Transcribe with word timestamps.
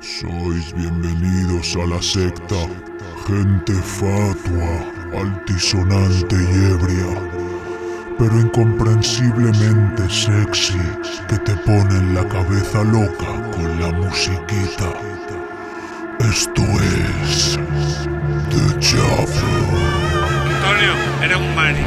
Sois 0.00 0.74
bienvenidos 0.74 1.74
a 1.74 1.86
la 1.86 2.02
secta, 2.02 2.54
gente 3.26 3.72
fatua, 3.72 4.92
altisonante 5.18 6.36
y 6.36 6.64
ebria, 6.72 7.18
pero 8.18 8.38
incomprensiblemente 8.38 10.02
sexy, 10.10 10.78
que 11.28 11.38
te 11.38 11.56
ponen 11.64 12.14
la 12.14 12.28
cabeza 12.28 12.84
loca 12.84 13.50
con 13.52 13.80
la 13.80 13.90
musiquita. 13.92 14.92
Esto 16.20 16.62
es 16.62 17.58
The 18.50 18.78
Chapel. 18.78 19.66
Antonio, 20.56 20.92
eres 21.22 21.36
un 21.38 21.54
mani. 21.54 21.80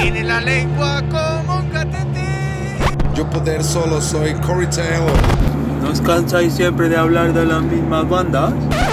Tiene 0.00 0.22
la 0.22 0.40
lengua 0.40 1.02
como 1.10 1.58
un 1.58 1.68
catete. 1.70 2.78
Yo 3.16 3.28
poder 3.28 3.64
solo 3.64 4.00
soy 4.00 4.34
Corey 4.34 4.68
Taylor. 4.68 5.49
¿No 5.82 5.90
os 5.90 6.00
cansáis 6.00 6.52
siempre 6.52 6.88
de 6.88 6.96
hablar 6.96 7.32
de 7.32 7.46
las 7.46 7.62
mismas 7.62 8.08
bandas? 8.08 8.52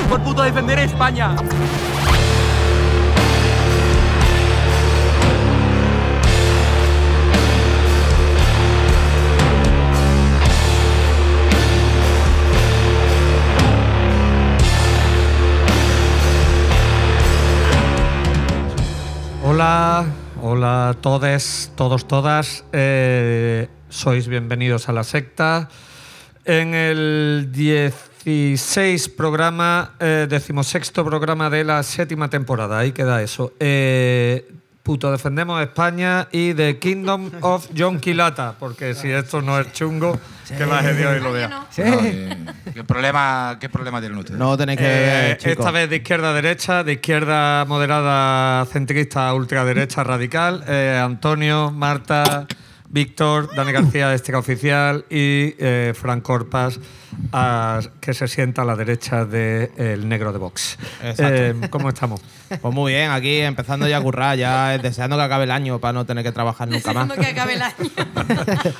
por 0.09 0.21
puto 0.23 0.41
defender 0.41 0.79
España. 0.79 1.35
Hola, 19.43 20.05
hola 20.41 20.89
a 20.89 20.93
todos, 20.93 21.71
todos, 21.75 22.07
todas. 22.07 22.63
Eh, 22.71 23.67
sois 23.89 24.27
bienvenidos 24.27 24.87
a 24.87 24.93
la 24.93 25.03
secta. 25.03 25.69
En 26.49 26.73
el 26.73 27.49
16 27.51 29.09
programa, 29.09 29.91
eh, 29.99 30.27
decimosexto 30.29 31.03
programa 31.03 31.49
de 31.49 31.65
la 31.65 31.83
séptima 31.83 32.29
temporada, 32.29 32.79
ahí 32.79 32.93
queda 32.93 33.21
eso. 33.21 33.51
Eh, 33.59 34.47
puto, 34.81 35.11
defendemos 35.11 35.61
España 35.61 36.29
y 36.31 36.53
The 36.53 36.79
Kingdom 36.79 37.31
of 37.41 37.67
John 37.77 37.99
Quilata, 37.99 38.55
porque 38.57 38.95
si 38.95 39.11
esto 39.11 39.41
no 39.41 39.59
es 39.59 39.73
chungo, 39.73 40.17
que 40.47 40.65
la 40.65 40.81
de 40.81 40.95
Dios 40.95 41.17
y 41.17 41.19
lo 41.19 41.33
vea. 41.33 41.49
No, 41.49 41.65
eh, 41.79 42.37
¿qué, 42.73 42.83
problema, 42.85 43.57
¿Qué 43.59 43.67
problema 43.67 43.99
tienen 43.99 44.17
ustedes? 44.17 44.39
No 44.39 44.55
tenéis 44.55 44.79
que 44.79 44.85
Eh, 44.87 45.37
esta 45.43 45.71
vez 45.71 45.89
de 45.89 45.97
izquierda 45.97 46.29
a 46.29 46.33
derecha, 46.33 46.85
de 46.85 46.93
izquierda 46.93 47.65
moderada 47.65 48.65
centrista 48.67 49.27
a 49.27 49.33
ultraderecha 49.33 50.05
radical. 50.05 50.63
eh, 50.65 50.97
Antonio, 51.03 51.71
Marta, 51.71 52.47
Víctor, 52.89 53.49
Dani 53.55 53.71
García 53.71 54.09
de 54.09 54.15
Estica 54.15 54.37
Oficial 54.39 55.05
y 55.09 55.55
eh, 55.59 55.93
Fran 55.95 56.21
Corpas, 56.21 56.79
a- 57.31 57.81
que 57.99 58.13
se 58.13 58.27
sienta 58.27 58.61
a 58.61 58.65
la 58.65 58.75
derecha 58.75 59.25
del 59.25 60.07
negro 60.07 60.31
de 60.31 60.39
Vox. 60.39 60.77
Eh, 61.01 61.53
¿Cómo 61.69 61.89
estamos? 61.89 62.21
Pues 62.61 62.73
muy 62.73 62.93
bien, 62.93 63.11
aquí 63.11 63.39
empezando 63.41 63.87
ya 63.87 63.97
a 63.97 64.01
currar, 64.01 64.37
ya 64.37 64.75
eh, 64.75 64.79
deseando 64.79 65.17
que 65.17 65.23
acabe 65.23 65.43
el 65.43 65.51
año 65.51 65.79
para 65.79 65.93
no 65.93 66.05
tener 66.05 66.23
que 66.23 66.31
trabajar 66.31 66.67
nunca 66.67 66.93
más. 66.93 67.07
Deseando 67.07 67.25
que 67.25 67.31
acabe 67.31 67.53
el 67.55 67.61
año. 67.61 67.75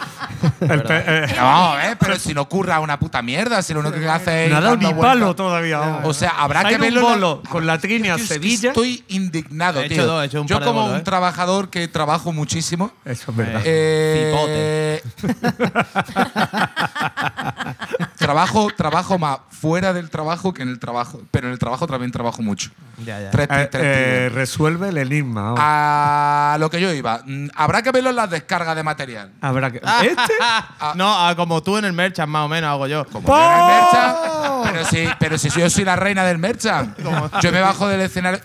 El 0.62 0.84
pe- 0.84 1.04
eh, 1.08 1.96
Pero 2.00 2.20
si 2.20 2.34
no 2.34 2.42
ocurra 2.42 2.80
una 2.80 3.00
puta 3.00 3.22
mierda, 3.22 3.62
si 3.62 3.74
lo 3.74 3.80
único 3.82 3.98
que 4.00 4.08
hace 4.08 4.46
es. 4.46 4.52
no 4.52 4.62
dando 4.62 4.88
ni 4.88 4.94
palo 4.94 5.36
todavía. 5.36 6.02
O 6.04 6.14
sea, 6.14 6.30
habrá 6.38 6.62
Ha 6.62 6.70
que 6.70 6.76
un 6.76 6.82
verlo. 6.82 7.42
la- 7.44 7.50
con 7.50 7.66
la 7.66 7.78
Trini 7.80 8.10
a 8.10 8.16
Es 8.16 8.22
que 8.22 8.28
Sevilla. 8.28 8.70
Estoy 8.70 9.04
indignado, 9.10 9.82
He 9.82 9.86
hecho 9.86 9.96
tío. 9.96 10.06
dos, 10.06 10.24
he 10.24 10.26
hecho 10.28 10.42
un 10.42 10.48
Yo, 10.48 10.60
como 10.60 10.82
bolos, 10.82 10.92
un 10.96 11.00
¿eh? 11.00 11.04
trabajador 11.04 11.70
que 11.70 11.88
trabajo 11.88 12.32
muchísimo. 12.34 12.92
Eso 13.06 13.32
es 13.32 13.38
verdad. 13.38 13.62
eh, 13.66 15.02
trabajo, 18.28 18.68
trabajo 18.76 19.18
más 19.18 19.40
fuera 19.50 19.94
del 19.94 20.10
trabajo 20.10 20.54
que 20.54 20.62
en 20.62 20.70
el 20.70 20.80
trabajo. 20.80 21.22
Pero 21.32 21.48
en 21.48 21.54
el 21.54 21.60
trabajo 21.60 21.88
también 21.88 22.12
trabajo 22.12 22.42
mucho. 22.42 22.72
Ya, 23.06 23.22
ya. 23.22 23.32
Tres, 23.32 23.48
Eh, 23.50 23.68
tres 23.72 23.84
eh, 23.86 24.30
resuelve 24.34 24.90
el 24.90 24.98
enigma. 24.98 25.56
A 25.58 26.58
lo 26.60 26.70
que 26.70 26.82
yo 26.82 26.92
iba. 26.92 27.22
Mm, 27.26 27.48
Habrá 27.56 27.82
que 27.82 27.92
verlo 27.92 28.10
en 28.10 28.18
las 28.18 28.30
descargas 28.30 28.76
de 28.76 28.84
material. 28.84 29.32
Habrá 29.40 29.72
que. 29.72 29.78
¿Este? 29.78 30.34
No, 30.96 31.06
ah, 31.08 31.34
como 31.36 31.62
tú 31.64 31.78
en 31.78 31.86
el 31.86 31.94
merchant, 31.94 32.30
más 32.30 32.46
o 32.46 32.48
menos, 32.48 32.70
hago 32.70 32.88
yo. 32.88 33.06
Como 33.06 33.28
yo 33.28 33.36
en 33.36 33.60
el 33.60 33.66
merchant, 33.66 34.18
pero 34.64 34.86
si, 34.86 35.08
pero 35.20 35.38
si 35.38 35.50
yo 35.50 35.70
soy 35.70 35.86
la 35.86 35.96
reina 35.96 36.24
del 36.26 36.38
merchant. 36.38 36.98
Yo 37.42 37.52
me 37.52 37.62
bajo 37.62 37.88
del 37.88 38.02
escenario. 38.02 38.40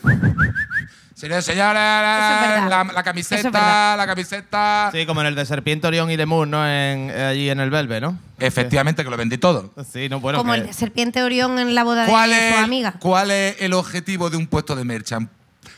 Señores, 1.22 1.44
señores, 1.44 1.74
la, 1.74 2.84
la 2.92 2.98
es 2.98 3.04
camiseta, 3.04 3.96
la 3.96 4.06
camiseta. 4.08 4.90
Sí, 4.92 5.06
como 5.06 5.20
en 5.20 5.28
el 5.28 5.36
de 5.36 5.46
Serpiente, 5.46 5.86
Orión 5.86 6.10
y 6.10 6.16
Lemur, 6.16 6.48
¿no? 6.48 6.66
En, 6.66 7.10
eh, 7.10 7.26
allí 7.30 7.48
en 7.48 7.60
el 7.60 7.70
Belve, 7.70 8.00
¿no? 8.00 8.18
Efectivamente, 8.40 9.04
que 9.04 9.10
lo 9.10 9.16
vendí 9.16 9.38
todo. 9.38 9.72
Sí, 9.92 10.08
no, 10.08 10.18
bueno. 10.18 10.38
Como 10.38 10.52
que- 10.52 10.58
el 10.58 10.66
de 10.66 10.72
Serpiente 10.72 11.22
Orión 11.22 11.60
en 11.60 11.76
la 11.76 11.84
boda 11.84 12.06
de 12.06 12.10
¿Cuál 12.10 12.30
su 12.30 12.36
es, 12.36 12.56
amiga. 12.58 12.94
¿Cuál 12.98 13.30
es 13.30 13.54
el 13.60 13.72
objetivo 13.74 14.30
de 14.30 14.36
un 14.36 14.48
puesto 14.48 14.74
de 14.74 14.82
merchant? 14.82 15.30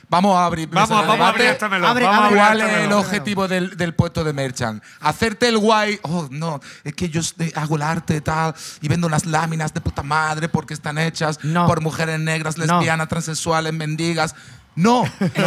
Vamos 0.09 0.35
a 0.35 0.47
abrir. 0.47 0.67
Vamos, 0.71 0.89
de 0.89 0.95
a 1.23 1.29
abrir 1.29 1.47
este 1.49 1.69
melón. 1.69 1.91
Abre, 1.91 2.05
vamos 2.07 2.23
a 2.23 2.27
abre. 2.29 2.41
abrir 2.41 2.47
¿Cuál 2.47 2.61
este 2.71 2.79
es 2.81 2.87
el 2.87 2.93
objetivo 2.93 3.49
del, 3.49 3.77
del 3.77 3.95
puesto 3.95 4.25
de 4.25 4.33
merchant? 4.33 4.83
Hacerte 5.01 5.49
el 5.49 5.59
guay. 5.59 5.99
Oh, 6.05 6.27
no, 6.31 6.61
es 6.85 6.95
que 6.95 7.11
yo 7.11 7.21
este- 7.21 7.53
hago 7.55 7.77
el 7.77 7.83
arte 7.83 8.23
tal 8.23 8.55
y 8.81 8.89
vendo 8.89 9.07
unas 9.07 9.27
láminas 9.27 9.75
de 9.75 9.83
puta 9.83 10.03
madre 10.03 10.49
porque 10.49 10.73
están 10.73 10.97
hechas 10.97 11.39
No. 11.45 11.67
por 11.67 11.83
mujeres 11.83 12.19
negras, 12.19 12.57
No. 12.57 12.65
lesbianas, 12.65 13.09
transexuales, 13.09 13.75
mendigas. 13.75 14.35
No, 14.77 15.05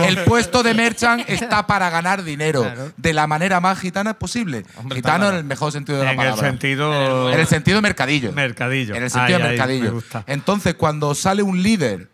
el 0.08 0.24
puesto 0.24 0.64
de 0.64 0.74
merchant 0.74 1.22
está 1.28 1.68
para 1.68 1.90
ganar 1.90 2.24
dinero 2.24 2.62
Claro. 2.64 2.92
de 2.96 3.14
la 3.14 3.28
manera 3.28 3.60
más 3.60 3.78
gitana 3.80 4.14
posible. 4.14 4.66
Hombre, 4.78 4.96
Gitano 4.98 5.30
en 5.30 5.36
el 5.36 5.44
mejor 5.44 5.72
sentido 5.74 5.98
de 6.00 6.06
la 6.06 6.12
En 6.14 6.20
el 6.20 6.26
palabra. 6.28 6.48
sentido. 6.50 7.32
En 7.32 7.40
el 7.40 7.48
sentido 7.48 7.82
mercadillo. 7.82 8.32
Mercadillo. 8.32 8.96
En 8.96 9.04
el 9.04 9.10
sentido 9.10 9.40
Ay, 9.40 9.44
mercadillo. 9.44 10.02
Entonces, 10.28 10.76
cuando 10.76 11.14
sale 11.14 11.44
un 11.44 11.62
líder, 11.62 12.10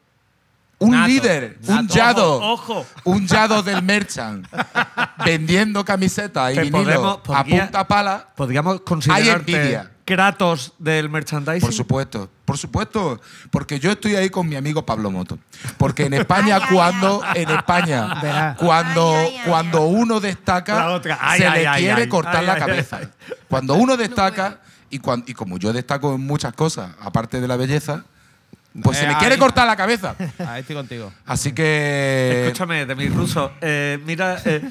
un 0.79 0.91
Nato, 0.91 1.07
líder, 1.07 1.57
un 1.67 1.75
nato. 1.75 1.93
yado, 1.93 2.33
Ojo, 2.41 2.79
ojo. 2.79 2.85
un 3.05 3.27
yado 3.27 3.61
del 3.63 3.83
merchant, 3.83 4.47
vendiendo 5.25 5.85
camisetas 5.85 6.51
y 6.51 6.55
Que 6.55 6.61
vinilo 6.63 6.83
podemos- 6.83 7.19
a 7.39 7.43
punta 7.43 7.87
pala, 7.87 8.27
Podríamos 8.35 8.81
considerarte 8.81 9.55
envidia. 9.55 9.91
Kratos 10.05 10.73
del 10.79 11.09
merchandising. 11.09 11.61
por 11.61 11.73
supuesto, 11.73 12.29
por 12.43 12.57
supuesto, 12.57 13.21
porque 13.51 13.79
yo 13.79 13.91
estoy 13.91 14.15
ahí 14.15 14.29
con 14.29 14.49
mi 14.49 14.55
amigo 14.57 14.85
Pablo 14.85 15.09
Moto. 15.11 15.39
Porque 15.77 16.05
en 16.05 16.13
España, 16.13 16.59
cuando, 16.69 17.21
en 17.33 17.49
España, 17.49 18.55
cuando, 18.59 19.15
Ay, 19.15 19.27
ay, 19.27 19.35
ay, 19.37 19.41
cuando 19.49 19.85
uno 19.85 20.19
destaca, 20.19 20.99
se 21.01 21.11
ay, 21.19 21.39
le 21.61 21.67
ay, 21.67 21.83
quiere 21.83 22.01
ay. 22.03 22.09
cortar 22.09 22.37
Ay, 22.37 22.45
la 22.47 22.53
ay, 22.53 22.59
cabeza. 22.59 22.97
ay. 22.97 23.07
Cuando 23.47 23.75
uno 23.75 23.95
destaca, 23.95 24.59
y, 24.89 24.99
cuan- 24.99 25.23
y 25.25 25.33
como 25.33 25.57
yo 25.57 25.71
destaco 25.71 26.15
en 26.15 26.21
muchas 26.21 26.53
cosas, 26.53 26.91
aparte 27.01 27.39
de 27.39 27.47
la 27.47 27.55
belleza, 27.55 28.03
pues 28.81 28.97
se 28.97 29.05
Eh, 29.05 29.07
le 29.07 29.15
quiere 29.17 29.35
ahí. 29.35 29.39
cortar 29.39 29.65
la 29.67 29.75
cabeza. 29.77 30.15
Ahí 30.47 30.61
estoy 30.61 30.75
contigo. 30.75 31.13
Así 31.25 31.53
que. 31.53 32.43
Escúchame, 32.45 32.85
de 32.85 32.93
mi 32.95 33.07
ruso. 33.07 33.53
eh, 33.61 33.99
mira, 34.05 34.37
eh, 34.45 34.69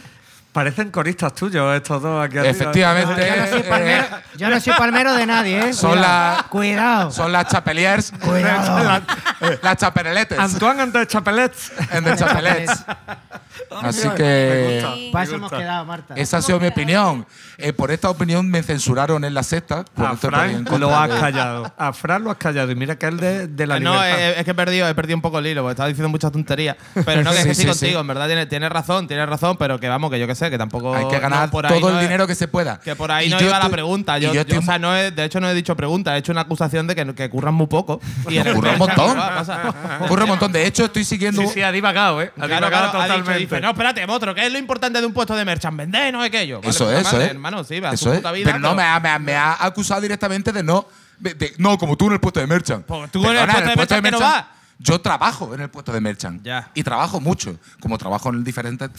parecen 0.53 0.91
coristas 0.91 1.35
tuyos 1.35 1.75
estos 1.77 2.03
dos 2.03 2.25
aquí 2.25 2.39
arriba. 2.39 2.51
Efectivamente. 2.51 3.27
Yo 3.27 3.37
no 3.37 3.47
soy 3.49 3.61
eh, 3.61 3.65
palmero, 3.69 4.05
yo 4.37 4.51
no 4.51 4.61
soy 4.61 4.73
palmero 4.75 5.15
de 5.15 5.27
nadie, 5.27 5.69
¿eh? 5.69 5.73
Son 5.73 5.93
Cuidado. 5.93 6.37
la- 6.37 6.47
Cuidado. 6.51 7.11
Son 7.11 7.33
las 7.33 7.47
chapeliers. 7.49 8.13
Cuidado. 8.21 9.03
las 9.63 9.77
chapeleletes. 9.79 10.39
Antoine 10.39 10.87
de 10.87 11.07
Chapelets. 11.07 11.73
En 11.93 12.05
de 12.05 12.17
chapelets. 12.17 12.85
Así 13.83 14.09
que. 14.17 14.79
Eso 15.23 15.35
hemos 15.35 15.51
quedado, 15.51 15.85
Marta. 15.85 16.15
Esa 16.17 16.39
ha 16.39 16.43
sido 16.43 16.61
mi 16.61 16.67
opinión. 16.69 17.27
Eh, 17.59 17.73
por 17.73 17.91
esta 17.91 18.11
opinión 18.11 18.49
me 18.51 18.63
censuraron 18.63 19.25
en 19.25 19.35
la 19.35 19.43
sexta. 19.43 19.85
Por 19.85 20.07
A 20.07 20.17
Fran 20.17 20.65
lo 20.79 20.95
has 20.97 21.09
de- 21.11 21.21
callado. 21.21 21.73
A 21.77 21.93
Fran 21.93 22.25
lo 22.25 22.31
has 22.31 22.37
callado. 22.37 22.71
Y 22.71 22.75
mira 22.75 22.97
que 22.97 23.07
él 23.07 23.19
de, 23.19 23.47
de 23.49 23.67
la 23.67 23.79
no, 23.81 23.93
libertad. 23.95 24.21
eh, 24.21 24.35
es 24.39 24.45
que 24.45 24.51
he 24.51 24.55
perdido, 24.55 24.89
he 24.89 24.95
perdido 24.95 25.17
un 25.17 25.23
poco 25.23 25.39
el 25.39 25.47
hilo, 25.47 25.63
porque 25.63 25.73
estaba 25.73 25.89
diciendo 25.89 26.09
muchas 26.09 26.33
tonterías. 26.33 26.77
Pero 27.05 27.23
no, 27.23 27.31
que 27.31 27.37
Sí, 27.43 27.49
estoy 27.51 27.55
sí, 27.55 27.67
contigo, 27.67 27.93
sí. 27.99 28.01
en 28.01 28.07
verdad 28.07 28.27
tienes, 28.27 28.49
tienes 28.49 28.71
razón, 28.71 29.07
tienes 29.09 29.29
razón, 29.29 29.57
pero 29.57 29.79
que 29.79 29.89
vamos, 29.89 30.11
que 30.11 30.19
yo 30.19 30.27
qué 30.27 30.35
sé, 30.35 30.42
que 30.51 30.59
tampoco. 30.59 30.95
Hay 30.95 31.09
que 31.09 31.19
ganar 31.19 31.47
no, 31.47 31.51
por 31.51 31.67
ahí 31.67 31.81
todo 31.81 31.91
no 31.91 31.97
el 31.99 32.03
es- 32.05 32.09
dinero 32.09 32.27
que 32.27 32.35
se 32.35 32.49
pueda. 32.49 32.81
Que 32.81 32.95
por 32.97 33.11
ahí 33.11 33.27
Y 33.27 33.31
no 33.31 33.41
yo 33.41 33.47
iba 33.49 33.59
la 33.59 33.69
pregunta. 33.69 34.19
Yo, 34.19 34.29
yo 34.29 34.35
yo, 34.35 34.41
estoy- 34.43 34.59
o 34.59 34.63
sea, 34.63 34.79
no 34.79 34.97
he- 34.97 35.11
de 35.11 35.25
hecho, 35.25 35.41
no 35.41 35.49
he 35.49 35.55
dicho 35.55 35.77
pregunta, 35.77 36.15
he 36.17 36.19
hecho 36.19 36.33
una 36.33 36.43
acusación 36.43 36.87
de 36.87 36.95
que, 36.95 37.15
que 37.15 37.31
curran 37.31 37.55
muy 37.55 37.67
poco. 37.67 38.01
Y 38.29 38.39
Ocurre 38.39 38.53
un 38.55 38.61
merchan 38.63 38.79
montón. 38.79 39.19
Ocurre 40.01 40.23
un 40.25 40.29
montón. 40.29 40.53
De 40.53 40.67
hecho, 40.67 40.85
estoy 40.85 41.05
siguiendo. 41.05 41.43
Sí, 41.43 41.49
sí, 41.55 41.63
ha 41.63 41.73
divagado, 41.73 42.21
¿eh? 42.23 42.31
Ha 42.37 42.47
Claro, 42.47 42.55
divagado 42.67 42.91
claro, 42.91 42.99
ha 43.01 43.05
dicho, 43.07 43.17
totalmente. 43.19 43.39
dice, 43.55 43.61
no, 43.61 43.71
espérate, 43.71 44.05
otro, 44.09 44.35
¿qué 44.35 44.47
es 44.47 44.53
lo 44.53 44.59
importante 44.59 45.01
de 45.01 45.07
un 45.07 45.13
puesto 45.13 45.35
de 45.37 45.45
merchant? 45.45 45.77
Vender, 45.77 46.13
no 46.13 46.23
es 46.23 46.29
aquello. 46.29 46.59
Vale, 46.61 46.71
Eso 46.71 46.93
eso 46.93 47.13
madre. 47.13 47.31
Hermano, 47.31 47.65
sí, 47.65 47.81
va 47.81 47.91
a 47.91 47.95
Eso 47.95 48.05
su 48.07 48.11
es. 48.13 48.17
puta 48.19 48.33
vida. 48.33 48.47
Pero 48.47 48.59
no 48.59 48.75
me 48.75 48.83
ha, 48.83 48.99
me, 49.01 49.09
ha, 49.11 49.19
me 49.19 49.35
ha 49.35 49.57
acusado 49.65 50.01
directamente 50.01 50.53
de 50.53 50.63
no. 50.63 50.87
de- 51.19 51.35
de- 51.35 51.53
no, 51.59 51.79
como 51.79 51.97
tú 51.97 52.07
en 52.09 52.15
el 52.15 52.21
puesto 52.21 52.41
de 52.41 52.47
merchant. 52.49 52.85
Pues 52.85 53.11
tú 53.13 53.25
en 53.29 53.37
el 53.37 53.45
puesto 53.47 53.61
de 53.71 53.77
merchant 53.77 54.05
que 54.05 54.11
no 54.11 54.19
vas. 54.21 54.45
Yo 54.85 55.01
trabajo 55.01 55.55
en 55.55 55.61
el 55.61 55.71
puesto 55.71 55.93
de 55.93 56.01
merchant. 56.01 56.43
Ya. 56.43 56.69
Y 56.75 56.83
trabajo 56.83 57.21
mucho. 57.21 57.57
Como 57.81 57.99
trabajo 57.99 58.31
en 58.31 58.43
diferentes. 58.43 58.91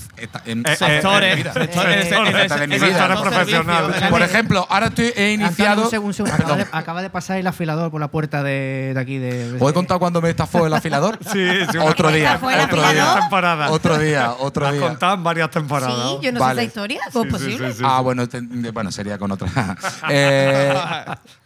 en- 0.45 0.63
Eh, 0.65 0.75
Sectores, 0.77 1.38
en 1.38 1.44
sectores, 1.44 2.07
sectores 2.07 2.50
de 2.59 2.68
mi 2.68 2.80
sectores 2.80 2.81
vida. 2.81 3.21
Profesionales. 3.21 4.03
Por 4.09 4.21
ejemplo, 4.21 4.65
ahora 4.69 4.88
estoy, 4.88 5.06
he 5.07 5.09
Antonio, 5.33 5.47
iniciado. 5.47 5.83
un 5.83 5.89
segundo, 5.89 6.07
un 6.09 6.13
segundo. 6.13 6.35
Ah, 6.35 6.44
Acaba, 6.44 6.56
de, 6.57 6.68
acaba 6.71 7.01
de 7.01 7.09
pasar 7.09 7.38
el 7.38 7.47
afilador 7.47 7.91
por 7.91 8.00
la 8.00 8.07
puerta 8.09 8.44
de, 8.44 8.91
de 8.94 9.00
aquí. 9.00 9.18
De, 9.18 9.57
¿Os 9.59 9.69
he 9.69 9.74
contado 9.74 10.00
cuando 10.00 10.21
me 10.21 10.30
estafó 10.30 10.65
el 10.65 10.74
afilador? 10.74 11.19
Sí, 11.33 11.47
sí, 11.71 11.77
Otro 11.77 12.12
día. 12.12 12.33
¿Estafó 12.35 12.50
el 12.50 12.59
Otro 12.62 12.89
día. 12.91 13.15
temporada. 13.19 13.71
Otro 13.71 13.97
día. 13.97 14.31
Otro 14.39 14.71
día. 14.71 14.81
contado 14.81 15.15
en 15.15 15.24
varias 15.24 15.50
temporadas. 15.51 15.95
Sí, 15.95 16.18
yo 16.21 16.31
no 16.31 16.39
Vale. 16.39 16.62
sé 16.62 16.62
esa 16.62 16.68
historia. 16.68 17.01
¿Cómo 17.12 17.25
es 17.25 17.31
Sí, 17.31 17.38
sí, 17.39 17.44
posible? 17.45 17.71
sí, 17.74 17.77
sí. 17.80 17.83
Ah, 17.85 18.00
bueno, 18.01 18.27
te- 18.30 18.41
bueno, 18.71 18.91
sería 18.91 19.18
con 19.18 19.31
otra. 19.31 19.47
Eh, 20.09 20.74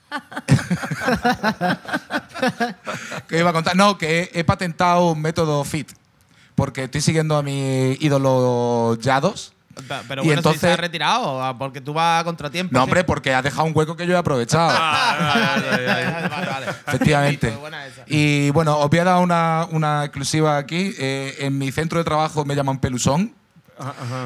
que 3.27 3.39
iba 3.39 3.49
a 3.49 3.53
contar. 3.53 3.75
No, 3.75 3.97
que 3.97 4.29
he, 4.33 4.39
he 4.39 4.43
patentado 4.43 5.11
un 5.11 5.21
método 5.21 5.63
fit. 5.63 5.91
Porque 6.55 6.85
estoy 6.85 7.01
siguiendo 7.01 7.37
a 7.37 7.43
mi 7.43 7.97
ídolo 7.99 8.97
Yados. 8.99 9.53
Pero 10.07 10.23
Y 10.23 10.25
bueno, 10.25 10.25
si 10.25 10.25
se 10.25 10.33
entonces- 10.49 10.73
ha 10.73 10.77
retirado, 10.77 11.43
ah, 11.43 11.55
porque 11.55 11.81
tú 11.81 11.93
vas 11.93 12.21
a 12.21 12.23
contratiempo. 12.23 12.73
No, 12.73 12.79
¿sí? 12.79 12.83
hombre, 12.85 13.03
porque 13.03 13.31
ha 13.35 13.43
dejado 13.43 13.65
un 13.67 13.73
hueco 13.77 13.95
que 13.95 14.07
yo 14.07 14.13
he 14.15 14.17
aprovechado. 14.17 14.69
Vale, 14.69 15.85
vale. 16.27 16.65
Efectivamente. 16.87 17.53
Y 18.09 18.51
bueno, 18.51 18.77
os 18.77 18.89
voy 18.89 18.99
a 18.99 19.03
dar 19.03 19.21
una, 19.21 19.67
una 19.69 20.05
exclusiva 20.05 20.57
aquí. 20.57 20.93
Eh, 20.97 21.35
en 21.39 21.57
mi 21.57 21.71
centro 21.73 21.99
de 21.99 22.05
trabajo 22.05 22.45
me 22.45 22.55
llaman 22.55 22.79
Pelusón. 22.79 23.33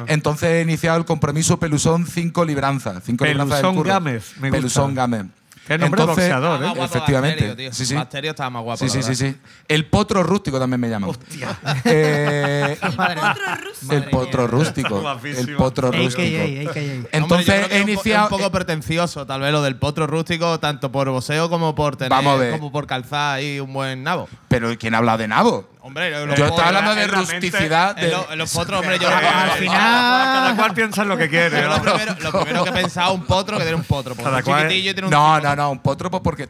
Entonces 0.06 0.48
he 0.50 0.62
iniciado 0.62 0.98
el 0.98 1.04
compromiso 1.04 1.58
Pelusón 1.58 2.06
5 2.06 2.44
libranzas. 2.44 3.02
5 3.04 3.24
libranzas 3.26 3.56
del 3.60 3.66
Pelusón. 3.72 3.86
Gámez, 3.86 4.32
me 4.36 4.48
gusta. 4.48 4.56
Pelusón 4.56 4.94
Gámez. 4.94 5.26
Qué 5.66 5.78
nombre 5.78 6.00
Entonces- 6.02 6.24
boxeador, 6.28 6.54
Estaba 6.54 6.56
¿eh? 6.56 6.68
más 6.68 6.76
guapo 6.76 6.84
Efectivamente. 6.92 7.46
Bacterio, 7.46 7.70
tío. 7.70 7.72
Sí, 7.76 7.86
sí. 7.86 7.94
Bacterio 7.94 8.30
estaba 8.32 8.50
más 8.50 8.62
guapo. 8.64 8.78
Sí, 8.78 8.88
sí, 8.88 9.02
sí, 9.02 9.14
sí. 9.14 9.36
El 9.68 9.86
potro 9.86 10.22
rústico 10.22 10.58
también 10.58 10.80
me 10.80 10.88
llaman. 10.90 11.10
Eh, 11.84 12.76
el 13.90 14.04
potro 14.10 14.46
rústico. 14.46 15.14
El 15.24 15.56
potro 15.56 15.90
rústico. 15.92 16.22
Entonces 17.12 17.22
Hombre, 17.22 17.44
yo 17.44 17.52
creo 17.54 17.68
que 17.68 17.74
he 17.74 17.78
es 17.78 17.80
un 17.80 17.86
po- 17.86 17.90
iniciado. 17.90 18.26
Es 18.26 18.32
un 18.32 18.38
poco 18.38 18.50
pretencioso, 18.52 19.26
tal 19.26 19.40
vez, 19.40 19.52
lo 19.52 19.62
del 19.62 19.76
potro 19.76 20.06
rústico, 20.06 20.58
tanto 20.60 20.90
por 20.90 21.08
boxeo 21.10 21.48
como 21.48 21.74
por 21.74 21.96
tener. 21.96 22.10
Vamos 22.10 22.34
a 22.34 22.36
ver. 22.38 22.52
Como 22.52 22.72
por 22.72 22.86
calzar 22.86 23.36
ahí 23.36 23.60
un 23.60 23.72
buen 23.72 24.02
nabo. 24.02 24.28
Pero 24.48 24.76
¿quién 24.78 24.94
ha 24.94 24.98
hablado 24.98 25.18
de 25.18 25.28
nabo? 25.28 25.68
Hombre, 25.84 26.10
los 26.26 26.38
Yo 26.38 26.46
estaba 26.46 26.68
hablando 26.68 26.94
de 26.94 27.06
rusticidad. 27.08 27.98
En, 27.98 28.04
de- 28.04 28.10
lo- 28.12 28.32
en 28.32 28.38
los 28.38 28.52
potros, 28.52 28.80
hombre, 28.80 28.98
yo. 29.00 29.08
Al 29.08 29.50
final. 29.52 29.76
Cada 29.76 30.56
cual 30.56 30.74
piensa 30.74 31.02
en 31.02 31.08
lo 31.08 31.16
que 31.18 31.28
quiere. 31.28 31.62
Lo, 31.66 31.82
primero, 31.82 32.14
lo 32.20 32.32
primero 32.32 32.64
que 32.64 32.70
he 32.70 32.72
pensado 32.72 33.12
un 33.14 33.24
potro 33.24 33.56
que 33.58 33.64
tiene 33.64 33.76
un 33.78 33.84
potro. 33.84 34.14
Porque 34.14 34.24
Cada 34.24 34.38
es 34.38 34.44
cual- 34.44 34.62
chiquitillo 34.62 34.90
y 34.90 34.94
tiene 34.94 35.06
un 35.08 35.12
No, 35.12 35.34
tipo- 35.36 35.48
no, 35.48 35.56
no, 35.56 35.70
un 35.72 35.78
potro 35.80 36.10
pues 36.10 36.22
porque 36.22 36.48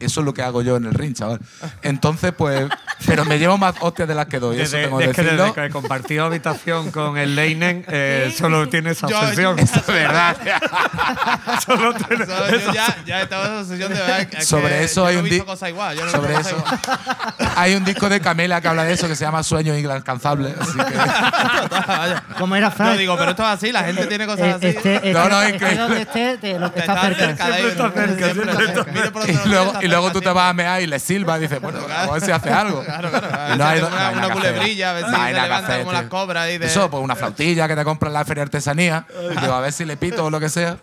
eso 0.00 0.20
es 0.20 0.26
lo 0.26 0.34
que 0.34 0.42
hago 0.42 0.62
yo 0.62 0.76
en 0.76 0.86
el 0.86 0.94
ring, 0.94 1.14
chaval. 1.14 1.40
Entonces, 1.82 2.32
pues, 2.36 2.68
pero 3.06 3.24
me 3.24 3.38
llevo 3.38 3.56
más 3.58 3.74
hostias 3.80 4.08
de 4.08 4.14
las 4.14 4.26
que 4.26 4.38
doy, 4.40 4.60
eso 4.60 4.76
Desde, 4.76 4.84
tengo 4.84 4.98
que 4.98 5.04
es 5.04 5.14
que 5.16 5.22
decirlo. 5.22 5.44
desde 5.46 5.62
que 5.62 5.70
compartió 5.70 6.24
habitación 6.24 6.90
con 6.90 7.16
el 7.18 7.34
Leinen, 7.36 7.84
eh, 7.88 8.34
solo 8.36 8.68
tiene 8.68 8.90
esa 8.90 9.08
Yo- 9.08 9.18
obsesión. 9.20 9.58
Eso 9.58 9.76
es 9.80 9.86
verdad. 9.86 10.36
solo 11.64 11.94
tiene 11.94 12.24
Eso, 12.24 12.50
yo 12.50 12.72
ya, 12.72 12.96
ya 13.06 13.20
he 13.20 13.22
estado 13.24 13.46
en 13.46 13.52
esa 13.60 13.64
sesión 13.70 13.92
de 13.92 13.98
verdad, 14.00 14.20
es 14.32 14.46
Sobre 14.46 14.68
que 14.78 14.84
eso 14.84 15.06
hay 15.06 15.14
no 15.16 15.20
un 15.22 15.24
visto 15.28 15.44
di- 15.44 15.46
cosas 15.50 15.68
igual. 15.68 15.96
yo 15.96 16.02
no 16.04 16.08
he 16.08 16.12
Sobre 16.12 16.34
eso. 16.34 16.56
igual. 16.56 16.80
Hay 17.56 17.74
un 17.74 17.84
disco 17.84 18.08
de 18.08 18.20
Camela 18.20 18.60
que 18.60 18.68
habla 18.68 18.84
de 18.84 18.92
eso 18.94 19.06
que 19.08 19.16
se 19.16 19.24
llama 19.24 19.42
Sueños 19.42 19.76
Inalcanzables. 19.78 20.54
Así 20.58 20.78
que. 20.78 22.34
¿Cómo 22.38 22.56
era, 22.56 22.70
Fran? 22.70 22.92
Yo 22.94 22.98
digo, 22.98 23.16
pero 23.18 23.30
esto 23.32 23.42
es 23.42 23.48
así, 23.48 23.72
la 23.72 23.84
gente 23.84 24.06
tiene 24.06 24.26
cosas 24.26 24.46
Eh, 24.46 24.52
así. 24.56 24.66
Este, 24.68 24.94
este, 24.96 25.12
No, 25.12 25.28
no, 25.28 25.42
este 25.42 25.56
increíble. 25.56 25.82
donde 25.82 26.02
esté, 26.02 26.38
te- 26.38 26.58
lo- 26.58 26.66
Está 26.66 26.80
está 26.80 27.00
cerca. 27.02 27.18
cerca 27.26 27.44
Siempre 27.46 27.70
está 27.70 27.90
cerca, 27.90 28.24
siempre 28.32 28.50
está 28.50 28.74
cerca. 28.74 28.92
Mira 28.92 29.10
por 29.12 29.28
Y 29.28 29.32
otro 29.36 29.50
lado, 29.50 29.64
luego, 29.64 29.82
y 29.82 29.88
luego 29.90 30.10
tú 30.12 30.20
te 30.20 30.28
sí. 30.28 30.34
vas 30.34 30.50
a 30.50 30.54
mear 30.54 30.80
y 30.82 30.86
le 30.86 30.98
silbas 30.98 31.38
y 31.38 31.42
dices, 31.42 31.60
bueno, 31.60 31.78
a 31.94 32.10
ver 32.12 32.22
si 32.22 32.30
hace 32.30 32.50
algo. 32.50 32.82
Claro, 32.84 33.10
claro. 33.10 33.56
No 33.56 33.64
hay- 33.66 33.80
una, 33.80 34.10
no 34.12 34.30
culebrilla, 34.30 34.90
a 34.90 34.92
ver 34.94 35.04
si 35.04 35.10
No 35.10 35.78
como 35.80 35.92
las 35.92 36.04
cobras 36.04 36.46
de. 36.46 36.56
Eso, 36.66 36.90
pues 36.90 37.02
una 37.02 37.16
flautilla 37.16 37.66
que 37.68 37.76
te 37.76 37.84
compras 37.84 38.10
en 38.10 38.14
la 38.14 38.24
feria 38.24 38.42
de 38.42 38.46
artesanía. 38.48 39.06
Digo, 39.40 39.52
a 39.52 39.60
ver 39.60 39.72
si 39.72 39.84
le 39.84 39.96
pito 39.96 40.24
o 40.24 40.30
lo 40.30 40.40
que 40.40 40.48
sea. 40.48 40.76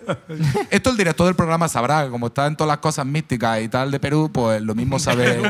Esto 0.70 0.90
el 0.90 0.98
director 0.98 1.26
del 1.26 1.36
programa 1.36 1.68
sabrá, 1.68 2.04
que 2.06 2.10
como 2.10 2.28
está 2.28 2.48
en 2.48 2.56
todas 2.56 2.70
las 2.70 2.78
cosas 2.80 3.06
místicas 3.06 3.62
y 3.62 3.70
tal 3.70 3.92
de 3.92 4.00
Perú, 4.00 4.30
pues 4.34 4.62
lo 4.62 4.76
mismo 4.76 5.00
sabe. 5.00 5.42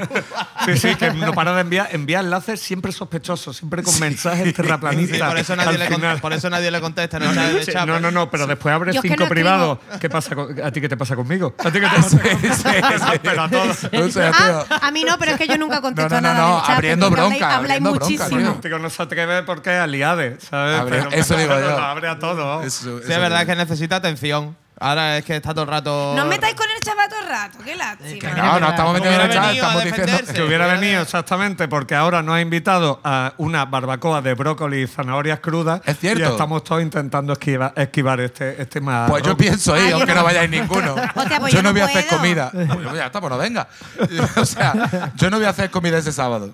Sí, 0.65 0.77
sí, 0.77 0.95
que 0.95 1.11
no 1.11 1.33
para 1.33 1.53
de 1.53 1.61
enviar, 1.61 1.89
envía 1.91 2.19
enlaces 2.19 2.59
siempre 2.59 2.91
sospechosos, 2.91 3.55
siempre 3.57 3.83
con 3.83 3.97
mensajes 3.99 4.47
Sí, 4.47 4.53
terraplanistas. 4.53 5.27
por, 5.29 5.37
eso 5.37 5.55
nadie 5.55 5.69
al 5.69 5.79
le 5.79 5.85
con- 5.87 5.95
final. 5.95 6.19
por 6.19 6.33
eso 6.33 6.49
nadie 6.49 6.71
le 6.71 6.81
contesta 6.81 7.19
de 7.19 7.65
Sí, 7.65 7.71
no, 7.85 7.99
no, 7.99 8.11
no, 8.11 8.29
pero 8.29 8.47
después 8.47 8.73
abres 8.73 8.97
cinco 9.01 9.27
privados. 9.27 9.79
¿Qué 9.99 10.09
pasa 10.09 10.35
con- 10.35 10.59
¿A 10.63 10.71
ti 10.71 10.81
qué 10.81 10.89
te 10.89 10.97
pasa 10.97 11.15
conmigo? 11.15 11.55
¿A 11.59 11.71
ti 11.71 11.79
qué 11.79 11.87
te 11.87 11.95
pasa 12.01 12.19
conmigo? 12.19 12.55
A 13.47 13.49
todos. 13.49 13.83
O 13.83 14.11
sea, 14.11 14.31
tío, 14.31 14.65
Ah, 14.69 14.79
a 14.87 14.91
mí 14.91 15.03
no, 15.03 15.17
pero 15.17 15.31
es 15.31 15.37
que 15.37 15.47
yo 15.47 15.57
nunca 15.57 15.81
contesto 15.81 16.13
No, 16.15 16.21
no, 16.21 16.27
no, 16.29 16.33
nada. 16.33 16.47
no, 16.59 16.61
chat, 16.65 16.75
abriendo 16.75 17.09
bronca, 17.09 17.25
Habláis, 17.25 17.43
habláis 17.43 17.55
abriendo 17.81 17.91
bronca, 17.91 18.05
muchísimo. 18.05 18.59
tío. 18.61 18.79
No 18.79 18.89
se 18.89 19.03
atreve 19.03 19.43
porque 19.43 19.75
es 19.75 19.79
aliade, 19.81 20.37
¿sabes? 20.39 20.79
Abre- 20.79 20.97
Pero- 20.99 21.11
eso 21.11 21.35
digo 21.37 21.59
yo. 21.59 21.77
abre 21.79 22.07
a 22.09 22.19
todo. 22.19 22.61
eso- 22.63 22.99
Sí, 22.99 23.03
eso 23.03 23.11
es 23.13 23.19
verdad 23.19 23.45
que 23.45 23.55
necesita 23.55 23.95
atención. 23.97 24.55
Ahora 24.79 25.17
es 25.17 25.25
que 25.25 25.35
está 25.35 25.53
todo 25.53 25.63
el 25.63 25.69
rato. 25.69 26.13
No 26.15 26.21
os 26.23 26.27
metáis 26.29 26.53
con 26.55 26.67
el 26.69 26.79
chaval 26.83 27.09
todo 27.09 27.19
el 27.21 27.27
rato, 27.27 27.57
qué 27.65 27.75
lástima. 27.75 28.31
No, 28.33 28.59
no 28.59 28.69
estamos 28.69 28.93
metiendo 28.93 29.21
en 29.23 29.31
el 29.31 29.37
a 29.37 29.51
estamos 29.51 29.83
diciendo. 29.83 30.33
Que 30.33 30.43
hubiera 30.43 30.67
venido 30.67 31.01
exactamente 31.01 31.67
porque 31.67 31.95
ahora 31.95 32.21
nos 32.21 32.35
ha 32.35 32.41
invitado 32.41 33.01
a 33.03 33.33
una 33.37 33.65
barbacoa 33.65 34.21
de 34.21 34.35
brócoli 34.35 34.83
y 34.83 34.87
zanahorias 34.87 35.39
crudas. 35.39 35.81
Es 35.85 35.97
cierto. 35.99 36.19
Y 36.23 36.23
estamos 36.27 36.63
todos 36.63 36.81
intentando 36.83 37.33
esquivar, 37.33 37.73
esquivar 37.75 38.19
este, 38.19 38.61
este 38.61 38.79
mal. 38.79 39.09
Pues 39.09 39.23
yo 39.23 39.35
pienso 39.35 39.75
ir, 39.77 39.93
aunque 39.93 40.13
no- 40.13 40.23
vayáis 40.23 40.49
ninguno. 40.49 40.93
Hostia, 41.15 41.39
pues 41.39 41.53
yo 41.53 41.57
yo 41.59 41.63
no 41.63 41.69
no 41.69 41.73
voy 41.73 41.81
a 41.81 41.85
hacer 41.85 42.05
puedo. 42.05 42.17
comida. 42.21 42.51
Pues 42.51 42.93
ya 42.95 43.05
está, 43.07 43.19
pues 43.19 43.31
no 43.31 43.37
venga. 43.37 43.67
O 44.37 44.45
sea, 44.45 45.11
yo 45.15 45.29
no 45.31 45.37
voy 45.37 45.45
a 45.45 45.49
hacer 45.49 45.71
comida 45.71 45.97
ese 45.97 46.11
sábado. 46.11 46.53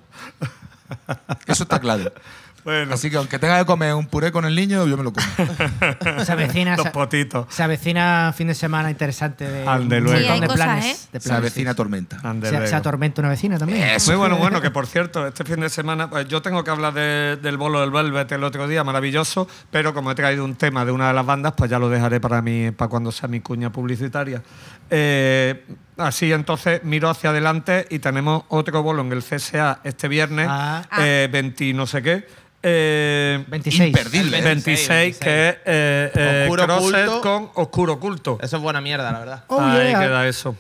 Eso 1.46 1.64
está 1.64 1.80
claro. 1.80 2.12
Bueno, 2.64 2.94
Así 2.94 3.10
que 3.12 3.18
aunque 3.18 3.40
tenga 3.40 3.60
que 3.60 3.66
comer 3.66 3.94
un 3.94 4.08
puré 4.08 4.32
con 4.32 4.46
el 4.46 4.56
niño, 4.56 4.86
yo 4.88 4.96
me 4.98 5.04
lo 5.04 5.12
como. 5.12 5.26
Se 6.26 6.32
avecina, 6.32 6.76
los 6.78 6.86
se, 6.86 6.92
potitos. 6.92 7.46
se 7.50 7.62
avecina 7.64 8.34
fin 8.36 8.48
de 8.48 8.56
semana 8.56 8.90
interesante 8.90 9.48
de, 9.48 9.68
Ande 9.68 9.98
un 9.98 10.04
luego. 10.06 10.20
montón 10.20 10.24
Sí, 10.28 10.32
hay 10.34 10.40
de 10.40 10.48
cosas, 10.48 10.66
planes. 10.66 11.04
¿eh? 11.06 11.08
de 11.14 11.20
Se 11.20 11.34
avecina 11.34 11.72
sí. 11.72 11.76
tormenta. 11.78 12.20
Ande 12.24 12.48
Se, 12.48 12.54
se 12.56 12.60
luego. 12.62 12.76
atormenta 12.78 13.22
una 13.22 13.30
vecina 13.30 13.58
también. 13.58 13.84
Eso. 13.90 14.12
Muy 14.12 14.18
bueno, 14.18 14.38
bueno, 14.38 14.62
que 14.62 14.72
por 14.72 14.88
cierto, 14.94 15.28
este 15.28 15.44
fin 15.44 15.60
de 15.60 15.70
semana, 15.70 16.10
pues 16.10 16.28
yo 16.28 16.42
tengo 16.42 16.64
que 16.64 16.72
hablar 16.72 16.94
de- 16.94 17.38
del 17.42 17.58
bolo 17.58 17.82
del 17.82 17.92
Velvet 17.92 18.32
el 18.32 18.44
otro 18.44 18.68
día, 18.68 18.84
maravilloso, 18.84 19.48
pero 19.70 19.94
como 19.94 20.12
he 20.12 20.16
traído 20.16 20.46
un 20.46 20.56
tema 20.56 20.86
de 20.86 20.92
una 20.92 21.10
de 21.10 21.14
las 21.14 21.26
bandas, 21.26 21.54
pues 21.58 21.70
ya 21.70 21.80
lo 21.80 21.90
dejaré 21.90 22.20
para 22.20 22.42
mí, 22.42 22.72
para 22.72 22.90
cuando 22.90 23.12
sea 23.12 23.28
mi 23.28 23.42
cuña 23.42 23.72
publicitaria. 23.72 24.42
Eh, 24.90 25.66
así 25.98 26.32
entonces 26.32 26.84
miro 26.84 27.10
hacia 27.10 27.30
adelante 27.32 27.86
y 27.90 28.00
tenemos 28.00 28.44
otro 28.50 28.82
bolo 28.84 29.02
en 29.02 29.12
el 29.12 29.24
CSA 29.24 29.80
este 29.84 30.08
viernes, 30.08 30.48
Ah. 30.50 30.84
eh, 31.00 31.28
20 31.32 31.74
no 31.74 31.86
sé 31.88 32.02
qué. 32.02 32.28
Eh, 32.66 33.44
26. 33.48 33.88
Imperdible. 33.90 34.42
26, 34.42 35.18
que 35.18 35.50
es 35.50 35.56
eh, 35.66 36.12
eh, 36.16 36.48
Oscuro 36.50 37.20
con 37.22 37.50
Oscuro 37.56 37.94
Oculto. 37.94 38.38
Eso 38.42 38.56
es 38.58 38.64
buena 38.64 38.80
mierda, 38.80 39.12
la 39.12 39.20
verdad. 39.20 39.44
Oh, 39.48 39.60
Ahí 39.60 39.90
yeah. 39.90 40.00
queda 40.00 40.28
eso. 40.28 40.56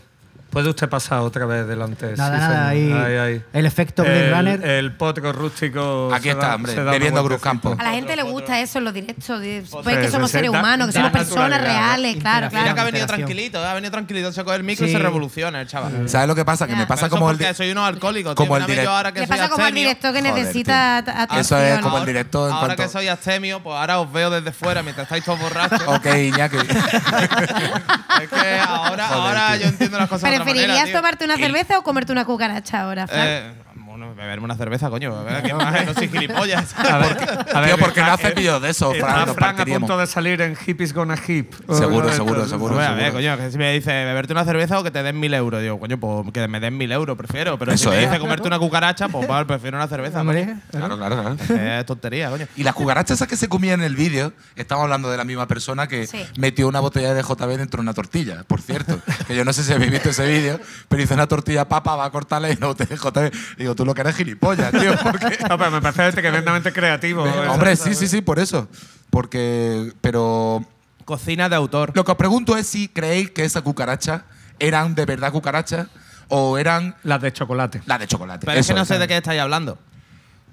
¿Puede 0.54 0.70
usted 0.70 0.88
pasar 0.88 1.20
otra 1.20 1.46
vez 1.46 1.68
delante? 1.68 2.16
Nada, 2.16 2.36
Sí, 2.36 2.42
nada, 2.42 2.70
señor. 3.10 3.22
ahí 3.22 3.44
el 3.54 3.66
efecto 3.66 4.04
Blade 4.04 4.28
el, 4.28 4.34
Runner. 4.36 4.66
El 4.66 4.92
potro 4.94 5.34
rústico. 5.34 6.12
Aquí 6.14 6.30
está, 6.30 6.48
da- 6.50 6.56
hombre, 6.56 6.76
bebiendo. 6.76 7.24
Cruz 7.24 7.42
Campo. 7.42 7.76
A 7.78 7.84
la 7.84 7.92
gente 7.92 8.16
le 8.16 8.22
gusta 8.24 8.60
eso 8.60 8.78
en 8.78 8.84
los 8.86 8.94
directos. 8.94 9.42
de- 9.42 9.64
Pues 9.70 9.84
Sí, 9.96 10.02
que 10.02 10.12
somos 10.12 10.30
sí, 10.30 10.38
seres 10.38 10.52
da- 10.52 10.60
humanos, 10.60 10.88
que 10.88 10.94
somos 10.94 11.12
personas 11.12 11.60
reales, 11.62 12.18
claro, 12.18 12.46
Interacción. 12.48 12.52
Mira 12.52 12.64
claro. 12.64 12.76
que 12.76 12.82
ha 12.82 12.84
venido 12.86 13.08
tranquilito, 13.08 13.64
¿eh? 13.64 13.66
ha 13.68 13.74
venido 13.74 13.92
tranquilito, 13.92 14.32
se 14.32 14.44
coge 14.44 14.56
el 14.58 14.64
micro 14.64 14.86
y 14.86 14.92
se 14.92 15.00
revoluciona 15.00 15.62
el 15.62 15.68
chaval. 15.68 16.08
¿Sabes 16.08 16.28
lo 16.28 16.36
que 16.36 16.46
pasa? 16.46 16.66
Que 16.68 16.74
Ya. 16.74 16.78
me 16.80 16.86
pasa 16.88 17.10
como 17.10 17.32
el. 17.32 17.56
soy 17.56 17.72
unos 17.72 17.88
alcohólicos. 17.88 18.36
como 18.36 18.56
el 18.58 18.64
Mira, 18.68 18.82
direct- 18.82 18.86
yo 18.86 18.92
ahora 18.92 19.12
que 19.12 19.20
Le 19.22 19.28
soy 19.28 19.38
pasa 19.38 19.50
como 19.50 19.64
abstemio- 19.66 19.74
director 19.82 20.14
que 20.14 20.22
necesita 20.22 21.02
tío. 21.04 21.14
atención. 21.14 21.40
Eso 21.40 21.58
es 21.58 21.80
como 21.80 21.98
el 21.98 22.28
Ahora- 22.54 22.76
que 22.76 22.88
soy 22.88 23.08
abstemio, 23.08 23.60
pues 23.64 23.76
ahora 23.76 24.00
os 24.00 24.12
veo 24.12 24.30
desde 24.30 24.52
fuera 24.52 24.84
mientras 24.84 25.06
estáis 25.06 25.24
todos 25.24 25.40
borrachos. 25.40 25.82
Ok, 25.88 26.06
Iñaki. 26.06 26.58
Es 26.58 28.30
que 28.30 28.60
ahora, 28.60 29.58
yo 29.58 29.68
entiendo 29.68 29.98
las 29.98 30.10
cosas 30.10 30.30
manera, 30.46 30.68
¿Preferirías 30.68 30.92
tomarte 30.92 31.26
una 31.26 31.38
cerveza 31.38 31.78
o 31.80 31.84
comerte 31.84 32.12
una 32.12 32.26
cucaracha 32.26 32.82
ahora, 32.82 33.08
Fran? 33.08 33.28
Eh, 33.28 33.54
bueno, 33.96 34.16
beberme 34.16 34.46
una 34.46 34.56
cerveza, 34.56 34.90
coño. 34.90 35.16
A 35.16 35.22
ver, 35.24 35.44
¿qué 35.44 35.54
más? 35.54 35.86
No 35.86 35.94
soy 35.94 36.08
gilipollas. 36.10 36.74
A 36.80 36.98
ver, 36.98 37.18
a 37.54 37.60
ver, 37.62 37.70
Tío, 37.76 37.78
¿por 37.78 37.94
qué 37.94 38.02
no 38.02 38.12
haces 38.14 38.34
vídeos 38.34 38.60
de 38.60 38.70
eso, 38.72 38.92
Fran? 38.94 39.36
Fran 39.36 39.60
a 39.62 39.66
punto 39.66 39.98
de 40.00 40.08
salir 40.08 40.42
en 40.42 40.56
Hippies 40.56 40.94
Gonna 40.94 41.16
Hip. 41.28 41.54
Seguro, 41.70 42.12
seguro, 42.12 42.48
seguro. 42.48 42.80
A 42.80 42.92
ver, 42.94 43.14
coño, 43.14 43.38
que 43.38 43.52
si 43.52 43.58
me 43.60 43.72
dice 43.72 43.92
beberte 43.92 44.34
una 44.34 44.46
cerveza 44.46 44.80
o 44.80 44.84
que 44.84 44.90
te 44.90 45.04
den 45.04 45.20
mil 45.20 45.32
euros. 45.36 45.62
Digo, 45.62 45.80
coño, 45.80 46.00
pues 46.00 46.32
que 46.34 46.48
me 46.48 46.60
den 46.60 46.76
mil 46.76 46.92
euros, 46.92 47.16
prefiero. 47.16 47.60
Pero 47.60 47.72
Eso 47.72 47.92
si 47.92 47.96
me 47.96 48.04
es. 48.04 48.10
dice 48.10 48.20
comerte 48.20 48.48
una 48.48 48.58
cucaracha, 48.58 49.10
pues 49.10 49.28
vale, 49.28 49.46
prefiero 49.46 49.78
una 49.78 49.88
cerveza. 49.88 50.22
Hombre, 50.22 50.56
Claro, 50.72 50.98
claro, 50.98 51.22
claro. 51.22 51.38
Es 51.80 51.86
tontería, 51.86 52.30
coño. 52.32 52.48
Y 52.56 52.64
las 52.64 52.74
cucarachas 52.74 53.18
esas 53.18 53.28
que 53.28 53.38
se 53.38 53.48
comían 53.48 53.82
en 53.82 53.86
el 53.86 53.96
vídeo, 53.96 54.34
estamos 54.56 54.84
hablando 54.86 55.12
de 55.12 55.18
la 55.18 55.24
misma 55.24 55.48
persona 55.48 55.88
que 55.88 56.08
Sí. 56.08 56.26
metió 56.38 56.68
una 56.68 56.80
botella 56.80 57.14
de 57.14 57.22
JB 57.22 57.58
dentro 57.58 57.78
de 57.78 57.82
una 57.84 57.94
tortilla, 57.94 58.44
por 58.48 58.60
cierto. 58.60 59.00
que 59.28 59.36
yo 59.36 59.46
no 59.46 59.54
sé 59.54 59.64
si 59.64 59.72
habéis 59.72 59.92
visto 59.92 60.10
ese 60.10 60.26
vídeo, 60.28 60.60
pero 60.90 61.04
hizo 61.04 61.14
una 61.14 61.28
tortilla 61.28 61.68
papa, 61.70 61.96
va 61.96 62.06
a 62.06 62.10
cortarla 62.10 62.50
y 62.50 62.56
una 62.58 62.68
botella 62.68 62.90
de 62.90 62.98
JB. 62.98 63.32
Digo, 63.60 63.76
tú 63.76 63.83
lo 63.88 63.94
que 63.94 64.02
eres 64.02 64.16
gilipollas, 64.16 64.72
tío. 64.72 64.96
Porque, 65.04 65.38
No, 65.50 65.58
pero 65.58 65.72
me 65.72 65.82
parece 65.82 66.22
tremendamente 66.22 66.72
creativo. 66.74 67.24
hombre, 67.24 67.76
sí, 67.76 67.94
sí, 67.96 68.08
sí, 68.08 68.22
por 68.22 68.40
eso. 68.40 68.68
Porque, 69.10 69.94
pero 70.02 70.66
Cocina 71.06 71.50
de 71.50 71.56
autor. 71.56 71.92
lo 71.96 72.04
que 72.06 72.12
os 72.12 72.18
pregunto 72.18 72.56
es 72.58 72.66
si 72.68 72.88
creéis 72.88 73.30
que 73.32 73.44
esas 73.46 73.62
cucarachas 73.64 74.22
eran 74.60 74.96
de 74.96 75.06
verdad 75.06 75.32
cucarachas 75.32 75.88
o 76.30 76.58
eran 76.58 76.96
Las 77.04 77.22
de 77.22 77.32
chocolate. 77.34 77.82
las 77.86 78.00
de 78.00 78.08
chocolate. 78.08 78.46
Pero 78.46 78.60
es 78.60 78.66
que 78.68 78.74
no 78.74 78.86
sé 78.86 78.98
de 78.98 79.08
qué 79.08 79.18
estáis 79.18 79.42
hablando. 79.42 79.78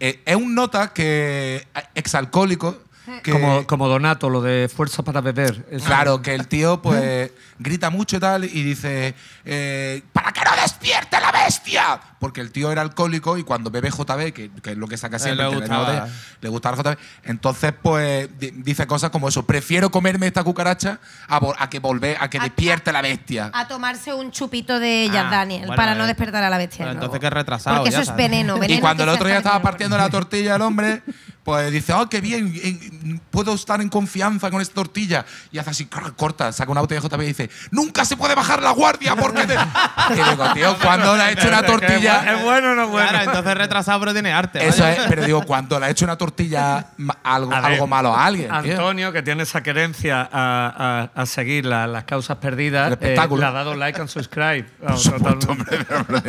Eh, 0.01 0.21
es 0.25 0.35
un 0.37 0.55
nota 0.55 0.93
que 0.93 1.67
exalcohólico 1.95 2.79
que 3.23 3.33
Como, 3.33 3.67
como 3.67 3.89
Donato, 3.89 4.29
lo 4.31 4.41
de 4.43 4.69
fuerza 4.75 5.03
para 5.03 5.21
beber. 5.21 5.67
Eso. 5.71 5.85
Claro, 5.87 6.23
que 6.23 6.35
el 6.35 6.47
tío 6.49 6.81
pues 6.83 7.33
grita 7.59 7.91
mucho 7.91 8.17
y 8.17 8.21
tal 8.21 8.45
y 8.45 8.63
dice 8.63 9.15
eh, 9.45 10.03
¡Para 10.13 10.33
que 10.33 10.41
no 10.45 10.51
despierte 10.63 11.21
la 11.21 11.33
bestia! 11.33 12.01
porque 12.21 12.43
el 12.43 12.53
tío 12.53 12.71
era 12.71 12.83
alcohólico 12.83 13.39
y 13.39 13.45
cuando 13.45 13.71
bebe 13.71 13.89
JB, 13.91 14.35
que, 14.35 14.51
que 14.63 14.73
es 14.73 14.77
lo 14.77 14.87
que 14.87 14.99
saca 14.99 15.19
siempre, 15.19 15.49
le 15.49 15.57
gustaba. 15.57 15.85
botella, 15.87 16.09
le 16.43 16.49
gustaba 16.51 16.77
JB, 16.77 16.99
entonces 17.25 17.73
pues 17.81 18.29
di- 18.39 18.51
dice 18.57 18.87
cosas 18.87 19.09
como 19.09 19.29
eso, 19.31 19.47
prefiero 19.47 19.91
comerme 19.91 20.27
esta 20.27 20.45
cucaracha 20.45 21.01
a, 21.29 21.71
que 21.71 21.79
volver, 21.79 22.19
a 22.21 22.29
que 22.29 22.37
A- 22.37 22.43
despierte 22.43 22.93
la 22.93 23.01
bestia. 23.01 23.51
A 23.55 23.67
tomarse 23.69 24.13
un 24.13 24.33
chupito 24.33 24.79
de 24.79 25.09
Jack 25.11 25.29
Ah, 25.29 25.31
Daniel 25.31 25.61
bueno, 25.63 25.77
para 25.77 25.95
no 25.95 26.05
eh, 26.05 26.09
despertar 26.09 26.45
a 26.45 26.51
la 26.51 26.59
bestia. 26.59 26.91
Entonces 26.91 27.19
que 27.21 27.31
retrasado. 27.31 27.77
Porque 27.79 27.91
ya 27.91 28.03
eso 28.03 28.11
es 28.11 28.17
veneno, 28.19 28.59
veneno. 28.59 28.79
Y 28.79 28.81
cuando 28.83 29.05
el 29.05 29.09
otro 29.09 29.27
día 29.27 29.39
estaba 29.39 29.63
partiendo 29.63 29.97
la 29.97 30.11
tortilla 30.11 30.57
el 30.57 30.63
hombre, 30.63 31.03
pues 31.51 31.73
dice, 31.73 31.93
oh, 31.93 32.09
qué 32.09 32.21
bien, 32.21 32.55
en- 32.63 33.21
puedo 33.31 33.55
estar 33.55 33.81
en 33.81 33.89
confianza 33.89 34.51
con 34.53 34.61
esta 34.63 34.75
tortilla. 34.75 35.25
Y 35.51 35.59
hace 35.59 35.71
así, 35.71 35.89
corta, 36.17 36.53
saca 36.53 36.71
una 36.71 36.81
botella 36.81 37.01
de 37.01 37.09
JB 37.09 37.23
y 37.23 37.27
dice, 37.27 37.51
nunca 37.73 38.05
se 38.05 38.17
puede 38.17 38.37
bajar 38.37 38.63
la 38.63 38.71
guardia 38.71 39.17
porque 39.17 39.47
te... 39.49 39.55
y 40.13 40.15
digo, 40.15 40.53
tío, 40.55 40.77
cuando 40.81 41.17
le 41.17 41.23
ha 41.25 41.31
hecho 41.33 41.49
una 41.49 41.65
tortilla... 41.65 42.35
¿Es 42.37 42.43
bueno 42.45 42.71
o 42.71 42.75
no 42.77 42.85
es 42.85 42.89
bueno? 42.91 43.09
Claro, 43.09 43.25
entonces 43.25 43.55
retrasado, 43.57 43.99
pero 43.99 44.13
tiene 44.13 44.33
arte. 44.33 44.65
Eso 44.65 44.87
es, 44.87 44.99
pero 45.09 45.25
digo, 45.25 45.43
cuando 45.45 45.81
le 45.81 45.87
ha 45.87 45.91
hecho 45.91 46.05
una 46.05 46.17
tortilla 46.17 46.87
algo, 47.25 47.53
A 47.53 47.61
ver, 47.63 47.73
algo 47.73 47.87
malo 47.89 48.15
a 48.15 48.27
alguien, 48.27 48.49
tío. 48.63 48.73
Antonio, 48.75 49.13
que 49.13 49.23
tiene 49.23 49.43
esa 49.43 49.61
querencia 49.65 50.21
a, 50.33 51.09
a- 51.13 51.21
a 51.23 51.27
seguir 51.27 51.67
la- 51.67 51.89
las 51.89 52.05
causas 52.05 52.37
perdidas, 52.37 52.97
eh, 53.01 53.17
le 53.37 53.45
ha 53.45 53.51
dado 53.51 53.75
like 53.75 54.01
and 54.01 54.09
subscribe. 54.09 54.67
Vamos, 54.81 55.05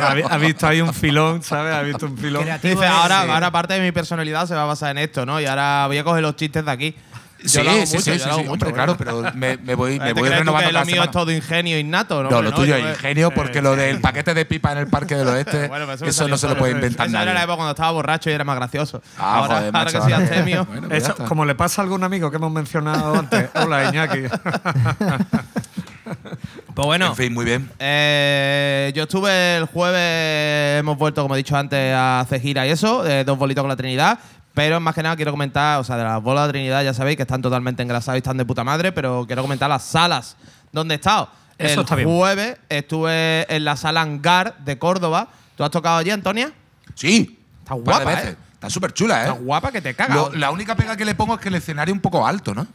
ha, 0.00 0.14
vi- 0.14 0.22
ha 0.28 0.36
visto 0.38 0.66
ahí 0.66 0.80
un 0.80 0.92
filón, 0.92 1.42
¿sabes? 1.42 1.74
Ha 1.74 1.82
visto 1.82 2.06
un 2.06 2.18
filón. 2.18 2.42
Creativo 2.42 2.80
Dice, 2.80 2.86
ahora, 2.86 3.20
ahora 3.34 3.50
parte 3.52 3.74
de 3.74 3.80
mi 3.80 3.92
personalidad 3.92 4.46
se 4.46 4.54
va 4.54 4.62
a 4.62 4.66
basar 4.66 4.90
en 4.92 4.98
esto, 4.98 5.11
¿no? 5.26 5.40
Y 5.40 5.46
ahora 5.46 5.84
voy 5.86 5.98
a 5.98 6.04
coger 6.04 6.22
los 6.22 6.36
chistes 6.36 6.64
de 6.64 6.70
aquí. 6.70 6.94
Yo 7.44 7.48
Sí, 7.48 7.62
lo 7.64 7.70
hago 7.72 7.86
sí, 7.86 7.94
mucho, 7.96 8.04
sí, 8.04 8.10
yo 8.10 8.18
sí, 8.18 8.18
lo 8.20 8.24
sí, 8.24 8.30
hago 8.30 8.38
mucho, 8.38 8.52
hombre, 8.52 8.70
bueno. 8.70 8.96
claro, 8.96 8.96
pero 8.96 9.34
me, 9.36 9.56
me 9.56 9.74
voy, 9.74 9.98
me 9.98 10.06
¿Te 10.06 10.12
voy 10.12 10.28
renovando 10.28 10.52
que 10.68 10.72
cada 10.72 10.78
lo 10.80 10.86
mío 10.86 10.94
semana. 10.94 11.04
es 11.06 11.10
todo 11.10 11.32
ingenio 11.32 11.76
innato, 11.76 12.22
¿no? 12.22 12.30
No, 12.30 12.36
Hombre, 12.36 12.50
lo 12.52 12.56
tuyo 12.56 12.78
yo- 12.78 12.86
es 12.88 12.94
ingenio 12.98 13.30
porque 13.34 13.60
lo 13.60 13.74
del 13.74 14.00
paquete 14.00 14.32
de 14.32 14.44
pipa 14.44 14.70
en 14.70 14.78
el 14.78 14.86
Parque 14.86 15.16
del 15.16 15.26
Oeste, 15.26 15.66
Bueno, 15.68 15.86
pues 15.86 16.02
eso, 16.02 16.28
no 16.28 16.36
se 16.38 16.46
lo 16.46 16.56
puede 16.56 16.72
inventar 16.74 17.08
Eso 17.08 17.18
era 17.18 17.34
la 17.34 17.42
época 17.42 17.56
cuando 17.56 17.72
estaba 17.72 17.90
borracho 17.90 18.30
y 18.30 18.32
era 18.34 18.44
más 18.44 18.54
gracioso. 18.54 19.02
Ah, 19.18 19.38
ahora, 19.38 19.54
joder, 19.56 19.64
ahora 19.74 19.84
macho, 19.84 19.98
que 19.98 20.04
soy 20.04 20.12
astemio. 20.12 20.64
Bueno, 20.66 20.88
pues 20.88 21.02
Eso, 21.02 21.16
como 21.26 21.44
le 21.44 21.56
pasa 21.56 21.82
a 21.82 21.84
algún 21.84 22.04
amigo 22.04 22.30
que 22.30 22.36
hemos 22.36 22.52
mencionado 22.52 23.18
antes. 23.18 23.50
Hola, 23.54 23.88
Iñaki. 23.88 24.20
Pues 26.74 26.86
bueno, 26.86 27.08
En 27.08 27.16
fin, 27.16 27.34
muy 27.34 27.44
bien. 27.44 27.70
eh, 27.78 28.92
yo 28.94 29.02
estuve 29.02 29.56
el 29.58 29.66
jueves, 29.66 30.80
hemos 30.80 30.96
vuelto, 30.96 31.20
como 31.22 31.34
he 31.34 31.38
dicho 31.38 31.54
antes, 31.56 31.94
a 31.94 32.20
hacer 32.20 32.40
gira 32.40 32.66
y 32.66 32.70
eso, 32.70 33.06
eh, 33.06 33.24
dos 33.24 33.36
bolitos 33.38 33.62
con 33.62 33.68
la 33.68 33.76
Trinidad. 33.76 34.18
Pero 34.54 34.80
más 34.80 34.94
que 34.94 35.02
nada 35.02 35.16
quiero 35.16 35.30
comentar, 35.30 35.80
o 35.80 35.84
sea, 35.84 35.96
de 35.96 36.04
las 36.04 36.22
bolas 36.22 36.46
de 36.46 36.52
Trinidad 36.52 36.82
ya 36.84 36.92
sabéis 36.92 37.16
que 37.16 37.22
están 37.22 37.40
totalmente 37.40 37.82
engrasadas 37.82 38.18
y 38.18 38.18
están 38.18 38.36
de 38.36 38.44
puta 38.44 38.62
madre, 38.64 38.92
pero 38.92 39.24
quiero 39.26 39.42
comentar 39.42 39.68
las 39.70 39.82
salas 39.82 40.36
donde 40.72 40.94
he 40.94 40.96
estado. 40.96 41.28
Eso 41.58 41.74
el 41.74 41.80
está 41.80 41.94
bien. 41.96 42.08
jueves 42.08 42.56
estuve 42.68 43.46
en 43.54 43.64
la 43.64 43.76
sala 43.76 44.02
Hangar 44.02 44.56
de 44.58 44.78
Córdoba. 44.78 45.28
¿Tú 45.56 45.64
has 45.64 45.70
tocado 45.70 45.96
allí, 45.98 46.10
Antonia? 46.10 46.52
Sí. 46.94 47.38
Está 47.62 47.74
un 47.74 47.84
par 47.84 47.98
de 47.98 48.04
guapa, 48.04 48.20
veces. 48.20 48.34
¿eh? 48.34 48.38
Está 48.54 48.70
súper 48.70 48.92
chula, 48.92 49.18
¿eh? 49.18 49.28
Está 49.28 49.32
guapa 49.40 49.72
que 49.72 49.80
te 49.80 49.94
cagas. 49.94 50.16
Lo- 50.16 50.32
la 50.32 50.50
única 50.50 50.74
pega 50.76 50.96
que 50.96 51.04
le 51.04 51.14
pongo 51.14 51.34
es 51.34 51.40
que 51.40 51.48
el 51.48 51.54
escenario 51.54 51.92
es 51.92 51.96
un 51.96 52.02
poco 52.02 52.26
alto, 52.26 52.54
¿no? 52.54 52.66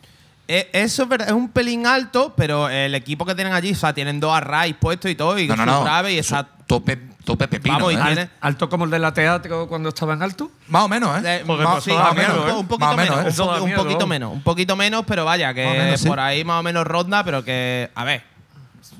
Eh, 0.47 0.69
eso 0.73 1.03
es 1.03 1.09
verdad, 1.09 1.27
es 1.27 1.33
un 1.33 1.49
pelín 1.49 1.85
alto, 1.85 2.33
pero 2.37 2.69
el 2.69 2.95
equipo 2.95 3.25
que 3.25 3.35
tienen 3.35 3.53
allí, 3.53 3.73
o 3.73 3.75
sea, 3.75 3.93
tienen 3.93 4.19
dos 4.19 4.33
arrays 4.33 4.75
puestos 4.79 5.11
y 5.11 5.15
todo, 5.15 5.37
y 5.37 5.47
No, 5.47 5.57
no. 5.65 5.83
grave 5.83 6.13
y 6.13 6.17
Eso, 6.19 6.35
está. 6.39 6.49
tope, 6.65 6.97
tope 7.27 7.47
pepino, 7.49 7.75
Vamos, 7.77 7.93
¿eh? 7.93 7.97
Al- 7.99 8.29
alto 8.39 8.69
como 8.69 8.85
el 8.85 8.91
de 8.91 8.99
la 8.99 9.13
teatro 9.13 9.67
cuando 9.67 9.89
estaba 9.89 10.13
en 10.13 10.23
alto. 10.23 10.49
Más 10.69 10.83
o 10.83 10.87
menos, 10.87 11.23
¿eh? 11.23 11.39
Eh, 11.39 11.43
Porque 11.45 11.63
más- 11.65 11.83
sí, 11.83 11.91
más 11.91 12.15
menos, 12.15 12.33
miedo, 12.37 12.47
¿eh? 12.49 12.53
un 12.53 12.67
poquito 12.67 12.85
Más 12.85 12.93
o 12.93 12.97
menos, 12.97 13.17
menos, 13.17 13.37
¿eh? 13.37 13.61
un, 13.61 13.73
poquito 13.75 14.07
menos, 14.07 14.31
un 14.33 14.41
poquito 14.41 14.75
menos, 14.77 15.03
pero 15.05 15.25
vaya, 15.25 15.53
que 15.53 15.95
sí. 15.97 16.07
por 16.07 16.19
ahí 16.21 16.43
más 16.45 16.61
o 16.61 16.63
menos 16.63 16.87
ronda, 16.87 17.23
pero 17.25 17.43
que, 17.43 17.91
a 17.93 18.03
ver, 18.05 18.23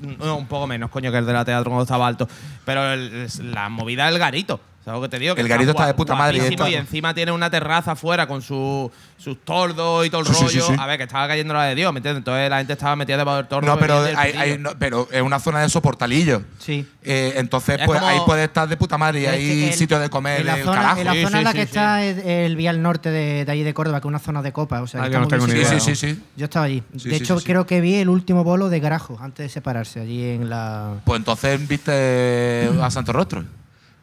no, 0.00 0.36
un 0.36 0.46
poco 0.46 0.66
menos, 0.66 0.90
coño, 0.90 1.10
que 1.10 1.18
el 1.18 1.26
de 1.26 1.32
la 1.32 1.44
teatro 1.44 1.70
cuando 1.70 1.82
estaba 1.84 2.06
alto, 2.06 2.28
pero 2.66 2.92
el- 2.92 3.26
la 3.52 3.68
movida 3.70 4.06
del 4.06 4.18
garito. 4.18 4.60
¿Sabes 4.88 5.02
lo 5.02 5.02
que 5.02 5.16
te 5.16 5.18
digo? 5.18 5.34
Que 5.34 5.42
El 5.42 5.48
garito 5.48 5.72
está 5.72 5.86
de 5.86 5.92
puta 5.92 6.14
madre 6.14 6.38
y 6.38 6.40
guapísimo 6.40 6.64
está- 6.64 6.70
Y 6.70 6.80
encima 6.80 7.12
tiene 7.12 7.30
una 7.30 7.50
terraza 7.50 7.92
afuera 7.92 8.26
con 8.26 8.40
su- 8.40 8.90
sus 9.18 9.44
tordos 9.44 10.06
y 10.06 10.08
todo 10.10 10.22
el 10.22 10.26
Sí, 10.28 10.32
rollo. 10.32 10.48
sí, 10.48 10.60
sí. 10.60 10.72
A 10.78 10.86
ver, 10.86 10.96
que 10.96 11.02
estaba 11.04 11.28
cayendo 11.28 11.52
la 11.52 11.64
de 11.64 11.74
Dios, 11.74 11.92
¿me 11.92 11.98
entiendes? 11.98 12.20
Entonces 12.20 12.48
la 12.48 12.56
gente 12.56 12.72
estaba 12.72 12.96
metida 12.96 13.18
debajo 13.18 13.36
del 13.36 13.48
tordo. 13.48 13.66
No, 13.66 13.78
pero, 13.78 13.96
bebiendo 14.00 14.18
el 14.22 14.26
hay, 14.26 14.32
hay- 14.32 14.50
pitillo. 14.52 14.70
no, 14.70 14.78
pero 14.78 15.08
es 15.12 15.20
una 15.20 15.38
zona 15.40 15.60
de 15.60 15.68
soportalillo. 15.68 16.40
Sí. 16.58 16.88
Eh, 17.02 17.34
entonces, 17.36 17.80
Es 17.80 17.84
pues 17.86 17.98
como- 18.00 18.10
ahí 18.10 18.18
puede 18.24 18.44
estar 18.44 18.66
de 18.66 18.76
puta 18.78 18.96
madre 18.96 19.20
y 19.20 19.26
hay 19.26 19.64
el- 19.64 19.74
sitios 19.74 20.00
de 20.00 20.08
comer 20.08 20.40
en 20.40 20.46
la 20.46 20.56
el 20.56 20.64
zona, 20.64 20.76
carajo. 20.76 21.00
en 21.00 21.06
la 21.06 21.12
zona 21.14 21.28
sí, 21.28 21.36
en 21.36 21.44
la 21.44 21.52
que 21.52 21.58
sí. 21.58 21.64
está 21.64 22.04
es 22.04 22.24
el 22.24 22.56
Vial 22.56 22.80
Norte 22.80 23.10
de, 23.10 23.44
de 23.44 23.52
allí 23.52 23.62
de 23.64 23.74
Córdoba, 23.74 24.00
que 24.00 24.06
es 24.06 24.08
una 24.08 24.18
zona 24.20 24.40
de 24.40 24.52
copa. 24.52 24.80
O 24.80 24.86
sea, 24.86 25.02
Ah, 25.02 25.06
que 25.08 25.12
yo 25.12 25.20
no 25.20 25.28
tengo 25.28 25.46
ni 25.46 25.52
bien 25.52 25.66
idea. 25.66 25.80
Sí, 25.80 25.94
sí, 25.94 26.14
sí. 26.14 26.22
Yo 26.36 26.44
estaba 26.44 26.64
allí. 26.64 26.82
De 26.92 27.16
hecho, 27.16 27.36
creo 27.44 27.66
que 27.66 27.82
vi 27.82 27.96
el 27.96 28.08
último 28.08 28.42
bolo 28.42 28.70
de 28.70 28.80
Garajo 28.80 29.18
antes 29.20 29.44
de 29.44 29.48
separarse, 29.50 30.00
allí 30.00 30.24
en 30.24 30.48
la. 30.48 30.94
Pues 31.04 31.18
entonces 31.18 31.68
viste 31.68 32.70
a 32.80 32.90
Santo 32.90 33.12
Rostro. 33.12 33.44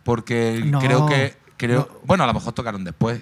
Porque 0.05 0.62
No. 0.63 0.79
creo 0.79 1.05
que. 1.07 1.35
Creo, 1.57 2.01
Bueno, 2.05 2.24
a 2.24 2.27
lo 2.27 2.33
mejor 2.33 2.53
tocaron 2.53 2.83
después. 2.85 3.19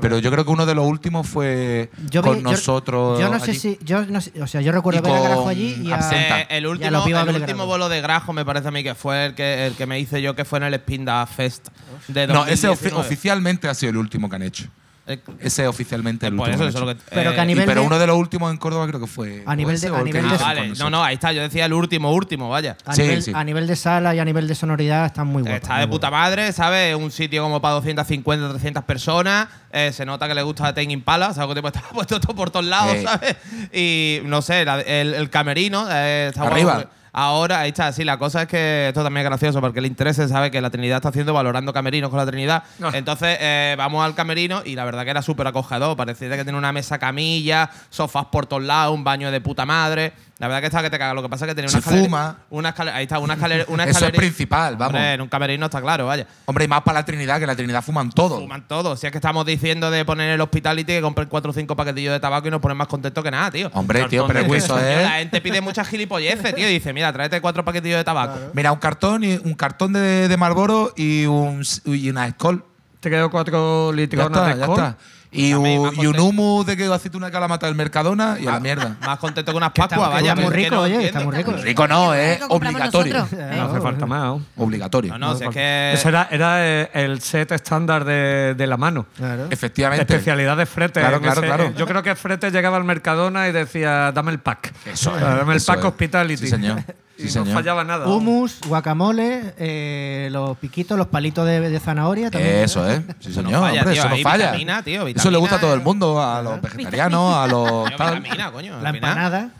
Pero 0.00 0.18
yo 0.18 0.32
creo 0.32 0.44
que 0.44 0.50
uno 0.50 0.66
de 0.66 0.74
los 0.74 0.84
últimos 0.86 1.28
fue 1.28 1.88
Yo 2.10 2.20
con 2.22 2.38
vi- 2.38 2.42
yo- 2.42 2.50
nosotros. 2.50 3.20
Yo 3.20 3.28
no 3.30 3.38
sé 3.38 3.54
si. 3.54 3.78
Yo 3.82 4.04
no 4.06 4.20
sé- 4.20 4.32
o 4.42 4.46
sea, 4.48 4.60
yo 4.60 4.72
recuerdo 4.72 5.00
ver 5.02 5.12
a 5.12 5.20
Garajo 5.20 5.42
con 5.42 5.50
allí 5.50 5.80
y 5.84 5.92
a. 5.92 6.00
Eh, 6.12 6.46
el 6.50 6.64
y 6.64 6.66
a 6.66 6.70
último, 6.70 6.90
los 6.90 7.28
el 7.28 7.40
último 7.42 7.66
bolo 7.66 7.88
de 7.88 8.00
Grajo 8.00 8.32
me 8.32 8.44
parece 8.44 8.66
a 8.66 8.70
mí 8.72 8.82
que 8.82 8.96
fue 8.96 9.26
el 9.26 9.34
que, 9.36 9.66
el 9.68 9.74
que 9.74 9.86
me 9.86 10.00
hice 10.00 10.20
yo, 10.20 10.34
que 10.34 10.44
fue 10.44 10.58
en 10.58 10.64
el 10.64 10.74
Spinda 10.74 11.24
Fest 11.26 11.68
de 12.08 12.26
No, 12.26 12.44
ese 12.46 12.66
ofi- 12.66 12.90
2019. 12.90 13.00
oficialmente 13.06 13.68
ha 13.68 13.74
sido 13.74 13.90
el 13.90 13.98
último 13.98 14.28
que 14.28 14.34
han 14.36 14.42
hecho. 14.42 14.64
Eh, 15.06 15.20
Ese 15.38 15.66
oficialmente 15.68 16.26
el 16.26 16.32
último. 16.32 16.46
eso, 16.54 16.66
eso 16.66 16.78
es 16.78 16.84
lo 16.84 16.90
hecho. 16.90 17.04
que- 17.04 17.14
Pero 17.14 17.34
que 17.34 17.40
a 17.40 17.42
eh, 17.42 17.44
Y- 17.44 17.48
nivel 17.48 17.66
pero 17.66 17.82
de- 17.82 17.86
uno 17.86 17.98
de 17.98 18.06
los 18.06 18.16
últimos 18.16 18.50
en 18.50 18.56
Córdoba 18.56 18.86
creo 18.86 19.00
que 19.00 19.06
fue. 19.06 19.42
A 19.44 19.54
nivel 19.54 19.74
ese 19.74 19.90
de- 19.90 19.96
a 19.96 19.98
el 19.98 20.04
nivel 20.06 20.28
de- 20.30 20.34
Ah, 20.36 20.38
vale. 20.40 20.72
No, 20.78 20.88
no, 20.88 21.04
ahí 21.04 21.14
está. 21.16 21.30
Yo 21.32 21.42
decía 21.42 21.66
el 21.66 21.74
último, 21.74 22.10
último, 22.10 22.48
vaya. 22.48 22.78
A, 22.86 22.94
Sí, 22.94 23.02
nivel, 23.02 23.22
sí. 23.22 23.32
a 23.34 23.44
nivel 23.44 23.66
de 23.66 23.76
sala 23.76 24.14
y 24.14 24.18
a 24.18 24.24
nivel 24.24 24.48
de 24.48 24.54
sonoridad 24.54 25.04
están 25.04 25.26
muy 25.26 25.42
guapos. 25.42 25.60
Está 25.60 25.78
de 25.78 25.88
puta 25.88 26.10
madre, 26.10 26.52
¿sabes? 26.52 26.94
Un 26.96 27.10
sitio 27.10 27.42
como 27.42 27.60
para 27.60 27.74
250, 27.74 28.48
300 28.48 28.82
personas. 28.84 29.48
Eh, 29.70 29.92
se 29.92 30.06
nota 30.06 30.26
que 30.26 30.34
le 30.34 30.42
gusta 30.42 30.72
Ten 30.72 30.90
Impala, 30.90 31.34
¿sabes? 31.34 31.54
Que 31.60 31.66
está 31.66 31.82
puesto 31.92 32.18
todo 32.18 32.34
por 32.34 32.50
todos 32.50 32.64
lados, 32.64 32.94
Eh. 32.94 33.02
¿sabes? 33.04 33.36
Y 33.74 34.20
no 34.24 34.40
sé, 34.40 34.64
la- 34.64 34.80
el, 34.80 35.12
el 35.12 35.28
camerino 35.28 35.86
eh, 35.90 36.28
está 36.30 36.48
guapo. 36.48 36.88
Ahora, 37.16 37.60
ahí 37.60 37.68
está, 37.68 37.92
sí, 37.92 38.02
la 38.02 38.18
cosa 38.18 38.42
es 38.42 38.48
que 38.48 38.88
esto 38.88 39.04
también 39.04 39.24
es 39.24 39.30
gracioso 39.30 39.60
porque 39.60 39.78
el 39.78 39.86
interés 39.86 40.16
sabe 40.16 40.50
que 40.50 40.60
la 40.60 40.70
Trinidad 40.70 40.96
está 40.96 41.10
haciendo 41.10 41.32
valorando 41.32 41.72
camerinos 41.72 42.10
con 42.10 42.18
la 42.18 42.26
Trinidad. 42.26 42.64
Entonces, 42.92 43.38
eh, 43.40 43.76
vamos 43.78 44.04
al 44.04 44.16
camerino 44.16 44.62
y 44.64 44.74
la 44.74 44.84
verdad 44.84 45.04
que 45.04 45.10
era 45.10 45.22
súper 45.22 45.46
acogedor. 45.46 45.96
Parecía 45.96 46.36
que 46.36 46.42
tiene 46.42 46.58
una 46.58 46.72
mesa 46.72 46.98
camilla, 46.98 47.70
sofás 47.88 48.26
por 48.26 48.46
todos 48.46 48.64
lados, 48.64 48.92
un 48.92 49.04
baño 49.04 49.30
de 49.30 49.40
puta 49.40 49.64
madre. 49.64 50.12
La 50.44 50.48
verdad 50.48 50.60
que 50.60 50.66
está 50.66 50.82
que 50.82 50.90
te 50.90 50.98
caga. 50.98 51.14
Lo 51.14 51.22
que 51.22 51.28
pasa 51.30 51.46
es 51.46 51.48
que 51.50 51.54
tenía 51.54 51.70
una 51.70 51.78
escalera. 51.78 52.04
fuma. 52.04 52.36
Una 52.50 52.68
escalera, 52.68 52.96
ahí 52.98 53.04
está, 53.04 53.18
una 53.18 53.32
escalera. 53.38 53.64
Una 53.68 53.84
Eso 53.84 54.04
es 54.04 54.12
principal, 54.12 54.76
vamos. 54.76 54.94
Hombre, 54.94 55.14
en 55.14 55.20
un 55.22 55.28
camerino 55.28 55.64
está 55.64 55.80
claro, 55.80 56.04
vaya. 56.04 56.26
Hombre, 56.44 56.66
y 56.66 56.68
más 56.68 56.82
para 56.82 56.98
la 56.98 57.06
Trinidad, 57.06 57.40
que 57.40 57.46
la 57.46 57.56
Trinidad 57.56 57.82
fuman 57.82 58.10
todo. 58.10 58.40
Fuman 58.40 58.68
todo. 58.68 58.94
Si 58.94 59.06
es 59.06 59.10
que 59.10 59.16
estamos 59.16 59.46
diciendo 59.46 59.90
de 59.90 60.04
poner 60.04 60.28
el 60.32 60.40
hospitality 60.42 60.92
que 60.92 61.00
compren 61.00 61.28
4 61.30 61.50
o 61.50 61.54
5 61.54 61.74
paquetillos 61.74 62.12
de 62.12 62.20
tabaco 62.20 62.46
y 62.46 62.50
nos 62.50 62.60
ponen 62.60 62.76
más 62.76 62.88
contentos 62.88 63.24
que 63.24 63.30
nada, 63.30 63.50
tío. 63.50 63.70
Hombre, 63.72 64.04
tío, 64.06 64.26
pero 64.26 64.40
eso 64.54 64.78
es. 64.78 65.02
La 65.02 65.12
gente 65.12 65.40
pide 65.40 65.62
muchas 65.62 65.88
gilipolleces, 65.88 66.54
tío. 66.54 66.68
Dice, 66.68 66.92
mira, 66.92 67.10
tráete 67.10 67.40
cuatro 67.40 67.64
paquetillos 67.64 67.96
de 67.96 68.04
tabaco. 68.04 68.38
Mira, 68.52 68.70
un 68.70 68.78
cartón 68.78 69.24
y 69.24 69.36
un 69.36 69.54
cartón 69.54 69.94
de, 69.94 70.28
de 70.28 70.36
Marlboro 70.36 70.92
y, 70.94 71.24
un, 71.24 71.62
y 71.86 72.10
una 72.10 72.30
Skol. 72.30 72.62
Te 73.00 73.08
quedo 73.08 73.30
cuatro 73.30 73.94
está, 73.94 74.46
de 74.46 74.58
ya 74.58 74.64
está. 74.66 74.96
Y, 75.36 75.52
un, 75.52 75.66
y 75.96 76.06
un 76.06 76.18
humus 76.20 76.64
de 76.64 76.76
que 76.76 76.84
aceituna 76.86 77.30
que 77.30 77.40
la 77.40 77.48
mata 77.48 77.66
del 77.66 77.74
Mercadona 77.74 78.36
y 78.40 78.46
a 78.46 78.52
la 78.52 78.60
mierda. 78.60 78.96
Más 79.00 79.18
contento 79.18 79.50
que 79.50 79.56
unas 79.56 79.72
pascuas, 79.72 80.08
vaya. 80.10 80.30
está 80.32 80.42
muy 80.42 80.52
rico, 80.54 80.78
oye, 80.80 81.06
está 81.06 81.20
muy 81.20 81.34
rico. 81.34 81.52
Rico 81.52 81.88
no, 81.88 82.14
es 82.14 82.38
compramos 82.38 82.80
obligatorio. 82.80 83.14
nosotros. 83.18 83.56
No 83.56 83.62
hace 83.64 83.80
falta 83.80 84.06
más. 84.06 84.40
Obligatorio. 84.56 85.12
No, 85.18 85.18
no, 85.18 85.36
si 85.36 85.44
es 85.44 85.50
que. 85.50 85.92
Ese 85.94 86.08
era, 86.08 86.28
era 86.30 86.64
eh, 86.66 86.90
el 86.94 87.20
set 87.20 87.50
estándar 87.52 88.04
de, 88.04 88.54
de 88.56 88.66
la 88.66 88.76
mano. 88.76 89.06
Claro. 89.16 89.48
Efectivamente. 89.50 90.02
Especialidad 90.02 90.56
de 90.56 90.66
Frete. 90.66 91.00
Claro, 91.00 91.20
claro, 91.20 91.40
ese- 91.40 91.46
claro. 91.46 91.72
Yo 91.76 91.86
creo 91.86 92.02
que 92.02 92.14
Frete 92.14 92.50
llegaba 92.50 92.76
al 92.76 92.84
Mercadona 92.84 93.48
y 93.48 93.52
decía, 93.52 94.12
dame 94.12 94.30
el 94.30 94.38
pack. 94.38 94.72
Eso 94.86 95.14
es. 95.16 95.20
Dame 95.20 95.52
el 95.52 95.56
eso 95.58 95.66
pack 95.72 95.80
es. 95.80 95.84
hospitality. 95.86 96.36
Sí, 96.44 96.48
señor. 96.48 96.78
y 97.16 97.22
Sí, 97.22 97.38
no 97.38 97.44
señor. 97.44 97.54
fallaba 97.54 97.84
nada. 97.84 98.06
Humus, 98.08 98.58
guacamole, 98.66 99.54
eh, 99.58 100.28
los 100.32 100.56
piquitos, 100.58 100.98
los 100.98 101.06
palitos 101.06 101.46
de, 101.46 101.60
de 101.60 101.80
zanahoria 101.80 102.30
también. 102.30 102.56
Eso 102.56 102.88
es. 102.88 103.00
Sí, 103.20 103.30
Eso 103.30 103.42
no 103.42 103.48
señor. 103.48 103.60
falla, 103.62 103.80
hombre, 103.80 103.94
tío. 103.94 104.02
eso 104.04 104.08
no 104.08 104.16
falla. 104.22 104.46
vitamina, 104.46 104.82
tío, 104.82 105.06
eso 105.06 105.30
le 105.30 105.38
gusta 105.38 105.56
a 105.56 105.60
todo 105.60 105.74
el 105.74 105.80
mundo, 105.80 106.20
a 106.22 106.42
los 106.42 106.60
vegetarianos, 106.60 107.34
a 107.36 107.46
los. 107.46 107.96
Tal. 107.96 108.20
vitamina, 108.20 108.50
coño. 108.52 108.80
La 108.80 108.90
empanada. 108.90 109.50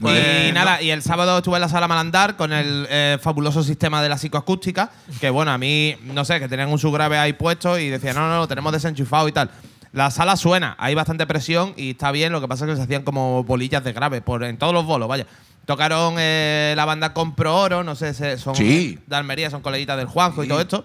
Y 0.00 0.50
nada, 0.52 0.82
y 0.82 0.90
el 0.90 1.00
sábado 1.00 1.38
estuve 1.38 1.56
en 1.58 1.60
la 1.60 1.68
sala 1.68 1.86
Malandar 1.86 2.34
con 2.36 2.52
el 2.52 2.88
eh, 2.90 3.18
fabuloso 3.22 3.62
sistema 3.62 4.02
de 4.02 4.08
la 4.08 4.18
psicoacústica, 4.18 4.90
que 5.20 5.30
bueno, 5.30 5.52
a 5.52 5.58
mí, 5.58 5.94
no 6.02 6.24
sé, 6.24 6.40
que 6.40 6.48
tenían 6.48 6.70
un 6.70 6.78
subgrave 6.80 7.18
ahí 7.18 7.34
puesto 7.34 7.78
y 7.78 7.88
decían, 7.88 8.16
no, 8.16 8.28
no, 8.28 8.38
lo 8.38 8.48
tenemos 8.48 8.72
desenchufado 8.72 9.28
y 9.28 9.32
tal. 9.32 9.48
La 9.92 10.10
sala 10.10 10.36
suena, 10.36 10.74
hay 10.78 10.96
bastante 10.96 11.24
presión 11.24 11.72
y 11.76 11.90
está 11.90 12.10
bien, 12.10 12.32
lo 12.32 12.40
que 12.40 12.48
pasa 12.48 12.64
es 12.64 12.70
que 12.72 12.76
se 12.78 12.82
hacían 12.82 13.02
como 13.02 13.44
bolillas 13.44 13.84
de 13.84 13.92
grave 13.92 14.22
por, 14.22 14.42
en 14.42 14.56
todos 14.56 14.74
los 14.74 14.84
bolos, 14.84 15.06
vaya. 15.06 15.26
Tocaron 15.66 16.16
eh, 16.18 16.74
la 16.76 16.84
banda 16.84 17.12
Compro 17.14 17.56
Oro, 17.56 17.84
no 17.84 17.94
sé, 17.94 18.12
son 18.38 18.54
Sí. 18.56 18.98
de 19.06 19.16
Almería, 19.16 19.48
son 19.50 19.62
coleguitas 19.62 19.96
del 19.96 20.06
Juanjo 20.06 20.42
y 20.44 20.48
todo 20.48 20.60
esto. 20.60 20.84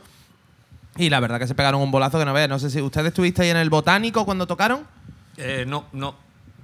Y 0.98 1.10
la 1.10 1.20
verdad 1.20 1.40
que 1.40 1.48
se 1.48 1.56
pegaron 1.56 1.82
un 1.82 1.92
bolazo 1.92 2.18
que 2.20 2.26
no 2.26 2.34
veas. 2.34 2.50
No 2.50 2.60
sé 2.60 2.70
si 2.70 2.82
ustedes 2.82 3.08
estuvisteis 3.08 3.52
en 3.52 3.58
el 3.58 3.70
Botánico 3.70 4.26
cuando 4.26 4.48
tocaron. 4.48 4.86
Eh, 5.38 5.66
no, 5.68 5.86
no. 5.94 6.16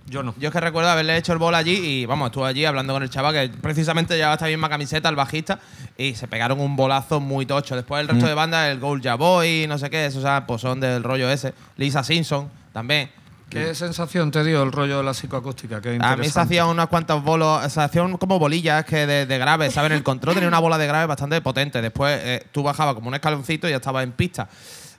Yo 0.05 0.21
no. 0.21 0.35
Yo 0.37 0.49
es 0.49 0.53
que 0.53 0.59
recuerdo 0.59 0.89
haberle 0.89 1.15
hecho 1.15 1.31
el 1.31 1.39
bol 1.39 1.55
allí 1.55 1.75
y 1.75 2.05
vamos, 2.05 2.25
estuve 2.27 2.47
allí 2.47 2.65
hablando 2.65 2.93
con 2.93 3.03
el 3.03 3.09
chaval 3.09 3.33
que 3.33 3.49
precisamente 3.59 4.15
llevaba 4.15 4.33
esta 4.33 4.47
misma 4.47 4.67
camiseta, 4.67 5.07
el 5.07 5.15
bajista, 5.15 5.59
y 5.97 6.13
se 6.15 6.27
pegaron 6.27 6.59
un 6.59 6.75
bolazo 6.75 7.21
muy 7.21 7.45
tocho. 7.45 7.75
Después 7.75 8.01
el 8.01 8.09
resto 8.09 8.25
de 8.27 8.33
bandas, 8.33 8.69
el 8.69 8.79
Gold 8.81 9.01
Ya 9.01 9.15
Boy, 9.15 9.65
no 9.67 9.77
sé 9.77 9.89
qué, 9.89 10.05
esos 10.05 10.19
o 10.19 10.27
sea, 10.27 10.45
pues 10.45 10.61
son 10.61 10.81
del 10.81 11.03
rollo 11.03 11.29
ese. 11.29 11.53
Lisa 11.77 12.03
Simpson 12.03 12.49
también. 12.73 13.11
¿Qué 13.53 13.75
sensación 13.75 14.31
te 14.31 14.43
dio 14.43 14.63
el 14.63 14.71
rollo 14.71 14.97
de 14.97 15.03
la 15.03 15.13
psicoacústica? 15.13 15.81
Qué 15.81 15.97
A 16.01 16.15
mí 16.15 16.27
se 16.27 16.39
hacían 16.39 16.67
unos 16.67 16.87
cuantos 16.87 17.23
bolos, 17.23 17.71
se 17.71 17.81
hacían 17.81 18.17
como 18.17 18.39
bolillas 18.39 18.83
que 18.85 19.05
de, 19.05 19.25
de 19.25 19.37
grave, 19.37 19.69
¿sabes? 19.71 19.91
En 19.91 19.97
el 19.97 20.03
control 20.03 20.33
tenía 20.35 20.47
una 20.47 20.59
bola 20.59 20.77
de 20.77 20.87
grave 20.87 21.05
bastante 21.05 21.39
potente. 21.41 21.81
Después 21.81 22.19
eh, 22.23 22.45
tú 22.51 22.63
bajabas 22.63 22.95
como 22.95 23.07
un 23.07 23.15
escaloncito 23.15 23.67
y 23.67 23.71
ya 23.71 23.77
estabas 23.77 24.03
en 24.03 24.11
pista. 24.11 24.49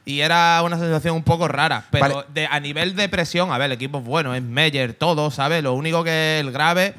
Y 0.07 0.21
era 0.21 0.63
una 0.63 0.79
sensación 0.79 1.17
un 1.17 1.23
poco 1.23 1.49
rara. 1.49 1.85
Pero 1.91 2.07
Vale. 2.07 2.27
de, 2.33 2.47
a 2.47 2.61
nivel 2.61 2.95
de 2.95 3.09
presión, 3.09 3.53
a 3.53 3.59
ver, 3.59 3.67
el 3.67 3.73
equipo 3.73 3.99
es 3.99 4.05
bueno, 4.05 4.35
es 4.35 4.43
Meyer, 4.43 4.93
todo, 4.95 5.31
¿sabes? 5.31 5.63
Lo 5.63 5.73
único 5.73 6.05
que 6.05 6.41
el 6.41 6.53
grave 6.53 6.95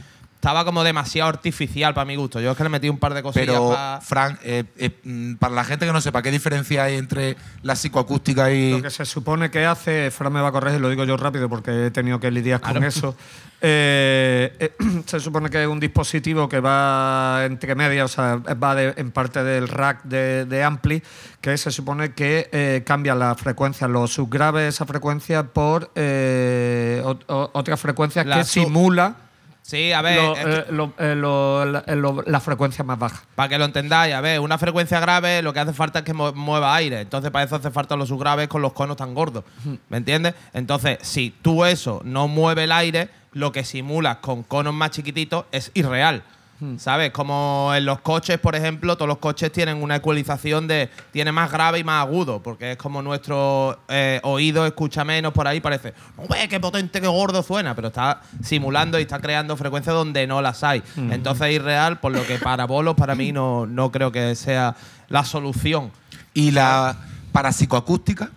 estaba 0.46 0.64
como 0.64 0.84
demasiado 0.84 1.28
artificial 1.28 1.96
para 1.96 2.06
mi 2.06 2.16
gusto. 2.16 2.40
Yo 2.40 2.52
es 2.52 2.58
que 2.58 2.62
le 2.62 2.70
metí 2.70 2.88
un 2.88 3.00
par 3.00 3.16
de 3.16 3.24
cosillas 3.24 3.48
Pero, 3.48 3.70
pa- 3.72 4.00
Fran, 4.00 4.38
eh, 4.44 4.64
eh, 4.78 4.92
mm, 5.04 5.36
para 5.38 5.56
la 5.56 5.64
gente 5.64 5.88
que 5.88 5.92
no 5.92 6.00
sepa, 6.02 6.22
¿qué 6.22 6.30
diferencia 6.30 6.84
hay 6.84 6.98
entre 6.98 7.36
la 7.64 7.75
psicoacústica 7.75 8.52
y. 8.52 8.74
Lo 8.74 8.82
que 8.84 8.92
se 8.92 9.06
supone 9.06 9.50
que 9.50 9.66
hace, 9.66 10.12
Fran 10.12 10.32
me 10.32 10.42
va 10.42 10.50
a 10.50 10.52
corregir, 10.52 10.80
lo 10.80 10.90
digo 10.92 11.04
yo 11.04 11.18
rápido 11.18 11.50
porque 11.50 11.88
he 11.88 11.90
tenido 11.92 12.20
que 12.20 12.30
lidiar 12.30 12.62
con 12.62 12.74
Claro. 12.74 12.86
eso. 12.86 13.16
Eh, 13.60 14.56
eh, 14.60 14.75
se 15.08 15.20
supone 15.20 15.50
que 15.50 15.64
es 15.64 15.68
un 15.68 15.80
dispositivo 15.80 16.48
que 16.48 16.60
va 16.60 17.42
entre 17.46 17.74
medias, 17.74 18.12
o 18.12 18.14
sea, 18.14 18.36
va 18.54 18.75
de- 18.75 18.94
en 18.98 19.10
parte 19.10 19.44
del 19.44 19.68
rack 19.68 20.04
de, 20.04 20.46
de 20.46 20.64
Ampli, 20.64 21.02
que 21.42 21.58
se 21.58 21.72
supone 21.72 22.14
que 22.14 22.50
eh, 22.52 22.84
cambia 22.86 23.16
la 23.16 23.34
frecuencia, 23.34 23.88
los 23.88 24.14
subgraves, 24.14 24.75
esa 24.75 24.86
frecuencia, 24.86 25.42
por 25.42 25.90
eh, 25.96 27.02
otras 27.28 27.80
frecuencias 27.80 28.28
que 28.28 28.44
simula 28.44 29.16
Sí, 29.68 29.92
a 29.94 30.02
ver, 30.04 30.16
lo- 30.22 30.36
es 30.36 30.46
que- 30.46 30.52
eh, 30.52 30.66
lo- 30.70 30.94
eh, 31.00 31.16
lo- 31.96 32.22
la, 32.28 32.40
frecuencia 32.40 32.84
más 32.84 33.00
baja. 33.00 33.24
Para 33.34 33.50
que 33.50 33.58
lo 33.58 33.66
entendáis, 33.66 34.14
a 34.14 34.22
ver, 34.22 34.40
una 34.40 34.60
frecuencia 34.60 35.00
grave 35.00 35.42
lo 35.42 35.54
que 35.54 35.60
hace 35.60 35.74
falta 35.74 36.00
es 36.00 36.06
que 36.06 36.14
mu- 36.14 36.34
mueva 36.34 36.76
aire. 36.76 37.02
Entonces, 37.02 37.32
para 37.32 37.46
eso 37.46 37.56
hace 37.56 37.72
falta 37.72 37.96
los 37.96 38.10
subgraves 38.10 38.48
con 38.48 38.62
los 38.62 38.74
conos 38.74 38.96
tan 38.96 39.16
gordos. 39.16 39.44
¿Me 39.90 39.98
entiendes? 39.98 40.36
Entonces, 40.54 41.00
si 41.02 41.32
tú 41.42 41.66
eso 41.66 42.00
no 42.06 42.28
mueve 42.28 42.66
el 42.66 42.72
aire, 42.72 43.10
lo 43.32 43.52
que 43.52 43.64
simulas 43.64 44.18
con 44.18 44.44
conos 44.44 44.76
más 44.76 44.92
chiquititos 44.92 45.46
es 45.52 45.72
irreal. 45.74 46.22
¿Sabes? 46.78 47.12
Como 47.12 47.74
en 47.76 47.86
los 47.86 48.00
coches, 48.00 48.40
por 48.40 48.56
ejemplo, 48.56 48.96
todos 48.96 49.10
los 49.10 49.18
coches 49.18 49.52
tienen 49.52 49.82
una 49.82 49.98
ecualización 49.98 50.68
de. 50.68 50.90
Tiene 51.12 51.32
más 51.32 51.52
grave 51.52 51.80
y 51.80 51.84
más 51.84 52.06
agudo, 52.06 52.42
porque 52.42 52.72
es 52.72 52.78
como 52.78 53.02
nuestro 53.02 53.80
eh, 53.90 54.22
oído 54.24 54.66
escucha 54.66 55.04
menos 55.04 55.34
por 55.34 55.48
ahí, 55.48 55.60
parece. 55.60 55.94
No 56.18 56.24
ve 56.28 56.48
qué 56.48 56.60
potente, 56.60 57.02
qué 57.02 57.08
gordo 57.08 57.44
suena, 57.44 57.76
pero 57.76 57.90
está 57.90 58.22
simulando 58.42 58.98
y 58.98 59.02
está 59.02 59.20
creando 59.20 59.58
frecuencias 59.58 59.94
donde 59.94 60.26
no 60.28 60.42
las 60.42 60.64
hay. 60.64 60.82
Entonces, 60.96 61.48
es 61.48 61.56
irreal, 61.56 62.00
por 62.00 62.14
lo 62.14 62.26
que 62.26 62.40
para 62.40 62.66
bolos, 62.66 62.96
para 62.96 63.16
mí, 63.16 63.32
no, 63.34 63.66
no 63.66 63.92
creo 63.92 64.12
que 64.12 64.34
sea 64.36 64.76
la 65.10 65.26
solución. 65.26 65.92
y 66.34 66.52
la 66.52 66.96
parapsicoacústica? 67.32 68.30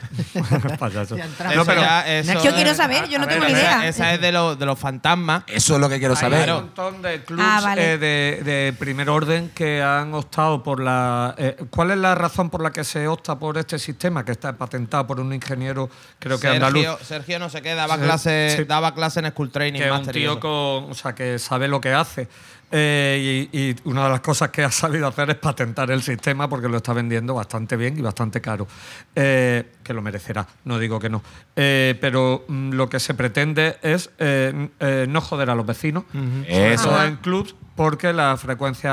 Payaso. 0.78 1.16
No, 1.16 1.64
pero- 1.64 1.80
ya- 1.80 2.18
eso 2.18 2.32
Yo 2.42 2.54
quiero 2.54 2.70
es- 2.70 2.76
saber, 2.76 3.08
yo 3.08 3.18
no 3.18 3.26
tengo 3.28 3.44
ni 3.44 3.52
idea. 3.52 3.86
Esa 3.86 4.14
es 4.14 4.20
de, 4.20 4.32
los 4.32 4.58
de 4.58 4.66
los 4.66 4.78
fantasmas. 4.78 5.44
Eso 5.46 5.74
es 5.74 5.80
lo 5.80 5.88
que 5.88 5.98
quiero 5.98 6.14
Hay 6.14 6.20
saber. 6.20 6.50
un 6.50 6.56
montón 6.56 7.02
de 7.02 7.22
clubs 7.24 7.42
Ah, 7.44 7.60
vale. 7.62 7.92
eh, 7.94 7.98
de, 7.98 8.42
de 8.44 8.72
primer 8.78 9.08
orden 9.10 9.50
que 9.54 9.82
han 9.82 10.14
optado 10.14 10.62
por 10.62 10.80
la. 10.80 11.34
eh, 11.38 11.56
¿Cuál 11.70 11.90
es 11.92 11.98
la 11.98 12.14
razón 12.14 12.50
por 12.50 12.62
la 12.62 12.70
que 12.70 12.84
se 12.84 13.06
opta 13.08 13.38
por 13.38 13.58
este 13.58 13.78
sistema 13.78 14.24
que 14.24 14.32
está 14.32 14.52
patentado 14.56 15.06
por 15.06 15.20
un 15.20 15.32
ingeniero, 15.32 15.88
creo 16.18 16.38
que 16.38 16.48
Sergio, 16.48 16.66
andaluz? 16.66 16.98
Sergio 17.06 17.38
no 17.38 17.48
sé 17.48 17.62
qué, 17.62 17.74
daba 17.74 17.96
Sí, 17.96 18.02
clase, 18.02 18.54
sí. 18.58 18.64
daba 18.64 18.94
clase 18.94 19.20
en 19.20 19.26
School 19.30 19.50
Training 19.50 19.80
que 19.80 19.86
es 19.86 19.92
un 19.92 20.06
tío 20.06 20.40
con, 20.40 20.90
o 20.90 20.94
sea, 20.94 21.14
que 21.14 21.38
sabe 21.38 21.68
lo 21.68 21.80
que 21.80 21.92
hace. 21.92 22.28
Eh, 22.72 23.48
y, 23.52 23.58
y 23.70 23.76
una 23.84 24.04
de 24.04 24.10
las 24.10 24.20
cosas 24.20 24.50
que 24.50 24.62
ha 24.62 24.70
sabido 24.70 25.06
hacer 25.08 25.28
es 25.30 25.36
patentar 25.36 25.90
el 25.90 26.02
sistema 26.02 26.48
porque 26.48 26.68
lo 26.68 26.76
está 26.76 26.92
vendiendo 26.92 27.34
bastante 27.34 27.76
bien 27.76 27.98
y 27.98 28.00
bastante 28.00 28.40
caro. 28.40 28.66
Eh, 29.14 29.72
que 29.82 29.92
lo 29.92 30.02
merecerá, 30.02 30.46
no 30.64 30.78
digo 30.78 31.00
que 31.00 31.08
no. 31.10 31.22
Eh, 31.56 31.96
pero 32.00 32.44
mm, 32.46 32.70
lo 32.72 32.88
que 32.88 33.00
se 33.00 33.14
pretende 33.14 33.76
es 33.82 34.10
eh, 34.18 34.68
eh, 34.78 35.06
no 35.08 35.20
joder 35.20 35.50
a 35.50 35.54
los 35.56 35.66
vecinos, 35.66 36.04
sobre 36.12 36.74
Eso. 36.74 36.84
todo 36.90 37.04
en 37.04 37.16
clubs, 37.16 37.54
porque 37.74 38.12
las 38.12 38.40
frecuencias 38.40 38.92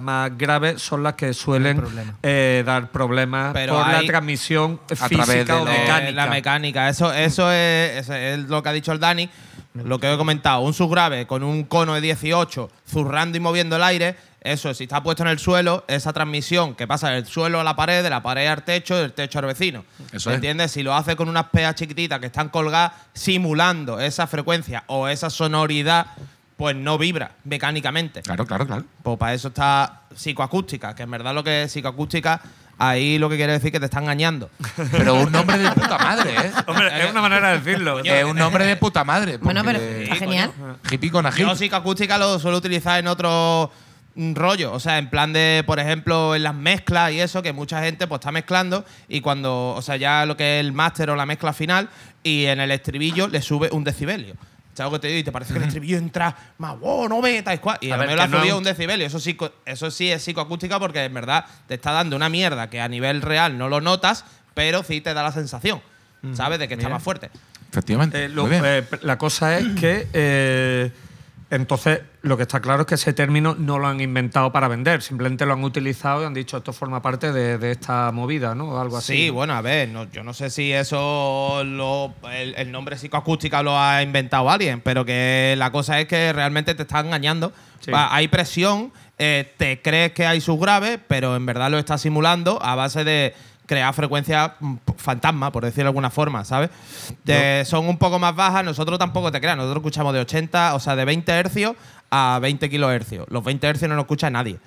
más 0.00 0.36
graves 0.36 0.80
son 0.82 1.02
las 1.02 1.14
que 1.14 1.32
suelen 1.34 1.76
problema. 1.76 2.14
eh, 2.22 2.62
dar 2.66 2.90
problemas 2.90 3.52
Pero 3.52 3.74
por 3.74 3.86
la 3.88 4.02
transmisión 4.02 4.80
física 4.88 5.60
o 5.60 5.64
mecánica. 5.64 6.10
La 6.12 6.26
mecánica. 6.26 6.88
Eso, 6.88 7.12
eso 7.12 7.50
es, 7.52 7.98
eso 7.98 8.14
es 8.14 8.38
lo 8.48 8.62
que 8.62 8.68
ha 8.70 8.72
dicho 8.72 8.92
el 8.92 8.98
Dani. 8.98 9.28
Lo 9.74 10.00
que 10.00 10.12
he 10.12 10.16
comentado, 10.16 10.60
un 10.60 10.74
subgrave 10.74 11.26
con 11.26 11.42
un 11.42 11.64
cono 11.64 11.94
de 11.94 12.00
18 12.00 12.70
zurrando 12.88 13.36
y 13.36 13.40
moviendo 13.40 13.76
el 13.76 13.82
aire, 13.82 14.16
eso, 14.40 14.72
si 14.72 14.84
está 14.84 15.02
puesto 15.02 15.22
en 15.22 15.28
el 15.28 15.38
suelo, 15.38 15.84
esa 15.88 16.12
transmisión 16.12 16.74
que 16.74 16.86
pasa 16.86 17.10
del 17.10 17.26
suelo 17.26 17.60
a 17.60 17.64
la 17.64 17.76
pared, 17.76 18.02
de 18.02 18.10
la 18.10 18.22
pared 18.22 18.46
al 18.46 18.64
techo, 18.64 18.96
del 18.96 19.12
techo 19.12 19.38
al 19.40 19.46
vecino. 19.46 19.84
Eso 20.12 20.30
¿Me 20.30 20.34
es. 20.34 20.36
¿Entiendes? 20.38 20.72
Si 20.72 20.82
lo 20.82 20.94
hace 20.94 21.16
con 21.16 21.28
unas 21.28 21.46
peas 21.46 21.74
chiquititas 21.74 22.18
que 22.20 22.26
están 22.26 22.48
colgadas, 22.48 22.92
simulando 23.12 24.00
esa 24.00 24.26
frecuencia 24.26 24.84
o 24.86 25.08
esa 25.08 25.28
sonoridad, 25.28 26.06
pues 26.56 26.74
no 26.74 26.98
vibra 26.98 27.32
mecánicamente. 27.44 28.22
Claro, 28.22 28.46
claro, 28.46 28.66
claro. 28.66 28.84
Pues 29.02 29.18
para 29.18 29.34
eso 29.34 29.48
está 29.48 30.02
psicoacústica, 30.14 30.94
que 30.94 31.02
en 31.02 31.10
verdad 31.10 31.34
lo 31.34 31.44
que 31.44 31.64
es 31.64 31.72
psicoacústica, 31.72 32.40
ahí 32.78 33.18
lo 33.18 33.28
que 33.28 33.36
quiere 33.36 33.52
decir 33.52 33.72
que 33.72 33.80
te 33.80 33.86
está 33.86 33.98
engañando. 33.98 34.50
Pero 34.92 35.14
un 35.14 35.32
nombre 35.32 35.58
de 35.58 35.70
puta 35.72 35.98
madre, 35.98 36.30
¿eh? 36.30 36.52
Hombre, 36.66 37.04
es 37.04 37.10
una 37.10 37.20
manera 37.20 37.50
de 37.50 37.58
decirlo. 37.58 37.98
Es 37.98 38.24
un 38.24 38.36
nombre 38.36 38.64
de 38.64 38.76
puta 38.76 39.04
madre. 39.04 39.36
Bueno, 39.38 39.62
pero 39.64 39.78
está 39.78 40.14
genial. 40.14 40.52
Hippie 40.90 41.10
con 41.10 41.26
ají. 41.26 41.40
Yo 41.40 41.54
psicoacústica 41.54 42.16
lo 42.18 42.38
suelo 42.38 42.58
utilizar 42.58 42.98
en 43.00 43.08
otro 43.08 43.70
mm, 44.14 44.34
rollo, 44.34 44.72
o 44.72 44.80
sea, 44.80 44.98
en 44.98 45.10
plan 45.10 45.32
de, 45.32 45.64
por 45.66 45.78
ejemplo, 45.78 46.34
en 46.34 46.42
las 46.42 46.54
mezclas 46.54 47.12
y 47.12 47.20
eso, 47.20 47.42
que 47.42 47.52
mucha 47.52 47.82
gente 47.82 48.06
pues 48.06 48.20
está 48.20 48.32
mezclando 48.32 48.84
y 49.08 49.20
cuando, 49.20 49.74
o 49.74 49.82
sea, 49.82 49.96
ya 49.96 50.24
lo 50.26 50.36
que 50.36 50.58
es 50.58 50.64
el 50.64 50.72
máster 50.72 51.10
o 51.10 51.16
la 51.16 51.26
mezcla 51.26 51.52
final 51.52 51.88
y 52.22 52.44
en 52.46 52.60
el 52.60 52.70
estribillo 52.70 53.28
le 53.28 53.42
sube 53.42 53.68
un 53.72 53.84
decibelio. 53.84 54.34
¿Sabes 54.78 54.92
lo 54.92 54.98
que 54.98 55.02
te 55.02 55.08
digo? 55.08 55.18
Y 55.20 55.24
te 55.24 55.32
parece 55.32 55.52
que 55.52 55.58
el 55.58 55.64
estribillo 55.66 55.98
entra 55.98 56.34
más, 56.58 56.78
wow, 56.80 57.08
no 57.08 57.20
me 57.20 57.42
tal 57.42 57.60
cual. 57.60 57.76
Y 57.80 57.90
A 57.90 57.94
a, 57.94 57.98
ver, 57.98 58.14
lo 58.16 58.22
ha 58.22 58.26
no 58.26 58.38
subido 58.38 58.54
un- 58.56 58.58
un 58.60 58.64
decibelio. 58.64 59.06
Eso 59.06 59.20
sí, 59.20 59.36
eso 59.66 59.90
sí 59.90 60.10
es 60.10 60.22
psicoacústica 60.22 60.78
porque 60.78 61.04
en 61.04 61.12
verdad 61.14 61.44
te 61.66 61.74
está 61.74 61.92
dando 61.92 62.16
una 62.16 62.28
mierda 62.28 62.70
que 62.70 62.80
a 62.80 62.88
nivel 62.88 63.20
real 63.22 63.58
no 63.58 63.68
lo 63.68 63.80
notas, 63.80 64.24
pero 64.54 64.82
sí 64.82 65.00
te 65.00 65.12
da 65.14 65.22
la 65.22 65.32
sensación, 65.32 65.80
¿sabes? 66.32 66.58
De 66.58 66.68
que 66.68 66.74
está 66.74 66.88
más 66.88 67.02
fuerte. 67.02 67.30
Efectivamente. 67.70 68.24
Eh, 68.24 68.28
lo- 68.30 68.42
Muy 68.42 68.50
bien. 68.52 68.62
eh, 68.64 68.84
la 69.02 69.18
cosa 69.18 69.58
es 69.58 69.66
que 69.78 70.06
eh, 70.12 70.90
entonces 71.50 72.00
lo 72.22 72.36
que 72.36 72.42
está 72.42 72.60
claro 72.60 72.82
es 72.82 72.86
que 72.86 72.96
ese 72.96 73.12
término 73.12 73.54
no 73.58 73.78
lo 73.78 73.86
han 73.86 74.00
inventado 74.00 74.52
para 74.52 74.68
vender, 74.68 75.00
simplemente 75.02 75.46
lo 75.46 75.54
han 75.54 75.64
utilizado 75.64 76.22
y 76.22 76.26
han 76.26 76.34
dicho 76.34 76.58
esto 76.58 76.72
forma 76.72 77.00
parte 77.00 77.32
de, 77.32 77.56
de 77.58 77.70
esta 77.70 78.12
movida, 78.12 78.54
¿no? 78.54 78.70
O 78.70 78.80
algo 78.80 78.98
así. 78.98 79.14
Sí, 79.16 79.30
bueno, 79.30 79.54
a 79.54 79.62
ver, 79.62 79.88
no- 79.88 80.10
yo 80.10 80.22
no 80.22 80.34
sé 80.34 80.50
si 80.50 80.72
eso 80.72 81.62
lo, 81.64 82.12
el, 82.32 82.54
el 82.56 82.70
nombre 82.70 82.96
psicoacústica 82.98 83.62
lo 83.62 83.78
ha 83.78 84.02
inventado 84.02 84.50
alguien, 84.50 84.80
pero 84.82 85.04
que 85.04 85.54
la 85.56 85.72
cosa 85.72 85.98
es 86.00 86.06
que 86.06 86.32
realmente 86.32 86.74
te 86.74 86.82
está 86.82 87.00
engañando. 87.00 87.52
Sí. 87.80 87.90
Va, 87.92 88.14
hay 88.14 88.28
presión, 88.28 88.92
eh, 89.18 89.54
te 89.56 89.80
crees 89.80 90.12
que 90.12 90.26
hay 90.26 90.40
subgrave, 90.40 90.98
pero 90.98 91.34
en 91.36 91.46
verdad 91.46 91.70
lo 91.70 91.78
estás 91.78 92.00
simulando 92.02 92.60
a 92.62 92.74
base 92.74 93.04
de 93.04 93.34
crear 93.68 93.94
frecuencias 93.94 94.52
mm, 94.58 94.74
fantasma, 94.96 95.52
por 95.52 95.64
decirlo 95.64 95.84
de 95.84 95.88
alguna 95.90 96.10
forma, 96.10 96.44
¿sabes? 96.44 96.70
Son 97.68 97.86
un 97.86 97.98
poco 97.98 98.18
más 98.18 98.34
bajas, 98.34 98.64
nosotros 98.64 98.98
tampoco 98.98 99.30
te 99.30 99.40
creas, 99.40 99.56
nosotros 99.56 99.82
escuchamos 99.82 100.14
de 100.14 100.20
80, 100.20 100.74
o 100.74 100.80
sea, 100.80 100.96
de 100.96 101.04
20 101.04 101.30
hercios 101.30 101.76
a 102.10 102.38
20 102.40 102.68
kilohercios. 102.70 103.26
Los 103.30 103.44
20 103.44 103.66
hercios 103.66 103.88
no 103.88 103.94
lo 103.94 104.02
escucha 104.02 104.30
nadie. 104.30 104.58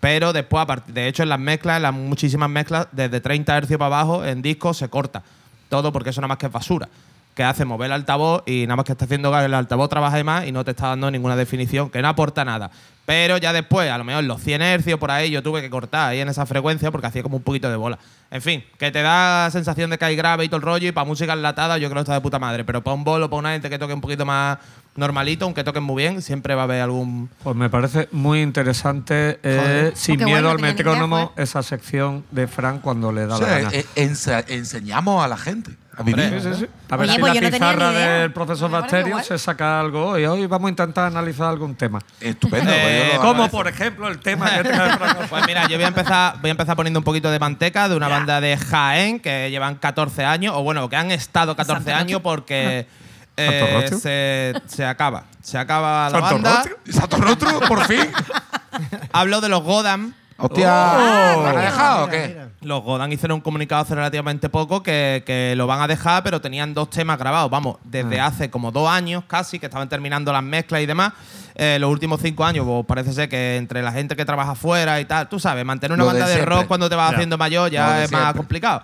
Pero 0.00 0.32
después, 0.32 0.66
de 0.88 1.06
hecho, 1.06 1.22
en 1.22 1.28
las 1.28 1.38
mezclas, 1.38 1.76
en 1.76 1.82
las 1.84 1.94
muchísimas 1.94 2.50
mezclas, 2.50 2.88
desde 2.90 3.20
30 3.20 3.56
hercios 3.56 3.78
para 3.78 3.96
abajo, 3.96 4.24
en 4.24 4.42
discos 4.42 4.76
se 4.76 4.88
corta. 4.88 5.22
Todo 5.68 5.92
porque 5.92 6.10
eso 6.10 6.20
nada 6.20 6.28
más 6.28 6.38
que 6.38 6.46
es 6.46 6.52
basura. 6.52 6.88
Que 7.34 7.44
hace 7.44 7.64
mover 7.64 7.86
el 7.86 7.92
altavoz 7.92 8.42
y 8.46 8.66
nada 8.66 8.76
más 8.76 8.84
que 8.84 8.92
está 8.92 9.06
haciendo 9.06 9.32
que 9.32 9.44
el 9.44 9.54
altavoz 9.54 9.88
trabaje 9.88 10.22
más 10.22 10.46
y 10.46 10.52
no 10.52 10.64
te 10.64 10.72
está 10.72 10.88
dando 10.88 11.10
ninguna 11.10 11.34
definición, 11.34 11.88
que 11.88 12.02
no 12.02 12.08
aporta 12.08 12.44
nada. 12.44 12.70
Pero 13.04 13.36
ya 13.36 13.52
después, 13.52 13.90
a 13.90 13.98
lo 13.98 14.04
mejor 14.04 14.22
los 14.24 14.40
100 14.40 14.62
hercios 14.62 14.98
por 14.98 15.10
ahí, 15.10 15.30
yo 15.30 15.42
tuve 15.42 15.60
que 15.60 15.70
cortar 15.70 16.10
ahí 16.10 16.20
en 16.20 16.28
esa 16.28 16.46
frecuencia 16.46 16.90
porque 16.92 17.08
hacía 17.08 17.22
como 17.22 17.36
un 17.38 17.42
poquito 17.42 17.68
de 17.68 17.76
bola. 17.76 17.98
En 18.30 18.40
fin, 18.40 18.64
que 18.78 18.90
te 18.92 19.02
da 19.02 19.50
sensación 19.50 19.90
de 19.90 19.98
que 19.98 20.04
hay 20.04 20.14
grave 20.16 20.44
y 20.44 20.48
todo 20.48 20.58
el 20.58 20.62
rollo 20.62 20.88
y 20.88 20.92
para 20.92 21.04
música 21.04 21.32
enlatada 21.32 21.78
yo 21.78 21.88
creo 21.88 21.96
que 21.96 22.02
está 22.02 22.14
de 22.14 22.20
puta 22.20 22.38
madre. 22.38 22.64
Pero 22.64 22.82
para 22.82 22.94
un 22.94 23.02
bolo, 23.02 23.28
para 23.28 23.40
una 23.40 23.52
gente 23.52 23.68
que 23.68 23.78
toque 23.78 23.92
un 23.92 24.00
poquito 24.00 24.24
más 24.24 24.58
normalito, 24.94 25.44
aunque 25.46 25.64
toquen 25.64 25.82
muy 25.82 26.02
bien, 26.02 26.22
siempre 26.22 26.54
va 26.54 26.62
a 26.62 26.64
haber 26.64 26.80
algún 26.80 27.28
Pues 27.42 27.56
me 27.56 27.68
parece 27.68 28.08
muy 28.12 28.40
interesante, 28.40 29.40
eh, 29.42 29.90
sin 29.94 30.16
miedo 30.18 30.30
bueno, 30.30 30.50
al 30.50 30.60
idea, 30.60 30.72
metrónomo, 30.72 31.32
esa 31.36 31.62
sección 31.62 32.24
de 32.30 32.46
Fran 32.46 32.78
cuando 32.78 33.10
le 33.10 33.26
da 33.26 33.34
O 33.34 33.38
sea, 33.38 33.48
la 33.48 33.58
gana. 33.58 33.70
eh, 33.74 34.44
enseñamos 34.48 35.24
a 35.24 35.28
la 35.28 35.36
gente 35.36 35.72
a 35.96 36.02
vivir. 36.02 36.40
Sí, 36.40 36.48
sí, 36.48 36.60
sí. 36.60 36.66
A 36.90 36.96
ver 36.96 37.06
Oye, 37.08 37.14
si 37.14 37.20
pues 37.20 37.34
la 37.34 37.34
yo 37.34 37.40
no 37.42 37.50
tenía 37.50 37.68
ni 37.68 37.74
pizarra 37.74 37.92
idea. 37.92 38.08
del 38.20 38.32
profesor 38.32 38.70
Me 38.70 38.78
parece 38.78 38.96
Bacterio 38.96 39.14
guay. 39.16 39.24
se 39.26 39.38
saca 39.38 39.80
algo 39.80 40.06
hoy. 40.08 40.24
Hoy 40.24 40.46
vamos 40.46 40.66
a 40.66 40.70
intentar 40.70 41.04
analizar 41.06 41.48
algún 41.48 41.74
tema. 41.74 42.00
Estupendo. 42.20 42.70
Eh, 42.72 42.80
pues 42.82 43.06
yo 43.08 43.12
lo 43.14 43.18
Como 43.20 43.30
agradezco. 43.32 43.56
por 43.58 43.68
ejemplo 43.68 44.08
el 44.08 44.18
tema 44.20 44.50
que 44.50 44.62
trae. 44.64 44.98
Pues 45.28 45.46
mira, 45.46 45.68
yo 45.68 45.76
voy 45.76 45.84
a 45.84 45.88
empezar, 45.88 46.34
voy 46.40 46.48
a 46.48 46.52
empezar 46.52 46.76
poniendo 46.76 47.00
un 47.00 47.04
poquito 47.04 47.30
de 47.30 47.38
manteca 47.38 47.88
de 47.88 47.96
una 47.96 48.08
banda 48.08 48.40
de 48.40 48.56
Jaén 48.56 49.20
que 49.20 49.50
llevan 49.50 49.74
14 49.76 50.24
años, 50.24 50.54
o 50.56 50.62
bueno, 50.62 50.88
que 50.88 50.96
han 50.96 51.10
estado 51.10 51.54
14 51.56 51.92
años 51.92 52.20
porque 52.22 52.86
eh, 53.36 53.58
¿Santo 53.60 53.80
Rostro? 53.80 53.98
se, 53.98 54.54
se 54.66 54.84
acaba. 54.84 55.24
Se 55.42 55.58
acaba 55.58 56.08
la 56.10 56.20
¿Santo 56.20 56.34
banda. 56.34 56.54
Rostro? 56.56 56.76
¿Santo 56.92 57.16
Rostro? 57.18 57.60
¿Por 57.60 57.84
fin? 57.86 58.00
Hablo 59.12 59.40
de 59.40 59.48
los 59.48 59.62
Godam. 59.62 60.14
Hostia. 60.44 61.34
¿Lo 61.36 61.46
han 61.48 61.56
dejado 61.56 62.04
o 62.04 62.08
qué? 62.08 62.38
Los 62.62 62.82
Godam 62.82 63.10
hicieron 63.12 63.36
un 63.36 63.40
comunicado 63.40 63.82
hace 63.82 63.94
relativamente 63.94 64.48
poco 64.48 64.82
que, 64.82 65.22
que 65.26 65.54
lo 65.56 65.66
van 65.66 65.80
a 65.80 65.86
dejar, 65.88 66.22
pero 66.22 66.40
tenían 66.40 66.74
dos 66.74 66.90
temas 66.90 67.18
grabados. 67.18 67.50
Vamos, 67.50 67.76
desde 67.84 68.20
Ah. 68.20 68.26
hace 68.26 68.50
como 68.50 68.70
dos 68.70 68.88
años 68.88 69.24
casi, 69.26 69.58
que 69.58 69.66
estaban 69.66 69.88
terminando 69.88 70.32
las 70.32 70.42
mezclas 70.42 70.80
y 70.82 70.86
demás. 70.86 71.12
Eh, 71.54 71.76
los 71.80 71.90
últimos 71.90 72.20
cinco 72.20 72.44
años, 72.44 72.64
pues 72.66 72.86
parece 72.86 73.12
ser 73.12 73.28
que 73.28 73.56
entre 73.56 73.82
la 73.82 73.92
gente 73.92 74.16
que 74.16 74.24
trabaja 74.24 74.54
fuera 74.54 75.00
y 75.00 75.04
tal, 75.04 75.28
tú 75.28 75.38
sabes, 75.38 75.64
mantener 75.64 75.94
una 75.94 76.04
Lo 76.04 76.10
banda 76.10 76.26
de 76.26 76.44
rock 76.44 76.66
cuando 76.66 76.88
te 76.88 76.96
vas 76.96 77.10
Ya. 77.10 77.16
haciendo 77.16 77.36
mayor 77.38 77.70
ya 77.70 78.02
es 78.04 78.10
más 78.12 78.32
complicado. 78.34 78.82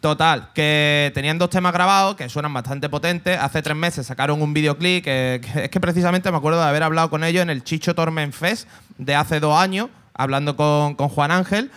Total, 0.00 0.48
que 0.52 1.12
tenían 1.14 1.38
dos 1.38 1.48
temas 1.48 1.72
grabados 1.72 2.16
que 2.16 2.28
suenan 2.28 2.52
bastante 2.52 2.88
potentes. 2.88 3.38
Hace 3.38 3.62
tres 3.62 3.76
meses 3.76 4.04
sacaron 4.04 4.42
un 4.42 4.52
videoclip 4.52 5.04
que, 5.04 5.40
que 5.40 5.64
es 5.64 5.70
que 5.70 5.78
precisamente 5.78 6.28
me 6.32 6.38
acuerdo 6.38 6.60
de 6.60 6.66
haber 6.66 6.82
hablado 6.82 7.08
con 7.08 7.22
ellos 7.22 7.40
en 7.42 7.50
el 7.50 7.62
Chicho 7.62 7.94
Torment 7.94 8.34
Fest 8.34 8.66
de 8.98 9.14
hace 9.14 9.38
dos 9.38 9.56
años, 9.56 9.90
hablando 10.14 10.56
con, 10.56 10.94
con 10.94 11.08
Juan 11.08 11.30
Ángel 11.30 11.70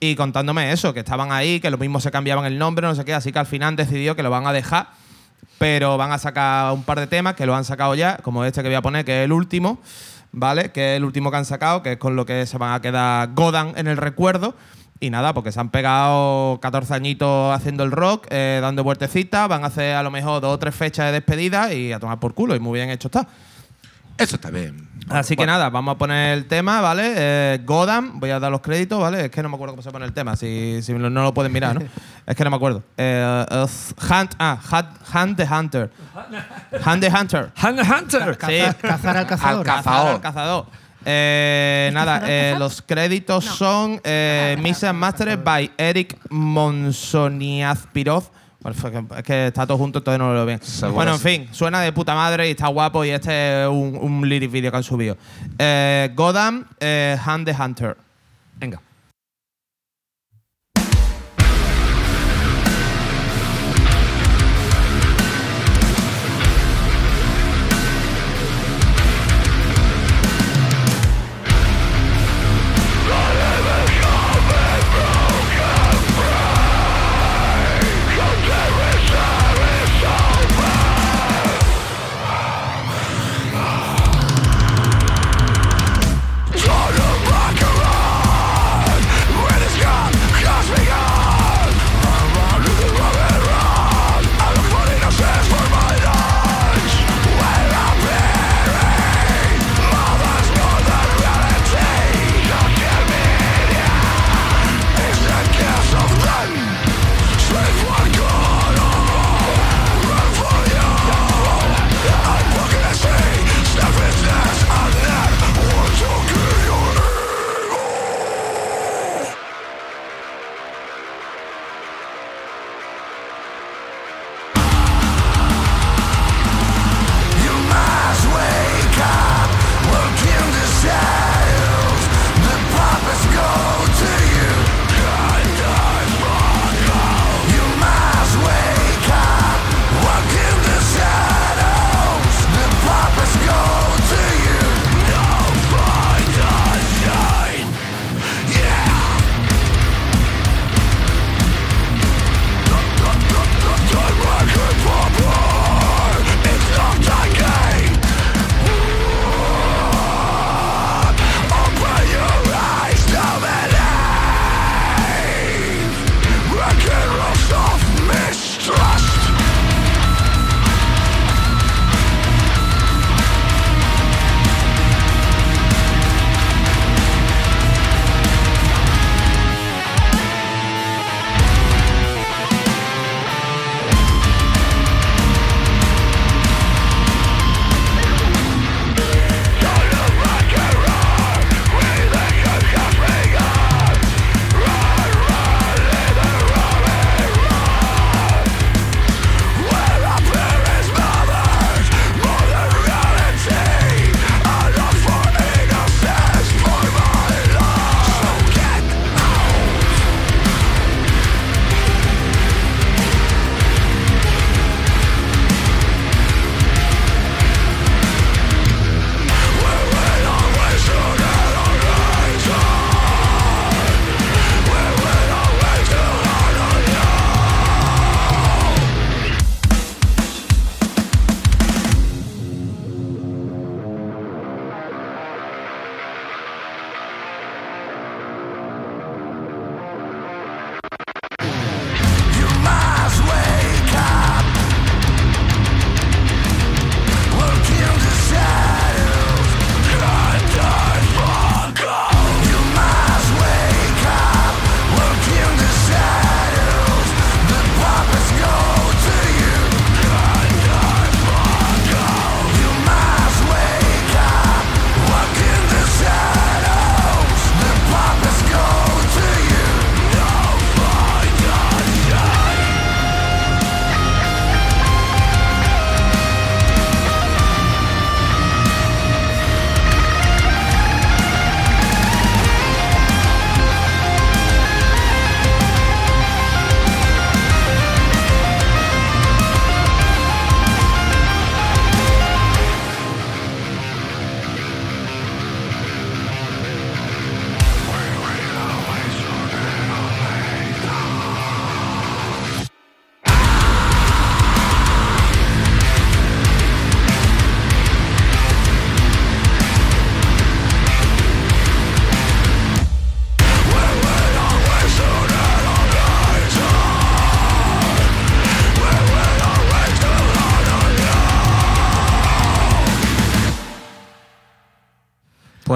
y 0.00 0.14
contándome 0.14 0.72
eso, 0.72 0.94
que 0.94 1.00
estaban 1.00 1.32
ahí, 1.32 1.60
que 1.60 1.70
lo 1.70 1.78
mismo 1.78 2.00
se 2.00 2.10
cambiaban 2.10 2.44
el 2.44 2.58
nombre, 2.58 2.86
no 2.86 2.94
sé 2.94 3.04
qué. 3.04 3.14
Así 3.14 3.32
que 3.32 3.38
al 3.38 3.46
final 3.46 3.76
decidió 3.76 4.14
que 4.14 4.22
lo 4.22 4.30
van 4.30 4.46
a 4.46 4.52
dejar, 4.52 4.88
pero 5.58 5.96
van 5.96 6.12
a 6.12 6.18
sacar 6.18 6.72
un 6.72 6.84
par 6.84 7.00
de 7.00 7.06
temas 7.06 7.34
que 7.34 7.46
lo 7.46 7.54
han 7.54 7.64
sacado 7.64 7.94
ya, 7.94 8.18
como 8.18 8.44
este 8.44 8.62
que 8.62 8.68
voy 8.68 8.76
a 8.76 8.82
poner, 8.82 9.04
que 9.04 9.20
es 9.20 9.24
el 9.24 9.32
último, 9.32 9.80
¿vale? 10.30 10.70
Que 10.70 10.94
es 10.94 10.96
el 10.98 11.04
último 11.04 11.30
que 11.30 11.38
han 11.38 11.44
sacado, 11.44 11.82
que 11.82 11.92
es 11.92 11.98
con 11.98 12.14
lo 12.14 12.26
que 12.26 12.46
se 12.46 12.58
van 12.58 12.74
a 12.74 12.80
quedar 12.80 13.30
Godan 13.34 13.72
en 13.76 13.88
el 13.88 13.96
recuerdo. 13.96 14.54
Y 15.00 15.10
nada, 15.10 15.32
porque 15.32 15.52
se 15.52 15.60
han 15.60 15.70
pegado 15.70 16.58
14 16.60 16.92
añitos 16.92 17.54
haciendo 17.54 17.84
el 17.84 17.92
rock, 17.92 18.26
eh, 18.30 18.58
dando 18.60 18.82
vueltecitas, 18.82 19.48
van 19.48 19.62
a 19.62 19.68
hacer 19.68 19.94
a 19.94 20.02
lo 20.02 20.10
mejor 20.10 20.40
dos 20.40 20.54
o 20.54 20.58
tres 20.58 20.74
fechas 20.74 21.06
de 21.06 21.12
despedida 21.12 21.72
y 21.72 21.92
a 21.92 22.00
tomar 22.00 22.18
por 22.18 22.34
culo, 22.34 22.56
y 22.56 22.60
muy 22.60 22.78
bien 22.78 22.90
hecho 22.90 23.06
está. 23.06 23.28
Eso 24.16 24.34
está 24.34 24.50
bien. 24.50 24.87
Así 25.10 25.36
que 25.36 25.46
nada, 25.46 25.70
vamos 25.70 25.94
a 25.94 25.98
poner 25.98 26.36
el 26.36 26.46
tema, 26.46 26.80
¿vale? 26.80 27.14
Eh, 27.16 27.60
Godam, 27.64 28.20
voy 28.20 28.30
a 28.30 28.38
dar 28.38 28.50
los 28.50 28.60
créditos, 28.60 29.00
¿vale? 29.00 29.26
Es 29.26 29.30
que 29.30 29.42
no 29.42 29.48
me 29.48 29.54
acuerdo 29.54 29.72
cómo 29.72 29.82
se 29.82 29.90
pone 29.90 30.04
el 30.04 30.12
tema, 30.12 30.36
si, 30.36 30.80
si 30.82 30.92
no 30.92 31.08
lo 31.08 31.34
pueden 31.34 31.52
mirar, 31.52 31.76
¿no? 31.76 31.82
es 32.26 32.36
que 32.36 32.44
no 32.44 32.50
me 32.50 32.56
acuerdo. 32.56 32.82
Eh, 32.96 33.46
Hunt, 34.10 34.34
ah, 34.38 34.58
Hunt, 34.70 34.88
Hunt 35.14 35.36
the 35.36 35.46
Hunter. 35.46 35.90
Hunt 36.84 37.00
the 37.00 37.10
Hunter. 37.10 37.52
Hunt 37.62 37.80
Hunter. 37.80 38.38
Sí. 38.46 38.60
Cazar, 38.82 39.16
al 39.16 39.26
cazador. 39.26 39.58
Al 39.60 39.64
Cazador, 39.64 39.64
cazador. 39.64 40.14
al 40.14 40.20
cazador. 40.20 40.66
Eh, 41.04 41.90
nada, 41.94 42.22
eh, 42.26 42.54
los 42.58 42.82
créditos 42.86 43.44
son 43.44 44.00
eh, 44.04 44.56
Mix 44.60 44.84
and 44.84 44.98
Mastered 44.98 45.42
by 45.42 45.70
Eric 45.78 46.18
Monsoniazpirov. 46.28 48.24
Es 48.70 49.22
que 49.22 49.46
está 49.48 49.66
todo 49.66 49.78
junto, 49.78 49.98
entonces 49.98 50.18
no 50.18 50.28
lo 50.28 50.34
veo 50.34 50.46
bien. 50.46 50.62
Seguro 50.62 50.94
Bueno, 50.94 51.12
en 51.14 51.20
fin, 51.20 51.48
suena 51.52 51.80
de 51.80 51.92
puta 51.92 52.14
madre 52.14 52.48
y 52.48 52.50
está 52.52 52.68
guapo 52.68 53.04
y 53.04 53.10
este 53.10 53.62
es 53.62 53.68
un, 53.68 53.98
un 54.00 54.28
lyric 54.28 54.50
video 54.50 54.70
que 54.70 54.76
han 54.76 54.82
subido. 54.82 55.16
Eh, 55.58 56.10
Godam, 56.14 56.64
eh, 56.80 57.16
Hunt 57.26 57.44
the 57.46 57.54
Hunter. 57.62 57.96
Venga. 58.56 58.80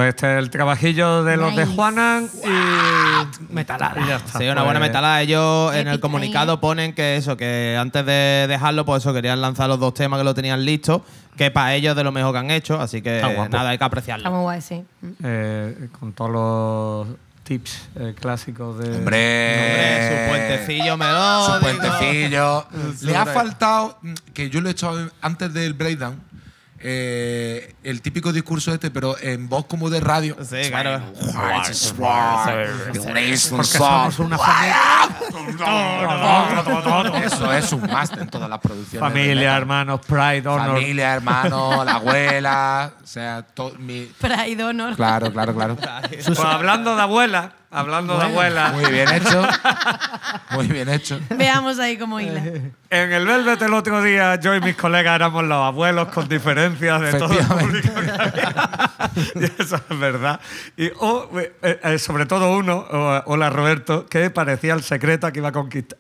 Pues 0.03 0.15
este 0.17 0.33
es 0.33 0.38
el 0.41 0.51
trabajillo 0.51 1.23
de 1.23 1.37
los 1.37 1.55
de. 1.55 1.65
Juanan 1.65 2.29
y. 2.45 3.53
Metalada. 3.53 4.01
y 4.05 4.09
ya 4.09 4.17
está. 4.17 4.38
Sí, 4.41 4.49
una 4.49 4.62
buena 4.65 4.81
Pues, 4.81 4.91
metalada. 4.91 5.21
Ellos 5.23 5.73
en 5.75 5.81
el 5.87 5.95
Épica, 5.95 6.01
comunicado 6.01 6.55
¿eh? 6.55 6.59
ponen 6.59 6.93
que 6.93 7.17
eso, 7.17 7.37
que 7.37 7.77
antes 7.79 8.05
de 8.05 8.47
dejarlo, 8.49 8.85
pues 8.85 9.03
eso, 9.05 9.12
querían 9.15 9.41
lanzar 9.41 9.69
los 9.69 9.79
dos 9.79 9.95
temas 9.95 10.19
que 10.19 10.25
lo 10.25 10.35
tenían 10.35 10.65
listos, 10.65 11.03
que 11.37 11.53
para 11.53 11.75
ellos 11.75 11.91
es 11.93 11.97
de 11.97 12.03
lo 12.05 12.11
mejor 12.11 12.33
que 12.33 12.38
han 12.38 12.51
hecho, 12.51 12.81
así 12.81 13.01
que 13.01 13.17
Está 13.21 13.49
nada, 13.49 13.69
hay 13.69 13.69
que 13.69 13.75
Está 13.75 13.85
apreciarlo. 13.87 14.29
muy 14.33 14.41
guay, 14.41 14.61
sí. 14.61 14.85
eh, 15.23 15.88
con 16.01 16.12
todos 16.12 16.31
los 16.33 17.17
tips 17.45 17.88
eh, 17.95 18.15
clásicos 18.21 18.79
de. 18.79 18.97
Hombre, 18.97 19.55
Hombre, 19.55 20.09
su 20.25 20.31
puentecillo 20.31 20.93
Su 20.93 20.99
melódico. 20.99 21.61
puentecillo. 21.61 22.67
Le 23.03 23.17
ha 23.17 23.27
faltado, 23.27 23.99
mm, 24.03 24.15
que 24.35 24.51
yo 24.51 24.61
lo 24.61 24.69
he 24.69 24.73
hecho 24.73 25.11
antes 25.21 25.55
del 25.55 25.75
breakdown, 25.75 26.21
eh, 26.85 27.75
el 27.85 28.03
típico 28.03 28.33
discurso 28.33 28.75
este, 28.75 28.90
pero 28.90 29.16
en 29.21 29.49
voz 29.49 29.66
como 29.66 29.88
de 29.88 30.01
radio. 30.01 30.37
Sí, 30.42 30.68
claro. 30.68 31.01
Porque 33.51 33.64
somos 33.66 34.18
una 34.18 34.37
familia. 34.37 34.77
Eso 37.25 37.53
es 37.53 37.73
un 37.73 37.83
máster 37.83 38.21
en 38.21 38.29
todas 38.29 38.51
las 38.51 38.59
producciones. 38.59 39.09
Familia, 39.09 39.57
hermanos, 39.57 40.01
Pride, 40.07 40.49
Honor. 40.49 40.75
Familia, 40.75 41.14
hermano, 41.14 41.85
la 41.85 41.95
abuela. 41.95 42.92
O 43.03 43.07
sea, 43.07 43.47
mi. 43.79 44.07
Pride 44.18 44.64
Honor. 44.64 44.97
Claro, 44.97 45.33
claro, 45.33 45.55
claro. 45.55 45.77
Pues 45.77 46.38
hablando 46.40 46.97
de 46.97 47.03
abuela, 47.03 47.53
hablando 47.73 48.17
de 48.19 48.25
abuela. 48.25 48.69
Muy 48.73 48.85
bien 48.91 49.09
hecho. 49.13 49.47
Muy 50.51 50.67
bien 50.69 50.89
hecho. 50.89 51.19
Veamos 51.31 51.79
ahí 51.79 51.97
cómo 51.97 52.21
hila. 52.21 52.43
En 52.91 53.13
el 53.13 53.27
Velvet 53.27 53.61
el 53.63 53.73
otro 53.75 54.03
día, 54.03 54.37
yo 54.37 54.55
y 54.55 54.61
mis 54.61 54.77
colegas 54.77 55.15
éramos 55.15 55.45
los 55.45 55.59
abuelos 55.65 56.09
con 56.09 56.29
diferencias 56.29 57.01
de 57.01 57.13
todo 57.19 57.33
el 57.39 57.47
público 57.47 57.95
que 57.95 58.11
había. 58.11 58.79
Y 59.35 59.45
eso 59.61 59.77
es 59.91 59.99
verdad. 59.99 60.41
Y 60.77 60.91
o, 60.99 61.29
eh, 61.39 61.53
eh, 61.83 61.99
sobre 61.99 62.25
todo 62.27 62.53
uno, 62.57 62.77
o- 62.91 63.23
hola 63.27 63.51
Roberto, 63.51 64.07
que 64.07 64.31
parecía 64.31 64.73
el 64.75 64.83
secreta 64.83 65.33
que 65.33 65.41
iba 65.41 65.51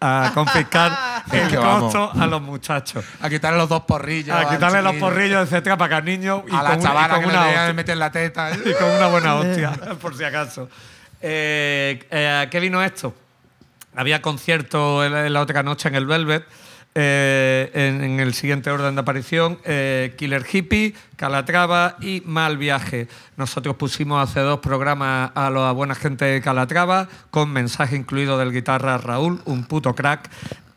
a, 0.00 0.26
a 0.28 0.32
confiscar 0.32 1.24
Es 1.32 1.42
el 1.42 1.48
que 1.48 1.56
vamos. 1.58 1.92
costo 1.94 2.12
a 2.18 2.26
los 2.26 2.40
muchachos. 2.40 3.04
A 3.20 3.28
quitarle 3.28 3.58
los 3.58 3.68
dos 3.68 3.82
porrillos. 3.82 4.34
A 4.36 4.48
quitarle 4.48 4.80
los 4.82 4.94
porrillos, 4.94 5.42
etcétera, 5.42 5.76
para 5.76 5.88
que 5.90 5.94
al 5.96 6.04
niño 6.04 6.44
y 6.48 6.54
A 6.54 6.58
con, 6.60 6.64
la 6.64 6.70
un- 6.74 6.78
y 6.80 6.82
chavala 6.82 7.14
con 7.14 7.20
que 7.20 7.26
le 7.26 7.32
una 7.32 7.42
que 7.42 7.54
hostia. 7.58 7.72
meter 7.74 7.96
la 7.96 8.10
teta. 8.12 8.50
y 8.54 8.72
con 8.74 8.90
una 8.90 9.06
buena 9.08 9.34
hostia, 9.36 9.72
por 10.00 10.16
si 10.16 10.24
acaso. 10.24 10.68
Eh, 11.22 12.04
eh, 12.10 12.42
¿A 12.42 12.50
qué 12.50 12.58
vino 12.58 12.82
esto? 12.82 13.14
Había 13.94 14.20
concierto 14.20 15.08
la 15.08 15.40
otra 15.40 15.62
noche 15.62 15.88
en 15.88 15.94
el 15.94 16.06
Velvet. 16.06 16.44
eh, 16.94 17.70
en, 17.72 18.20
el 18.20 18.34
siguiente 18.34 18.70
orden 18.70 18.94
de 18.94 19.00
aparición, 19.00 19.58
Killer 20.16 20.44
Hippie, 20.50 20.94
Calatrava 21.16 21.96
y 22.00 22.22
Mal 22.26 22.58
Viaje. 22.58 23.08
Nosotros 23.38 23.76
pusimos 23.76 24.22
hace 24.22 24.40
dos 24.40 24.60
programas 24.60 25.30
a 25.34 25.48
la 25.48 25.72
buena 25.72 25.94
gente 25.94 26.26
de 26.26 26.42
Calatrava, 26.42 27.08
con 27.30 27.50
mensaje 27.50 27.96
incluido 27.96 28.36
del 28.36 28.52
guitarra 28.52 28.98
Raúl, 28.98 29.40
un 29.46 29.64
puto 29.64 29.94
crack. 29.94 30.28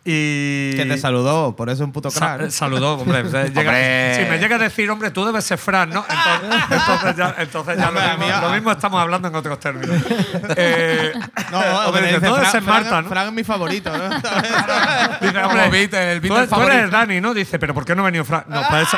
Y 0.07 0.75
Que 0.75 0.85
te 0.85 0.99
saludó, 0.99 1.55
por 1.55 1.67
eso 1.67 1.83
un 1.83 1.91
puto 1.91 2.11
Sa- 2.11 2.37
crack. 2.37 2.51
saludó, 2.51 2.93
hombre. 2.99 3.21
O 3.21 3.29
sea, 3.31 3.45
llega- 3.47 3.61
Hombre. 3.61 4.15
Si 4.23 4.29
me 4.29 4.37
llega 4.37 4.55
a 4.57 4.59
decir, 4.59 4.87
hombre, 4.91 5.09
tú 5.09 5.25
debes 5.25 5.43
ser 5.45 5.57
Fran, 5.57 5.89
¿no? 5.89 6.05
Entonces, 6.07 6.61
entonces 6.69 7.15
ya, 7.15 7.35
entonces 7.39 7.77
ya 7.77 7.89
lo, 7.89 7.99
mismo, 8.19 8.41
lo 8.41 8.49
mismo 8.53 8.71
estamos 8.71 9.01
hablando 9.01 9.27
en 9.29 9.35
otros 9.35 9.59
términos. 9.59 9.97
Eh, 10.57 11.11
No, 11.51 11.59
hombre, 11.87 12.05
dice, 12.07 12.19
tú 12.27 12.35
debes 12.35 12.51
ser 12.51 12.61
¿no? 12.61 13.09
Fran 13.09 13.27
es 13.27 13.33
mi 13.33 13.43
favorito, 13.43 13.91
¿no? 13.97 14.09
Dice, 15.21 15.37
hombre, 15.43 15.69
Beatle, 15.71 16.11
el 16.13 16.21
tú, 16.21 16.33
Beatle 16.35 16.47
tú 16.55 16.61
eres. 16.61 16.91
Dani, 16.91 17.19
¿no? 17.21 17.33
Dice, 17.33 17.57
pero 17.57 17.73
¿por 17.73 17.83
qué 17.83 17.95
no 17.95 18.03
ha 18.03 18.05
venido 18.05 18.23
Fran? 18.25 18.43
No, 18.47 18.61
para 18.61 18.81
eso, 18.83 18.97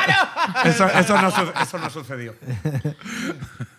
eso, 0.65 0.88
eso, 0.89 1.22
no, 1.22 1.32
su- 1.32 1.54
eso 1.62 1.78
no 1.80 1.89
sucedió. 1.89 2.36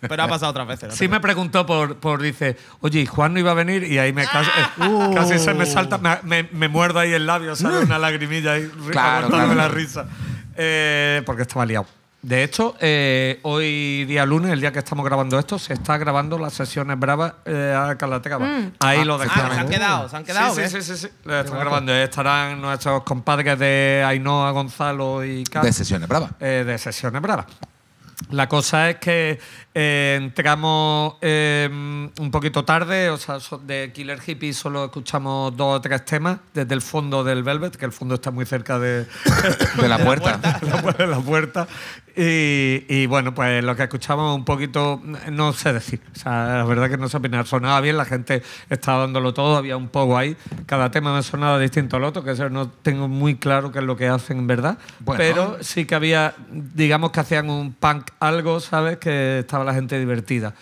Pero 0.01 0.23
ha 0.23 0.27
pasado 0.27 0.51
otras 0.51 0.67
veces. 0.67 0.89
¿no? 0.89 0.95
Sí 0.95 1.07
me 1.07 1.19
preguntó 1.19 1.65
por, 1.65 1.97
por, 1.97 2.21
dice, 2.21 2.57
oye, 2.81 3.01
¿y 3.01 3.05
Juan 3.05 3.33
no 3.33 3.39
iba 3.39 3.51
a 3.51 3.55
venir 3.55 3.83
y 3.83 3.97
ahí 3.99 4.13
me 4.13 4.25
casi, 4.25 4.49
eh, 4.49 5.11
casi 5.15 5.39
se 5.39 5.53
me 5.53 5.65
salta, 5.65 5.97
me, 5.97 6.17
me, 6.23 6.49
me 6.51 6.67
muerdo 6.69 6.99
ahí 6.99 7.11
el 7.13 7.25
labio, 7.25 7.55
sale 7.55 7.79
una 7.85 7.99
lagrimilla 7.99 8.53
ahí, 8.53 8.71
Claro, 8.91 9.27
claro. 9.27 9.53
la 9.55 9.67
risa. 9.67 10.05
Eh, 10.55 11.21
porque 11.25 11.41
estaba 11.43 11.65
liado. 11.65 11.85
De 12.21 12.43
hecho, 12.43 12.75
eh, 12.81 13.39
hoy 13.43 14.03
día 14.03 14.25
lunes, 14.25 14.51
el 14.51 14.59
día 14.59 14.73
que 14.73 14.79
estamos 14.79 15.05
grabando 15.05 15.39
esto, 15.39 15.57
se 15.57 15.71
está 15.73 15.97
grabando 15.97 16.37
las 16.37 16.51
sesiones 16.53 16.99
bravas 16.99 17.31
eh, 17.45 17.73
a 17.73 17.95
Calatrava. 17.97 18.45
Ahí 18.81 19.05
lo 19.05 19.15
Ah, 19.15 19.19
dejamos. 19.19 19.53
se 19.55 19.59
han 19.61 19.69
quedado, 19.69 20.09
se 20.09 20.17
han 20.17 20.23
quedado. 20.25 20.53
Sí, 20.53 20.61
sí, 20.67 20.81
sí, 20.81 20.81
sí, 20.81 20.97
sí. 20.97 21.07
Lo 21.23 21.39
están 21.39 21.57
grabando. 21.59 21.93
Estarán 21.95 22.59
nuestros 22.59 23.03
compadres 23.03 23.57
de 23.57 24.03
Ainhoa, 24.05 24.51
Gonzalo 24.51 25.23
y 25.23 25.45
Kat, 25.45 25.63
De 25.63 25.71
sesiones, 25.71 26.09
brava. 26.09 26.31
eh, 26.41 26.65
de 26.67 26.77
sesiones 26.77 27.21
bravas. 27.21 27.45
La 28.31 28.49
cosa 28.49 28.89
es 28.89 28.97
que 28.97 29.39
eh, 29.81 30.17
entramos 30.21 31.15
eh, 31.21 31.69
un 31.71 32.31
poquito 32.31 32.65
tarde, 32.65 33.09
o 33.09 33.15
sea, 33.17 33.37
de 33.65 33.91
Killer 33.93 34.19
Hippie 34.25 34.51
solo 34.51 34.83
escuchamos 34.85 35.55
dos 35.55 35.77
o 35.77 35.81
tres 35.81 36.03
temas 36.03 36.39
desde 36.53 36.73
el 36.73 36.81
fondo 36.81 37.23
del 37.23 37.43
Velvet, 37.43 37.77
que 37.77 37.85
el 37.85 37.93
fondo 37.93 38.15
está 38.15 38.29
muy 38.29 38.45
cerca 38.45 38.77
de, 38.77 39.05
De 39.79 39.87
la 39.87 39.99
puerta. 39.99 40.37
la, 40.61 40.83
pu- 40.83 41.07
la 41.07 41.19
puerta. 41.21 41.65
Y, 42.17 42.83
y, 42.89 43.05
bueno, 43.05 43.33
pues 43.33 43.63
lo 43.63 43.77
que 43.77 43.83
escuchamos 43.83 44.35
un 44.35 44.43
poquito, 44.43 45.01
no 45.31 45.53
sé 45.53 45.71
decir. 45.71 46.01
O 46.13 46.19
sea, 46.19 46.57
la 46.57 46.63
verdad 46.65 46.89
que 46.89 46.97
no 46.97 47.07
sé 47.07 47.15
opinar. 47.15 47.47
Sonaba 47.47 47.79
bien, 47.79 47.95
la 47.95 48.03
gente 48.03 48.43
estaba 48.69 49.01
dándolo 49.03 49.33
todo, 49.33 49.55
había 49.55 49.77
un 49.77 49.87
poco 49.87 50.17
ahí. 50.17 50.35
Cada 50.65 50.91
tema 50.91 51.15
me 51.15 51.23
sonaba 51.23 51.57
distinto 51.59 51.95
al 51.95 52.03
otro, 52.03 52.21
que 52.21 52.31
eso 52.31 52.49
no 52.49 52.67
tengo 52.69 53.07
muy 53.07 53.35
claro 53.35 53.71
qué 53.71 53.79
es 53.79 53.85
lo 53.85 53.95
que 53.95 54.09
hacen 54.09 54.39
en 54.39 54.47
verdad. 54.47 54.77
Bueno. 54.99 55.17
Pero 55.23 55.57
sí 55.61 55.85
que 55.85 55.95
había, 55.95 56.33
digamos 56.51 57.11
que 57.11 57.21
hacían 57.21 57.49
un 57.49 57.71
punk 57.71 58.09
algo, 58.19 58.59
¿sabes? 58.59 58.97
Que 58.97 59.39
estaba 59.39 59.63
la 59.69 59.75
gente 59.75 59.97
divertida. 59.97 60.53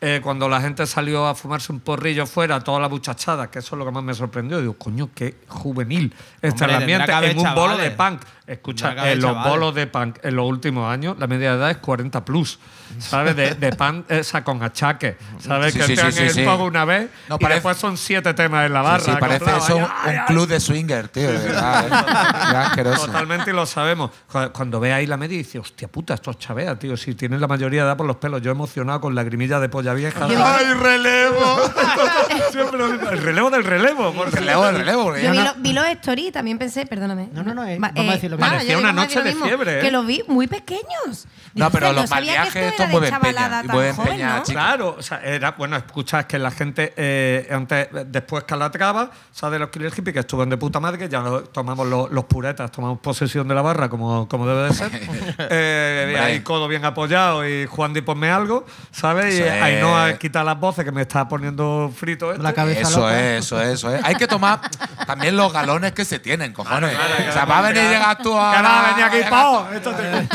Eh, 0.00 0.20
cuando 0.22 0.46
la 0.46 0.60
gente 0.60 0.86
salió 0.86 1.26
a 1.26 1.34
fumarse 1.34 1.72
un 1.72 1.80
porrillo 1.80 2.26
fuera, 2.26 2.60
toda 2.60 2.78
la 2.80 2.88
muchachada, 2.88 3.50
que 3.50 3.60
eso 3.60 3.74
es 3.74 3.78
lo 3.78 3.86
que 3.86 3.92
más 3.92 4.02
me 4.02 4.12
sorprendió, 4.12 4.60
digo, 4.60 4.74
coño, 4.74 5.08
qué 5.14 5.36
juvenil 5.48 6.14
este 6.42 6.64
Hombre, 6.64 6.76
el 6.76 6.82
ambiente 6.82 7.30
en 7.30 7.38
un 7.38 7.54
bolo 7.54 7.78
de 7.78 7.90
punk. 7.92 8.20
Escucha, 8.46 8.90
en 9.10 9.20
los 9.20 9.32
chavales. 9.32 9.50
bolos 9.52 9.74
de 9.74 9.86
punk 9.88 10.18
en 10.22 10.36
los 10.36 10.46
últimos 10.46 10.88
años, 10.88 11.16
la 11.18 11.26
media 11.26 11.50
de 11.52 11.56
edad 11.58 11.70
es 11.72 11.78
40 11.78 12.24
plus, 12.24 12.60
¿sabes? 13.00 13.34
De, 13.34 13.54
de 13.56 13.72
punk 13.72 14.08
esa 14.08 14.44
con 14.44 14.62
achaque, 14.62 15.16
¿sabes? 15.40 15.72
Sí, 15.72 15.80
que 15.80 15.84
sí, 15.86 15.92
entran 15.94 16.12
sí, 16.12 16.22
en 16.22 16.30
sí, 16.30 16.38
el 16.40 16.44
sí. 16.46 16.50
pog 16.50 16.60
una 16.62 16.84
vez 16.84 17.08
No, 17.28 17.36
y 17.36 17.38
parece- 17.40 17.54
después 17.54 17.76
son 17.76 17.96
siete 17.96 18.32
temas 18.34 18.66
en 18.66 18.72
la 18.72 18.82
barra. 18.82 19.04
Sí, 19.04 19.10
sí, 19.10 19.16
parece 19.18 19.44
eso 19.56 19.76
un, 19.76 19.82
Ay, 19.82 19.88
ay, 20.12 20.16
un 20.18 20.24
club 20.26 20.46
de 20.46 20.60
swinger, 20.60 21.08
tío. 21.08 21.32
De 21.32 21.38
verdad, 21.38 21.86
¿eh? 21.86 21.90
Qué 22.50 22.56
asqueroso. 22.56 23.06
Totalmente 23.06 23.50
y 23.50 23.52
lo 23.52 23.66
sabemos. 23.66 24.12
Cu- 24.30 24.52
Cuando 24.52 24.78
ve 24.78 24.92
ahí 24.92 25.06
la 25.06 25.16
media 25.16 25.34
y 25.34 25.38
dice, 25.38 25.58
hostia 25.58 25.88
puta, 25.88 26.14
esto 26.14 26.30
es 26.30 26.38
chavea, 26.38 26.78
tío. 26.78 26.96
Si 26.96 27.16
tienes 27.16 27.40
la 27.40 27.48
mayoría 27.48 27.80
de 27.82 27.86
edad 27.88 27.96
por 27.96 28.06
los 28.06 28.16
pelos. 28.16 28.42
Yo 28.42 28.52
emocionado 28.52 29.00
con 29.00 29.14
lagrimilla 29.16 29.58
de 29.58 29.68
polla 29.68 29.92
vieja. 29.92 30.24
¡Ay, 30.24 30.66
relevo! 30.72 31.60
Siempre 32.52 32.78
lo. 32.78 32.86
El 33.10 33.18
relevo 33.22 33.50
del 33.50 33.64
relevo. 33.64 34.12
porque- 34.12 34.36
Relevo, 34.36 34.68
el 34.68 34.76
relevo. 34.76 35.16
Yo 35.16 35.32
vi, 35.32 35.38
no- 35.38 35.44
lo- 35.44 35.54
vi 35.56 35.72
los 35.72 35.84
stories 35.86 36.28
y 36.28 36.32
también 36.32 36.58
pensé, 36.58 36.86
perdóname. 36.86 37.28
No, 37.32 37.42
no, 37.42 37.54
no, 37.54 37.64
eh, 37.64 37.78
Va- 37.78 37.90
vamos 37.94 38.10
a 38.12 38.14
decir 38.14 38.35
lo 38.36 38.44
mismo. 38.46 38.56
Parecía 38.56 38.78
una 38.78 38.92
noche 38.92 39.18
lo 39.18 39.24
de 39.24 39.34
fiebre, 39.34 39.78
¿eh? 39.78 39.82
Que 39.82 39.90
los 39.90 40.06
vi 40.06 40.22
muy 40.28 40.46
pequeños. 40.46 41.26
No, 41.54 41.70
pero 41.70 41.86
"Hostia, 41.88 42.02
los 42.02 42.10
esto 42.10 42.20
viajes, 42.22 42.56
era 42.56 42.68
esto 42.68 42.82
de 42.82 42.88
mueven 42.90 43.20
peña, 43.20 43.62
y 43.64 43.68
mueven 43.68 44.26
¿no? 44.26 44.42
Claro, 44.42 44.96
o 44.98 45.02
sea, 45.02 45.20
era, 45.24 45.52
bueno, 45.52 45.76
escuchas 45.76 46.26
que 46.26 46.38
la 46.38 46.50
gente 46.50 46.92
eh, 46.96 47.48
antes, 47.50 47.88
después 48.06 48.44
Calatrava, 48.44 49.10
¿sabes? 49.32 49.52
De 49.54 49.58
los 49.60 49.70
Killer 49.70 49.90
Hippie 49.96 50.12
que 50.12 50.18
estuvieron 50.20 50.50
de 50.50 50.58
puta 50.58 50.80
madre, 50.80 50.98
que 50.98 51.08
ya 51.08 51.20
lo- 51.20 51.44
tomamos 51.44 51.86
los, 51.86 52.10
los 52.10 52.24
puretas, 52.24 52.70
tomamos 52.70 52.98
posesión 52.98 53.48
de 53.48 53.54
la 53.54 53.62
barra 53.62 53.88
como, 53.88 54.28
como 54.28 54.46
debe 54.46 54.68
de 54.68 54.74
ser. 54.74 54.90
eh, 55.50 56.12
y 56.14 56.16
ahí 56.18 56.40
codo 56.40 56.68
bien 56.68 56.84
apoyado 56.84 57.46
y 57.48 57.66
Juan 57.66 57.92
Di 57.94 58.02
ponme 58.02 58.30
algo, 58.30 58.66
¿sabes? 58.90 59.38
Y 59.38 59.42
ahí 59.42 59.80
no 59.80 60.06
es. 60.06 60.18
quita 60.18 60.44
las 60.44 60.58
voces 60.60 60.84
que 60.84 60.92
me 60.92 61.02
está 61.02 61.26
poniendo 61.28 61.90
frito 61.96 62.32
esto. 62.32 62.42
La 62.42 62.52
cabeza 62.52 62.82
Eso 62.82 63.00
loca. 63.00 63.18
es, 63.36 63.44
eso 63.46 63.62
es, 63.62 63.68
eso 63.68 63.94
es. 63.94 64.04
Hay 64.04 64.14
que 64.16 64.26
tomar 64.26 64.60
también 65.06 65.36
los 65.36 65.52
galones 65.52 65.92
que 65.92 66.04
se 66.04 66.18
tienen, 66.18 66.52
cojones. 66.52 66.90
Claro, 66.90 67.14
claro, 67.16 67.30
o 67.30 67.32
sea, 67.32 67.44
va 67.46 67.58
a 67.58 67.62
venir 67.62 67.82
llegar 67.84 68.18
tú 68.26 68.38
a. 68.38 68.56
Que 68.56 68.62
nada, 68.62 68.88
venía 68.90 69.06
aquí, 69.06 69.18
pao. 69.30 69.68
Esto 69.72 69.90
te 69.92 70.02
Caña, 70.02 70.18
ahí, 70.18 70.26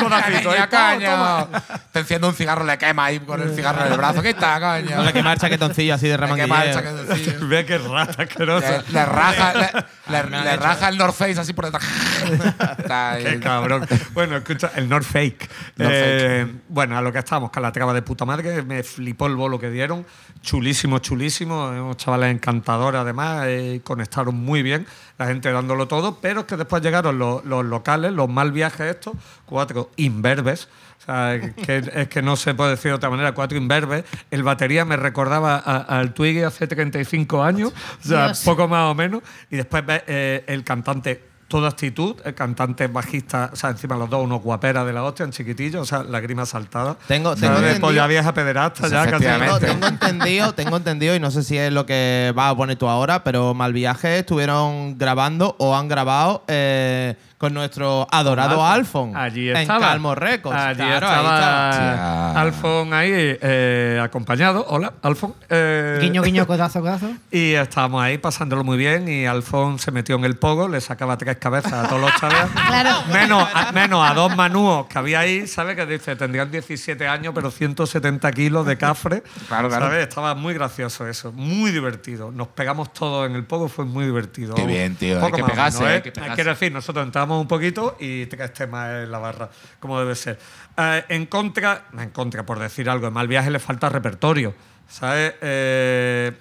pao, 0.67 1.47
caña. 1.47 1.47
Te 1.91 1.99
enciende 1.99 2.27
un 2.27 2.33
cigarro, 2.33 2.63
le 2.63 2.77
quema 2.77 3.05
ahí 3.05 3.19
con 3.19 3.41
el 3.41 3.53
cigarro 3.55 3.85
en 3.85 3.91
el 3.91 3.97
brazo. 3.97 4.21
¿Qué 4.21 4.29
está, 4.29 4.59
coño? 4.59 4.95
No 4.97 5.03
le 5.03 5.13
quemar 5.13 5.37
chaquetoncillo 5.37 5.93
así 5.95 6.07
de 6.07 6.17
Le 6.17 6.25
quema 6.35 6.63
el 6.63 6.73
remanguilleo. 6.73 6.73
chaquetoncillo. 6.73 7.37
Ve 7.47 7.65
que 7.65 7.77
rata 7.77 8.23
asquerosa. 8.23 8.83
Le, 8.87 8.93
le 8.93 9.05
raja, 9.05 9.53
le, 9.53 10.23
le- 10.23 10.43
le 10.43 10.55
raja 10.57 10.87
el 10.89 10.97
North 10.97 11.15
Face 11.15 11.39
así 11.39 11.53
por 11.53 11.65
detrás. 11.65 11.83
Está 12.21 13.11
ahí. 13.13 13.23
Qué 13.23 13.39
cabrón. 13.39 13.85
Bueno, 14.13 14.37
escucha, 14.37 14.71
el 14.75 14.87
North 14.89 15.05
Fake. 15.05 15.49
North 15.77 15.91
Eh, 15.93 16.47
Bueno, 16.69 16.97
a 16.97 17.01
lo 17.01 17.11
que 17.11 17.19
estábamos, 17.19 17.51
Calatrava 17.51 17.93
de 17.93 18.01
puta 18.01 18.25
madre, 18.25 18.61
me 18.63 18.83
flipó 18.83 19.27
el 19.27 19.35
bolo 19.35 19.59
que 19.59 19.69
dieron. 19.69 20.05
Chulísimo, 20.41 20.99
chulísimo. 20.99 21.69
Unos 21.69 21.97
chavales 21.97 22.31
encantadores, 22.31 23.01
además, 23.01 23.45
eh, 23.47 23.81
conectaron 23.83 24.35
muy 24.35 24.63
bien, 24.63 24.85
la 25.17 25.27
gente 25.27 25.51
dándolo 25.51 25.87
todo, 25.87 26.19
pero 26.19 26.41
es 26.41 26.45
que 26.45 26.57
después 26.57 26.81
llegaron 26.81 27.19
los, 27.19 27.45
los 27.45 27.65
locales, 27.65 28.11
los 28.11 28.29
mal 28.29 28.51
viajes 28.51 28.95
estos, 28.95 29.13
cuatro 29.45 29.91
imberbes. 29.97 30.67
O 31.01 31.03
sea, 31.03 31.39
que, 31.65 31.77
es 31.95 32.07
que 32.09 32.21
no 32.21 32.35
se 32.35 32.53
puede 32.53 32.71
decir 32.71 32.91
de 32.91 32.95
otra 32.95 33.09
manera, 33.09 33.33
cuatro 33.33 33.57
imberbes. 33.57 34.03
El 34.29 34.43
batería 34.43 34.85
me 34.85 34.97
recordaba 34.97 35.57
al 35.57 36.13
Twiggy 36.13 36.43
hace 36.43 36.67
35 36.67 37.43
años, 37.43 37.73
o 38.03 38.07
sea, 38.07 38.27
Dios. 38.27 38.43
poco 38.45 38.67
más 38.67 38.91
o 38.91 38.93
menos. 38.93 39.23
Y 39.49 39.57
después 39.57 39.83
eh, 39.87 40.43
el 40.47 40.63
cantante 40.63 41.30
toda 41.51 41.69
actitud, 41.69 42.15
el 42.25 42.33
cantante 42.33 42.87
bajista, 42.87 43.51
o 43.53 43.55
sea, 43.55 43.69
encima 43.69 43.95
los 43.95 44.09
dos, 44.09 44.23
unos 44.23 44.41
guaperas 44.41 44.85
de 44.87 44.93
la 44.93 45.03
hostia, 45.03 45.25
en 45.25 45.31
chiquitillo, 45.31 45.81
o 45.81 45.85
sea, 45.85 46.01
lágrimas 46.01 46.49
saltadas. 46.49 46.97
Tengo- 47.07 47.35
tengo 47.35 47.53
de 47.61 47.73
entendido- 47.73 47.81
polla 47.81 48.07
vieja 48.07 48.33
pederasta, 48.33 48.87
ya 48.87 49.05
casi. 49.11 49.25
Tengo, 49.25 49.59
tengo 49.59 49.87
entendido, 49.87 50.53
tengo 50.53 50.77
entendido, 50.77 51.15
y 51.15 51.19
no 51.19 51.29
sé 51.29 51.43
si 51.43 51.57
es 51.57 51.71
lo 51.71 51.85
que 51.85 52.31
vas 52.35 52.51
a 52.51 52.55
poner 52.55 52.77
tú 52.77 52.87
ahora, 52.87 53.23
pero 53.23 53.53
Malviaje 53.53 54.19
estuvieron 54.19 54.97
grabando 54.97 55.55
o 55.59 55.75
han 55.75 55.87
grabado 55.87 56.43
eh, 56.47 57.15
con 57.41 57.55
nuestro 57.55 58.07
adorado 58.11 58.63
Alfon. 58.63 59.15
Alfon. 59.15 59.17
Allí 59.17 59.49
en 59.49 59.57
estaba. 59.57 59.87
Calmo 59.87 60.13
Records. 60.13 60.55
Allí 60.55 60.75
Claro, 60.77 61.07
ahí 61.07 61.15
estaba. 61.15 62.39
Alfon 62.39 62.93
ahí 62.93 63.09
eh, 63.11 63.99
acompañado. 63.99 64.63
Hola, 64.69 64.93
Alfon. 65.01 65.33
Eh, 65.49 65.97
Guiño, 65.99 66.21
guiño, 66.21 66.45
codazo, 66.45 66.81
codazo. 66.81 67.09
Y 67.31 67.53
estábamos 67.53 68.03
ahí 68.03 68.19
pasándolo 68.19 68.63
muy 68.63 68.77
bien 68.77 69.09
y 69.09 69.25
Alfon 69.25 69.79
se 69.79 69.89
metió 69.89 70.17
en 70.17 70.25
el 70.25 70.37
pogo, 70.37 70.67
le 70.67 70.81
sacaba 70.81 71.17
tres 71.17 71.37
cabezas 71.37 71.73
a 71.73 71.87
todos 71.87 72.01
los 72.01 72.15
chavales. 72.15 72.51
Claro. 72.67 73.03
Menos 73.11 73.47
a, 73.53 73.71
menos 73.71 74.07
a 74.07 74.13
dos 74.13 74.35
manúos 74.35 74.85
que 74.85 74.99
había 74.99 75.21
ahí, 75.21 75.47
¿sabes? 75.47 75.75
Que 75.75 75.87
dice, 75.87 76.15
tendrían 76.15 76.51
17 76.51 77.07
años, 77.07 77.33
pero 77.33 77.49
170 77.49 78.31
kilos 78.33 78.67
de 78.67 78.77
cafre. 78.77 79.23
Claro, 79.47 79.67
claro. 79.67 79.87
¿Sabes? 79.87 80.07
Estaba 80.07 80.35
muy 80.35 80.53
gracioso 80.53 81.07
eso, 81.07 81.31
muy 81.31 81.71
divertido. 81.71 82.31
Nos 82.31 82.49
pegamos 82.49 82.93
todos 82.93 83.27
en 83.27 83.35
el 83.35 83.43
pogo, 83.43 83.67
fue 83.67 83.83
muy 83.83 84.05
divertido. 84.05 84.53
Qué 84.53 84.65
bien, 84.65 84.95
tío, 84.95 85.23
hay 85.23 85.31
que 85.31 85.41
más 85.41 85.49
o 85.49 85.53
pegarse, 85.53 85.77
menos, 85.79 85.91
hay 85.91 85.97
¿eh? 85.97 86.01
que 86.03 86.11
pegarse. 86.11 86.35
Quiero 86.35 86.49
decir, 86.51 86.71
nosotros 86.71 87.03
entramos 87.05 87.30
un 87.39 87.47
poquito 87.47 87.95
y 87.99 88.25
tres 88.25 88.51
temas 88.53 89.03
en 89.03 89.11
la 89.11 89.19
barra, 89.19 89.49
como 89.79 89.99
debe 89.99 90.15
ser. 90.15 90.37
Eh, 90.77 91.03
en 91.09 91.27
contra, 91.27 91.85
en 91.97 92.09
contra, 92.09 92.45
por 92.45 92.59
decir 92.59 92.89
algo, 92.89 93.07
en 93.07 93.13
mal 93.13 93.27
viaje 93.27 93.49
le 93.51 93.59
falta 93.59 93.87
repertorio. 93.87 94.53
¿Sabes? 94.89 95.35
Eh, 95.41 96.31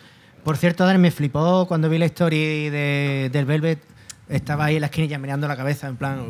Por 0.43 0.57
cierto, 0.57 0.85
Dani, 0.85 0.99
me 0.99 1.11
flipó 1.11 1.67
cuando 1.69 1.89
vi 1.89 1.99
la 1.99 2.07
story 2.07 2.69
de, 2.71 3.29
del 3.33 3.45
Velvet. 3.45 3.79
Estaba 4.29 4.67
ahí 4.67 4.77
en 4.77 4.83
la 4.83 4.87
esquinilla 4.87 5.19
mirando 5.19 5.49
la 5.49 5.57
cabeza, 5.57 5.89
en 5.89 5.97
plan. 5.97 6.21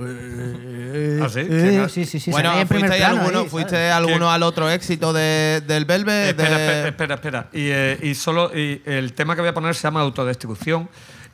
¿Ah, 1.23 1.29
sí? 1.29 1.41
eh, 1.49 1.87
sí, 1.91 2.07
sí, 2.07 2.19
sí. 2.19 2.31
bueno, 2.31 2.51
¿fuiste, 2.67 2.89
plano 2.97 3.21
alguno, 3.21 3.41
ahí, 3.41 3.49
fuiste 3.49 3.91
alguno 3.91 4.31
al 4.31 4.43
otro 4.43 4.71
éxito 4.71 5.13
de- 5.13 5.63
del 5.67 5.85
Velvet? 5.85 6.29
espera, 6.31 6.49
de- 6.59 6.65
espera, 6.89 6.89
espera, 6.89 7.15
espera. 7.17 7.49
Y, 7.53 7.69
eh, 7.71 7.99
y 8.03 8.15
solo 8.15 8.51
y 8.57 8.81
el 8.87 9.13
tema 9.13 9.35
que 9.35 9.43
voy 9.43 9.51
a 9.51 9.55
poner 9.55 9.75
se 9.75 9.83
llama 9.83 10.01
autodestrucción. 10.01 10.89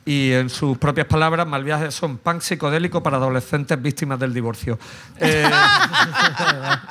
Y 0.09 0.31
en 0.31 0.49
sus 0.49 0.77
propias 0.77 1.05
palabras, 1.05 1.45
Malviaje 1.45 1.91
son 1.91 2.17
pan 2.17 2.39
psicodélico 2.39 3.03
para 3.03 3.17
adolescentes 3.17 3.81
víctimas 3.81 4.17
del 4.17 4.33
divorcio. 4.33 4.79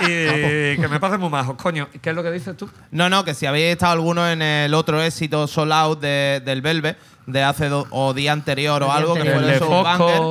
Eh, 0.00 0.74
y 0.76 0.80
que 0.80 0.88
me 0.88 1.00
parece 1.00 1.18
muy 1.18 1.30
majos, 1.30 1.56
coño. 1.56 1.88
¿Qué 2.02 2.10
es 2.10 2.16
lo 2.16 2.22
que 2.22 2.30
dices 2.30 2.56
tú? 2.56 2.68
No, 2.90 3.08
no, 3.08 3.24
que 3.24 3.34
si 3.34 3.46
habéis 3.46 3.72
estado 3.72 3.92
alguno 3.92 4.28
en 4.28 4.42
el 4.42 4.74
otro 4.74 5.00
éxito 5.02 5.46
Sold 5.46 5.72
Out 5.72 6.00
de- 6.00 6.42
del 6.44 6.60
Velvet, 6.60 6.96
de 7.26 7.42
hace 7.42 7.68
do- 7.68 7.86
o 7.90 8.14
día 8.14 8.32
anterior 8.32 8.82
o 8.82 8.86
El 8.86 8.92
algo, 8.92 9.14
que 9.14 9.20
fue 9.22 9.32
El 9.32 9.50
el 9.50 9.58
de 9.58 9.66
Banger. 9.66 10.22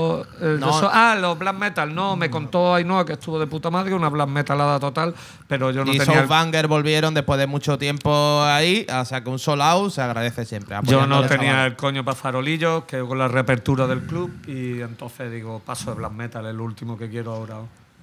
el 0.42 0.60
de 0.62 0.66
No. 0.66 0.74
So- 0.80 0.90
ah, 0.92 1.16
los 1.20 1.38
Black 1.38 1.56
Metal. 1.58 1.94
No, 1.94 2.16
me 2.16 2.30
contó 2.30 2.74
Ainhoa 2.74 3.06
que 3.06 3.14
estuvo 3.14 3.38
de 3.40 3.48
puta 3.48 3.70
madre, 3.70 3.94
una 3.94 4.08
Black 4.10 4.30
Metalada 4.30 4.80
total, 4.80 5.14
pero 5.48 5.72
yo 5.72 5.84
no 5.84 5.94
y 5.94 5.98
tenía. 5.98 6.22
El- 6.22 6.28
Banger 6.28 6.68
volvieron 6.68 7.14
después 7.14 7.38
de 7.40 7.48
mucho 7.48 7.78
tiempo 7.78 8.42
ahí, 8.44 8.88
o 8.90 9.04
sea 9.06 9.22
que 9.24 9.30
un 9.30 9.40
Sold 9.40 9.62
Out 9.62 9.92
se 9.92 10.02
agradece 10.02 10.46
siempre. 10.46 10.78
Yo 10.84 11.06
no 11.06 11.26
tenía 11.28 11.66
el 11.66 11.76
coño 11.76 12.06
para 12.06 12.16
farolillos, 12.16 12.86
que 12.86 13.00
con 13.02 13.18
la 13.18 13.28
reapertura 13.28 13.88
del 13.88 14.02
club, 14.04 14.32
y 14.48 14.80
entonces 14.82 15.32
digo, 15.32 15.60
paso 15.66 15.92
de 15.92 15.98
Black 15.98 16.12
Metal, 16.14 16.46
es 16.46 16.56
lo 16.56 16.64
último 16.64 16.98
que 16.98 17.10
quiero 17.10 17.34
ahora. 17.34 17.56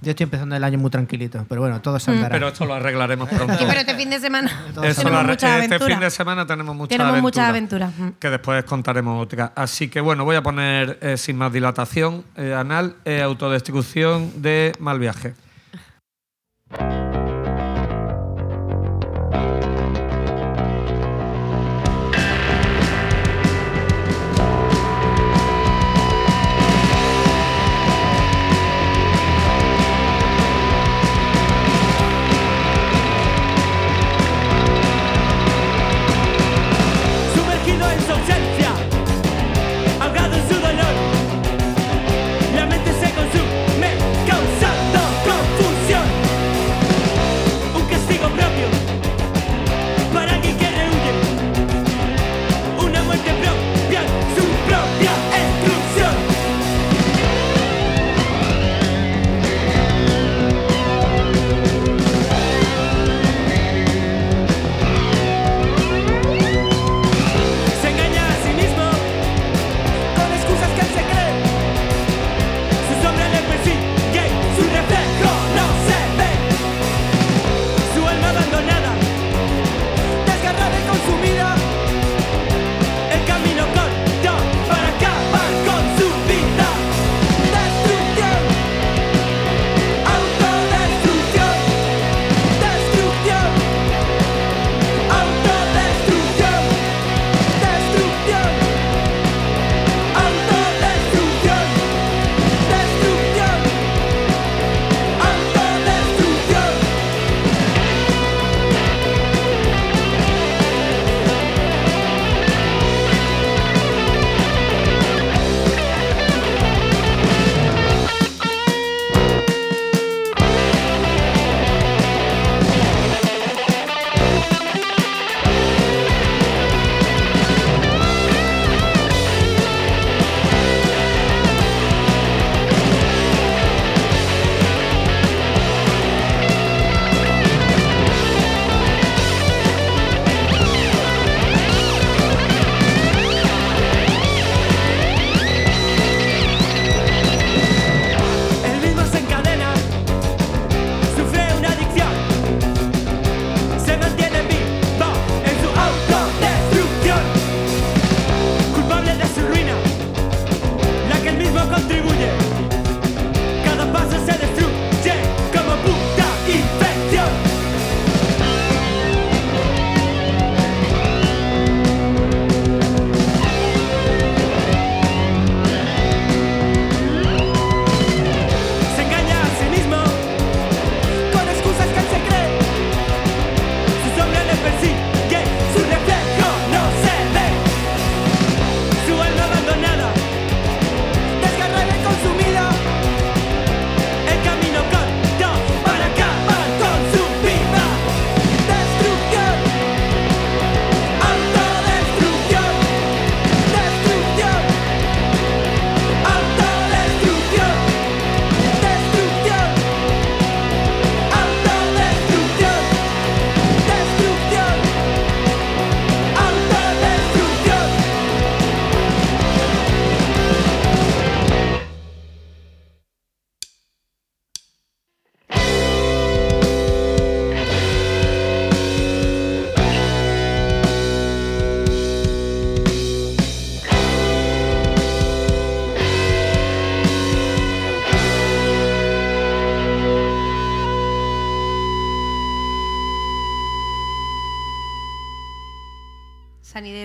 Yo 0.02 0.10
estoy 0.10 0.24
empezando 0.24 0.56
el 0.56 0.64
año 0.64 0.78
muy 0.78 0.90
tranquilito, 0.90 1.46
pero 1.48 1.60
bueno, 1.60 1.80
todo 1.80 1.98
se 2.00 2.10
andará. 2.10 2.34
Pero 2.34 2.48
esto 2.48 2.66
lo 2.66 2.74
arreglaremos 2.74 3.28
pronto. 3.28 3.54
Sí, 3.56 3.64
pero 3.68 3.80
este 3.80 3.94
fin 3.94 4.10
de 4.10 4.18
semana 4.18 4.50
Eso 4.82 5.02
tenemos 5.02 5.30
este 5.30 5.46
aventuras. 5.46 5.88
fin 5.88 6.00
de 6.00 6.10
semana 6.10 6.44
tenemos 6.46 6.74
muchas 6.74 6.88
Tenemos 6.90 7.10
aventuras. 7.12 7.22
muchas 7.22 7.48
aventuras. 7.48 7.98
Mm. 7.98 8.18
Que 8.18 8.30
después 8.30 8.64
contaremos 8.64 9.22
otra. 9.22 9.52
Así 9.54 9.88
que 9.88 10.00
bueno, 10.00 10.24
voy 10.24 10.34
a 10.34 10.42
poner 10.42 10.98
eh, 11.00 11.16
sin 11.16 11.36
más 11.36 11.52
dilatación, 11.52 12.24
eh, 12.36 12.52
anal, 12.52 12.96
eh, 13.04 13.22
autodestrucción 13.22 14.42
de 14.42 14.72
mal 14.80 14.98
viaje. 14.98 15.34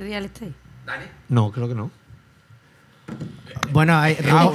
Real 0.01 0.26
estate? 0.26 0.53
No, 1.30 1.51
creo 1.51 1.68
que 1.68 1.76
no. 1.76 1.91
Bueno, 3.72 3.97
hay 3.97 4.15
rumo- 4.15 4.53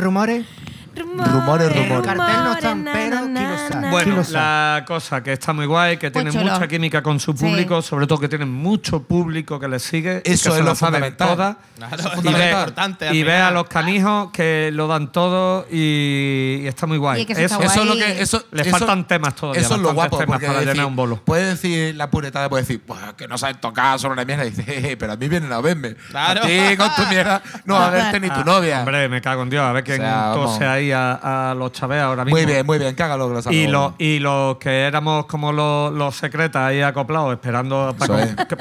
rumores, 0.00 0.46
rumores. 0.98 1.32
Rumores, 1.32 1.68
El 1.68 1.88
rumores. 1.88 2.06
cartel 2.06 2.44
no 2.44 3.90
Bueno, 3.90 4.04
¿Quién 4.04 4.16
lo 4.16 4.24
sabe? 4.24 4.34
la 4.80 4.84
cosa 4.86 5.22
que 5.22 5.32
está 5.32 5.52
muy 5.52 5.66
guay, 5.66 5.96
que 5.96 6.10
tiene 6.10 6.30
mucha 6.32 6.66
química 6.68 7.02
con 7.02 7.18
su 7.20 7.32
Sí. 7.32 7.44
público, 7.44 7.82
sobre 7.82 8.06
todo 8.06 8.18
que 8.18 8.28
tiene 8.28 8.44
mucho 8.44 9.02
público 9.02 9.58
que 9.60 9.68
le 9.68 9.78
sigue. 9.78 10.22
y 10.24 10.32
Eso 10.32 10.50
que 10.50 10.54
se 10.56 10.58
es 10.60 10.64
la 10.64 10.70
lo 10.70 10.74
saben 10.76 10.94
fundamental. 11.16 11.28
todas. 11.28 11.56
Claro, 11.76 11.96
Eso 11.96 11.96
es 11.96 12.04
es 12.06 12.12
Y 12.12 12.16
fundamental. 12.16 12.50
ve, 12.54 12.58
importante. 12.58 13.08
al 13.08 13.14
y 13.14 13.22
ve 13.22 13.30
final. 13.32 13.42
a 13.46 13.50
los 13.52 13.68
canijos 13.68 14.30
que 14.32 14.70
lo 14.72 14.86
dan 14.88 15.12
todo 15.12 15.66
y, 15.70 16.60
y 16.62 16.66
está 16.66 16.86
muy 16.86 16.98
guay. 16.98 17.22
Y 17.22 17.26
que 17.26 17.32
eso 17.34 17.42
está 17.42 17.64
Eso 17.64 17.80
es 17.82 17.86
lo 17.88 17.94
guay. 17.94 18.14
que. 18.14 18.22
Eso, 18.22 18.44
Le 18.50 18.62
eso- 18.62 18.70
faltan 18.70 19.06
temas 19.06 19.34
todavía. 19.34 19.60
Eso 19.62 19.74
es 19.74 19.80
lo 19.80 19.88
bastantes 19.94 20.10
guapo, 20.10 20.18
temas 20.18 20.34
porque 20.34 20.46
para 20.46 20.58
decir, 20.60 20.72
llenar 20.74 20.86
un 20.86 20.96
bolo. 20.96 21.16
puede 21.24 21.44
decir 21.46 21.94
la 21.94 22.10
puretada, 22.10 22.48
puede 22.48 22.62
decir, 22.62 22.82
pues 22.86 23.00
que 23.16 23.28
no 23.28 23.38
saben 23.38 23.56
tocar 23.60 23.98
sobre 23.98 24.14
una 24.14 24.24
mierda. 24.24 24.44
Y 24.46 24.50
dice, 24.50 24.62
"Jeje, 24.64 24.96
pero 24.96 25.12
a 25.12 25.16
mí 25.16 25.28
vienen 25.28 25.52
a 25.52 25.60
verme. 25.60 25.94
Claro. 26.10 26.42
A 26.42 26.46
ti 26.46 26.76
con 26.76 26.94
tu 26.94 27.02
mierda 27.06 27.42
no 27.64 27.74
va 27.74 27.86
a 27.88 27.90
verte 27.90 28.20
ni 28.20 28.30
tu 28.30 28.44
novia. 28.44 28.80
Hombre, 28.80 29.08
me 29.08 29.20
cago 29.20 29.42
en 29.42 29.50
Dios. 29.50 29.64
A 29.64 29.72
ver 29.72 29.84
quién 29.84 30.00
O 30.00 30.04
sea, 30.04 30.16
vamos. 30.28 30.52
tose 30.54 30.66
ahí 30.66 30.87
a, 30.92 31.50
a 31.50 31.54
los 31.54 31.72
chavés 31.72 32.00
ahora 32.00 32.24
mismo. 32.24 32.36
muy 32.38 32.46
bien, 32.46 32.64
muy 32.66 32.78
bien, 32.78 32.94
cágalo. 32.94 33.28
que 33.28 33.34
lo 33.34 33.38
Y, 33.40 33.42
salgo. 33.42 33.70
lo- 33.72 33.94
y 33.98 34.18
los 34.18 34.56
que 34.58 34.82
éramos 34.82 35.26
como 35.26 35.52
los, 35.52 35.92
los 35.92 36.14
secretas 36.16 36.62
ahí 36.68 36.80
acoplados, 36.82 37.32
esperando 37.34 37.94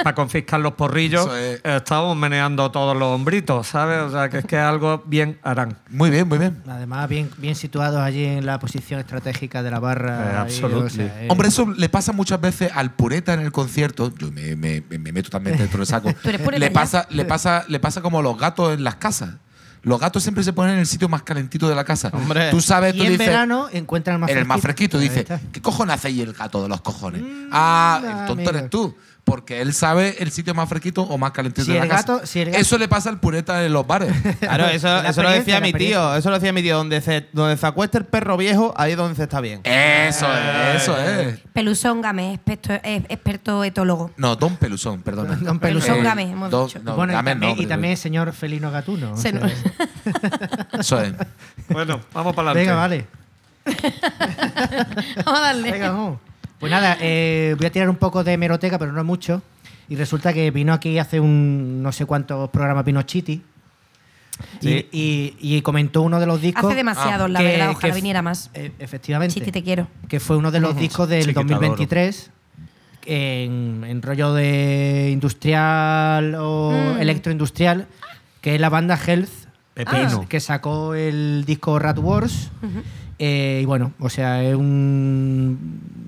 para 0.04 0.16
confiscar 0.16 0.60
los 0.60 0.74
porrillos, 0.74 1.30
es. 1.36 1.62
estábamos 1.64 2.16
meneando 2.18 2.70
todos 2.72 2.96
los 2.98 3.08
hombritos, 3.10 3.68
¿sabes? 3.68 4.00
O 4.02 4.12
sea, 4.12 4.30
que 4.30 4.40
es 4.40 4.46
que 4.46 4.58
algo 4.58 5.04
bien 5.06 5.40
harán. 5.44 5.78
Muy 5.90 6.10
bien, 6.10 6.28
muy 6.28 6.38
bien. 6.38 6.62
Además, 6.68 7.08
bien, 7.10 7.30
bien 7.38 7.56
situados 7.56 8.00
allí 8.00 8.26
en 8.26 8.46
la 8.46 8.60
posición 8.60 9.00
estratégica 9.00 9.64
de 9.64 9.72
la 9.72 9.80
barra. 9.80 10.32
Eh, 10.34 10.38
absolutely. 10.38 11.04
eh, 11.04 11.28
Hombre, 11.30 11.48
eso 11.50 11.66
le 11.76 11.90
pasa 11.90 12.12
muchas 12.14 12.40
veces 12.42 12.72
al 12.74 12.92
pureta 12.94 13.34
en 13.34 13.42
el 13.42 13.52
concierto. 13.52 14.14
Yo 14.18 14.32
me, 14.32 14.56
me- 14.56 14.84
me- 14.90 14.98
me 14.98 15.12
meto 15.12 15.30
también 15.30 15.58
dentro 15.58 15.78
del 15.80 15.88
saco. 15.88 16.10
Le 16.58 16.72
pasa, 16.72 17.06
le 17.10 17.26
pasa, 17.26 17.66
le 17.68 17.80
pasa 17.80 18.02
como 18.02 18.20
a 18.20 18.22
los 18.22 18.38
gatos 18.38 18.74
en 18.74 18.84
las 18.84 18.96
casas. 18.96 19.36
Los 19.84 20.00
gatos 20.00 20.24
siempre 20.24 20.44
se 20.44 20.54
ponen 20.54 20.74
en 20.74 20.80
el 20.80 20.86
sitio 20.88 21.08
más 21.08 21.22
calentito 21.24 21.70
de 21.70 21.76
la 21.76 21.84
casa. 21.84 22.10
Hombre. 22.14 22.50
Tú 22.52 22.60
sabes, 22.62 22.94
y 22.94 22.98
tú 22.98 23.04
en 23.04 23.12
dices. 23.14 23.28
verano 23.28 23.68
encuentran 23.72 24.16
el 24.16 24.20
más 24.20 24.30
en 24.32 24.38
el 24.40 24.46
más 24.46 24.60
fresquito 24.60 24.98
Ahí 24.98 25.08
dice, 25.08 25.22
está. 25.22 25.40
¿qué 25.52 25.62
cojones 25.62 25.96
hacéis 25.96 26.22
el 26.22 26.34
gato 26.34 26.62
de 26.64 26.70
los 26.70 26.82
cojones? 26.82 27.22
ah, 27.52 27.96
anda, 27.98 28.22
el 28.22 28.28
tonto 28.28 28.50
eres 28.50 28.70
tú. 28.70 28.96
Porque 29.28 29.60
él 29.62 29.74
sabe 29.74 30.16
el 30.20 30.32
sitio 30.32 30.54
más 30.56 30.70
fresquito 30.70 31.02
o 31.02 31.18
más 31.18 31.32
calentito 31.32 31.66
Si 31.66 31.74
de 31.74 31.80
la 31.80 31.84
el 31.84 31.90
casa. 31.90 32.14
gato- 32.14 32.26
si 32.26 32.40
el 32.40 32.48
gato- 32.52 32.62
Eso 32.62 32.78
le 32.78 32.88
pasa 32.88 33.10
al 33.10 33.20
pureta 33.20 33.62
en 33.66 33.74
los 33.74 33.86
bares. 33.86 34.14
Claro, 34.40 34.68
eso, 34.68 34.88
lo 35.22 35.30
decía 35.30 35.60
mi 35.60 35.74
tío. 35.74 36.16
Eso 36.16 36.30
lo 36.30 36.36
decía 36.36 36.54
mi 36.54 36.62
tío. 36.62 36.78
Donde 36.78 37.02
se, 37.02 37.28
donde 37.34 37.58
se 37.58 37.68
acuesta 37.68 37.98
el 37.98 38.06
perro 38.06 38.38
viejo, 38.38 38.74
ahí 38.78 38.92
es 38.94 38.98
donde 38.98 39.16
se 39.18 39.24
está 39.24 39.42
bien. 39.42 39.60
eso 39.66 40.26
es, 40.32 40.82
eso 40.82 40.98
es. 40.98 41.40
Pelusón 41.52 42.02
Game, 42.02 42.36
experto, 42.36 42.72
es 42.82 43.04
experto 43.10 43.66
etólogo. 43.66 44.12
No, 44.16 44.38
Don 44.38 44.56
Peluzón, 44.56 45.02
perdona. 45.02 45.36
Don 45.36 45.60
Peluzón. 45.60 45.98
Eh, 45.98 46.04
Game, 46.04 46.24
hemos 46.32 46.50
Don- 46.50 46.68
dicho. 46.68 46.80
no, 46.82 46.96
bueno, 46.96 47.12
y 47.12 47.16
Game 47.18 47.30
no, 47.30 47.32
también, 47.32 47.50
y 47.50 47.54
hombre. 47.54 47.68
también 47.68 47.92
el 47.92 47.98
señor 47.98 48.32
Felino 48.32 48.72
Gatuno. 48.72 49.18
Se 49.18 49.34
nos- 49.34 49.52
Eso 50.80 51.02
es. 51.02 51.12
Bueno, 51.68 52.00
vamos 52.14 52.34
para 52.34 52.52
adelante. 52.52 52.60
Venga, 52.72 52.76
vale. 52.76 53.08
Vamos 55.26 55.40
a 55.40 55.44
darle. 55.44 55.72
Venga, 55.72 55.90
vamos. 55.92 56.20
Pues 56.60 56.72
nada, 56.72 56.98
eh, 57.02 57.56
voy 57.58 57.68
a 57.68 57.72
tirar 57.72 57.90
un 57.90 57.98
poco 57.98 58.24
de 58.24 58.34
hemeroteca, 58.34 58.80
pero 58.80 58.92
no 58.92 59.04
mucho. 59.04 59.42
Y 59.90 59.96
resulta 59.96 60.34
que 60.34 60.52
vino 60.52 60.74
aquí 60.74 60.98
hace 61.00 61.20
un 61.20 61.82
no 61.84 61.92
sé 61.92 62.06
cuántos 62.06 62.50
programas 62.50 62.84
vino 62.84 63.02
Chiti. 63.04 63.42
Sí. 64.62 64.86
Y, 64.92 65.36
y- 65.42 65.58
y 65.58 65.62
comentó 65.62 66.02
uno 66.02 66.20
de 66.20 66.26
los 66.26 66.42
discos. 66.42 66.66
Hace 66.66 66.76
demasiado, 66.76 67.28
la 67.28 67.40
que- 67.40 67.46
verdad. 67.46 67.70
Ojalá 67.72 67.94
viniera 67.96 68.22
más. 68.22 68.50
eh, 68.54 68.72
efectivamente. 68.80 69.34
Chiti, 69.36 69.52
te 69.52 69.64
quiero. 69.64 69.88
que 70.08 70.20
fue 70.20 70.38
uno 70.38 70.52
de 70.52 70.60
los 70.60 70.76
discos 70.76 71.08
del 71.10 71.22
Chiquita 71.22 71.42
2023 71.42 72.32
en, 73.06 73.84
en 73.88 74.02
rollo 74.02 74.34
de 74.34 75.10
industrial 75.12 76.36
o 76.36 76.72
Mm. 76.72 77.02
electroindustrial, 77.02 77.88
que 78.42 78.56
es 78.56 78.62
la 78.62 78.70
banda 78.70 79.00
Health, 79.04 79.30
Pepino. 79.74 80.28
que 80.28 80.40
sacó 80.40 80.94
el 80.96 81.44
disco 81.46 81.80
Rat 81.80 81.98
Wars. 82.00 82.50
Eh, 83.20 83.62
y 83.64 83.66
bueno, 83.66 83.94
o 84.00 84.10
sea, 84.10 84.44
es 84.44 84.56
un- 84.56 86.07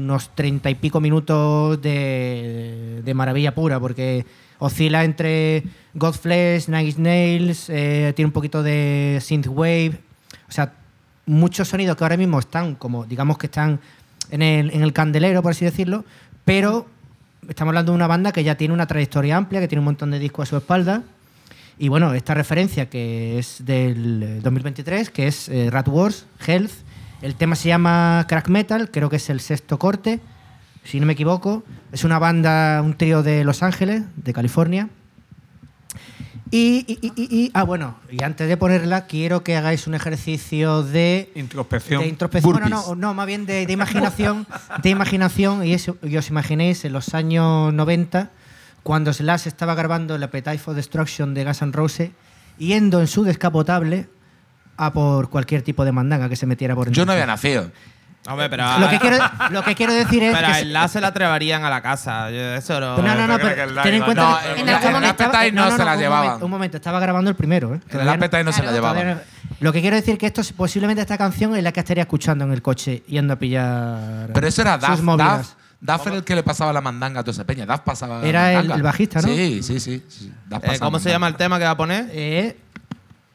unos 0.00 0.34
treinta 0.34 0.70
y 0.70 0.74
pico 0.74 1.00
minutos 1.00 1.80
de, 1.80 3.02
de 3.04 3.14
maravilla 3.14 3.54
pura, 3.54 3.78
porque 3.80 4.24
oscila 4.58 5.04
entre 5.04 5.64
Godflesh, 5.94 6.68
Inch 6.68 6.96
Nails, 6.96 7.68
eh, 7.68 8.12
tiene 8.14 8.26
un 8.26 8.32
poquito 8.32 8.62
de 8.62 9.18
synthwave, 9.20 9.98
o 10.48 10.52
sea, 10.52 10.74
muchos 11.26 11.68
sonidos 11.68 11.96
que 11.96 12.04
ahora 12.04 12.16
mismo 12.16 12.38
están 12.38 12.74
como, 12.74 13.06
digamos 13.06 13.38
que 13.38 13.46
están 13.46 13.80
en 14.30 14.42
el, 14.42 14.70
en 14.72 14.82
el 14.82 14.92
candelero, 14.92 15.42
por 15.42 15.52
así 15.52 15.64
decirlo, 15.64 16.04
pero 16.44 16.86
estamos 17.48 17.70
hablando 17.70 17.92
de 17.92 17.96
una 17.96 18.06
banda 18.06 18.32
que 18.32 18.44
ya 18.44 18.56
tiene 18.56 18.74
una 18.74 18.86
trayectoria 18.86 19.36
amplia, 19.36 19.60
que 19.60 19.68
tiene 19.68 19.80
un 19.80 19.86
montón 19.86 20.10
de 20.10 20.18
discos 20.18 20.48
a 20.48 20.50
su 20.50 20.56
espalda. 20.56 21.02
Y 21.78 21.88
bueno, 21.88 22.12
esta 22.12 22.34
referencia 22.34 22.90
que 22.90 23.38
es 23.38 23.64
del 23.64 24.22
eh, 24.22 24.40
2023, 24.42 25.10
que 25.10 25.26
es 25.26 25.48
eh, 25.48 25.70
Rat 25.70 25.88
Wars, 25.88 26.26
Health, 26.46 26.72
el 27.22 27.34
tema 27.34 27.54
se 27.56 27.68
llama 27.68 28.24
Crack 28.28 28.48
Metal, 28.48 28.90
creo 28.90 29.10
que 29.10 29.16
es 29.16 29.28
el 29.30 29.40
sexto 29.40 29.78
corte, 29.78 30.20
si 30.84 31.00
no 31.00 31.06
me 31.06 31.12
equivoco. 31.12 31.62
Es 31.92 32.04
una 32.04 32.18
banda, 32.18 32.80
un 32.82 32.94
trío 32.96 33.22
de 33.22 33.44
Los 33.44 33.62
Ángeles, 33.62 34.02
de 34.16 34.32
California. 34.32 34.88
Y, 36.52 36.84
y- 36.88 36.98
y- 37.00 37.12
y- 37.14 37.44
y- 37.44 37.50
ah, 37.54 37.62
bueno, 37.62 37.96
y 38.10 38.24
antes 38.24 38.48
de 38.48 38.56
ponerla, 38.56 39.06
quiero 39.06 39.44
que 39.44 39.56
hagáis 39.56 39.86
un 39.86 39.94
ejercicio 39.94 40.82
de 40.82 41.30
Introspección. 41.36 42.02
de 42.02 42.08
introspección. 42.08 42.52
Bueno, 42.54 42.68
no, 42.68 42.94
no, 42.96 43.14
más 43.14 43.26
bien 43.28 43.46
de, 43.46 43.66
de 43.66 43.72
imaginación. 43.72 44.46
de 44.82 44.90
imaginación. 44.90 45.64
Y, 45.64 45.74
eso, 45.74 45.96
y 46.02 46.16
os 46.16 46.28
imaginéis 46.28 46.84
en 46.84 46.92
los 46.92 47.14
años 47.14 47.72
90, 47.72 48.30
cuando 48.82 49.12
Slash 49.12 49.46
estaba 49.46 49.76
grabando 49.76 50.16
el 50.16 50.22
Appetite 50.24 50.58
for 50.58 50.74
Destruction 50.74 51.34
de 51.34 51.44
Guns 51.44 51.62
N' 51.62 51.70
Roses, 51.72 52.10
yendo 52.58 53.00
en 53.00 53.06
su 53.06 53.22
descapotable 53.22 54.08
a 54.86 54.92
por 54.92 55.28
cualquier 55.30 55.62
tipo 55.62 55.84
de 55.84 55.92
mandanga 55.92 56.28
que 56.28 56.36
se 56.36 56.46
metiera 56.46 56.74
por 56.74 56.90
Yo 56.90 57.04
no 57.06 57.12
había 57.12 57.26
nacido. 57.26 57.70
Hombre, 58.28 58.50
pero. 58.50 58.78
Lo 58.78 58.88
que 58.90 58.98
quiero, 58.98 59.16
lo 59.50 59.64
que 59.64 59.74
quiero 59.74 59.94
decir 59.94 60.22
es 60.22 60.36
Pero 60.36 60.52
que. 60.52 60.58
el 60.60 60.88
se 60.90 61.00
la 61.00 61.08
atreverían 61.08 61.64
a 61.64 61.70
la 61.70 61.80
casa. 61.80 62.30
Yo- 62.30 62.54
Eso 62.54 62.78
no. 62.78 62.96
no, 62.98 63.14
no, 63.14 63.26
no, 63.26 63.38
pero 63.38 63.82
ten 63.82 63.94
en 63.94 64.02
cuenta 64.02 64.22
No, 64.30 64.38
que- 64.38 64.60
en 64.60 64.68
el 64.68 64.74
estaba- 64.74 64.98
Appetite 64.98 65.24
estaba- 65.24 65.50
no 65.70 65.76
se 65.76 65.84
la 65.84 65.92
un 65.94 65.98
llevaban. 65.98 66.24
momento, 66.26 66.44
un 66.44 66.50
momento, 66.50 66.76
estaba 66.76 67.00
grabando 67.00 67.30
el 67.30 67.36
primero. 67.36 67.74
¿eh? 67.74 67.80
En 67.88 68.00
el 68.00 68.06
no- 68.06 68.12
Appetite 68.12 68.44
no 68.44 68.52
se 68.52 68.62
la 68.62 68.72
llevaban. 68.72 69.08
no- 69.08 69.20
Lo 69.60 69.72
que 69.72 69.80
quiero 69.80 69.96
decir 69.96 70.18
que 70.18 70.26
esto 70.26 70.42
posiblemente 70.54 71.00
esta 71.00 71.16
canción 71.16 71.56
es 71.56 71.62
la 71.62 71.72
que 71.72 71.80
estaría 71.80 72.02
escuchando 72.02 72.44
en 72.44 72.52
el 72.52 72.60
coche 72.60 73.02
yendo 73.08 73.32
a 73.32 73.36
pillar. 73.36 74.28
Pero 74.34 74.46
eso 74.46 74.60
era. 74.62 74.76
Duff, 74.78 75.00
Duff 75.82 76.06
era 76.06 76.16
el 76.16 76.24
que 76.24 76.34
le 76.34 76.42
pasaba 76.42 76.74
la 76.74 76.82
mandanga 76.82 77.20
a 77.20 77.22
toda 77.24 77.32
esa 77.32 77.44
peña. 77.44 77.64
Duff 77.64 77.80
pasaba. 77.80 78.22
Era 78.22 78.52
el- 78.60 78.82
bajista, 78.82 79.22
¿no? 79.22 79.28
Sí, 79.28 79.62
sí, 79.62 79.80
sí. 79.80 80.04
sí. 80.08 80.30
Duff 80.46 80.62
Eh, 80.62 80.78
¿Cómo 80.78 80.98
se 80.98 81.08
llama 81.08 81.26
el 81.26 81.36
tema 81.36 81.58
que 81.58 81.64
va 81.64 81.70
a 81.70 81.76
poner? 81.76 82.10
Eh, 82.12 82.54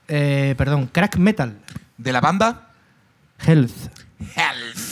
eh, 0.08 0.56
perdón, 0.58 0.88
Crack 0.92 1.18
Metal. 1.18 1.60
¿De 1.98 2.12
la 2.12 2.22
banda? 2.22 2.72
Health. 3.40 3.90
Health. 4.36 4.86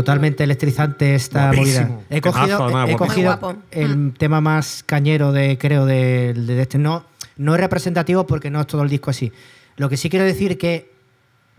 Totalmente 0.00 0.44
electrizante 0.44 1.14
esta 1.14 1.52
Guapísimo. 1.52 1.86
movida. 1.88 2.04
He 2.10 2.20
cogido, 2.20 3.56
he 3.72 3.82
el 3.82 4.12
tema 4.18 4.40
más 4.40 4.82
cañero 4.84 5.32
de, 5.32 5.56
creo, 5.58 5.86
de, 5.86 6.34
de 6.34 6.60
este. 6.62 6.76
No, 6.78 7.04
no 7.36 7.54
es 7.54 7.60
representativo 7.60 8.26
porque 8.26 8.50
no 8.50 8.60
es 8.60 8.66
todo 8.66 8.82
el 8.82 8.88
disco 8.90 9.10
así. 9.10 9.32
Lo 9.76 9.88
que 9.88 9.96
sí 9.96 10.10
quiero 10.10 10.24
decir 10.26 10.58
que 10.58 10.92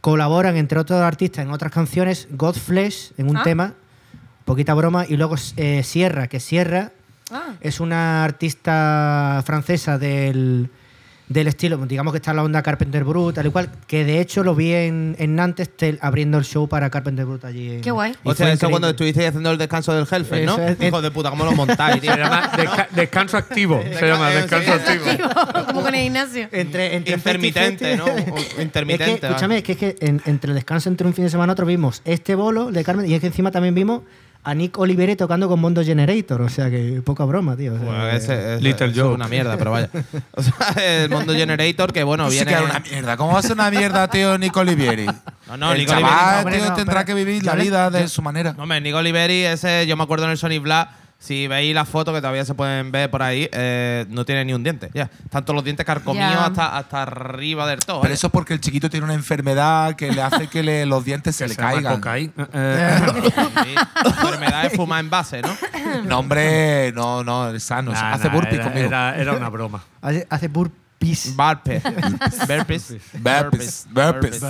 colaboran, 0.02 0.56
entre 0.56 0.80
otros 0.80 1.02
artistas, 1.02 1.46
en 1.46 1.52
otras 1.52 1.72
canciones, 1.72 2.28
Godflesh 2.32 3.14
en 3.18 3.30
un 3.30 3.38
Ah. 3.38 3.44
tema, 3.44 3.74
poquita 4.46 4.74
broma, 4.76 5.06
y 5.08 5.18
luego 5.18 5.36
eh, 5.58 5.82
Sierra, 5.84 6.28
que 6.28 6.40
Sierra 6.40 6.92
Ah. 7.32 7.56
es 7.60 7.80
una 7.80 8.24
artista 8.24 9.42
francesa 9.46 9.98
del, 9.98 10.70
del 11.30 11.48
estilo, 11.48 11.76
digamos 11.86 12.14
que 12.14 12.18
está 12.20 12.32
en 12.32 12.38
la 12.38 12.44
onda 12.44 12.62
Carpenter 12.64 13.04
Brut, 13.04 13.36
tal 13.36 13.46
y 13.48 13.50
cual, 13.50 13.70
que 13.86 14.06
de 14.06 14.22
hecho 14.22 14.44
lo 14.46 14.56
vi 14.56 14.72
en, 14.72 15.16
en 15.20 15.36
Nantes 15.36 15.70
tel- 15.76 16.00
abriendo 16.02 16.38
el 16.38 16.46
show 16.46 16.70
para 16.70 16.90
Carpenter 16.90 17.26
Brut 17.26 17.44
allí. 17.44 17.74
en- 17.76 17.82
Qué 17.82 17.92
guay. 17.92 18.14
y 18.24 18.30
O 18.30 18.34
sea, 18.34 18.52
eso 18.54 18.70
cuando 18.70 18.88
estuvisteis 18.90 19.28
haciendo 19.28 19.52
el 19.52 19.58
descanso 19.58 19.94
del 19.94 20.08
Hellfest, 20.10 20.46
¿no? 20.46 20.58
Es. 20.58 20.82
Hijo 20.82 21.02
de 21.02 21.12
puta, 21.12 21.30
¿cómo 21.30 21.44
lo 21.44 21.52
montáis, 21.52 22.00
tío? 22.02 22.14
Se 22.14 22.18
llama 22.20 22.52
desca- 22.54 22.88
descanso 22.92 23.36
activo. 23.38 23.84
Se 24.00 24.08
llama 24.08 24.30
descanso 24.30 24.72
activo. 24.74 25.04
Como 25.68 25.82
con 25.82 25.94
el 25.96 26.04
gimnasio. 26.04 26.48
Entre, 26.52 26.96
entre 26.96 27.14
Intermitente, 27.16 27.98
¿no? 27.98 28.06
O- 28.06 28.62
intermitente, 28.62 29.14
Es 29.16 29.20
que, 29.20 29.28
escúchame, 29.28 29.58
es 29.58 29.64
que, 29.64 29.72
es 29.74 29.78
que 29.78 29.96
en- 30.00 30.22
entre 30.26 30.52
el 30.52 30.56
descanso 30.56 30.88
entre 30.88 31.06
un 31.08 31.14
fin 31.14 31.26
de 31.26 31.30
semana 31.30 31.52
y 31.52 31.54
otro 31.54 31.66
vimos 31.66 32.02
este 32.06 32.36
bolo 32.36 32.72
de 32.72 32.84
Carmen 32.86 33.06
y 33.06 33.14
es 33.16 33.20
que 33.20 33.28
encima 33.28 33.52
también 33.52 33.76
vimos 33.76 34.02
a 34.50 34.54
Nick 34.56 34.78
Olivere 34.80 35.18
tocando 35.18 35.50
con 35.50 35.60
Mondo 35.60 35.84
Generator. 35.84 36.42
O 36.42 36.48
sea 36.48 36.70
que 36.70 37.02
poca 37.04 37.26
broma, 37.26 37.58
tío. 37.58 37.74
O 37.74 37.78
sea, 37.78 37.86
Bueno, 37.86 38.08
ese, 38.10 38.54
ese- 38.56 38.62
Little 38.62 38.94
joke. 38.96 39.14
una 39.16 39.28
mierda, 39.28 39.58
pero 39.58 39.72
vaya. 39.72 39.90
O 40.32 40.42
sea, 40.42 40.54
el 41.04 41.10
Mundo 41.10 41.34
Generator, 41.34 41.92
que 41.92 42.04
bueno, 42.04 42.30
Sí 42.30 42.36
viene. 42.38 42.52
que 42.52 42.58
era 42.58 42.64
una 42.64 42.80
mierda. 42.80 43.18
¿Cómo 43.18 43.34
va 43.34 43.40
a 43.40 43.42
ser 43.42 43.52
una 43.54 43.70
mierda, 43.70 44.08
tío, 44.10 44.38
Nico 44.38 44.62
Olivieri? 44.62 45.06
No, 45.48 45.58
no, 45.58 45.74
el 45.74 45.80
Nico 45.80 45.92
chaval, 45.92 46.12
Oliveri- 46.14 46.38
hombre, 46.40 46.56
tío, 46.60 46.70
no, 46.70 46.76
tendrá 46.76 46.94
pero- 46.96 47.06
que 47.08 47.14
vivir 47.14 47.44
la 47.44 47.56
vida 47.56 47.90
de 47.90 48.02
yo- 48.04 48.08
su 48.08 48.22
manera. 48.22 48.54
No, 48.54 48.64
hombre, 48.64 48.80
Nico 48.80 48.98
Oliveri, 49.00 49.44
ese, 49.44 49.86
yo 49.86 49.98
me 49.98 50.04
acuerdo 50.04 50.26
en 50.26 50.32
el 50.32 50.38
Sonic 50.38 50.62
Black. 50.64 50.90
Si 51.20 51.48
veis 51.48 51.74
las 51.74 51.90
fotos 51.90 52.14
que 52.14 52.22
todavía 52.22 52.46
se 52.46 52.54
pueden 52.54 52.92
ver 52.92 53.10
por 53.10 53.24
ahí, 53.24 53.50
eh, 53.52 54.06
no 54.10 54.24
tiene 54.24 54.46
ni 54.46 54.54
un 54.54 54.62
diente. 54.64 54.92
Ya. 54.94 55.10
Están 55.26 55.44
todos 55.44 55.56
los 55.56 55.64
dientes 55.64 55.84
carcomidos 55.86 56.30
Ya. 56.32 56.46
hasta, 56.46 56.78
hasta 56.78 57.02
arriba 57.02 57.66
del 57.68 57.80
todo. 57.80 58.02
Pero 58.02 58.12
¿eh? 58.12 58.16
eso 58.16 58.28
es 58.28 58.34
porque 58.34 58.54
el 58.54 58.62
chiquito 58.62 58.88
tiene 58.90 59.04
una 59.04 59.16
enfermedad 59.16 59.96
que 59.96 60.12
le 60.12 60.22
hace 60.22 60.48
que 60.48 60.62
le- 60.62 60.86
los 60.86 61.04
dientes 61.04 61.36
se 61.36 61.46
Que 61.46 61.50
le 61.50 61.56
se 61.56 61.62
caigan. 61.62 62.02
Eh, 62.54 63.00
Sí. 63.64 63.76
La 64.04 64.10
enfermedad 64.10 64.66
es 64.68 64.74
fumar 64.76 65.00
en 65.00 65.10
base, 65.10 65.42
¿no? 65.42 65.58
No, 66.06 66.20
hombre, 66.20 66.92
no, 66.94 67.24
no, 67.24 67.50
es 67.50 67.64
sano. 67.64 67.92
nah, 67.92 68.14
hace 68.14 68.28
nah, 68.28 68.34
burpees 68.34 68.54
era, 68.56 68.64
conmigo. 68.66 68.88
Era, 68.88 69.18
era 69.18 69.34
una 69.34 69.50
broma. 69.50 69.84
hace, 70.02 70.28
hace 70.30 70.48
burpees. 70.48 70.87
Burpees. 71.00 71.36
Burpees. 71.36 71.84
Burpees, 73.20 73.88
burpees. 73.92 74.42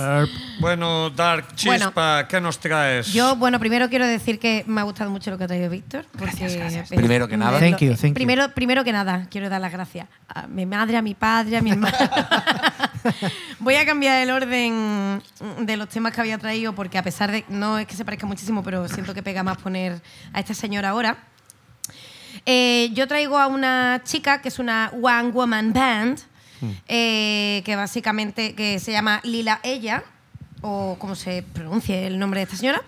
Bueno, 0.60 1.10
Dark 1.10 1.54
Chispa, 1.54 2.26
¿qué 2.26 2.40
nos 2.40 2.58
traes? 2.58 3.12
Yo, 3.12 3.36
bueno, 3.36 3.58
primero 3.58 3.88
quiero 3.88 4.06
decir 4.06 4.38
que 4.38 4.64
me 4.66 4.80
ha 4.80 4.84
gustado 4.84 5.10
mucho 5.10 5.30
lo 5.30 5.38
que 5.38 5.44
ha 5.44 5.46
traído 5.46 5.68
Víctor. 5.70 6.06
Es- 6.40 6.88
Primero 6.88 7.28
que 7.28 7.36
nada. 7.36 7.58
Thank 7.58 7.78
you, 7.80 7.94
thank 7.94 8.08
you. 8.08 8.14
primero, 8.14 8.52
primero 8.54 8.82
que 8.82 8.92
nada, 8.92 9.26
quiero 9.30 9.48
dar 9.50 9.60
las 9.60 9.72
gracias 9.72 10.08
a 10.28 10.46
mi 10.46 10.64
madre, 10.66 10.96
a 10.96 11.02
mi 11.02 11.14
padre, 11.14 11.58
a 11.58 11.62
mi 11.62 11.70
hermano. 11.72 11.96
Voy 13.60 13.74
a 13.76 13.84
cambiar 13.86 14.22
el 14.22 14.30
orden 14.30 15.22
de 15.60 15.76
los 15.76 15.88
temas 15.88 16.12
que 16.12 16.20
había 16.20 16.38
traído 16.38 16.74
porque 16.74 16.98
a 16.98 17.02
pesar 17.02 17.30
de, 17.30 17.44
no 17.48 17.78
es 17.78 17.86
que 17.86 17.94
se 17.94 18.04
parezca 18.04 18.26
muchísimo, 18.26 18.62
pero 18.62 18.88
siento 18.88 19.14
que 19.14 19.22
pega 19.22 19.42
más 19.42 19.58
poner 19.58 20.00
a 20.32 20.40
esta 20.40 20.54
señora 20.54 20.90
ahora. 20.90 21.16
Eh, 22.46 22.90
yo 22.94 23.06
traigo 23.06 23.38
a 23.38 23.46
una 23.46 24.00
chica 24.04 24.40
que 24.40 24.48
es 24.48 24.58
una 24.58 24.90
One 25.00 25.30
Woman 25.30 25.72
Band, 25.72 26.20
eh, 26.88 27.62
que 27.64 27.76
básicamente 27.76 28.54
que 28.54 28.78
se 28.78 28.92
llama 28.92 29.20
Lila 29.24 29.60
Ella, 29.62 30.04
o 30.60 30.96
como 30.98 31.14
se 31.14 31.42
pronuncie 31.42 32.06
el 32.06 32.18
nombre 32.18 32.40
de 32.40 32.44
esta 32.44 32.56
señora. 32.56 32.82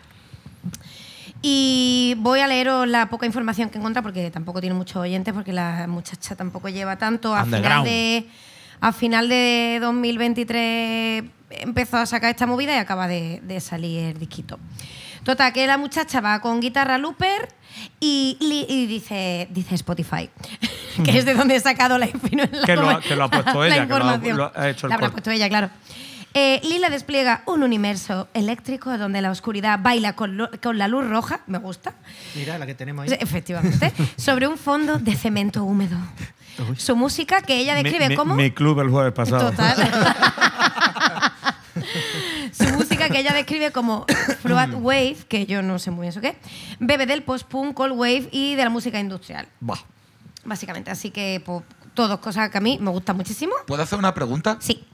Y 1.42 2.14
voy 2.18 2.40
a 2.40 2.46
leeros 2.46 2.86
la 2.86 3.08
poca 3.08 3.24
información 3.24 3.70
que 3.70 3.78
encuentra 3.78 4.02
porque 4.02 4.30
tampoco 4.30 4.60
tiene 4.60 4.74
muchos 4.74 4.96
oyentes, 4.96 5.32
porque 5.32 5.52
la 5.52 5.86
muchacha 5.88 6.36
tampoco 6.36 6.68
lleva 6.68 6.96
tanto. 6.96 7.34
A 7.34 7.44
final, 7.44 7.84
de, 7.84 8.28
a 8.80 8.92
final 8.92 9.28
de 9.28 9.78
2023 9.80 11.24
empezó 11.50 11.96
a 11.96 12.06
sacar 12.06 12.30
esta 12.30 12.46
movida 12.46 12.74
y 12.74 12.78
acaba 12.78 13.08
de, 13.08 13.40
de 13.42 13.60
salir 13.60 14.04
el 14.04 14.18
disquito. 14.18 14.58
Total, 15.24 15.52
que 15.52 15.66
la 15.66 15.78
muchacha 15.78 16.20
va 16.20 16.40
con 16.40 16.60
guitarra 16.60 16.98
looper 16.98 17.48
y, 18.00 18.36
y 18.40 18.86
dice, 18.86 19.48
dice 19.50 19.74
Spotify, 19.74 20.28
que 21.04 21.18
es 21.18 21.24
de 21.24 21.34
donde 21.34 21.56
he 21.56 21.60
sacado 21.60 21.98
la, 21.98 22.06
info- 22.06 22.28
Que 22.66 22.76
lo 22.76 22.88
ha- 22.90 23.00
que 23.00 23.16
lo 23.16 23.24
ha 23.24 23.30
puesto 23.30 23.60
la 23.60 23.66
ella, 23.68 23.82
que 23.82 23.88
lo 23.88 23.94
ha- 23.94 23.98
información. 23.98 24.36
lo 24.36 24.52
ha 24.54 24.68
hecho 24.68 24.86
el 24.86 24.90
La 24.90 24.94
habrá 24.96 25.10
puesto 25.10 25.30
ella, 25.30 25.48
claro. 25.48 25.70
Eh, 26.32 26.60
Lila 26.62 26.90
despliega 26.90 27.42
un 27.46 27.64
universo 27.64 28.28
eléctrico 28.34 28.96
donde 28.96 29.20
la 29.20 29.32
oscuridad 29.32 29.80
baila 29.82 30.14
con, 30.14 30.36
lo- 30.36 30.48
con 30.62 30.78
la 30.78 30.86
luz 30.86 31.04
roja, 31.08 31.40
me 31.48 31.58
gusta, 31.58 31.94
Mira 32.36 32.56
la 32.56 32.66
que 32.66 32.74
tenemos 32.76 33.08
Sí, 33.08 33.16
Efectivamente. 33.18 33.92
sobre 34.16 34.46
un 34.46 34.56
fondo 34.56 34.98
de 34.98 35.14
cemento 35.16 35.64
húmedo. 35.64 35.96
Su 36.76 36.94
música, 36.94 37.40
que 37.40 37.56
ella 37.58 37.74
describe 37.74 38.04
mi, 38.04 38.08
mi- 38.10 38.16
como. 38.16 38.34
Mi 38.36 38.50
club 38.52 38.80
el 38.80 38.90
jueves 38.90 39.12
pasado. 39.12 39.50
Total. 39.50 39.76
Música, 43.00 43.14
que 43.14 43.20
ella 43.20 43.32
describe 43.34 43.70
como 43.72 44.06
Fluid 44.42 44.74
Wave, 44.74 45.16
que 45.28 45.46
yo 45.46 45.62
no 45.62 45.78
sé 45.78 45.90
muy 45.90 46.02
bien 46.02 46.10
eso 46.10 46.20
qué, 46.20 46.36
bebe 46.78 47.06
del 47.06 47.22
post-punk, 47.22 47.74
cold 47.74 47.92
wave 47.96 48.28
y 48.32 48.54
de 48.54 48.64
la 48.64 48.70
música 48.70 48.98
industrial. 49.00 49.46
Buah. 49.60 49.78
Básicamente. 50.44 50.90
Así 50.90 51.10
que, 51.10 51.42
pues, 51.44 51.62
todas 51.94 52.18
cosas 52.18 52.50
que 52.50 52.58
a 52.58 52.60
mí 52.60 52.78
me 52.80 52.90
gustan 52.90 53.16
muchísimo. 53.16 53.52
¿Puedo 53.66 53.82
hacer 53.82 53.98
una 53.98 54.14
pregunta? 54.14 54.56
Sí. 54.60 54.84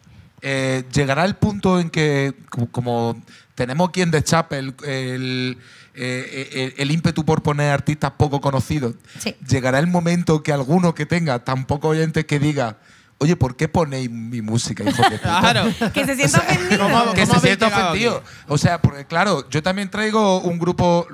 Eh, 0.43 0.85
llegará 0.93 1.25
el 1.25 1.37
punto 1.37 1.81
en 1.81 1.89
que, 1.91 2.35
como, 2.71 3.21
tenemos 3.55 3.89
aquí 3.89 4.03
en 4.03 4.11
The 4.11 4.23
Chapel 4.23 4.75
el, 4.85 5.59
eh, 5.95 6.51
el- 6.53 6.75
el 6.77 6.91
ímpetu 6.91 7.25
por 7.25 7.43
poner 7.43 7.71
artistas 7.73 8.13
poco 8.19 8.41
conocidos, 8.41 8.95
Sí. 9.19 9.35
llegará 9.49 9.79
el 9.79 9.87
momento 9.87 10.43
que 10.43 10.53
alguno 10.53 10.95
que 10.95 11.07
tenga 11.07 11.39
tan 11.45 11.65
poco 11.67 11.89
oyentes 11.89 12.27
que 12.27 12.39
diga, 12.39 12.77
oye, 13.19 13.37
¿por 13.37 13.57
qué 13.57 13.69
ponéis 13.69 14.11
mi 14.11 14.43
música, 14.43 14.83
hijo 14.85 15.03
de 15.03 15.19
puta? 15.19 15.41
Claro. 15.41 15.65
Que 15.95 16.05
se 16.05 16.17
sienta 16.17 16.39
ofendido. 16.39 16.79
¿cómo- 16.89 17.13
que 17.15 17.27
se 17.27 17.33
habéis 17.33 17.43
sienta 17.43 17.67
ofendido. 17.69 18.17
aquí? 18.19 18.27
O 18.49 18.59
sea, 18.59 18.81
porque 18.83 19.05
claro, 19.07 19.49
yo 19.51 19.63
también 19.63 19.91
traigo 19.91 20.41
un 20.41 20.59
grupo. 20.59 21.07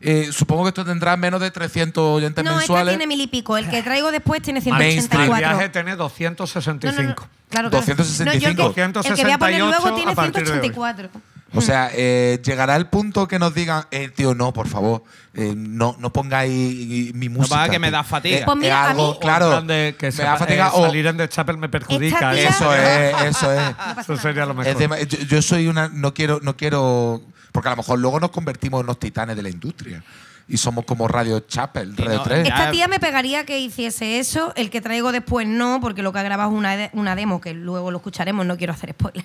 eh, 0.00 0.28
supongo 0.32 0.62
que 0.64 0.68
esto 0.68 0.84
tendrá 0.84 1.16
menos 1.16 1.40
de 1.40 1.50
300 1.50 2.02
oyentes 2.16 2.44
No, 2.44 2.54
mensuales. 2.56 2.92
tiene 2.96 3.06
mil 3.06 3.20
y 3.20 3.26
pico. 3.26 3.56
El 3.56 3.68
que 3.68 3.82
traigo 3.82 4.10
después 4.12 4.40
tiene 4.42 4.60
Mainstream. 4.60 4.80
El 4.80 4.92
184. 5.02 5.48
viaje 5.48 5.68
tiene 5.70 5.90
No, 5.90 5.96
no, 5.96 6.02
no. 6.02 6.04
265. 6.04 7.14
Claro, 7.50 7.70
claro. 7.70 7.70
265. 7.70 8.24
No, 8.24 8.32
yo 8.32 8.48
el 8.48 8.56
que, 8.56 9.08
el 9.08 9.14
que 9.16 9.22
voy 9.24 9.32
a 9.32 9.38
poner 9.38 9.58
luego 9.60 9.72
268 9.90 9.94
tiene 9.96 10.12
a 10.12 10.14
partir 10.14 10.44
de 10.44 10.52
hoy. 10.52 10.60
184. 10.60 11.10
O 11.54 11.60
sea, 11.62 11.90
eh, 11.94 12.40
llegará 12.44 12.76
el 12.76 12.86
punto 12.88 13.26
que 13.26 13.38
nos 13.38 13.54
digan, 13.54 13.84
eh, 13.90 14.08
tío, 14.14 14.34
no, 14.34 14.52
por 14.52 14.68
favor, 14.68 15.02
eh, 15.32 15.54
no, 15.56 15.96
no 15.98 16.12
pongáis 16.12 17.14
mi 17.14 17.28
música. 17.30 17.56
va, 17.56 17.68
que 17.70 17.78
me 17.78 17.90
da 17.90 18.04
fatiga. 18.04 18.38
Eh, 18.38 18.42
Pues 18.44 18.56
mira, 18.58 18.68
es 18.68 18.86
a 18.86 18.90
algo, 18.90 19.12
mí- 19.12 19.18
claro, 19.20 19.50
que 19.66 19.96
me 20.02 20.12
se 20.12 20.22
da 20.22 20.36
fatiga 20.36 20.66
eh, 20.66 20.70
o- 20.74 20.86
salir 20.86 21.06
en 21.06 21.16
The 21.16 21.28
Chapel 21.28 21.56
me 21.56 21.68
perjudica. 21.70 22.32
Tía- 22.32 22.48
Eso 22.50 22.74
es, 22.74 23.14
eso 23.28 23.52
es. 23.52 23.60
No 23.62 23.76
pasa 23.76 24.00
Eso 24.02 24.16
sería 24.18 24.44
lo 24.44 24.54
mejor. 24.54 24.72
Es 24.72 24.78
dema- 24.78 24.98
yo, 25.06 25.18
yo 25.20 25.40
soy 25.42 25.68
una. 25.68 25.88
No 25.88 26.12
quiero, 26.12 26.38
no 26.42 26.56
quiero. 26.56 27.22
Porque 27.50 27.68
a 27.68 27.72
lo 27.72 27.76
mejor 27.78 27.98
luego 27.98 28.20
nos 28.20 28.30
convertimos 28.30 28.82
en 28.82 28.86
los 28.86 28.98
titanes 29.00 29.34
de 29.34 29.42
la 29.42 29.48
industria. 29.48 30.04
Y 30.50 30.56
somos 30.56 30.86
como 30.86 31.06
Radio 31.08 31.40
Chapel, 31.40 31.94
Radio 31.96 32.16
no, 32.18 32.22
3. 32.22 32.48
ya- 32.48 32.54
Esta 32.56 32.70
tía 32.70 32.88
me 32.88 32.98
pegaría 32.98 33.44
que 33.44 33.58
hiciese 33.60 34.18
eso, 34.18 34.52
el 34.56 34.70
que 34.70 34.80
traigo 34.80 35.12
después 35.12 35.46
no, 35.46 35.78
porque 35.80 36.02
lo 36.02 36.10
que 36.12 36.20
ha 36.20 36.22
grabado 36.22 36.50
es 36.50 36.56
una, 36.56 36.74
de- 36.76 36.90
una 36.94 37.14
demo, 37.14 37.40
que 37.40 37.52
luego 37.52 37.90
lo 37.90 37.98
escucharemos, 37.98 38.46
no 38.46 38.56
quiero 38.56 38.72
hacer 38.72 38.90
spoiler. 38.92 39.24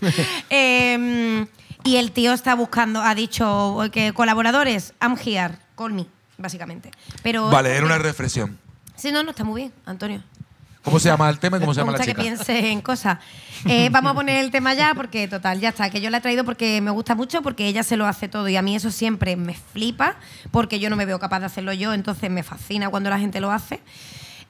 Em, 0.50 1.46
y 1.84 1.96
el 1.96 2.12
tío 2.12 2.32
está 2.32 2.54
buscando, 2.54 3.00
ha 3.02 3.14
dicho 3.14 3.78
que 3.92 4.12
colaboradores, 4.12 4.92
I'm 5.00 5.16
here, 5.24 5.54
call 5.76 5.92
me, 5.94 6.06
básicamente. 6.36 6.90
Pero 7.22 7.48
Vale, 7.48 7.74
era 7.74 7.86
una 7.86 7.98
reflexión. 7.98 8.58
Sí, 8.96 9.10
no, 9.12 9.22
no, 9.22 9.30
está 9.30 9.44
muy 9.44 9.62
bien, 9.62 9.72
Antonio. 9.86 10.22
¿Cómo 10.88 10.98
se 11.00 11.08
llama 11.08 11.28
el 11.30 11.38
tema 11.38 11.56
y 11.56 11.60
cómo 11.60 11.72
se 11.74 11.80
llama 11.80 11.92
la 11.92 11.98
chica? 11.98 12.14
que 12.14 12.22
piense 12.22 12.70
en 12.70 12.80
cosas. 12.80 13.18
Eh, 13.66 13.88
vamos 13.92 14.12
a 14.12 14.14
poner 14.14 14.44
el 14.44 14.50
tema 14.50 14.74
ya 14.74 14.94
porque, 14.94 15.28
total, 15.28 15.60
ya 15.60 15.70
está. 15.70 15.90
Que 15.90 16.00
yo 16.00 16.10
la 16.10 16.18
he 16.18 16.20
traído 16.20 16.44
porque 16.44 16.80
me 16.80 16.90
gusta 16.90 17.14
mucho, 17.14 17.42
porque 17.42 17.66
ella 17.66 17.82
se 17.82 17.96
lo 17.96 18.06
hace 18.06 18.28
todo 18.28 18.48
y 18.48 18.56
a 18.56 18.62
mí 18.62 18.74
eso 18.76 18.90
siempre 18.90 19.36
me 19.36 19.54
flipa, 19.54 20.16
porque 20.50 20.78
yo 20.80 20.90
no 20.90 20.96
me 20.96 21.06
veo 21.06 21.18
capaz 21.18 21.40
de 21.40 21.46
hacerlo 21.46 21.72
yo, 21.72 21.92
entonces 21.94 22.30
me 22.30 22.42
fascina 22.42 22.88
cuando 22.90 23.10
la 23.10 23.18
gente 23.18 23.40
lo 23.40 23.50
hace. 23.52 23.80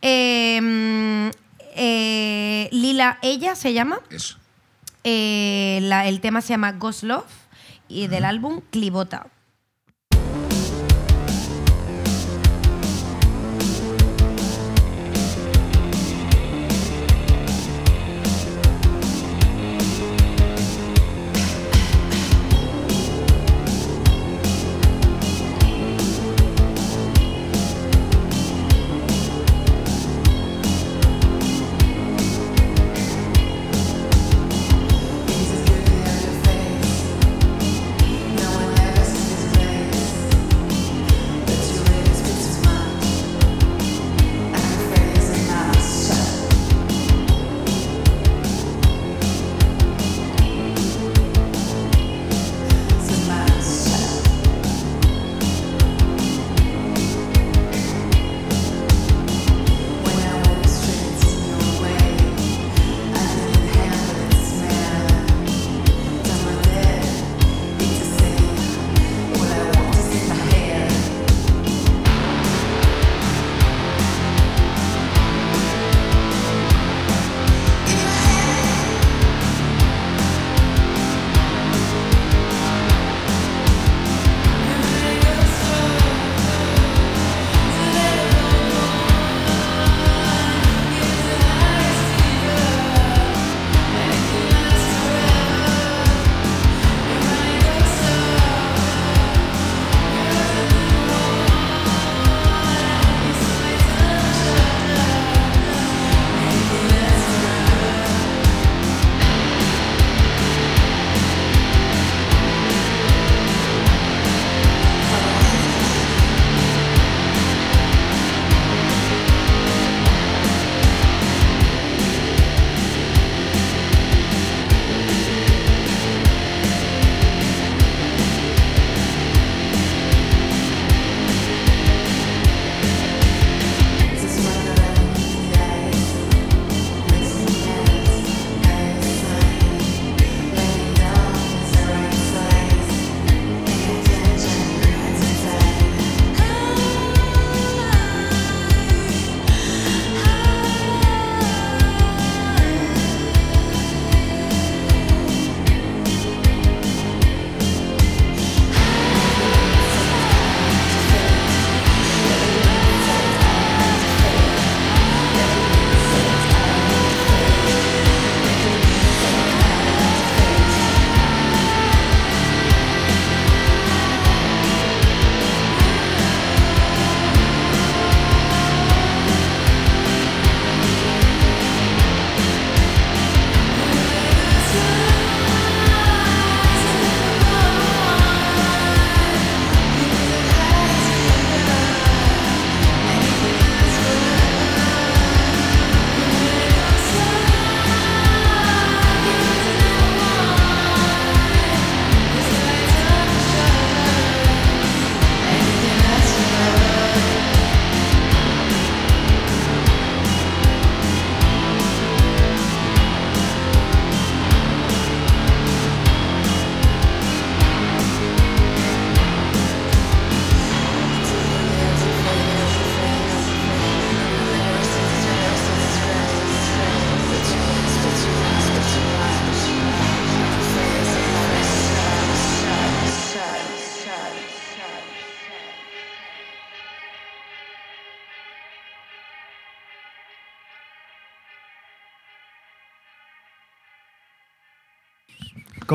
Eh, 0.02 1.30
eh, 1.74 2.68
Lila, 2.72 3.18
ella 3.22 3.54
se 3.54 3.72
llama. 3.72 4.00
Eso. 4.10 4.36
Eh, 5.04 5.78
la- 5.82 6.06
el 6.08 6.20
tema 6.20 6.40
se 6.40 6.48
llama 6.48 6.72
Ghost 6.72 7.02
Love 7.04 7.24
y 7.88 8.08
del 8.08 8.24
álbum 8.24 8.60
Clibota. 8.70 9.26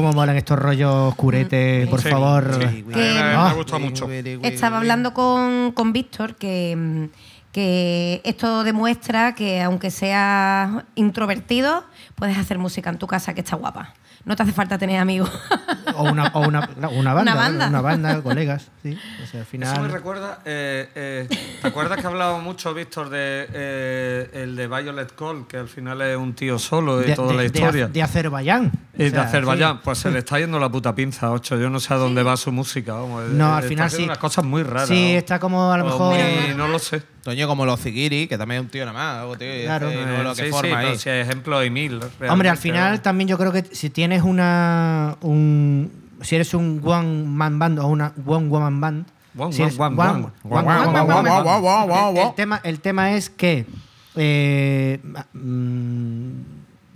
Cómo 0.03 0.11
molan 0.15 0.35
estos 0.35 0.59
rollos 0.59 1.15
curete, 1.15 1.87
por 1.89 2.01
Sí, 2.01 2.09
favor. 2.09 2.55
sí. 2.59 2.63
A 2.65 2.71
mí 2.71 2.83
me, 2.83 2.95
me 2.97 3.19
Ah. 3.21 3.53
gusta 3.55 3.77
mucho. 3.79 4.05
Estaba 4.11 4.75
hablando 4.79 5.13
con, 5.13 5.71
con 5.71 5.93
Víctor 5.93 6.35
que, 6.35 6.75
mm, 6.75 7.05
que 7.53 8.19
esto 8.25 8.65
demuestra 8.65 9.33
que 9.33 9.61
aunque 9.61 9.91
seas 9.91 10.83
introvertido, 10.95 11.85
puedes 12.15 12.37
hacer 12.37 12.57
música 12.57 12.89
en 12.89 12.97
tu 12.97 13.07
casa 13.07 13.33
que 13.33 13.39
está 13.39 13.55
guapa. 13.55 13.93
No 14.25 14.35
te 14.37 14.43
hace 14.43 14.53
falta 14.53 14.77
tener 14.77 14.99
amigos. 14.99 15.29
O 15.95 16.03
una, 16.03 16.27
o 16.33 16.39
una, 16.47 16.67
una 16.91 17.13
banda. 17.13 17.21
Una 17.33 17.35
banda. 17.35 17.67
Una 17.67 17.81
banda, 17.81 18.21
colegas. 18.23 18.71
Sí. 18.81 18.97
O 19.21 19.27
sea, 19.27 19.41
al 19.41 19.45
Eso 19.45 19.57
me 19.57 19.67
final. 19.67 19.91
recuerda. 19.91 20.39
eh, 20.45 20.89
eh, 20.95 21.27
¿Te 21.61 21.67
acuerdas 21.67 21.99
que 21.99 22.07
hablaba 22.07 22.39
mucho, 22.39 22.73
Víctor, 22.73 23.09
de 23.09 23.47
eh, 23.53 24.29
el 24.33 24.55
de 24.55 24.67
Violet 24.67 25.13
Cole, 25.13 25.43
que 25.47 25.57
al 25.57 25.67
final 25.67 26.01
es 26.01 26.15
un 26.17 26.33
tío 26.33 26.57
solo 26.57 27.01
y 27.01 27.07
de, 27.07 27.15
toda 27.15 27.27
de- 27.29 27.33
la 27.35 27.39
de 27.41 27.45
historia? 27.47 27.85
Az- 27.85 27.93
de 27.93 28.01
Azerbaiyán. 28.01 28.71
y 28.97 29.07
O 29.07 29.11
de 29.11 29.19
Azerbaiyán, 29.19 29.73
sí. 29.75 29.81
pues 29.83 29.97
se 29.99 30.09
le 30.09 30.19
está 30.19 30.39
yendo 30.39 30.57
la 30.59 30.69
puta 30.69 30.95
pinza, 30.95 31.29
ocho. 31.31 31.57
Yo 31.57 31.69
no 31.69 31.79
sé 31.79 31.93
a 31.93 31.97
dónde 31.97 32.23
va 32.23 32.37
su 32.37 32.51
música. 32.51 32.93
Vamos. 32.93 33.25
No, 33.29 33.53
al 33.53 33.59
está 33.63 33.69
final 33.69 33.85
haciendo 33.87 34.03
sí. 34.05 34.09
unas 34.09 34.17
cosas 34.19 34.45
muy 34.45 34.63
raras. 34.63 34.87
Sí, 34.87 35.15
está 35.15 35.39
como 35.39 35.71
a 35.71 35.77
lo 35.77 35.83
O 35.85 35.87
mejor. 35.87 36.15
muy- 36.15 36.55
no 36.55 36.67
lo 36.69 36.79
sé. 36.79 37.03
Toño 37.23 37.47
como 37.47 37.65
los 37.65 37.79
Zigiri, 37.79 38.27
que 38.27 38.37
también 38.37 38.59
es 38.59 38.65
un 38.65 38.69
tío 38.71 38.85
nada 38.85 39.25
más. 39.25 39.37
tío, 39.37 39.59
y 39.61 39.63
Claro. 39.63 39.89
no, 39.91 40.23
lo 40.23 40.35
que 40.35 40.45
sí, 40.45 40.49
forma 40.51 40.67
sí, 40.69 40.75
ahí. 40.75 40.85
pero 40.87 40.99
si 40.99 41.09
ejemplo 41.09 41.57
hay 41.57 41.69
mil. 41.69 41.99
Hombre, 42.29 42.49
al 42.49 42.57
final 42.57 43.01
también 43.01 43.29
yo 43.29 43.37
creo 43.37 43.51
que 43.53 43.63
si 43.71 43.89
tienes 44.13 44.23
una. 44.29 45.17
Un, 45.21 45.91
si 46.21 46.35
eres 46.35 46.53
un 46.53 46.79
one 46.83 47.23
man 47.25 47.57
band 47.59 47.79
o 47.79 47.87
una 47.87 48.13
one 48.25 48.47
woman 48.47 48.79
band. 48.79 49.05
El-. 52.11 52.17
El 52.29 52.33
tema, 52.35 52.61
el 52.63 52.79
tema 52.79 53.11
es 53.13 53.29
que. 53.31 53.65
eh, 54.15 54.99
mm, 55.33 56.27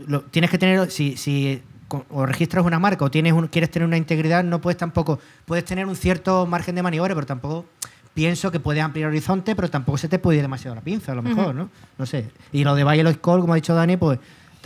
lo- 0.07 0.22
tienes 0.24 0.51
que 0.51 0.57
tener. 0.57 0.91
Si, 0.91 1.18
si 1.18 1.61
o 2.09 2.26
registras 2.26 2.65
una 2.65 2.80
marca 2.80 3.05
o 3.05 3.09
tienes 3.11 3.34
un- 3.34 3.47
quieres 3.47 3.72
tener 3.72 3.88
una 3.88 3.97
integridad, 3.97 4.43
no 4.43 4.61
puedes 4.61 4.78
tampoco. 4.78 5.20
Puedes 5.45 5.65
tener 5.65 5.86
un 5.88 5.95
cierto 5.95 6.45
margen 6.45 6.76
de 6.76 6.84
maniobra, 6.84 7.15
pero 7.15 7.26
tampoco. 7.26 7.65
Pienso 8.13 8.51
que 8.51 8.59
puedes 8.59 8.82
ampliar 8.84 9.09
horizonte, 9.09 9.55
pero 9.55 9.70
tampoco 9.70 9.97
se 9.99 10.07
te 10.09 10.18
puede 10.18 10.38
ir 10.38 10.41
demasiado 10.43 10.74
la 10.74 10.82
pinza, 10.82 11.11
a 11.11 11.15
lo 11.15 11.22
mejor, 11.22 11.53
¿no? 11.53 11.70
No 11.99 12.05
sé. 12.07 12.32
Y 12.51 12.63
lo 12.63 12.74
de 12.74 12.84
Violet 12.84 13.22
Call, 13.22 13.41
como 13.41 13.53
ha 13.53 13.55
dicho 13.57 13.76
Dani, 13.76 13.95
pues 13.95 14.18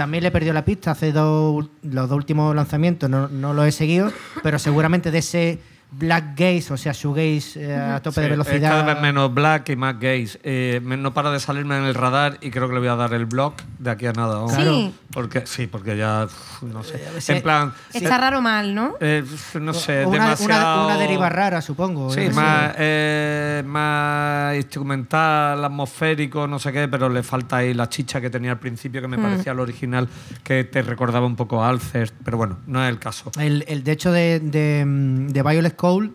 también 0.01 0.23
le 0.23 0.31
perdió 0.31 0.51
la 0.51 0.65
pista 0.65 0.89
hace 0.89 1.11
dos, 1.11 1.69
los 1.83 2.09
dos 2.09 2.17
últimos 2.17 2.55
lanzamientos, 2.55 3.07
no, 3.07 3.27
no 3.27 3.53
lo 3.53 3.65
he 3.65 3.71
seguido, 3.71 4.11
pero 4.41 4.57
seguramente 4.57 5.11
de 5.11 5.19
ese 5.19 5.59
Black 5.93 6.37
Gaze, 6.37 6.73
o 6.73 6.77
sea, 6.77 6.93
shoegaze 6.93 7.61
eh, 7.63 7.75
a 7.75 8.01
tope 8.01 8.15
Sí, 8.15 8.21
de 8.21 8.25
Es 8.27 8.31
velocidad. 8.31 8.69
cada 8.69 8.83
vez 8.93 9.01
menos 9.01 9.33
black 9.33 9.69
y 9.69 9.75
más 9.75 9.99
gays. 9.99 10.39
Eh, 10.43 10.79
no 10.83 11.13
para 11.13 11.31
de 11.31 11.39
salirme 11.39 11.77
en 11.77 11.83
el 11.83 11.93
radar 11.95 12.37
y 12.41 12.49
creo 12.49 12.67
que 12.69 12.73
le 12.75 12.79
voy 12.79 12.87
a 12.87 12.95
dar 12.95 13.13
el 13.13 13.25
blog 13.25 13.53
de 13.77 13.91
aquí 13.91 14.05
a 14.05 14.13
nada. 14.13 14.35
vamos. 14.35 14.51
Sí. 14.53 14.61
Claro. 14.61 14.91
Porque, 15.11 15.45
sí, 15.45 15.67
porque 15.67 15.97
ya, 15.97 16.23
uf, 16.25 16.63
no 16.63 16.83
sé. 16.83 17.01
sí. 17.19 17.33
En 17.33 17.41
plan, 17.41 17.73
Está 17.93 18.17
raro 18.17 18.41
mal, 18.41 18.73
¿no? 18.73 18.95
eh, 19.01 19.25
no 19.59 19.73
sé, 19.73 20.05
una, 20.05 20.07
una- 20.17 20.23
demasiado... 20.35 20.85
una 20.85 20.97
deriva 20.97 21.27
rara, 21.27 21.61
supongo. 21.61 22.09
Sí, 22.13 22.29
más, 22.33 22.73
eh, 22.77 23.61
más 23.65 24.55
instrumental, 24.55 25.63
atmosférico, 25.65 26.47
no 26.47 26.59
sé 26.59 26.71
qué, 26.71 26.87
pero 26.87 27.09
le 27.09 27.23
falta 27.23 27.57
ahí 27.57 27.73
la 27.73 27.89
chicha 27.89 28.21
que 28.21 28.29
tenía 28.29 28.51
al 28.51 28.59
principio, 28.59 29.01
que 29.01 29.09
me 29.09 29.17
parecía 29.17 29.51
el 29.51 29.59
original, 29.59 30.07
que 30.43 30.63
te 30.63 30.81
recordaba 30.81 31.25
un 31.25 31.35
poco 31.35 31.61
a 31.61 31.67
Alcest, 31.69 32.15
pero 32.23 32.37
bueno, 32.37 32.59
no 32.67 32.81
es 32.81 32.89
el 32.89 32.97
caso. 32.99 33.31
El, 33.37 33.65
el- 33.67 33.83
de 33.83 33.91
hecho, 33.91 34.13
de, 34.13 34.39
de, 34.39 34.85
mm, 34.85 35.27
de 35.27 35.43
Violet 35.43 35.75
Cole, 35.81 36.11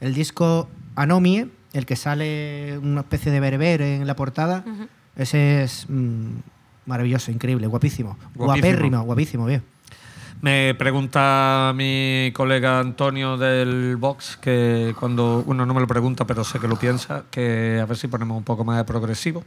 el 0.00 0.14
disco 0.14 0.70
Anomie, 0.96 1.46
el 1.74 1.84
que 1.84 1.96
sale 1.96 2.78
una 2.82 3.02
especie 3.02 3.30
de 3.30 3.40
berber 3.40 3.82
en 3.82 4.06
la 4.06 4.16
portada, 4.16 4.64
ese 5.16 5.64
es 5.64 5.84
mm, 5.86 6.38
maravilloso, 6.86 7.30
increíble, 7.30 7.66
guapísimo. 7.66 8.16
Guapísimo. 8.34 8.46
Guapérrimo, 8.46 9.02
guapísimo, 9.02 9.44
bien. 9.44 9.62
Me 10.42 10.74
pregunta 10.74 11.72
mi 11.72 12.32
colega 12.34 12.80
Antonio 12.80 13.36
del 13.36 13.94
Vox 13.96 14.36
que 14.40 14.92
cuando 14.98 15.44
uno 15.46 15.64
no 15.64 15.72
me 15.72 15.80
lo 15.80 15.86
pregunta, 15.86 16.26
pero 16.26 16.42
sé 16.42 16.58
que 16.58 16.66
lo 16.66 16.74
piensa, 16.74 17.22
que 17.30 17.78
a 17.80 17.86
ver 17.86 17.96
si 17.96 18.08
ponemos 18.08 18.36
un 18.38 18.42
poco 18.42 18.64
más 18.64 18.76
de 18.76 18.82
progresivo. 18.82 19.44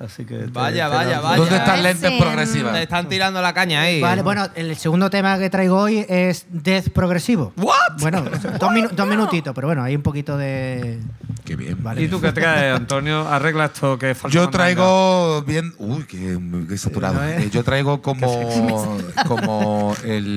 Así 0.00 0.24
que 0.24 0.46
Vaya, 0.52 0.90
te 0.90 0.96
vaya, 0.96 1.20
vaya. 1.20 1.36
¿Dónde 1.36 1.56
están 1.56 1.74
Ese, 1.78 1.82
lentes 1.84 2.12
progresivas? 2.20 2.72
Te 2.72 2.82
están 2.82 3.08
tirando 3.08 3.40
la 3.40 3.54
caña 3.54 3.82
ahí. 3.82 4.00
Vale, 4.00 4.22
bueno, 4.22 4.48
el 4.56 4.74
segundo 4.74 5.10
tema 5.10 5.38
que 5.38 5.48
traigo 5.48 5.76
hoy 5.78 6.04
es 6.08 6.44
Death 6.50 6.88
Progresivo. 6.88 7.52
¿What? 7.58 8.00
Bueno, 8.00 8.22
dos, 8.58 8.70
minu- 8.72 8.90
dos 8.90 9.06
minutitos, 9.06 9.54
pero 9.54 9.68
bueno, 9.68 9.84
hay 9.84 9.94
un 9.94 10.02
poquito 10.02 10.36
de. 10.36 10.98
Qué 11.44 11.54
bien. 11.54 11.80
Vale. 11.80 12.02
¿Y 12.02 12.08
tú 12.08 12.20
qué 12.20 12.32
traes, 12.32 12.74
Antonio? 12.76 13.28
Arregla 13.28 13.66
esto 13.66 13.96
que 13.96 14.16
falta. 14.16 14.34
Yo 14.34 14.48
traigo 14.50 15.42
bien. 15.42 15.72
Uy, 15.78 16.02
qué, 16.02 16.36
qué 16.68 16.78
saturado. 16.78 17.22
Eh, 17.22 17.34
¿no, 17.36 17.40
eh? 17.42 17.44
Eh, 17.46 17.50
Yo 17.52 17.62
traigo 17.62 18.02
como, 18.02 18.98
como 19.28 19.94
el. 20.04 20.31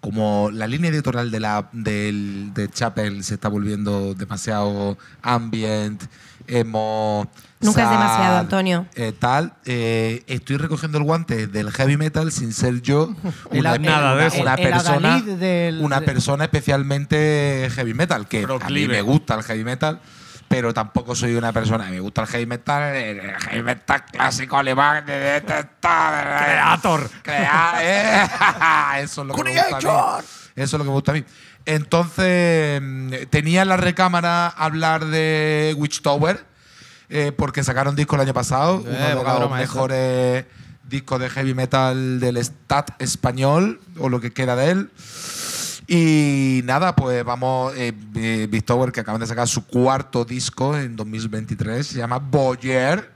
Como 0.00 0.50
la 0.52 0.66
línea 0.66 0.90
editorial 0.90 1.30
de, 1.30 1.40
la, 1.40 1.68
del, 1.72 2.52
de 2.52 2.68
Chapel 2.68 3.24
se 3.24 3.34
está 3.34 3.48
volviendo 3.48 4.14
demasiado 4.14 4.98
ambient, 5.22 6.02
emo. 6.46 7.30
Nunca 7.60 7.84
es 7.84 7.90
demasiado, 7.90 8.36
Antonio. 8.38 8.86
eh, 8.94 9.12
tal. 9.18 9.54
eh, 9.64 10.22
estoy 10.26 10.58
recogiendo 10.58 10.98
el 10.98 11.04
guante 11.04 11.46
del 11.46 11.70
heavy 11.70 11.96
metal 11.96 12.30
sin 12.30 12.52
ser 12.52 12.82
yo 12.82 13.14
una, 13.50 13.70
ad- 13.72 13.80
nada 13.80 14.10
de 14.10 14.16
una- 14.16 14.26
eso. 14.26 14.42
una 14.42 14.54
El 14.54 14.68
persona, 14.70 15.20
del- 15.22 15.80
una 15.80 16.00
de- 16.00 16.06
persona 16.06 16.44
especialmente 16.44 17.70
heavy 17.74 17.94
metal, 17.94 18.28
que 18.28 18.44
a 18.60 18.68
mí 18.68 18.86
me 18.86 19.00
gusta 19.00 19.36
el 19.36 19.42
heavy 19.44 19.64
metal, 19.64 20.00
pero 20.54 20.72
tampoco 20.72 21.16
soy 21.16 21.34
una 21.34 21.52
persona. 21.52 21.86
Me 21.90 21.98
gusta 21.98 22.22
el 22.22 22.28
heavy 22.28 22.46
metal, 22.46 22.94
el 22.94 23.20
heavy 23.40 23.62
metal 23.64 24.04
clásico 24.04 24.56
alemán 24.56 25.04
de. 25.04 25.42
Creator. 25.80 27.10
Crea- 27.22 27.74
eh, 27.80 28.28
Eso 29.02 29.22
es 29.22 29.26
lo 29.26 29.34
que 29.34 29.42
me 29.42 29.50
gusta 29.50 29.76
a 29.76 29.80
mí. 30.20 30.24
Eso 30.54 30.64
es 30.64 30.72
lo 30.74 30.78
que 30.78 30.84
me 30.84 30.90
gusta 30.90 31.10
a 31.10 31.14
mí. 31.14 31.24
Entonces, 31.66 32.80
mm, 32.80 33.10
tenía 33.30 33.62
en 33.62 33.68
la 33.68 33.76
recámara 33.76 34.46
hablar 34.46 35.06
de 35.06 35.74
Witch 35.76 36.02
Tower, 36.02 36.44
eh, 37.08 37.32
porque 37.36 37.64
sacaron 37.64 37.96
disco 37.96 38.14
el 38.14 38.20
año 38.22 38.34
pasado, 38.34 38.76
uno 38.76 38.90
de 38.90 39.40
los 39.40 39.50
mejores 39.50 40.44
discos 40.84 41.18
de 41.18 41.30
heavy 41.30 41.54
metal 41.54 42.20
del 42.20 42.36
stat 42.36 42.90
español, 43.00 43.80
o 43.98 44.08
lo 44.08 44.20
que 44.20 44.32
queda 44.32 44.54
de 44.54 44.70
él. 44.70 44.90
Y 45.86 46.62
nada, 46.64 46.96
pues 46.96 47.24
vamos, 47.24 47.74
eh, 47.76 47.92
eh, 48.14 48.48
que 48.92 49.00
acaban 49.00 49.20
de 49.20 49.26
sacar 49.26 49.46
su 49.48 49.66
cuarto 49.66 50.24
disco 50.24 50.76
en 50.76 50.96
2023, 50.96 51.86
se 51.86 51.98
llama 51.98 52.18
Boyer. 52.18 53.13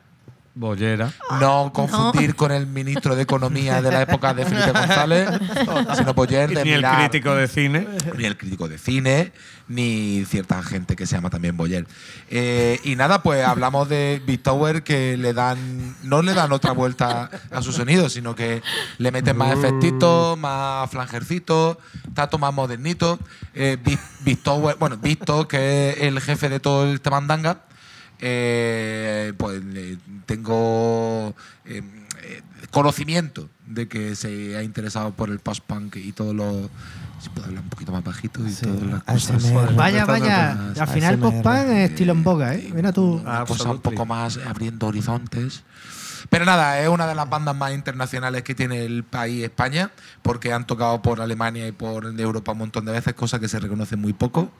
Bollera. 0.58 1.12
No 1.40 1.72
confundir 1.72 2.34
con 2.34 2.50
el 2.50 2.66
ministro 2.66 3.14
de 3.14 3.22
Economía 3.22 3.80
de 3.80 3.92
la 3.92 4.02
época 4.02 4.34
de 4.34 4.44
Felipe 4.44 4.72
González, 4.72 5.28
sino 5.96 6.14
Boyer 6.14 6.48
de 6.50 6.64
Ni 6.64 6.70
el 6.72 6.78
mirar. 6.78 7.08
crítico 7.08 7.34
de 7.34 7.46
cine. 7.46 7.86
Ni 8.16 8.24
el 8.24 8.36
crítico 8.36 8.68
de 8.68 8.76
cine, 8.76 9.32
ni 9.68 10.24
cierta 10.24 10.60
gente 10.64 10.96
que 10.96 11.06
se 11.06 11.14
llama 11.14 11.30
también 11.30 11.56
Boyer. 11.56 11.86
Eh, 12.28 12.80
y 12.82 12.96
nada, 12.96 13.22
pues 13.22 13.44
hablamos 13.44 13.88
de 13.88 14.20
Big 14.26 14.42
Tower 14.42 14.82
que 14.82 15.16
le 15.16 15.32
dan, 15.32 15.94
no 16.02 16.22
le 16.22 16.34
dan 16.34 16.50
otra 16.50 16.72
vuelta 16.72 17.30
a 17.52 17.62
su 17.62 17.72
sonido, 17.72 18.08
sino 18.08 18.34
que 18.34 18.60
le 18.98 19.12
meten 19.12 19.36
más 19.36 19.56
efectitos, 19.56 20.36
más 20.36 20.90
flangercitos, 20.90 21.76
está 22.08 22.26
todo 22.26 22.40
más 22.40 22.52
modernito. 22.52 23.20
Eh, 23.54 23.78
Tower, 24.42 24.76
bueno, 24.80 24.96
Victor, 24.96 25.46
que 25.46 25.90
es 25.90 26.00
el 26.02 26.20
jefe 26.20 26.48
de 26.48 26.58
todo 26.58 26.90
el 26.90 27.00
Temandanga, 27.00 27.60
eh, 28.20 29.32
pues 29.36 29.62
eh, 29.74 29.96
tengo 30.26 31.34
eh, 31.64 31.82
eh, 32.22 32.42
conocimiento 32.70 33.48
de 33.66 33.88
que 33.88 34.16
se 34.16 34.56
ha 34.56 34.62
interesado 34.62 35.12
por 35.12 35.30
el 35.30 35.38
post-punk 35.38 35.96
y 35.96 36.12
todo 36.12 36.34
lo. 36.34 36.70
Si 37.20 37.28
puedo 37.30 37.46
hablar 37.46 37.64
un 37.64 37.70
poquito 37.70 37.92
más 37.92 38.04
bajito 38.04 38.40
y 38.46 38.52
todas 38.52 38.82
las 38.82 39.02
cosas. 39.02 39.44
ASMR. 39.44 39.74
Vaya, 39.74 40.04
vaya. 40.04 40.52
Al 40.78 40.88
final, 40.88 41.14
ASMR. 41.14 41.20
post-punk 41.20 41.68
es 41.68 41.90
estilo 41.90 42.12
en 42.12 42.24
boga, 42.24 42.54
¿eh? 42.54 42.70
Mira 42.74 42.92
tú. 42.92 43.20
una 43.22 43.44
cosa 43.44 43.70
un 43.70 43.80
poco 43.80 44.06
más 44.06 44.38
abriendo 44.38 44.86
horizontes. 44.86 45.64
Pero 46.30 46.44
nada, 46.44 46.80
es 46.80 46.88
una 46.88 47.06
de 47.06 47.14
las 47.14 47.28
bandas 47.28 47.56
más 47.56 47.72
internacionales 47.72 48.42
que 48.42 48.54
tiene 48.54 48.84
el 48.84 49.04
país 49.04 49.44
España, 49.44 49.90
porque 50.22 50.52
han 50.52 50.66
tocado 50.66 51.00
por 51.00 51.20
Alemania 51.20 51.66
y 51.66 51.72
por 51.72 52.06
Europa 52.20 52.52
un 52.52 52.58
montón 52.58 52.84
de 52.84 52.92
veces, 52.92 53.14
cosa 53.14 53.38
que 53.38 53.48
se 53.48 53.60
reconoce 53.60 53.96
muy 53.96 54.12
poco. 54.12 54.50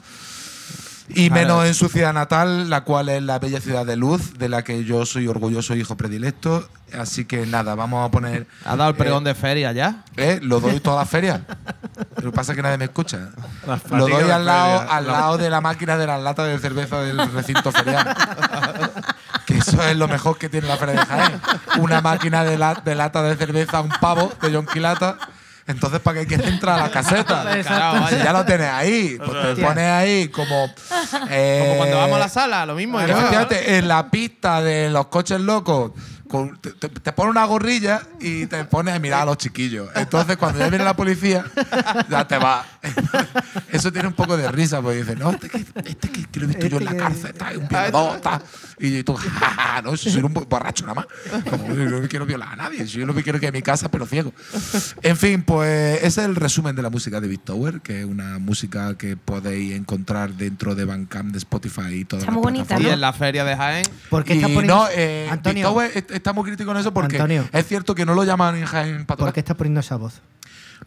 Y 1.11 1.31
menos 1.31 1.65
en 1.67 1.75
su 1.75 1.89
ciudad 1.89 2.13
natal, 2.13 2.69
la 2.71 2.83
cual 2.83 3.09
es 3.09 3.23
la 3.23 3.39
bella 3.39 3.61
ciudad 3.61 3.87
de 3.87 3.97
Luz, 3.97 4.35
de 4.39 4.49
la 4.49 4.63
que 4.63 4.85
yo 4.85 5.07
soy 5.07 5.27
orgulloso 5.27 5.75
hijo 5.75 5.97
predilecto. 5.97 6.69
Así 6.99 7.25
que 7.25 7.47
nada, 7.47 7.75
vamos 7.75 8.07
a 8.07 8.11
poner. 8.11 8.47
¿Ha 8.65 8.77
dado 8.77 8.91
el 8.91 8.97
pregón 8.97 9.25
eh, 9.27 9.31
de 9.31 9.35
feria 9.35 9.73
ya? 9.73 10.05
¿Eh? 10.17 10.39
Lo 10.43 10.61
doy 10.61 10.81
todas 10.81 11.01
las 11.01 11.11
ferias. 11.11 11.41
Lo 12.23 12.31
que 12.31 12.37
pasa 12.37 12.53
es 12.53 12.57
que 12.57 12.63
nadie 12.63 12.79
me 12.79 12.85
escucha. 12.87 13.31
Lo 13.91 14.09
doy 14.09 14.31
al 14.31 14.45
lado, 14.45 14.91
al 14.91 15.07
La- 15.07 15.13
lado 15.13 15.39
de 15.39 15.51
la 15.51 15.61
máquina 15.61 15.97
de 15.97 16.07
las 16.07 16.23
latas 16.23 16.47
de 16.49 16.59
cerveza 16.59 17.01
del 17.03 17.19
recinto 17.33 17.71
ferial. 17.73 18.15
que 19.47 19.59
eso 19.59 19.83
es 19.83 19.97
lo 19.97 20.09
mejor 20.09 20.39
que 20.39 20.49
tiene 20.49 20.67
la 20.69 20.77
feria 20.77 21.01
de 21.01 21.07
Jaén. 21.07 21.41
Una 21.79 22.01
máquina 22.01 22.45
de, 22.45 22.57
la- 22.59 22.75
de 22.75 22.95
lata 22.95 23.23
de 23.23 23.37
cerveza, 23.37 23.81
un 23.81 23.91
pavo 24.01 24.33
de 24.41 24.53
John 24.53 24.67
Quilata. 24.67 25.17
Entonces, 25.69 26.01
¿para 26.01 26.19
qué 26.21 26.27
quieres 26.27 26.49
entrar 26.49 26.79
a 26.79 26.83
la 26.87 26.91
caseta? 26.91 27.45
Carajo, 27.65 28.11
ya 28.11 28.33
lo 28.33 28.45
tienes 28.45 28.69
ahí, 28.69 29.17
pues 29.19 29.31
te 29.55 29.63
pones 29.63 29.85
ahí 29.91 30.29
como. 30.29 30.65
eh, 31.31 31.59
Como 31.63 31.77
cuando 31.77 31.97
vamos 31.99 32.17
a 32.17 32.19
la 32.21 32.29
sala, 32.29 32.67
lo 32.67 32.75
mismo. 32.75 32.99
¿no? 32.99 33.05
Efectivamente, 33.07 33.77
en 33.79 33.87
la 33.89 34.11
pista 34.11 34.61
de 34.63 34.91
los 34.91 35.07
coches 35.07 35.41
locos, 35.41 35.93
con- 36.29 36.59
te, 36.61 36.73
te- 36.73 36.89
te 36.89 37.13
pone 37.13 37.31
una 37.31 37.45
gorrilla 37.45 38.03
y 38.21 38.47
te 38.47 38.65
pones 38.65 38.95
a 38.95 38.99
mirar 38.99 39.23
a 39.23 39.25
los 39.27 39.37
chiquillos. 39.39 39.89
Entonces, 39.95 40.37
cuando 40.37 40.59
ya 40.59 40.69
viene 40.69 40.85
la 40.85 40.95
policía, 40.97 41.45
ya 42.09 42.27
te 42.27 42.39
va. 42.39 42.65
Eso 43.73 43.93
tiene 43.93 44.09
un 44.09 44.15
poco 44.15 44.37
de 44.37 44.51
risa, 44.51 44.81
porque 44.81 44.99
dices, 44.99 45.19
no, 45.19 45.31
este 45.31 45.49
que, 45.49 45.59
este 45.85 46.09
que, 46.11 46.25
que 46.25 46.41
lo 46.41 46.47
he 46.47 46.49
visto 46.49 46.67
yo 46.67 46.79
en 46.79 46.85
la 46.85 46.91
Este 46.91 47.03
cárcel, 47.03 47.31
está, 47.31 47.51
es 47.51 47.59
un 47.59 47.69
violador, 47.69 48.17
está. 48.17 48.43
Y 48.79 49.03
tú, 49.03 49.15
ja, 49.15 49.31
ja, 49.31 49.51
ja, 49.51 49.83
no, 49.83 49.97
si 49.97 50.11
soy 50.11 50.23
un 50.23 50.33
borracho 50.33 50.87
nada 50.87 50.95
más. 50.95 51.43
Como, 51.45 51.75
yo 51.75 52.01
no 52.01 52.09
quiero 52.09 52.27
violar 52.27 52.53
a 52.53 52.57
nadie, 52.57 52.87
si 52.87 52.99
yo 52.99 53.07
lo 53.07 53.15
que 53.15 53.23
quiero 53.23 53.37
es 53.37 53.41
que 53.41 53.49
en 53.49 53.53
mi 53.53 53.63
casa, 53.63 53.91
pero 53.91 54.07
ciego. 54.07 54.33
En 55.03 55.17
fin, 55.17 55.43
pues 55.43 55.99
ese 55.99 56.21
es 56.23 56.27
el 56.27 56.37
resumen 56.37 56.77
de 56.77 56.83
la 56.83 56.91
música 56.91 57.21
de 57.21 57.29
Big 57.29 57.41
Tower, 57.41 57.81
que 57.81 58.01
es 58.01 58.07
una 58.07 58.39
música 58.39 58.97
que 58.97 59.17
podéis 59.17 59.75
encontrar 59.75 60.33
dentro 60.35 60.75
de 60.75 60.85
Bandcamp, 60.85 61.33
de 61.33 61.39
Spotify 61.39 61.95
y 61.95 62.05
todas 62.05 62.23
Está 62.23 62.33
muy 62.33 62.43
bonita, 62.43 62.65
plataformas. 62.65 62.83
Y 62.83 62.89
¿no? 62.89 62.95
en 62.95 63.01
la 63.01 63.13
feria 63.13 63.45
de 63.45 63.57
Jaén. 63.57 63.87
¿Por 64.11 64.25
qué 64.25 64.35
Y 64.35 64.37
estás 64.39 64.51
poniendo 64.51 64.77
no, 64.77 64.89
eh, 64.95 65.29
Antonio? 65.31 65.69
Tower, 65.69 66.05
estamos 66.11 66.45
críticos 66.45 66.75
en 66.75 66.81
eso 66.81 66.95
porque 66.95 67.17
Antonio. 67.17 67.49
es 67.53 67.67
cierto 67.67 67.95
que 67.95 68.05
no 68.07 68.15
lo 68.15 68.25
llaman 68.25 68.57
en 68.57 68.65
Jaén 68.67 69.07
para 69.07 69.19
¿Por 69.19 69.33
qué 69.33 69.41
estás 69.41 69.57
poniendo 69.57 69.81
esa 69.81 69.97
voz? 69.97 70.21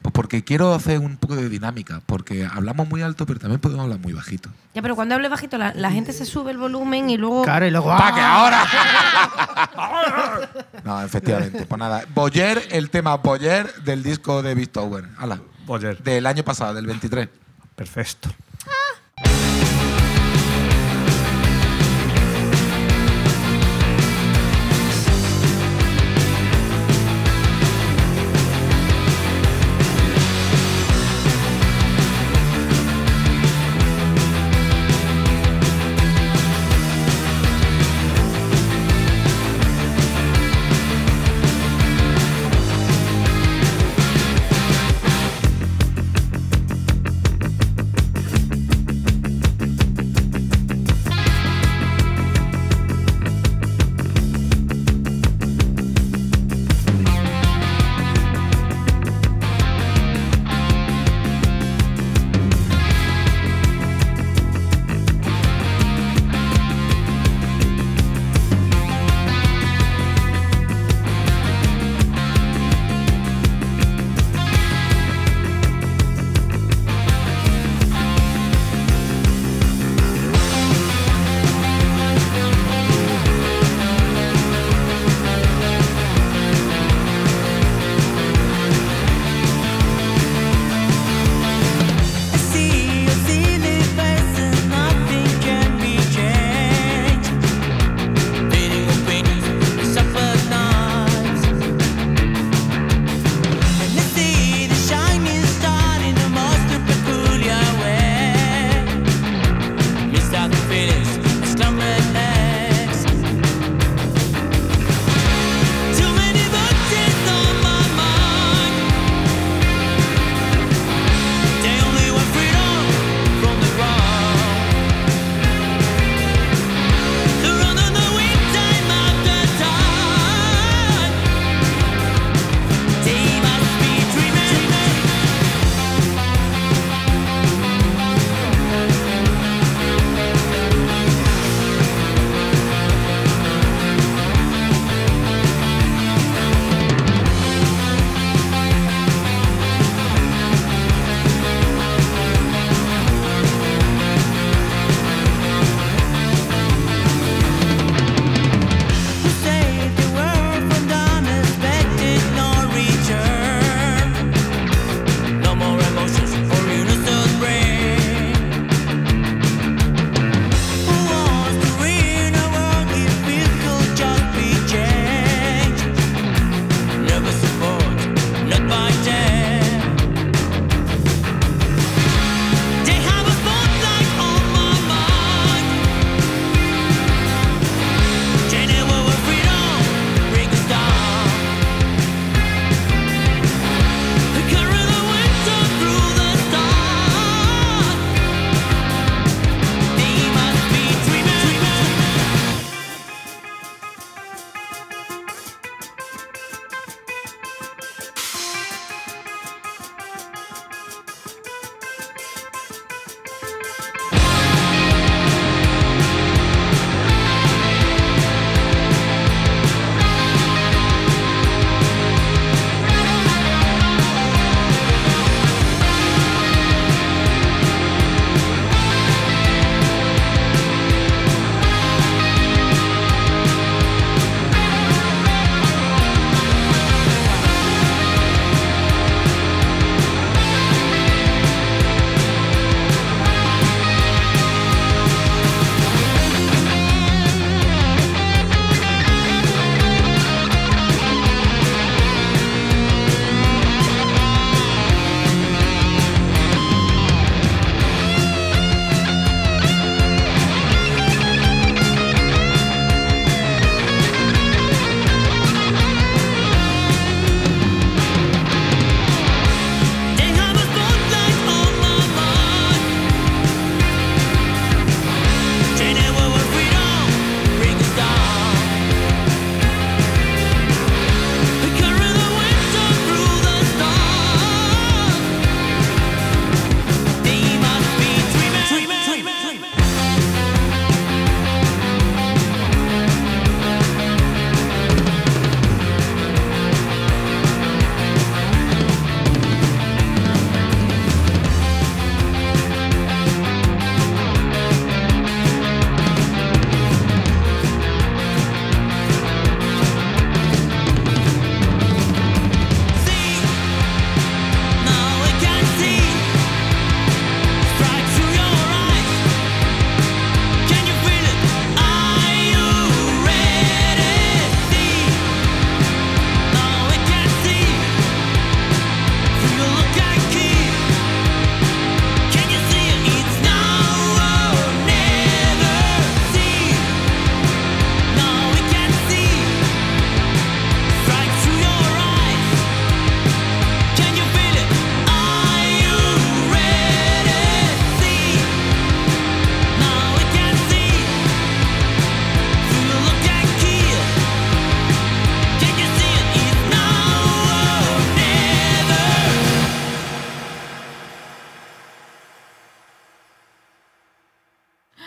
Pues 0.01 0.13
porque 0.13 0.43
quiero 0.43 0.73
hacer 0.73 0.99
un 0.99 1.17
poco 1.17 1.35
de 1.35 1.49
dinámica, 1.49 2.01
porque 2.05 2.45
hablamos 2.45 2.87
muy 2.87 3.01
alto, 3.01 3.25
pero 3.25 3.39
también 3.39 3.59
podemos 3.59 3.83
hablar 3.83 3.99
muy 3.99 4.13
bajito. 4.13 4.49
Ya, 4.73 4.81
pero 4.81 4.95
cuando 4.95 5.15
hable 5.15 5.29
bajito, 5.29 5.57
la, 5.57 5.73
la 5.73 5.91
gente 5.91 6.13
se 6.13 6.25
sube 6.25 6.51
el 6.51 6.57
volumen 6.57 7.09
y 7.09 7.17
luego. 7.17 7.43
Claro, 7.43 7.65
y 7.67 7.71
luego. 7.71 7.87
¡Pa' 7.89 8.13
que 8.13 8.21
¡ah! 8.21 8.35
ahora! 8.35 8.65
no, 10.83 11.03
efectivamente. 11.03 11.65
Pues 11.65 11.79
nada, 11.79 12.05
Boyer, 12.13 12.61
el 12.71 12.89
tema 12.89 13.15
Boyer 13.17 13.73
del 13.83 14.03
disco 14.03 14.41
de 14.41 14.67
Tower. 14.67 15.05
Hala, 15.17 15.41
Boyer. 15.65 16.01
del 16.01 16.25
año 16.25 16.43
pasado, 16.43 16.73
del 16.73 16.85
23. 16.87 17.29
Perfecto. 17.75 18.29
Thank 18.63 19.00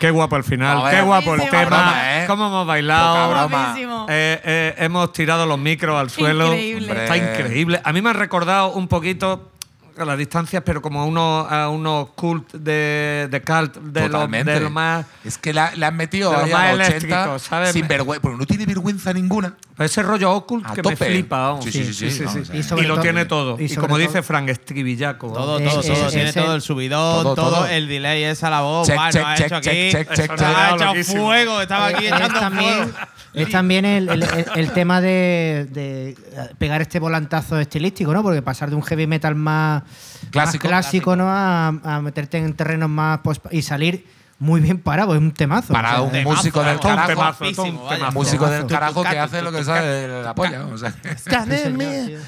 qué 0.05 0.11
guapo 0.11 0.35
el 0.35 0.43
final, 0.43 0.91
qué 0.91 1.01
guapo 1.01 1.33
el 1.33 1.49
tema, 1.49 1.65
broma, 1.65 2.23
¿eh? 2.23 2.27
cómo 2.27 2.47
hemos 2.47 2.67
bailado. 2.67 4.07
Eh, 4.07 4.39
eh, 4.43 4.75
hemos 4.77 5.11
tirado 5.13 5.47
los 5.47 5.57
micros 5.57 5.99
al 5.99 6.11
suelo. 6.11 6.47
Increíble. 6.47 7.03
Está 7.03 7.17
increíble. 7.17 7.81
A 7.83 7.91
mí 7.91 8.01
me 8.01 8.11
ha 8.11 8.13
recordado 8.13 8.73
un 8.73 8.87
poquito 8.87 9.51
a 9.97 10.05
las 10.05 10.17
distancias, 10.17 10.61
pero 10.65 10.81
como 10.81 11.01
a 11.01 11.05
unos, 11.05 11.51
a 11.51 11.69
unos 11.69 12.09
cult 12.15 12.51
de, 12.53 13.27
de 13.31 13.41
cult, 13.41 13.75
de 13.77 14.09
lo, 14.09 14.27
de 14.27 14.59
lo 14.59 14.69
más. 14.69 15.05
Es 15.23 15.37
que 15.37 15.53
la- 15.53 15.73
le 15.75 15.85
han 15.85 15.95
metido 15.95 16.31
de 16.31 16.37
lo 16.37 16.43
ahí 16.45 16.51
más 16.51 16.61
a 16.61 16.71
los 16.73 16.87
80 16.87 16.87
eléctrico, 17.05 17.39
¿sabes? 17.39 17.71
sin 17.71 17.87
vergüenza, 17.87 18.21
porque 18.21 18.37
no 18.37 18.45
tiene 18.45 18.65
vergüenza 18.65 19.13
ninguna. 19.13 19.53
Ese 19.77 20.03
rollo 20.03 20.31
occult 20.33 20.65
A 20.65 20.69
que 20.73 20.77
me 20.77 20.83
tope. 20.95 21.05
flipa. 21.05 21.37
vamos. 21.39 21.65
Sí, 21.65 21.71
sí, 21.71 21.93
sí, 21.93 22.09
sí, 22.11 22.23
vamos, 22.23 22.49
Y, 22.53 22.59
eh. 22.59 22.87
Lo 22.87 22.93
todo- 22.93 23.01
tiene 23.01 23.25
todo. 23.25 23.57
y 23.59 23.73
como 23.75 23.87
todo- 23.87 23.97
dice 23.97 24.21
Frank 24.23 24.47
Estribillaco. 24.49 25.33
Todo, 25.33 25.59
Es- 25.59 25.69
todo, 25.69 25.79
es- 25.81 25.87
todo. 25.87 26.07
es 26.07 26.13
Tiene 26.13 26.33
todo 26.33 26.55
el 26.55 26.61
subidón, 26.61 27.23
todo, 27.23 27.35
todo, 27.35 27.49
todo. 27.51 27.67
el 27.67 27.87
delay 27.87 28.23
esa 28.23 28.49
la 28.49 28.61
voz. 28.61 28.87
Check, 28.87 28.95
Bueno, 28.95 29.11
check, 29.11 29.23
ha 29.25 29.33
hecho 29.35 29.43
check, 29.43 29.53
aquí. 29.53 29.67
check, 29.91 29.91
check, 29.91 30.11
Eso 30.11 30.21
check. 30.35 30.41
nada, 30.41 30.65
Ha 30.71 30.75
echado 30.75 30.91
loquísimo. 30.93 31.25
fuego, 31.25 31.61
estaba 31.61 31.87
aquí 31.87 32.05
Es- 32.05 32.11
echando 32.13 32.33
es 32.35 32.39
también, 32.39 32.73
fuego. 32.83 32.97
es 33.33 33.49
también 33.49 33.85
el, 33.85 34.09
el- 34.09 34.23
el- 34.23 34.45
el 34.55 34.71
tema 34.71 35.01
de, 35.01 35.67
de 35.71 36.15
pegar 36.57 36.81
este 36.81 36.99
volantazo 36.99 37.59
estilístico, 37.59 38.13
¿no? 38.13 38.23
Porque 38.23 38.41
pasar 38.41 38.69
de 38.69 38.75
un 38.77 38.83
heavy 38.83 39.07
metal 39.07 39.35
más 39.35 39.83
Clásico. 40.31 40.67
más 40.67 40.69
clásico 40.69 41.15
¿no? 41.15 41.25
A, 41.27 41.67
a 41.67 42.01
meterte 42.01 42.37
en 42.37 42.53
terrenos 42.53 42.89
más 42.89 43.19
post 43.19 43.45
y 43.51 43.61
salir 43.61 44.05
muy 44.37 44.59
bien 44.59 44.79
parado, 44.79 45.13
es 45.13 45.19
un 45.21 45.31
temazo. 45.31 45.71
Para 45.73 45.89
O 45.89 45.93
sea, 45.93 46.01
un 46.01 46.11
temazo, 46.11 46.35
músico 46.37 46.61
del 46.63 46.79
carajo. 46.79 47.07
temazo, 47.07 47.45
todo 47.55 47.65
un 47.65 47.89
temazo. 47.89 48.11
Músico 48.11 48.45
del 48.47 48.65
Temazo. 48.67 48.73
carajo 48.75 49.03
que 49.03 49.19
hace 49.19 49.41
lo 49.41 49.51
que 49.51 49.63
sabe 49.63 49.87
de 49.87 50.23
la 50.23 50.35
polla. 50.35 50.65
o 50.65 50.77
sea. 50.77 50.91
sí, 50.91 51.07
señor, 51.17 51.77
tío. 52.05 52.19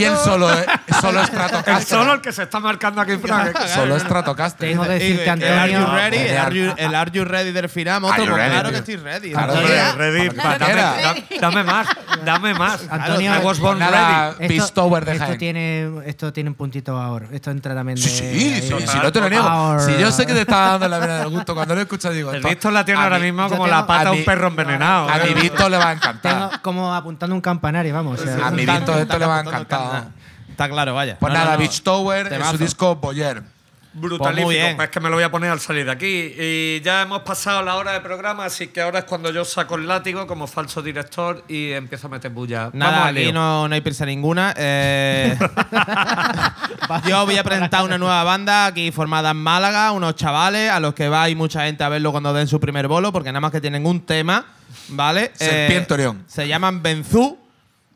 Y 0.00 0.04
el 0.04 0.16
solo, 0.16 0.48
solo 1.00 1.20
El 1.20 1.26
Stratocaster. 1.26 1.84
solo 1.98 2.14
el 2.14 2.20
que 2.20 2.32
se 2.32 2.42
está 2.44 2.60
marcando 2.60 3.00
aquí, 3.00 3.16
Frank. 3.16 3.56
Solo 3.74 3.98
Stratocaster. 3.98 4.68
Tengo 4.70 4.84
que 4.84 4.88
decirte, 4.90 5.24
el 5.24 5.30
Antonio. 5.30 5.58
Are 5.60 5.72
You 5.72 5.86
Ready? 5.86 6.16
El. 6.18 6.36
Are 6.38 6.56
You, 6.56 6.74
el 6.76 6.94
Are 6.94 7.10
You 7.10 7.24
Ready 7.24 7.52
del 7.52 7.68
Firam. 7.68 8.04
Otro, 8.04 8.24
ready, 8.36 8.50
claro 8.50 8.68
tío? 8.68 8.70
que 8.70 8.78
estoy 8.78 8.96
ready. 8.96 9.32
Claro, 9.32 9.52
Hombre, 9.54 9.92
ready, 9.96 10.30
para 10.30 10.58
dame, 10.58 11.24
dame- 11.40 11.64
más, 11.64 11.86
dame 12.24 12.54
más. 12.54 12.80
Antonio, 12.90 13.34
I 13.34 13.44
was 13.44 13.58
born 13.58 13.78
ready. 13.80 14.44
Esto 14.54 14.90
Jaén. 14.90 15.38
tiene, 15.38 15.90
esto 16.06 16.32
tiene 16.32 16.50
un 16.50 16.54
puntito 16.54 16.96
ahora. 16.98 17.26
Esto 17.32 17.50
entra 17.50 17.74
también 17.74 17.96
de. 17.96 18.02
Sí, 18.02 18.62
sí, 18.62 18.74
sí, 18.86 18.98
no 19.02 19.10
te 19.12 19.20
lo 19.20 19.28
niego. 19.28 19.80
Si 19.80 19.98
yo 19.98 20.11
sé 20.12 20.26
que 20.26 20.32
te 20.34 20.40
está 20.42 20.56
dando 20.72 20.88
la 20.88 20.98
vena 20.98 21.18
del 21.18 21.28
gusto, 21.30 21.54
cuando 21.54 21.74
lo 21.74 21.80
escuchas 21.80 22.14
digo. 22.14 22.32
El 22.32 22.42
Víctor 22.42 22.72
la 22.72 22.84
tiene 22.84 23.00
ahora 23.00 23.18
mí- 23.18 23.24
mismo 23.26 23.42
yo 23.42 23.48
como 23.50 23.64
tengo- 23.64 23.76
la 23.76 23.86
pata 23.86 24.10
de 24.10 24.18
un 24.18 24.24
perro 24.24 24.46
envenenado. 24.48 25.08
A 25.08 25.18
¿eh? 25.18 25.34
mi 25.34 25.40
Víctor 25.42 25.70
le 25.70 25.76
va 25.78 25.90
a 25.90 25.94
Tengo 25.98 26.10
encantar. 26.16 26.60
como 26.62 26.94
apuntando 26.94 27.34
un 27.34 27.40
campanario, 27.40 27.92
vamos. 27.94 28.20
o 28.20 28.24
sea, 28.24 28.46
A 28.46 28.50
mi 28.50 28.64
Víctor 28.66 28.98
esto 28.98 29.18
le 29.18 29.26
va 29.26 29.38
a 29.38 29.40
encantar. 29.40 30.04
Está 30.50 30.68
claro, 30.68 30.94
vaya. 30.94 31.16
Pues 31.18 31.32
nada. 31.32 31.56
Beach 31.56 31.82
Tower 31.82 32.32
en 32.32 32.44
su 32.44 32.58
disco 32.58 32.96
Boyer. 32.96 33.42
Brutalísimo. 33.94 34.46
Pues 34.46 34.56
bien. 34.56 34.80
Es 34.80 34.88
que 34.88 35.00
me 35.00 35.08
lo 35.08 35.16
voy 35.16 35.24
a 35.24 35.30
poner 35.30 35.50
al 35.50 35.60
salir 35.60 35.84
de 35.84 35.92
aquí. 35.92 36.34
Y 36.38 36.80
ya 36.80 37.02
hemos 37.02 37.22
pasado 37.22 37.62
la 37.62 37.76
hora 37.76 37.92
de 37.92 38.00
programa, 38.00 38.44
así 38.44 38.68
que 38.68 38.80
ahora 38.80 39.00
es 39.00 39.04
cuando 39.04 39.30
yo 39.30 39.44
saco 39.44 39.74
el 39.74 39.86
látigo 39.86 40.26
como 40.26 40.46
falso 40.46 40.82
director 40.82 41.44
y 41.48 41.72
empiezo 41.72 42.06
a 42.06 42.10
meter 42.10 42.30
bulla. 42.30 42.70
Nada, 42.72 42.92
Vamos 42.92 43.08
aquí 43.10 43.32
no, 43.32 43.68
no 43.68 43.74
hay 43.74 43.80
prisa 43.80 44.06
ninguna. 44.06 44.54
Eh, 44.56 45.36
yo 47.06 47.24
voy 47.26 47.36
a 47.36 47.44
presentar 47.44 47.84
una 47.84 47.98
nueva 47.98 48.24
banda 48.24 48.66
aquí 48.66 48.90
formada 48.90 49.30
en 49.30 49.36
Málaga, 49.38 49.92
unos 49.92 50.14
chavales 50.16 50.70
a 50.70 50.80
los 50.80 50.94
que 50.94 51.08
va 51.08 51.28
y 51.28 51.34
mucha 51.34 51.66
gente 51.66 51.84
a 51.84 51.88
verlo 51.88 52.12
cuando 52.12 52.32
den 52.32 52.48
su 52.48 52.60
primer 52.60 52.88
bolo, 52.88 53.12
porque 53.12 53.30
nada 53.30 53.40
más 53.40 53.52
que 53.52 53.60
tienen 53.60 53.84
un 53.86 54.00
tema, 54.06 54.46
¿vale? 54.88 55.32
Serpiente 55.34 55.94
Orión. 55.94 56.24
Se 56.26 56.48
llaman 56.48 56.82
Benzú, 56.82 57.38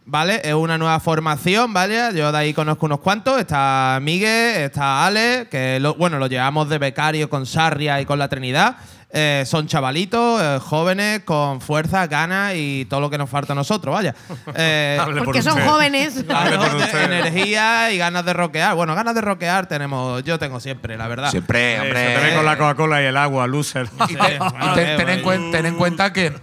¿vale? 0.07 0.41
Es 0.45 0.55
una 0.55 0.79
nueva 0.79 0.99
formación, 1.01 1.73
¿vale? 1.73 2.01
Yo 2.15 2.33
de 2.33 2.39
ahí 2.39 2.55
conozco 2.55 2.87
unos 2.87 3.01
cuantos. 3.01 3.39
Está 3.39 3.99
Miguel, 4.01 4.63
está 4.63 5.05
Ale, 5.07 5.49
que 5.51 5.79
lo- 5.81 5.95
bueno, 5.95 6.19
lo 6.19 6.27
llevamos 6.29 6.69
de 6.69 6.79
becario 6.79 7.29
con 7.29 7.45
Sarria 7.47 8.01
y 8.01 8.07
con 8.07 8.19
la 8.19 8.29
Trinidad. 8.29 8.77
Eh, 9.19 9.45
son 9.47 9.67
chavalitos, 9.69 10.43
eh, 10.43 10.59
jóvenes, 10.61 11.21
con 11.25 11.61
fuerza, 11.61 12.07
ganas 12.07 12.53
y 12.57 12.87
todo 12.91 13.01
lo 13.01 13.09
que 13.09 13.17
nos 13.17 13.31
falta 13.31 13.53
a 13.53 13.57
nosotros, 13.57 13.95
vaya. 13.95 14.15
Eh, 14.57 14.99
Hable 15.01 15.17
por 15.19 15.27
Porque 15.27 15.43
son 15.43 15.55
usted. 15.55 15.67
jóvenes. 15.67 16.25
Claro, 16.27 16.61
energía 17.05 17.93
y 17.93 17.99
ganas 17.99 18.25
de 18.25 18.33
rockear. 18.33 18.75
Bueno, 18.75 18.95
ganas 18.95 19.15
de 19.15 19.21
rockear 19.21 19.67
tenemos, 19.67 20.23
yo 20.25 20.39
tengo 20.39 20.61
siempre, 20.61 20.97
la 20.99 21.09
verdad. 21.09 21.31
Siempre, 21.31 21.81
hombre. 21.81 22.15
se 22.15 22.21
te 22.21 22.27
ve 22.31 22.35
con 22.37 22.45
la 22.45 22.59
Coca-Cola 22.59 23.01
y 23.03 23.07
el 23.07 23.17
agua, 23.17 23.47
loser. 23.47 23.89
Y, 24.09 24.17
ten, 24.17 25.09
en 25.09 25.23
cuen- 25.23 25.51
ten 25.53 25.67
en 25.67 25.77
cuenta 25.77 26.13
que 26.13 26.35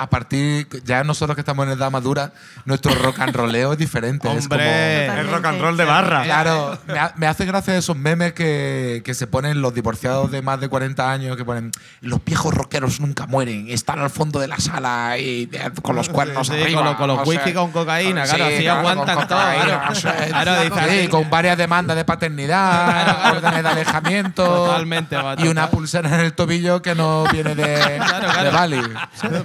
a 0.00 0.08
partir, 0.08 0.66
ya 0.84 1.04
nosotros 1.04 1.34
que 1.36 1.42
estamos 1.42 1.66
en 1.66 1.72
edad 1.72 1.90
madura, 1.90 2.32
nuestro 2.64 2.94
rock 2.94 3.20
and 3.20 3.34
rolleo 3.36 3.72
es 3.74 3.78
diferente. 3.78 4.28
es 4.28 4.48
como- 4.48 4.60
Hombre, 4.60 5.06
es 5.20 5.30
rock 5.30 5.44
and 5.44 5.60
roll 5.60 5.76
de 5.76 5.84
barra. 5.84 6.22
Claro, 6.24 6.78
me, 6.86 6.98
ha- 6.98 7.12
me 7.16 7.26
hace 7.26 7.44
gracia 7.44 7.76
esos 7.76 7.96
memes 7.96 8.32
que, 8.32 9.02
que 9.04 9.12
se 9.12 9.26
ponen 9.26 9.60
los 9.60 9.74
divorciados 9.74 10.30
de 10.30 10.40
más 10.40 10.58
de 10.58 10.68
40 10.70 11.10
años, 11.12 11.36
que 11.36 11.44
ponen 11.44 11.70
los 12.00 12.24
viejos 12.24 12.54
rockeros 12.54 12.98
nunca 13.00 13.26
mueren, 13.26 13.66
están 13.68 13.98
al 13.98 14.08
fondo 14.10 14.40
de 14.40 14.48
la 14.48 14.56
sala 14.58 15.18
y 15.18 15.44
de- 15.46 15.70
con 15.82 15.94
los 15.96 16.08
cuernos 16.08 16.46
Sí, 16.46 16.54
arriba. 16.54 16.78
con 16.80 16.84
los- 16.86 16.96
con 16.96 17.08
los 17.08 17.28
whisky 17.28 17.52
con 17.52 17.70
cocaína, 17.70 18.24
claro, 18.24 18.44
así 18.46 18.66
aguantan 18.66 19.16
con 19.16 19.28
todo, 19.28 19.38
claro. 19.38 19.80
o 19.90 19.94
sea, 19.94 20.14
Claro, 20.28 20.60
dice 20.62 20.74
sí, 20.88 20.98
así. 21.00 21.08
con 21.08 21.28
varias 21.28 21.58
demandas 21.58 21.96
de 21.96 22.04
paternidad, 22.06 23.32
órdenes 23.36 23.62
de 23.62 23.68
alejamiento 23.68 24.44
Totalmente, 24.44 25.16
y 25.38 25.48
una 25.48 25.68
pulsera 25.70 26.08
en 26.14 26.20
el 26.20 26.32
tobillo 26.32 26.80
que 26.82 26.94
no 26.94 27.24
viene 27.32 27.54
de, 27.54 27.96
Claro, 27.96 28.26
claro. 28.28 28.42
de 28.44 28.50
Bali. 28.50 28.80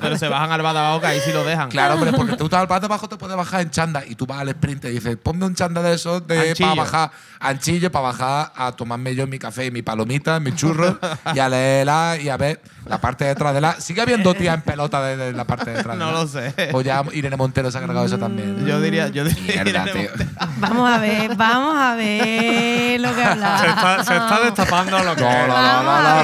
pero 0.01 0.17
se 0.17 0.27
bajan 0.45 0.59
al 0.59 0.63
Badajoz 0.63 1.03
ahí 1.03 1.19
sí 1.19 1.31
lo 1.31 1.43
dejan. 1.43 1.69
Claro, 1.69 1.95
hombre, 1.95 2.11
porque 2.13 2.35
tú 2.35 2.45
estás 2.45 2.61
al 2.69 2.83
abajo 2.83 3.09
te 3.09 3.17
puedes 3.17 3.35
bajar 3.35 3.61
en 3.61 3.69
chanda 3.71 4.03
y 4.05 4.15
tú 4.15 4.25
vas 4.25 4.39
al 4.39 4.49
sprint 4.49 4.85
y 4.85 4.89
dices, 4.89 5.17
ponme 5.17 5.45
un 5.45 5.55
chanda 5.55 5.81
de 5.81 5.95
esos 5.95 6.25
de 6.27 6.55
para 6.59 6.75
bajar, 6.75 7.11
anchillo, 7.39 7.91
para 7.91 8.03
bajar 8.03 8.51
a 8.55 8.71
tomarme 8.71 9.15
yo 9.15 9.27
mi 9.27 9.39
café 9.39 9.65
y 9.65 9.71
mi 9.71 9.81
palomita, 9.81 10.39
mi 10.39 10.53
churro 10.55 10.97
y 11.33 11.39
a 11.39 11.49
leerla 11.49 12.17
y 12.21 12.29
a 12.29 12.37
ver 12.37 12.61
la 12.85 12.99
parte 12.99 13.23
de 13.23 13.31
detrás 13.31 13.53
de 13.53 13.61
la. 13.61 13.79
Sigue 13.79 14.01
habiendo 14.01 14.33
tía 14.35 14.53
en 14.53 14.61
pelota 14.61 15.01
de, 15.01 15.17
de 15.17 15.33
la 15.33 15.45
parte 15.45 15.71
de 15.71 15.77
detrás. 15.77 15.97
No 15.97 16.11
lo 16.11 16.27
sé. 16.27 16.53
O 16.73 16.81
ya 16.81 17.03
Irene 17.13 17.35
Montero 17.35 17.71
se 17.71 17.77
ha 17.77 17.81
cargado 17.81 18.05
eso 18.05 18.17
también. 18.17 18.65
Yo 18.65 18.79
diría, 18.79 19.07
yo 19.07 19.23
diría 19.23 19.63
Mierda, 19.63 19.85
tío. 19.85 20.09
Vamos 20.57 20.89
a 20.89 20.99
ver, 20.99 21.35
vamos 21.35 21.75
a 21.77 21.95
ver 21.95 23.01
lo 23.01 23.13
que 23.15 23.23
hablamos. 23.23 23.61
Se 23.61 23.67
está, 23.67 24.03
se 24.03 24.15
está 24.15 24.39
destapando 24.41 25.03
lo 25.03 25.15
que 25.15 25.23
No, 25.23 25.47
no, 25.47 25.83
no, 25.83 26.23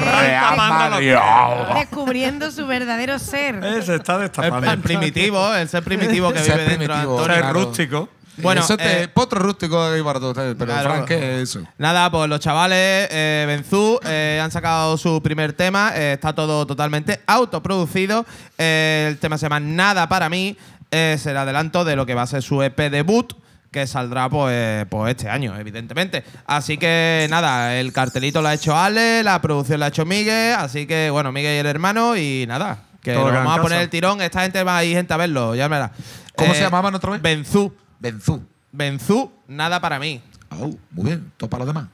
está 4.20 4.42
el, 4.42 4.50
destapando. 4.52 4.70
el 4.72 4.80
primitivo, 4.80 5.54
el 5.54 5.68
ser 5.68 5.82
primitivo 5.82 6.32
que 6.32 6.40
vive 6.42 6.56
dentro 6.56 6.68
de 6.70 6.76
primitivo. 6.76 6.94
Antonio. 7.20 7.24
Ser 7.34 7.42
claro. 7.42 7.52
rústico. 7.64 8.08
Bueno, 8.38 8.62
eso 8.62 8.78
te, 8.78 9.02
eh, 9.02 9.08
potro 9.08 9.40
rústico 9.40 9.82
ahí 9.82 10.02
para 10.02 10.18
todos 10.18 10.30
ustedes, 10.36 10.54
pero 10.58 10.72
Claro. 10.72 10.88
Frank, 10.90 11.06
¿qué 11.06 11.42
es 11.42 11.50
eso? 11.50 11.60
Nada, 11.76 12.10
pues 12.10 12.30
los 12.30 12.40
chavales 12.40 13.08
eh, 13.10 13.44
Benzú 13.46 14.00
eh, 14.06 14.40
han 14.42 14.50
sacado 14.50 14.96
su 14.96 15.22
primer 15.22 15.52
tema. 15.52 15.92
eh, 15.94 16.14
está 16.14 16.34
todo 16.34 16.66
totalmente 16.66 17.20
autoproducido. 17.26 18.24
Eh, 18.56 19.06
el 19.10 19.18
tema 19.18 19.36
se 19.36 19.44
llama 19.44 19.60
Nada 19.60 20.08
para 20.08 20.30
mí. 20.30 20.56
Es 20.90 21.26
el 21.26 21.36
adelanto 21.36 21.84
de 21.84 21.94
lo 21.94 22.06
que 22.06 22.14
va 22.14 22.22
a 22.22 22.26
ser 22.26 22.42
su 22.42 22.62
EP 22.62 22.78
debut. 22.90 23.34
Que 23.70 23.86
saldrá 23.86 24.28
pues, 24.28 24.84
pues 24.90 25.10
este 25.10 25.28
año, 25.30 25.54
evidentemente. 25.58 26.24
Así 26.46 26.76
que 26.78 27.26
nada, 27.30 27.78
el 27.78 27.90
cartelito 27.92 28.42
lo 28.42 28.48
ha 28.48 28.54
hecho 28.54 28.76
Ale, 28.76 29.22
la 29.22 29.40
producción 29.40 29.80
la 29.80 29.86
ha 29.86 29.88
hecho 29.88 30.04
Miguel. 30.06 30.54
Así 30.58 30.86
que 30.86 31.08
bueno, 31.10 31.32
Miguel 31.32 31.56
y 31.56 31.58
el 31.60 31.66
hermano. 31.66 32.14
Y 32.16 32.44
nada, 32.46 32.78
que 33.02 33.12
Todo 33.14 33.28
en 33.28 33.34
vamos 33.34 33.58
a 33.58 33.62
poner 33.62 33.82
el 33.82 33.90
tirón. 33.90 34.20
Esta 34.22 34.42
gente 34.42 34.62
va 34.62 34.78
a 34.78 34.84
ir 34.84 34.96
gente 34.96 35.12
a 35.12 35.16
verlo, 35.16 35.54
ya 35.54 35.68
verás. 35.68 35.90
¿Cómo 36.36 36.52
Eh, 36.52 36.56
se 36.56 36.62
llamaban 36.62 36.94
otra 36.94 37.10
vez? 37.12 37.22
Benzú. 37.22 37.74
Benzú. 37.98 38.42
Benzú, 38.70 39.30
nada 39.48 39.80
para 39.80 39.98
mí. 39.98 40.22
Au, 40.50 40.78
muy 40.90 41.04
bien, 41.06 41.32
todo 41.36 41.50
para 41.50 41.64
los 41.64 41.74
demás. 41.74 41.88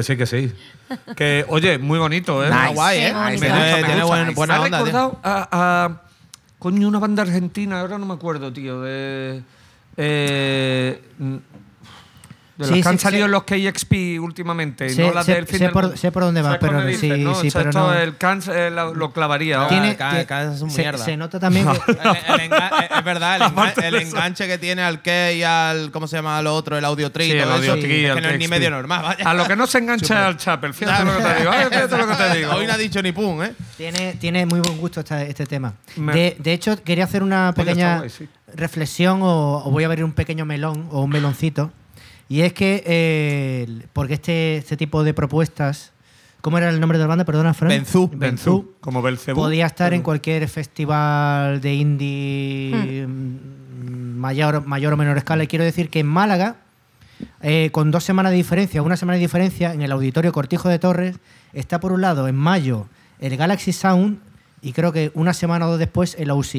Que 0.00 0.04
sí, 0.04 0.16
que 0.16 0.24
sí. 0.24 0.50
Que, 1.14 1.44
oye, 1.48 1.76
muy 1.76 1.98
bonito, 1.98 2.42
¿eh? 2.42 2.48
Nice. 2.50 2.72
Guay, 2.74 2.98
¿eh? 3.00 3.12
Me 3.12 3.30
gusta, 3.32 3.46
me 3.50 3.84
tiene 3.84 4.02
gusta. 4.02 4.06
buen- 4.06 4.34
buena 4.34 4.54
Me 4.54 4.60
ha 4.60 4.64
onda. 4.64 4.78
tío. 4.78 4.86
recordado 4.86 5.20
a, 5.22 5.48
a- 5.52 6.00
Coño, 6.58 6.88
una 6.88 6.98
banda 6.98 7.22
argentina, 7.22 7.80
ahora 7.80 7.98
no 7.98 8.06
me 8.06 8.14
acuerdo, 8.14 8.50
tío. 8.50 8.80
De. 8.80 9.42
eh, 9.98 11.02
de 12.66 12.72
Sí, 12.72 12.74
las 12.76 12.82
que 12.82 12.88
han 12.90 12.98
salido 12.98 13.22
sí. 13.22 13.26
en 13.26 13.30
los 13.32 13.42
KXP 13.44 14.20
últimamente, 14.20 14.92
y 14.92 14.96
no 14.96 15.12
las 15.12 15.26
sé- 15.26 15.34
del 15.34 15.46
fin 15.46 15.58
sé 15.58 15.64
del 15.64 15.72
por- 15.72 15.82
mundo. 15.84 15.96
sé 15.96 16.12
por 16.12 16.22
dónde 16.22 16.42
va, 16.42 16.48
¿Sabes 16.50 16.60
pero 16.60 16.80
sí, 16.82 16.86
dices, 16.88 17.18
no? 17.18 17.34
sí, 17.34 17.46
Esto- 17.48 17.58
pero 17.58 17.70
esto 17.70 17.80
no. 17.88 17.94
el 17.94 18.16
Cans 18.16 18.48
eh, 18.48 18.70
lo, 18.70 18.94
lo 18.94 19.12
clavaría. 19.12 19.56
ahora. 19.56 19.68
Tiene- 19.68 19.96
ca- 19.96 20.10
tiene- 20.10 20.26
ca- 20.26 20.52
es 20.54 20.60
un 20.60 20.70
se, 20.70 20.82
mierda. 20.82 21.04
se 21.04 21.16
nota 21.16 21.38
también 21.40 21.66
que, 21.66 21.92
El- 21.92 21.98
el 22.40 22.50
enga- 22.50 22.98
es 22.98 23.04
verdad, 23.04 23.36
el, 23.84 23.94
enganche 24.02 24.46
que 24.46 24.58
tiene 24.58 24.82
al 24.82 25.02
que 25.02 25.34
y 25.36 25.42
al. 25.42 25.90
¿Cómo 25.90 26.06
se 26.06 26.16
llama 26.16 26.40
lo 26.42 26.54
otro? 26.54 26.76
El 26.78 26.84
audio 26.84 27.10
tri. 27.10 27.24
Sí, 27.24 27.32
el 27.32 27.42
todo 27.44 27.62
eso, 27.62 27.72
audio 27.72 27.82
tri, 27.82 28.04
es 28.06 28.14
que 28.14 28.20
no 28.20 28.28
es 28.28 28.38
ni 28.38 28.48
medio 28.48 28.70
normal, 28.70 29.02
vaya. 29.02 29.28
A 29.28 29.34
lo 29.34 29.46
que 29.46 29.56
no 29.56 29.66
se 29.66 29.78
engancha 29.78 30.26
al 30.26 30.36
Chapel, 30.36 30.74
fíjate 30.74 31.04
lo 31.04 31.16
que 31.16 31.22
te 31.22 31.34
digo. 31.40 31.50
ay, 31.50 31.64
Fíjate 31.70 31.96
lo 31.98 32.06
que 32.08 32.14
te 32.14 32.38
digo. 32.38 32.52
Hoy 32.52 32.66
no 32.66 32.72
ha 32.72 32.78
dicho 32.78 33.02
ni 33.02 33.12
pum, 33.12 33.42
¿eh? 33.42 33.52
tiene, 33.76 34.14
tiene 34.20 34.46
muy 34.46 34.60
buen 34.60 34.76
gusto 34.78 35.00
esta- 35.00 35.22
este 35.22 35.46
tema. 35.46 35.72
De, 35.96 36.36
de 36.38 36.52
hecho, 36.52 36.82
quería 36.82 37.04
hacer 37.04 37.22
una 37.22 37.52
pequeña 37.54 38.02
reflexión 38.54 39.22
o, 39.22 39.62
o 39.64 39.70
voy 39.70 39.84
a 39.84 39.86
abrir 39.86 40.04
un 40.04 40.12
pequeño 40.12 40.44
melón 40.44 40.88
o 40.90 41.02
un 41.02 41.10
meloncito. 41.10 41.70
Y 42.30 42.42
es 42.42 42.52
que, 42.52 42.84
eh, 42.86 43.66
porque 43.92 44.14
este, 44.14 44.58
este 44.58 44.76
tipo 44.76 45.02
de 45.02 45.12
propuestas, 45.12 45.90
¿cómo 46.40 46.58
era 46.58 46.70
el 46.70 46.78
nombre 46.78 46.96
de 46.96 47.02
la 47.02 47.08
banda? 47.08 47.24
Perdona, 47.24 47.54
Fran. 47.54 47.70
Benzú. 47.70 48.08
Benzú, 48.14 48.74
como 48.78 49.02
Belcebú. 49.02 49.40
Podía 49.40 49.66
estar 49.66 49.92
en 49.94 50.02
cualquier 50.02 50.48
festival 50.48 51.60
de 51.60 51.74
indie 51.74 53.04
mm, 53.04 54.16
mayor, 54.16 54.64
mayor 54.64 54.92
o 54.92 54.96
menor 54.96 55.18
escala. 55.18 55.42
Y 55.42 55.48
quiero 55.48 55.64
decir 55.64 55.90
que 55.90 55.98
en 55.98 56.06
Málaga, 56.06 56.58
eh, 57.42 57.70
con 57.72 57.90
dos 57.90 58.04
semanas 58.04 58.30
de 58.30 58.36
diferencia, 58.36 58.80
una 58.80 58.96
semana 58.96 59.16
de 59.16 59.22
diferencia, 59.22 59.74
en 59.74 59.82
el 59.82 59.90
Auditorio 59.90 60.30
Cortijo 60.30 60.68
de 60.68 60.78
Torres, 60.78 61.16
está 61.52 61.80
por 61.80 61.90
un 61.90 62.00
lado 62.00 62.28
en 62.28 62.36
mayo 62.36 62.86
el 63.18 63.36
Galaxy 63.36 63.72
Sound 63.72 64.20
y 64.62 64.72
creo 64.72 64.92
que 64.92 65.10
una 65.14 65.34
semana 65.34 65.66
o 65.66 65.70
dos 65.70 65.80
después 65.80 66.14
el 66.16 66.30
OC. 66.30 66.54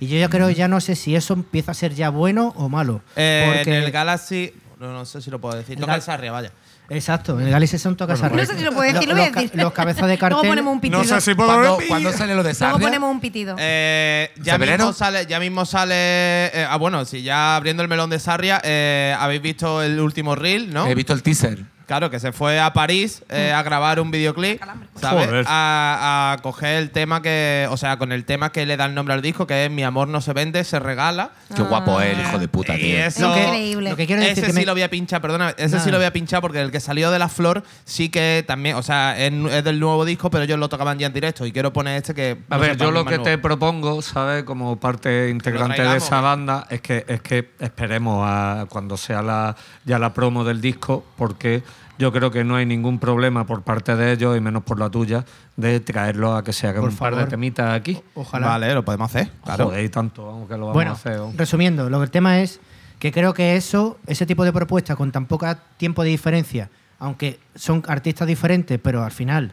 Y 0.00 0.06
yo 0.06 0.16
ya 0.16 0.30
creo, 0.30 0.48
ya 0.48 0.66
no 0.66 0.80
sé 0.80 0.96
si 0.96 1.14
eso 1.14 1.34
empieza 1.34 1.72
a 1.72 1.74
ser 1.74 1.94
ya 1.94 2.08
bueno 2.08 2.54
o 2.56 2.70
malo. 2.70 3.02
Eh, 3.16 3.52
porque 3.54 3.76
en 3.76 3.84
el 3.84 3.90
Galaxy. 3.90 4.54
No, 4.80 4.94
no 4.94 5.04
sé 5.04 5.20
si 5.20 5.30
lo 5.30 5.38
puedo 5.38 5.54
decir. 5.56 5.74
El 5.74 5.80
Toca 5.82 5.94
el 5.94 6.00
Sarria, 6.00 6.32
vaya. 6.32 6.50
Exacto, 6.88 7.38
en 7.38 7.46
el 7.46 7.52
Galaxy 7.52 7.76
Sound 7.76 7.98
toca 7.98 8.14
esa 8.14 8.30
No 8.30 8.44
sé 8.46 8.56
si 8.56 8.64
lo 8.64 8.72
puedo 8.72 8.90
decir, 8.90 9.06
lo 9.06 9.14
voy 9.14 9.24
a 9.24 9.30
decir. 9.30 9.50
los 9.54 9.72
cabezas 9.74 10.08
de 10.08 10.16
cartel. 10.18 10.38
Luego 10.38 10.48
ponemos 10.48 10.72
un 10.72 10.80
pitido. 10.80 10.98
No 11.00 11.04
sé 11.04 11.20
si 11.20 11.34
puedo 11.34 11.78
¿Cuándo, 11.86 12.12
sale 12.12 12.34
lo 12.34 12.42
de 12.42 12.54
Luego 12.54 12.54
Sarria? 12.54 12.86
ponemos 12.86 13.10
un 13.10 13.20
pitido. 13.20 13.56
Eh, 13.58 14.32
ya, 14.42 14.56
mismo 14.56 14.94
sale, 14.94 15.26
ya 15.26 15.38
mismo 15.38 15.66
sale. 15.66 15.94
eh, 15.94 16.66
ah, 16.68 16.76
bueno, 16.78 17.04
si 17.04 17.22
ya 17.22 17.56
abriendo 17.56 17.82
el 17.82 17.90
melón 17.90 18.08
de 18.08 18.18
Sarria, 18.18 18.58
eh, 18.64 19.14
habéis 19.18 19.42
visto 19.42 19.82
el 19.82 20.00
último 20.00 20.34
reel, 20.34 20.72
¿no? 20.72 20.86
He 20.86 20.94
visto 20.94 21.12
el 21.12 21.22
teaser. 21.22 21.58
Claro, 21.90 22.08
que 22.08 22.20
se 22.20 22.30
fue 22.30 22.60
a 22.60 22.72
París 22.72 23.24
eh, 23.30 23.50
a 23.52 23.64
grabar 23.64 23.98
un 23.98 24.12
videoclip, 24.12 24.62
¿sabes? 24.94 25.26
Joder. 25.26 25.44
A, 25.48 26.34
a 26.36 26.40
coger 26.40 26.76
el 26.76 26.90
tema 26.92 27.20
que. 27.20 27.66
O 27.68 27.76
sea, 27.76 27.96
con 27.96 28.12
el 28.12 28.24
tema 28.24 28.52
que 28.52 28.64
le 28.64 28.76
da 28.76 28.84
el 28.86 28.94
nombre 28.94 29.12
al 29.12 29.22
disco, 29.22 29.44
que 29.44 29.64
es 29.64 29.70
Mi 29.72 29.82
amor 29.82 30.06
no 30.06 30.20
se 30.20 30.32
vende, 30.32 30.62
se 30.62 30.78
regala. 30.78 31.32
Qué 31.52 31.62
guapo 31.62 32.00
es 32.00 32.16
el 32.16 32.20
hijo 32.24 32.38
de 32.38 32.46
puta, 32.46 32.76
Y 32.76 32.82
tío. 32.82 32.96
eso- 33.06 33.26
Lo 33.26 33.34
que- 33.34 33.42
Increíble. 33.42 33.90
Lo 33.90 33.96
que 33.96 34.06
quiero 34.06 34.22
decir 34.22 34.38
ese 34.38 34.46
que 34.46 34.52
sí 34.52 34.58
me- 34.60 34.66
lo 34.66 34.72
voy 34.74 34.82
a 34.82 34.88
pinchar, 34.88 35.20
perdona, 35.20 35.50
ese 35.58 35.70
Nada. 35.70 35.80
sí 35.84 35.90
lo 35.90 35.96
voy 35.96 36.06
a 36.06 36.12
pinchar 36.12 36.40
porque 36.40 36.60
el 36.60 36.70
que 36.70 36.78
salió 36.78 37.10
de 37.10 37.18
la 37.18 37.28
flor 37.28 37.64
sí 37.84 38.08
que 38.08 38.44
también, 38.46 38.76
o 38.76 38.84
sea, 38.84 39.18
es, 39.18 39.32
es 39.32 39.64
del 39.64 39.80
nuevo 39.80 40.04
disco, 40.04 40.30
pero 40.30 40.44
ellos 40.44 40.60
lo 40.60 40.68
tocaban 40.68 40.96
ya 40.96 41.08
en 41.08 41.12
directo 41.12 41.44
y 41.44 41.50
quiero 41.50 41.72
poner 41.72 41.96
este 41.96 42.14
que. 42.14 42.38
A 42.50 42.54
no 42.54 42.60
ver, 42.60 42.76
yo 42.76 42.92
lo 42.92 43.04
que 43.04 43.18
te 43.18 43.36
propongo, 43.36 44.00
¿sabes? 44.00 44.44
Como 44.44 44.78
parte 44.78 45.28
integrante 45.28 45.82
de 45.82 45.96
esa 45.96 46.20
¿eh? 46.20 46.22
banda, 46.22 46.68
es 46.70 46.80
que, 46.82 47.04
es 47.08 47.20
que 47.20 47.50
esperemos 47.58 48.22
a 48.24 48.66
cuando 48.68 48.96
sea 48.96 49.22
la, 49.22 49.56
ya 49.84 49.98
la 49.98 50.14
promo 50.14 50.44
del 50.44 50.60
disco, 50.60 51.04
porque 51.16 51.64
yo 52.00 52.10
creo 52.12 52.30
que 52.30 52.42
no 52.42 52.56
hay 52.56 52.64
ningún 52.66 52.98
problema 52.98 53.46
por 53.46 53.62
parte 53.62 53.94
de 53.94 54.12
ellos, 54.12 54.36
y 54.36 54.40
menos 54.40 54.62
por 54.64 54.78
la 54.80 54.88
tuya, 54.90 55.24
de 55.56 55.78
traerlo 55.80 56.34
a 56.34 56.42
que 56.42 56.52
se 56.52 56.66
haga 56.66 56.80
Por 56.80 56.88
un 56.88 56.96
par 56.96 57.14
de 57.14 57.26
temitas 57.26 57.72
aquí. 57.72 58.00
Ojalá. 58.14 58.46
Vale, 58.48 58.74
lo 58.74 58.84
podemos 58.84 59.08
hacer. 59.14 59.30
Claro. 59.44 59.66
Joder, 59.66 59.84
y 59.84 59.88
tanto, 59.90 60.26
vamos, 60.26 60.48
que 60.48 60.54
lo 60.54 60.60
vamos 60.60 60.74
Bueno, 60.74 60.90
a 60.92 60.94
hacer. 60.94 61.18
vamos. 61.18 61.36
resumiendo, 61.36 61.88
lo 61.90 61.98
que 61.98 62.04
el 62.04 62.10
tema 62.10 62.40
es 62.40 62.58
que 62.98 63.12
creo 63.12 63.34
que 63.34 63.54
eso, 63.56 63.98
ese 64.06 64.24
tipo 64.26 64.44
de 64.44 64.52
propuestas 64.52 64.96
con 64.96 65.12
tan 65.12 65.26
poco 65.26 65.46
tiempo 65.76 66.02
de 66.02 66.08
diferencia, 66.10 66.70
aunque 66.98 67.38
son 67.54 67.82
artistas 67.86 68.26
diferentes, 68.26 68.78
pero 68.82 69.04
al 69.04 69.10
final 69.12 69.52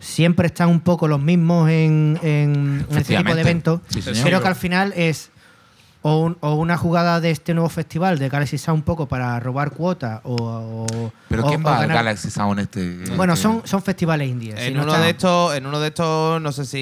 siempre 0.00 0.46
están 0.46 0.68
un 0.68 0.80
poco 0.80 1.08
los 1.08 1.20
mismos 1.20 1.68
en, 1.68 2.18
en- 2.22 2.86
en 2.90 2.98
este 2.98 3.16
tipo 3.16 3.34
de 3.34 3.40
eventos, 3.40 3.80
Sí, 3.88 4.00
creo 4.22 4.40
que 4.40 4.48
al 4.48 4.56
final 4.56 4.92
es 4.96 5.30
o, 6.08 6.20
un- 6.20 6.36
o 6.40 6.54
una 6.54 6.76
jugada 6.76 7.20
de 7.20 7.30
este 7.30 7.54
nuevo 7.54 7.68
festival 7.68 8.18
de 8.18 8.28
Galaxy 8.28 8.58
Sound 8.58 8.78
un 8.80 8.84
poco 8.84 9.06
para 9.06 9.38
robar 9.40 9.70
cuota 9.72 10.20
o, 10.24 10.34
o- 10.34 11.12
Pero 11.28 11.44
¿quién 11.46 11.60
o 11.60 11.64
va 11.64 11.76
al 11.76 11.80
ganar- 11.82 11.96
Galaxy 11.98 12.30
Sound 12.30 12.60
este? 12.60 13.04
Bueno, 13.16 13.34
este? 13.34 13.42
son, 13.42 13.62
son 13.64 13.82
festivales 13.82 14.28
indies. 14.28 14.54
si 14.58 14.66
En 14.68 14.76
no 14.76 14.82
uno, 14.84 14.92
de 14.98 15.10
estos, 15.10 15.54
en 15.56 15.66
uno 15.66 15.80
de 15.80 15.88
estos, 15.88 16.40
no 16.40 16.52
sé 16.52 16.64
si 16.64 16.78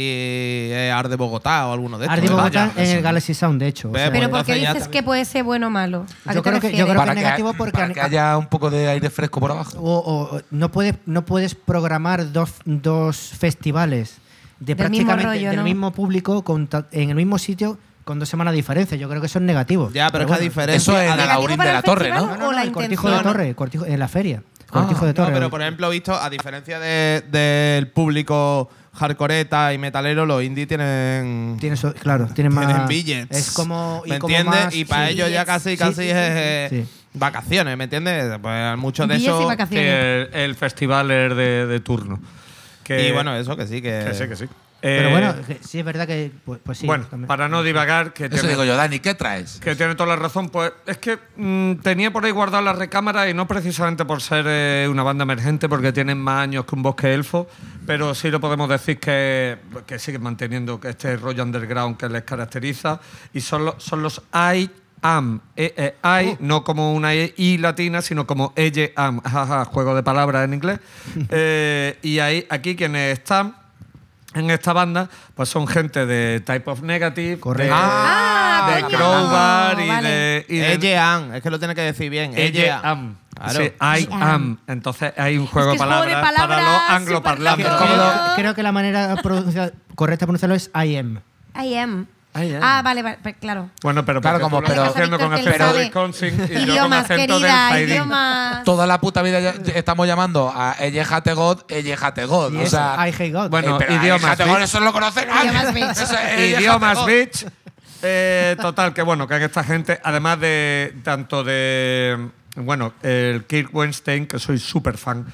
es 0.72 0.92
Art 0.92 1.10
de 1.10 1.16
Bogotá 1.16 1.66
o 1.66 1.72
alguno 1.72 1.98
de 1.98 2.04
estos. 2.06 2.16
Ardi 2.18 2.26
¿eh? 2.26 2.30
Bogotá 2.30 2.72
Vaya, 2.76 2.90
en 2.90 2.96
el. 2.96 3.02
Galaxy 3.02 3.34
Sound, 3.34 3.60
de 3.60 3.68
hecho. 3.68 3.88
o 3.88 3.92
Ve, 3.92 4.00
sea, 4.00 4.12
Pero 4.12 4.30
¿por 4.30 4.44
qué 4.44 4.52
entonces 4.52 4.62
ya 4.62 4.74
dices 4.74 4.88
que 4.88 5.02
puede 5.02 5.24
ser 5.24 5.44
bueno 5.44 5.66
o 5.66 5.70
malo? 5.70 6.06
¿A 6.24 6.32
Yo 6.34 6.42
qué 6.42 6.50
te 6.52 6.58
creo 6.58 6.70
que- 6.72 6.76
yo 6.76 6.86
creo 6.86 7.02
que 7.02 7.08
es 7.10 7.14
negativo 7.16 7.54
porque 7.54 7.72
para 7.72 7.92
que 7.92 8.00
haya 8.00 8.36
un 8.38 8.46
poco 8.46 8.70
de 8.70 8.88
aire 8.88 9.10
fresco 9.10 9.40
por 9.40 9.50
abajo. 9.50 9.72
O, 9.80 10.40
no 10.50 10.70
puedes 10.70 10.94
no 11.06 11.24
puedes 11.24 11.54
programar 11.54 12.32
dos, 12.32 12.50
dos 12.64 13.16
festivales 13.16 14.18
de 14.60 14.74
Del 14.74 14.90
mismo 14.90 15.06
prácticamente 15.06 15.26
rollo, 15.26 15.48
del 15.50 15.56
¿no? 15.58 15.64
mismo 15.64 15.90
público 15.92 16.44
en 16.92 17.10
el 17.10 17.16
mismo 17.16 17.38
sitio 17.38 17.78
con 18.06 18.20
dos 18.20 18.28
semanas 18.28 18.52
de 18.52 18.56
diferencia. 18.56 18.96
Yo 18.96 19.08
creo 19.08 19.20
que 19.20 19.26
eso 19.26 19.40
es 19.40 19.44
negativo. 19.44 19.90
Ya, 19.92 20.08
pero 20.10 20.24
es 20.24 20.28
que 20.30 20.34
a 20.36 20.38
diferencia. 20.38 20.76
Eso 20.76 20.92
es 20.92 21.08
a- 21.10 21.12
en 21.12 21.16
¿Negativo 21.18 21.40
Laurín 21.48 21.58
de 21.58 21.72
la 21.72 21.82
Torre, 21.82 22.10
¿no? 22.10 22.26
No, 22.28 22.36
no, 22.36 22.52
la 22.52 22.62
el 22.62 22.70
cortijo 22.70 23.10
de. 23.10 23.18
Torre, 23.22 23.54
cortijo- 23.56 23.84
en 23.84 23.98
la 23.98 24.06
feria. 24.08 24.42
Cortijo 24.70 25.06
de 25.06 25.10
No, 25.12 25.14
Torre. 25.14 25.32
pero 25.34 25.50
por 25.50 25.60
ejemplo, 25.60 25.88
he 25.88 25.90
visto, 25.90 26.14
a 26.14 26.30
diferencia 26.30 26.78
de- 26.78 27.24
del 27.28 27.88
público 27.88 28.70
hardcoreta 28.94 29.72
y 29.74 29.78
metalero, 29.78 30.24
los 30.24 30.40
indie 30.44 30.66
tienen. 30.68 31.56
Tiene 31.60 31.74
eso- 31.74 31.92
claro, 31.94 32.28
tiene 32.32 32.48
más. 32.50 32.66
tienen 32.66 32.86
billets. 32.86 33.36
Es 33.36 33.50
como. 33.50 34.02
y 34.06 34.10
¿Me 34.10 34.18
como 34.20 34.36
entiendes? 34.36 34.64
más- 34.66 34.74
y 34.74 34.84
para 34.84 35.08
sí. 35.08 35.12
ellos 35.14 35.30
ya 35.32 35.44
casi, 35.44 35.70
Sí, 35.70 35.76
casi 35.76 35.94
sí, 35.94 36.08
es 36.08 36.14
eh, 36.16 36.68
sí. 36.70 36.84
vacaciones, 37.14 37.76
¿me 37.76 37.84
entiendes? 37.84 38.38
Pues 38.40 38.76
muchos 38.78 39.08
de 39.08 39.18
vacaciones. 39.44 40.28
el, 40.32 40.40
el 40.40 40.54
festivaler 40.54 41.34
de, 41.34 41.66
de 41.66 41.80
turno. 41.80 42.20
Que, 42.84 43.08
Y 43.08 43.12
bueno, 43.12 43.34
eso 43.36 43.56
que 43.56 43.66
sí, 43.66 43.82
que. 43.82 44.04
que 44.06 44.14
sí, 44.14 44.28
que 44.28 44.36
sí. 44.36 44.44
Pero 44.80 45.08
Eh, 45.08 45.10
bueno, 45.10 45.34
que 45.46 45.58
sí 45.66 45.78
es 45.78 45.84
verdad 45.84 46.06
que. 46.06 46.30
Pues, 46.44 46.60
pues 46.62 46.78
sí. 46.78 46.86
bueno, 46.86 47.06
también. 47.06 47.26
para 47.26 47.48
no 47.48 47.62
divagar, 47.62 48.12
que 48.12 48.26
Eso 48.26 48.34
tiene- 48.34 48.48
digo 48.50 48.64
yo, 48.64 48.76
Dani, 48.76 49.00
¿qué 49.00 49.14
traes? 49.14 49.58
Que 49.58 49.74
tiene 49.74 49.94
toda 49.94 50.10
la 50.10 50.16
razón. 50.16 50.50
Pues 50.50 50.72
es 50.86 50.98
que 50.98 51.18
mm, 51.36 51.76
tenía 51.76 52.12
por 52.12 52.24
ahí 52.24 52.30
guardada 52.30 52.62
la 52.62 52.72
recámara 52.74 53.28
y 53.28 53.34
no 53.34 53.48
precisamente 53.48 54.04
por 54.04 54.20
ser 54.20 54.44
eh, 54.48 54.86
una 54.90 55.02
banda 55.02 55.22
emergente, 55.24 55.68
porque 55.68 55.92
tienen 55.92 56.18
más 56.18 56.42
años 56.42 56.66
que 56.66 56.74
un 56.74 56.82
bosque 56.82 57.12
elfo, 57.14 57.48
pero 57.86 58.14
sí 58.14 58.30
lo 58.30 58.38
podemos 58.40 58.68
decir 58.68 58.98
que, 59.00 59.56
que 59.86 59.98
siguen 59.98 60.22
manteniendo 60.22 60.78
que 60.78 60.90
este 60.90 61.16
rollo 61.16 61.42
underground 61.42 61.96
que 61.96 62.08
les 62.08 62.22
caracteriza 62.24 63.00
y 63.32 63.40
son, 63.40 63.64
los- 63.64 63.82
son 63.82 64.02
los 64.02 64.22
I 64.34 64.70
am. 65.02 65.40
Eh, 65.56 65.94
eh, 66.04 66.24
I, 66.24 66.36
no 66.40 66.62
como 66.64 66.92
una 66.94 67.14
I 67.14 67.58
latina, 67.58 68.02
sino 68.02 68.26
como 68.26 68.52
ella 68.56 68.90
am. 68.96 69.20
Jaja, 69.22 69.64
juego 69.64 69.94
de 69.94 70.02
palabras 70.02 70.44
en 70.44 70.54
inglés. 70.54 70.78
Eh, 71.30 71.98
y 72.02 72.18
ahí, 72.18 72.46
aquí 72.50 72.76
quienes 72.76 73.18
están 73.18 73.56
en 74.36 74.50
esta 74.50 74.72
banda, 74.72 75.08
pues 75.34 75.48
son 75.48 75.66
gente 75.66 76.06
de 76.06 76.40
Type 76.40 76.70
of 76.70 76.82
Negative, 76.82 77.38
Correcto. 77.40 77.74
de, 77.74 77.80
Ah, 77.82 78.70
de 78.74 78.82
coño. 78.82 78.96
Crowbar 78.96 79.80
y 79.80 79.88
Vale. 79.88 80.08
de. 80.08 80.46
Y 80.48 80.56
de 80.58 80.72
Ella 80.74 81.14
am, 81.14 81.34
es 81.34 81.42
que 81.42 81.50
lo 81.50 81.58
tiene 81.58 81.74
que 81.74 81.82
decir 81.82 82.10
bien. 82.10 82.32
am. 82.82 83.16
Claro. 83.34 83.60
Sí, 83.60 83.72
I 83.80 84.08
am. 84.12 84.58
Entonces 84.66 85.12
hay 85.18 85.36
un 85.36 85.46
juego 85.46 85.72
Es 85.72 85.78
que 85.78 85.84
de 85.84 85.90
es 85.90 85.96
juego 85.96 86.06
de 86.06 86.22
palabras, 86.22 86.46
para 86.48 86.62
los 86.62 86.90
angloparlantes. 86.90 87.66
Creo, 88.36 88.54
que 88.54 88.62
la 88.62 88.72
manera 88.72 89.14
correcta 89.94 90.24
de 90.24 90.26
pronunciarlo 90.26 90.54
es 90.54 90.70
I 90.74 90.96
am. 90.96 91.20
I 91.54 91.74
am. 91.76 92.06
I 92.36 92.54
am. 92.54 92.60
Ah, 92.62 92.82
vale, 92.82 93.02
vale, 93.02 93.18
pero 93.22 93.38
claro. 93.40 93.70
Bueno, 93.82 94.04
pero 94.04 94.20
Claro, 94.20 94.40
como- 94.40 94.62
pero- 94.62 94.82
haciendo 94.84 95.18
con 95.18 95.32
acento 95.32 95.72
de 95.72 95.84
Wisconsin 95.84 96.34
y 96.34 96.38
yo 96.38 96.46
con 96.46 96.68
Idiomas, 96.68 97.04
acento 97.04 97.20
del 97.34 97.42
querida, 97.42 97.68
Zaidín. 97.70 97.88
idiomas. 97.90 98.64
Toda 98.64 98.86
la 98.86 99.00
puta 99.00 99.22
vida 99.22 99.38
estamos 99.74 100.06
llamando 100.06 100.52
a 100.54 100.76
Ejate 100.78 101.32
God, 101.34 101.62
Ejate 101.68 102.24
God. 102.26 102.54
O 102.56 102.66
sea, 102.66 102.96
I 103.08 103.10
hate 103.12 103.32
God. 103.32 103.50
Bueno, 103.50 103.76
eh, 103.76 103.84
pero 103.86 103.94
idiomas. 104.02 104.38
God, 104.38 104.62
eso 104.62 104.80
lo 104.80 104.92
conoce 104.92 105.24
nadie. 105.26 105.50
Idiomas, 105.50 105.74
bitch. 105.74 105.90
Eso 105.90 106.02
es 106.04 106.10
Ejate 106.12 106.48
Idiomas, 106.48 107.06
bitch. 107.06 107.46
Eh, 108.02 108.56
total, 108.60 108.92
que 108.92 109.02
bueno, 109.02 109.26
que 109.26 109.42
esta 109.42 109.64
gente, 109.64 109.98
además 110.04 110.38
de 110.40 110.94
tanto 111.02 111.42
de. 111.42 112.28
Bueno, 112.56 112.94
el 113.02 113.44
Kirk 113.44 113.74
Weinstein, 113.74 114.26
que 114.26 114.38
soy 114.38 114.58
súper 114.58 114.96
fan 114.96 115.26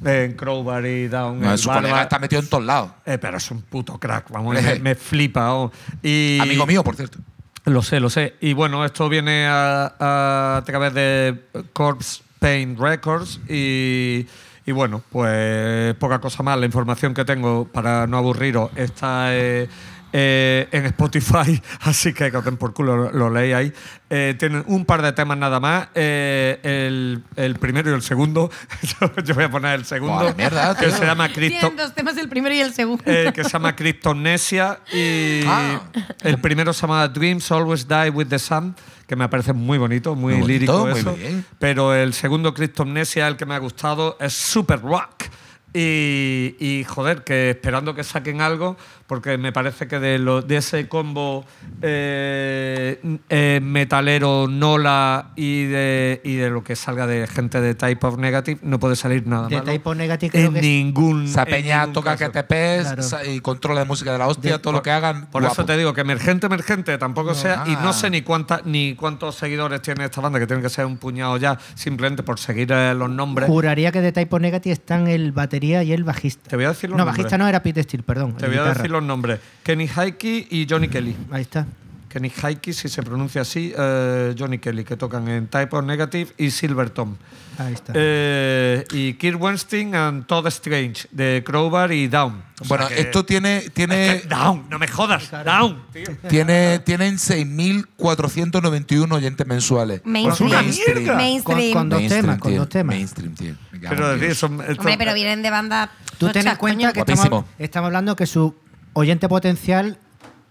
de 0.00 0.34
Crowbar 0.36 0.84
y 0.86 1.08
Down. 1.08 1.40
No, 1.40 1.52
el 1.52 1.58
su 1.58 1.68
colega 1.70 2.02
está 2.02 2.18
metido 2.18 2.40
en 2.40 2.48
todos 2.48 2.64
lados. 2.64 2.92
eh, 3.04 3.18
pero 3.18 3.36
es 3.36 3.50
un 3.50 3.62
puto 3.62 3.98
crack, 3.98 4.30
vamos, 4.30 4.54
me, 4.54 4.78
me 4.80 4.94
flipa. 4.94 5.70
Y, 6.02 6.38
Amigo 6.40 6.66
mío, 6.66 6.82
por 6.82 6.96
cierto. 6.96 7.18
Lo 7.66 7.82
sé, 7.82 8.00
lo 8.00 8.08
sé. 8.08 8.36
Y 8.40 8.54
bueno, 8.54 8.84
esto 8.84 9.08
viene 9.08 9.46
a, 9.46 10.56
a 10.56 10.62
través 10.64 10.94
de 10.94 11.44
Corpse 11.74 12.22
Paint 12.38 12.78
Records 12.80 13.38
y, 13.48 14.26
y 14.64 14.72
bueno, 14.72 15.02
pues 15.10 15.94
poca 15.96 16.18
cosa 16.20 16.42
más. 16.42 16.58
La 16.58 16.64
información 16.64 17.12
que 17.12 17.24
tengo 17.26 17.66
para 17.66 18.06
no 18.06 18.16
aburriros 18.16 18.70
está 18.76 19.34
eh, 19.36 19.68
eh, 20.12 20.68
en 20.72 20.86
Spotify, 20.86 21.60
así 21.82 22.12
que 22.12 22.30
que 22.30 22.40
por 22.52 22.72
culo, 22.74 22.96
lo, 22.96 23.12
lo 23.12 23.30
leéis 23.30 23.54
ahí. 23.54 23.72
Eh, 24.12 24.34
tienen 24.38 24.64
un 24.66 24.84
par 24.84 25.02
de 25.02 25.12
temas 25.12 25.38
nada 25.38 25.60
más. 25.60 25.88
eh, 25.94 26.58
el, 26.64 27.22
el 27.36 27.54
primero 27.56 27.90
y 27.90 27.94
el 27.94 28.02
segundo. 28.02 28.50
Yo 29.24 29.34
voy 29.34 29.44
a 29.44 29.50
poner 29.50 29.78
el 29.78 29.84
segundo. 29.84 30.24
Buah, 30.24 30.34
mierda, 30.34 30.76
que 30.76 30.90
se 30.90 31.04
llama. 31.06 31.28
Tienen 31.28 31.76
dos 31.76 31.94
temas, 31.94 32.16
el 32.16 32.28
primero 32.28 32.54
y 32.54 32.60
el 32.60 32.72
segundo. 32.74 33.02
eh, 33.06 33.30
que 33.34 33.44
se 33.44 33.50
llama 33.50 33.76
Cryptomnesia 33.76 34.80
y 34.92 35.42
Ah. 35.46 35.80
el 36.22 36.38
primero 36.40 36.72
se 36.72 36.82
llama 36.82 37.06
Dreams 37.08 37.50
Always 37.52 37.86
Die 37.86 38.10
with 38.10 38.26
the 38.28 38.38
Sun 38.38 38.74
que 39.06 39.16
me 39.16 39.28
parece 39.28 39.52
muy 39.52 39.76
bonito, 39.76 40.14
muy, 40.14 40.34
Muy 40.34 40.42
bonito, 40.42 40.46
lírico 40.52 40.86
muy 40.86 41.00
eso. 41.00 41.14
bien. 41.14 41.44
Pero 41.58 41.92
el 41.94 42.14
segundo 42.14 42.54
Cryptomnesia, 42.54 43.26
el 43.26 43.36
que 43.36 43.44
me 43.44 43.54
ha 43.56 43.58
gustado, 43.58 44.16
es 44.20 44.32
super 44.32 44.80
rock. 44.80 45.24
Y, 45.72 46.56
y, 46.58 46.84
joder, 46.84 47.22
que 47.22 47.50
esperando 47.50 47.94
que 47.94 48.02
saquen 48.02 48.40
algo, 48.40 48.76
porque 49.06 49.38
me 49.38 49.52
parece 49.52 49.86
que 49.86 50.00
de, 50.00 50.18
lo, 50.18 50.42
de 50.42 50.56
ese 50.56 50.88
combo 50.88 51.44
eh, 51.82 53.00
eh, 53.28 53.60
metalero 53.62 54.48
Nola 54.48 55.30
y 55.36 55.64
de, 55.66 56.20
y 56.24 56.34
de 56.36 56.50
lo 56.50 56.64
que 56.64 56.74
salga 56.74 57.06
de 57.06 57.26
gente 57.28 57.60
de 57.60 57.74
Type 57.76 58.04
of 58.04 58.18
Negative, 58.18 58.58
no 58.62 58.80
puede 58.80 58.96
salir 58.96 59.26
nada 59.28 59.46
De 59.48 59.56
malo. 59.58 59.70
Type 59.70 59.88
of 59.88 59.96
Negative 59.96 60.30
creo 60.32 60.46
en 60.48 60.54
que 60.54 60.60
ningún 60.60 61.24
Esa 61.26 61.44
peña 61.44 61.92
toca 61.92 62.16
que 62.16 62.20
caso. 62.26 62.32
te 62.32 62.42
pes 62.42 62.82
Claro. 62.92 63.30
y 63.32 63.38
controla 63.40 63.80
de 63.80 63.86
música 63.86 64.12
de 64.12 64.18
la 64.18 64.26
hostia, 64.26 64.52
De- 64.54 64.58
todo 64.58 64.72
lo 64.72 64.82
que 64.82 64.90
hagan. 64.90 65.26
Por 65.30 65.42
guapo. 65.42 65.52
eso 65.52 65.64
te 65.64 65.76
digo 65.76 65.92
que 65.94 66.00
emergente, 66.00 66.46
emergente 66.46 66.98
tampoco 66.98 67.34
sea. 67.34 67.62
Y 67.66 67.72
no 67.76 67.92
sé 67.92 68.10
ni 68.10 68.22
cuánta, 68.22 68.60
ni 68.64 68.94
cuántos 68.96 69.36
seguidores 69.36 69.82
tiene 69.82 70.04
esta 70.04 70.20
banda, 70.20 70.40
que 70.40 70.46
tienen 70.48 70.62
que 70.64 70.70
ser 70.70 70.84
un 70.86 70.96
puñado 70.96 71.36
ya, 71.36 71.56
simplemente 71.74 72.24
por 72.24 72.40
seguir 72.40 72.72
eh, 72.72 72.92
los 72.94 73.08
nombres. 73.08 73.48
Juraría 73.48 73.92
que 73.92 74.00
de 74.00 74.10
Type 74.10 74.34
of 74.34 74.42
Negative 74.42 74.72
están 74.72 75.06
el 75.06 75.30
batería 75.32 75.59
y 75.64 75.92
el 75.92 76.04
bajista. 76.04 76.48
Te 76.50 76.56
voy 76.56 76.64
a 76.64 76.68
decir 76.70 76.90
los 76.90 76.96
no, 76.96 77.04
nombres. 77.04 77.18
bajista 77.24 77.38
no 77.38 77.46
era 77.48 77.62
Pete 77.62 77.82
Steele, 77.82 78.02
perdón. 78.02 78.36
Te 78.36 78.46
voy 78.48 78.56
a 78.56 78.64
decir 78.74 78.90
los 78.90 79.02
nombres. 79.02 79.40
Kenny 79.62 79.86
Heike 79.88 80.46
y 80.50 80.66
Johnny 80.68 80.88
Kelly. 80.88 81.14
Ahí 81.30 81.42
está. 81.42 81.66
Kenny 82.08 82.32
Heike, 82.42 82.72
si 82.72 82.88
se 82.88 83.02
pronuncia 83.04 83.42
así, 83.42 83.72
eh, 83.78 84.34
Johnny 84.36 84.58
Kelly, 84.58 84.82
que 84.82 84.96
tocan 84.96 85.28
en 85.28 85.46
Type 85.46 85.76
of 85.76 85.84
Negative 85.84 86.32
y 86.38 86.50
Silverton. 86.50 87.16
Ahí 87.56 87.72
está. 87.74 87.92
Eh, 87.94 88.84
y 88.90 89.12
Kirk 89.14 89.40
Weinstein 89.40 89.94
and 89.94 90.26
Todd 90.26 90.48
Strange, 90.48 91.06
de 91.12 91.44
Crowbar 91.46 91.92
y 91.92 92.08
Down. 92.08 92.42
O 92.60 92.64
sea 92.64 92.68
Bueno, 92.68 92.88
que- 92.88 93.00
esto 93.00 93.24
tiene, 93.24 93.60
tiene, 93.72 94.16
Es 94.16 94.22
que 94.22 94.28
Down, 94.28 94.66
no 94.68 94.80
me 94.80 94.88
jodas. 94.88 95.30
Down, 95.44 95.82
tío. 95.92 96.04
tiene, 96.28 96.80
tienen 96.80 97.16
6.491 97.16 99.12
oyentes 99.14 99.46
mensuales. 99.46 100.00
Mainstream. 100.04 100.50
Mainstream. 100.50 101.06
Con, 101.06 101.16
Mainstream. 101.16 101.72
con 101.72 101.88
dos 101.90 101.98
Mainstream, 102.00 102.22
temas, 102.24 102.38
con 102.40 102.56
dos 102.56 102.68
temas. 102.68 102.96
Mainstream, 102.96 103.34
tío. 103.34 103.54
Pero 103.88 104.16
Dios. 104.16 104.36
son- 104.38 104.60
esto- 104.60 104.80
Hombre, 104.80 104.96
pero 104.98 105.14
vienen 105.14 105.42
de 105.42 105.50
banda. 105.50 105.90
Tú 106.18 106.28
ten 106.30 106.46
en 106.46 106.56
cuenta 106.56 106.92
que 106.92 107.00
estamos, 107.00 107.44
estamos 107.58 107.86
hablando 107.86 108.14
que 108.16 108.26
su 108.26 108.54
oyente 108.92 109.28
potencial, 109.28 109.98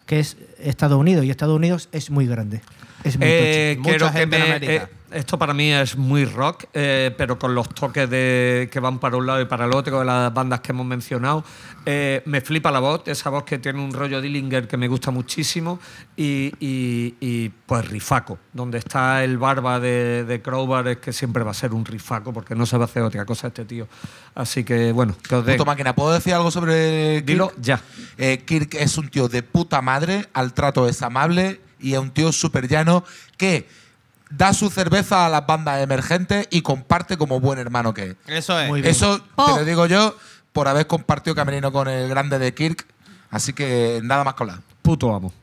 que 0.06 0.20
es 0.20 0.38
Estados 0.60 0.98
Unidos, 0.98 1.26
y 1.26 1.30
Estados 1.30 1.56
Unidos 1.56 1.90
es 1.92 2.10
muy 2.10 2.26
grande. 2.26 2.62
Es 3.04 3.18
muy 3.18 3.28
Eh, 3.30 3.78
Mucha 3.80 4.12
que 4.12 4.20
gente 4.20 4.36
en 4.38 4.42
América. 4.44 4.74
eh, 4.74 4.88
esto 5.12 5.38
para 5.40 5.54
mí 5.54 5.72
es 5.72 5.96
muy 5.98 6.26
rock, 6.26 6.66
eh, 6.74 7.14
pero 7.18 7.38
con 7.40 7.56
los 7.56 7.70
toques 7.70 8.10
de, 8.10 8.70
que 8.72 8.80
van 8.80 9.00
para 9.00 9.18
un 9.18 9.26
lado 9.28 9.42
y 9.42 9.46
para 9.46 9.66
el 9.66 9.74
otro 9.74 10.00
de 10.00 10.06
las 10.06 10.34
bandas 10.34 10.60
que 10.62 10.72
hemos 10.72 10.86
mencionado. 10.86 11.44
Eh, 11.86 12.22
me 12.26 12.42
flipa 12.42 12.72
la 12.72 12.80
voz, 12.80 13.04
esa 13.08 13.30
voz 13.30 13.44
que 13.44 13.58
tiene 13.58 13.80
un 13.84 13.92
rollo 13.94 14.22
Dillinger 14.22 14.68
que 14.68 14.78
me 14.78 14.88
gusta 14.88 15.12
muchísimo. 15.12 15.80
Y, 16.16 16.52
y- 16.60 17.16
y, 17.20 17.50
pues 17.50 17.88
rifaco, 17.88 18.38
donde 18.54 18.78
está 18.80 19.24
el 19.24 19.38
barba 19.38 19.80
de, 19.80 20.24
de 20.26 20.42
Crowbar 20.42 20.88
es 20.88 20.98
que 20.98 21.14
siempre 21.14 21.44
va 21.44 21.52
a 21.52 21.54
ser 21.56 21.74
un 21.74 21.86
rifaco 21.86 22.32
porque 22.34 22.56
no 22.56 22.66
se 22.66 22.78
va 22.78 22.84
a 22.84 22.86
hacer 22.86 23.04
otra 23.04 23.26
cosa 23.26 23.48
este 23.48 23.66
tío. 23.66 23.88
Así 24.36 24.64
que 24.64 24.92
bueno, 24.92 25.16
que 25.28 25.36
os. 25.36 25.44
Puto 25.46 25.66
máquina, 25.66 25.94
¿puedo 25.96 26.12
decir 26.14 26.34
algo 26.34 26.52
sobre 26.52 27.22
Dilo 27.22 27.50
Kirk? 27.50 27.62
ya. 27.62 27.82
Eh, 28.18 28.44
Kirk 28.46 28.76
es 28.76 28.98
un 28.98 29.10
tío 29.10 29.28
de 29.28 29.44
puta 29.44 29.82
madre, 29.82 30.28
al 30.34 30.54
trato 30.54 30.88
es 30.88 31.02
amable 31.02 31.62
y 31.80 31.94
es 31.94 32.00
un 32.00 32.12
tío 32.12 32.32
súper 32.32 32.68
llano 32.68 33.04
que 33.38 33.68
da 34.30 34.54
su 34.54 34.70
cerveza 34.70 35.26
a 35.26 35.30
las 35.30 35.46
bandas 35.46 35.82
emergentes 35.82 36.48
y 36.52 36.62
comparte 36.62 37.18
como 37.18 37.40
buen 37.40 37.60
hermano 37.60 37.94
que 37.94 38.12
es. 38.12 38.16
Eso 38.28 38.60
es. 38.60 38.68
Muy 38.68 38.82
bien. 38.82 38.92
Eso 38.92 39.20
te 39.20 39.56
lo 39.56 39.66
digo 39.66 39.86
yo 39.86 40.16
por 40.54 40.68
haber 40.68 40.88
compartido 40.88 41.36
camerino 41.36 41.72
con 41.72 41.88
el 41.88 42.08
grande 42.10 42.40
de 42.40 42.54
Kirk. 42.54 42.86
Así 43.32 43.54
que 43.54 44.02
nada 44.04 44.24
más 44.24 44.34
con 44.34 44.48
la. 44.48 44.60
Puto 44.82 45.14
amo. 45.14 45.34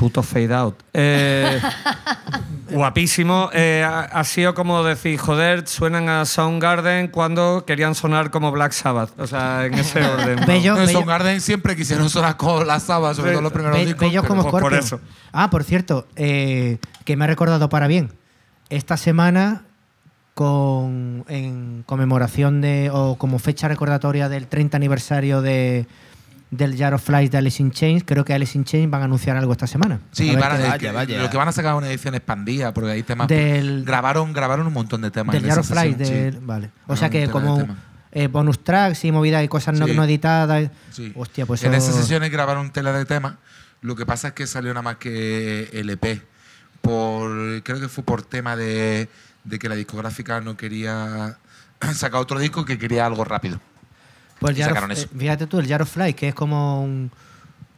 Puto 0.00 0.22
fade 0.22 0.54
out. 0.54 0.76
Eh, 0.94 1.60
guapísimo. 2.70 3.50
Eh, 3.52 3.84
ha, 3.86 4.00
ha 4.00 4.24
sido 4.24 4.54
como 4.54 4.82
decir, 4.82 5.18
joder, 5.18 5.68
suenan 5.68 6.08
a 6.08 6.24
Soundgarden 6.24 7.08
cuando 7.08 7.64
querían 7.66 7.94
sonar 7.94 8.30
como 8.30 8.50
Black 8.50 8.72
Sabbath. 8.72 9.10
O 9.20 9.26
sea, 9.26 9.66
en 9.66 9.74
ese 9.74 10.02
orden. 10.04 10.36
¿no? 10.40 10.46
Bello, 10.46 10.74
No, 10.74 10.80
bello- 10.80 10.92
Soundgarden 10.92 11.40
siempre 11.42 11.76
quisieron 11.76 12.08
sonar 12.08 12.36
con 12.38 12.66
la 12.66 12.80
Saba, 12.80 13.12
sobre 13.14 13.32
todo 13.32 13.42
los 13.42 13.52
primeros 13.52 13.76
Be- 13.76 13.84
discos. 13.86 14.00
bellos 14.00 14.24
como 14.24 14.42
por 14.50 14.60
Scorpion. 14.60 14.80
eso. 14.82 15.00
Ah, 15.32 15.50
por 15.50 15.64
cierto, 15.64 16.06
eh, 16.16 16.78
que 17.04 17.16
me 17.16 17.24
ha 17.24 17.26
recordado 17.26 17.68
para 17.68 17.86
bien. 17.86 18.12
Esta 18.70 18.96
semana, 18.96 19.64
con, 20.34 21.24
en 21.28 21.82
conmemoración 21.86 22.60
de, 22.60 22.88
o 22.92 23.16
como 23.16 23.38
fecha 23.38 23.68
recordatoria 23.68 24.28
del 24.28 24.46
30 24.46 24.76
aniversario 24.76 25.42
de, 25.42 25.86
del 26.50 26.76
Jar 26.76 26.94
of 26.94 27.02
Flies 27.04 27.30
de 27.30 27.38
Alice 27.38 27.62
in 27.62 27.70
Chains, 27.70 28.02
creo 28.04 28.24
que 28.24 28.34
Alice 28.34 28.56
in 28.58 28.64
Chains 28.64 28.90
van 28.90 29.02
a 29.02 29.04
anunciar 29.04 29.36
algo 29.36 29.52
esta 29.52 29.66
semana. 29.68 30.00
Sí, 30.10 30.34
van 30.34 30.42
a, 30.42 30.48
vaya, 30.58 30.78
que- 30.78 30.90
vaya. 30.90 31.22
lo 31.22 31.30
que 31.30 31.36
van 31.36 31.46
a 31.48 31.52
sacar 31.52 31.72
es 31.74 31.78
una 31.78 31.88
edición 31.88 32.14
expandida, 32.16 32.74
porque 32.74 32.90
hay 32.90 33.02
temas. 33.04 33.28
Del- 33.28 33.84
grabaron, 33.84 34.32
grabaron 34.32 34.66
un 34.66 34.72
montón 34.72 35.00
de 35.02 35.10
temas. 35.10 35.32
del 35.32 35.44
en 35.44 35.50
Jar 35.50 35.60
esa 35.60 35.72
of 35.74 35.78
Flies. 35.80 35.96
sesión, 35.98 36.20
del- 36.24 36.32
sí. 36.34 36.38
Vale. 36.42 36.70
O 36.88 36.96
sea 36.96 37.08
que 37.10 37.28
como 37.28 37.66
eh, 38.12 38.26
bonus 38.26 38.64
tracks 38.64 39.04
y 39.04 39.12
movidas 39.12 39.44
y 39.44 39.48
cosas 39.48 39.78
no, 39.78 39.86
Sí. 39.86 39.94
no 39.94 40.02
editadas. 40.02 40.70
Sí. 40.90 41.12
Hostia, 41.14 41.46
pues 41.46 41.62
en 41.62 41.74
eso- 41.74 41.90
esas 41.90 42.00
sesiones 42.00 42.30
grabaron 42.32 42.70
tela 42.72 42.92
de 42.92 43.04
temas. 43.04 43.34
Lo 43.82 43.94
que 43.94 44.04
pasa 44.04 44.28
es 44.28 44.34
que 44.34 44.46
salió 44.48 44.70
nada 44.74 44.82
más 44.82 44.96
que 44.96 45.70
LP. 45.72 46.20
Por, 46.80 47.62
creo 47.62 47.78
que 47.80 47.88
fue 47.88 48.02
por 48.04 48.22
tema 48.22 48.56
de, 48.56 49.08
de 49.44 49.58
que 49.58 49.68
la 49.68 49.74
discográfica 49.76 50.40
no 50.40 50.56
quería 50.56 51.38
sacar 51.94 52.20
otro 52.20 52.38
disco 52.40 52.64
que 52.64 52.78
quería 52.78 53.06
algo 53.06 53.24
rápido. 53.24 53.60
Pues 54.40 54.52
el 54.52 54.58
y 54.58 54.62
of- 54.62 54.68
sacaron 54.68 54.90
eso. 54.92 55.04
eh, 55.06 55.18
fíjate 55.18 55.46
tú, 55.46 55.58
el 55.60 55.68
Jar 55.68 55.82
of 55.82 55.90
Flies, 55.92 56.14
que 56.16 56.28
es 56.28 56.34
como 56.34 56.82
un. 56.82 57.10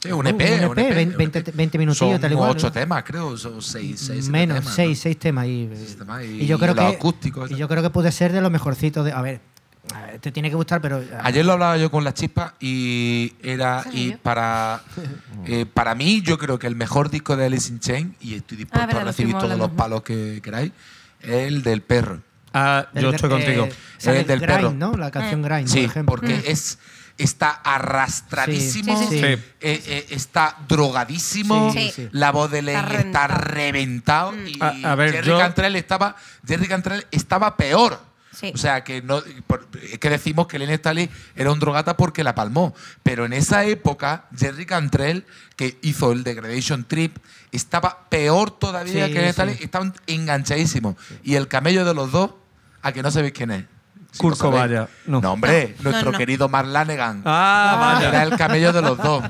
Sí, 0.03 0.11
un 0.11 0.27
EP. 0.27 0.67
un 0.69 0.79
EP, 0.79 1.17
20, 1.17 1.53
20 1.53 1.79
minutillos, 1.79 1.97
Son 2.13 2.21
tal 2.21 2.33
ocho 2.35 2.67
¿no? 2.69 2.73
temas, 2.73 3.05
creo. 3.05 3.37
Son 3.37 3.63
seis, 3.63 4.01
seis 4.01 4.29
Menos, 4.29 4.57
temas, 4.59 4.71
¿no? 4.71 4.75
seis, 4.75 4.99
seis 4.99 5.17
temas. 5.19 5.47
Y, 5.47 5.69
Seis 5.75 5.97
temas 5.97 6.25
y- 6.25 6.43
y 6.43 6.47
yo 6.47 6.59
creo 6.59 6.73
y 6.73 6.77
los 6.77 6.91
que. 6.91 6.97
acústicos 6.97 7.51
y 7.51 7.57
yo 7.57 7.69
creo 7.69 7.83
que 7.83 7.91
puede 7.91 8.11
ser 8.11 8.33
de 8.33 8.41
lo 8.41 8.51
mejorcito 8.51 9.05
de. 9.05 9.13
A 9.13 9.23
ver, 9.23 9.41
a 9.95 10.03
ver, 10.07 10.19
te 10.19 10.33
tiene 10.33 10.49
que 10.51 10.57
gustar, 10.57 10.81
pero. 10.81 11.03
Ayer 11.23 11.45
lo 11.45 11.53
hablaba 11.53 11.77
yo 11.77 11.89
con 11.91 12.03
la 12.03 12.13
chispa 12.15 12.55
y 12.59 13.33
era 13.45 13.85
¿En 13.93 13.97
y 13.97 14.11
para 14.17 14.83
eh, 15.47 15.67
para 15.73 15.95
mí 15.95 16.21
yo 16.23 16.37
creo 16.37 16.59
que 16.59 16.67
el 16.67 16.75
mejor 16.75 17.09
disco 17.09 17.37
de 17.37 17.47
Alice 17.47 17.73
in 17.73 17.79
Chains 17.79 18.15
y 18.21 18.35
estoy 18.35 18.57
dispuesto 18.59 18.83
Ah, 18.83 18.87
verdad, 18.87 19.03
a 19.03 19.05
recibir 19.07 19.37
todos 19.39 19.57
los 19.57 19.71
palos 19.71 20.03
que 20.03 20.41
queráis 20.43 20.73
es 21.21 21.47
el 21.47 21.63
del 21.63 21.81
perro. 21.83 22.21
Ah, 22.55 22.87
yo 22.95 23.11
estoy 23.11 23.29
eh, 23.29 23.33
contigo. 23.33 23.69
sale 23.99 24.21
El 24.21 24.27
del 24.27 24.41
Grind, 24.41 24.57
perro. 24.57 24.73
¿no? 24.73 24.93
La 24.97 25.11
canción 25.11 25.43
Grind, 25.43 25.69
Sí, 25.69 25.81
por 25.83 25.91
ejemplo. 25.91 26.17
porque 26.17 26.43
es 26.51 26.79
está 27.19 27.51
arrastradísimo, 27.51 28.99
Sí, 28.99 29.07
sí, 29.11 29.19
sí. 29.19 29.25
eh, 29.25 29.41
eh, 29.61 30.07
está 30.11 30.57
drogadísimo, 30.69 31.73
Sí, 31.73 31.93
sí. 31.95 32.09
la 32.13 32.33
voz 32.33 32.51
de 32.51 32.63
Len 32.63 32.77
Está 32.77 32.95
está 33.01 33.27
reventado. 33.29 34.33
reventado 34.33 34.35
y 34.47 34.59
A- 34.61 34.93
a 34.93 34.95
ver, 34.95 35.13
Jerry 35.13 35.29
yo- 35.29 35.39
Cantrell 35.39 35.77
estaba 35.77 36.17
Jerry 36.47 36.67
Cantrell 36.69 37.07
estaba 37.11 37.57
peor. 37.57 38.01
Sí. 38.35 38.51
O 38.55 38.57
sea, 38.57 38.83
que 38.83 39.03
no 39.03 39.23
por- 39.47 39.69
es 39.83 39.99
que 39.99 40.09
decimos 40.09 40.47
que 40.47 40.59
Len 40.59 40.71
Staley 40.79 41.11
era 41.37 41.53
un 41.53 41.61
drogata 41.61 41.99
porque 41.99 42.25
la 42.25 42.35
palmó, 42.35 42.75
pero 43.03 43.27
en 43.27 43.35
esa 43.35 43.65
época 43.67 44.25
Jerry 44.37 44.65
Cantrell 44.65 45.27
que 45.55 45.79
hizo 45.83 46.13
el 46.13 46.25
Degradation 46.25 46.85
Trip 46.85 47.19
estaba 47.53 48.09
peor 48.09 48.51
todavía 48.59 49.07
Sí, 49.07 49.13
que 49.13 49.19
Len 49.21 49.27
sí. 49.29 49.33
Staley, 49.33 49.59
estaban 49.61 49.93
enganchadísimos 50.07 50.97
y 51.23 51.35
el 51.35 51.47
camello 51.47 51.85
de 51.85 51.93
los 51.93 52.11
dos 52.11 52.31
a 52.83 52.93
que 52.93 53.03
no 53.03 53.11
sabéis 53.11 53.33
quién 53.33 53.51
es. 53.53 53.65
Si 54.13 54.19
sabéis. 54.19 54.39
Cobain, 54.39 54.87
no. 55.07 55.19
hombre, 55.33 55.75
No, 55.81 55.91
nuestro 55.91 56.13
no. 56.13 56.19
querido 56.19 56.49
Mark 56.49 56.69
Lanegan. 56.69 57.23
Ah, 57.25 57.95
vaya. 57.97 58.09
Era 58.09 58.23
el 58.25 58.37
camello 58.37 58.73
de 58.73 58.83
los 58.83 58.99
dos. 58.99 59.25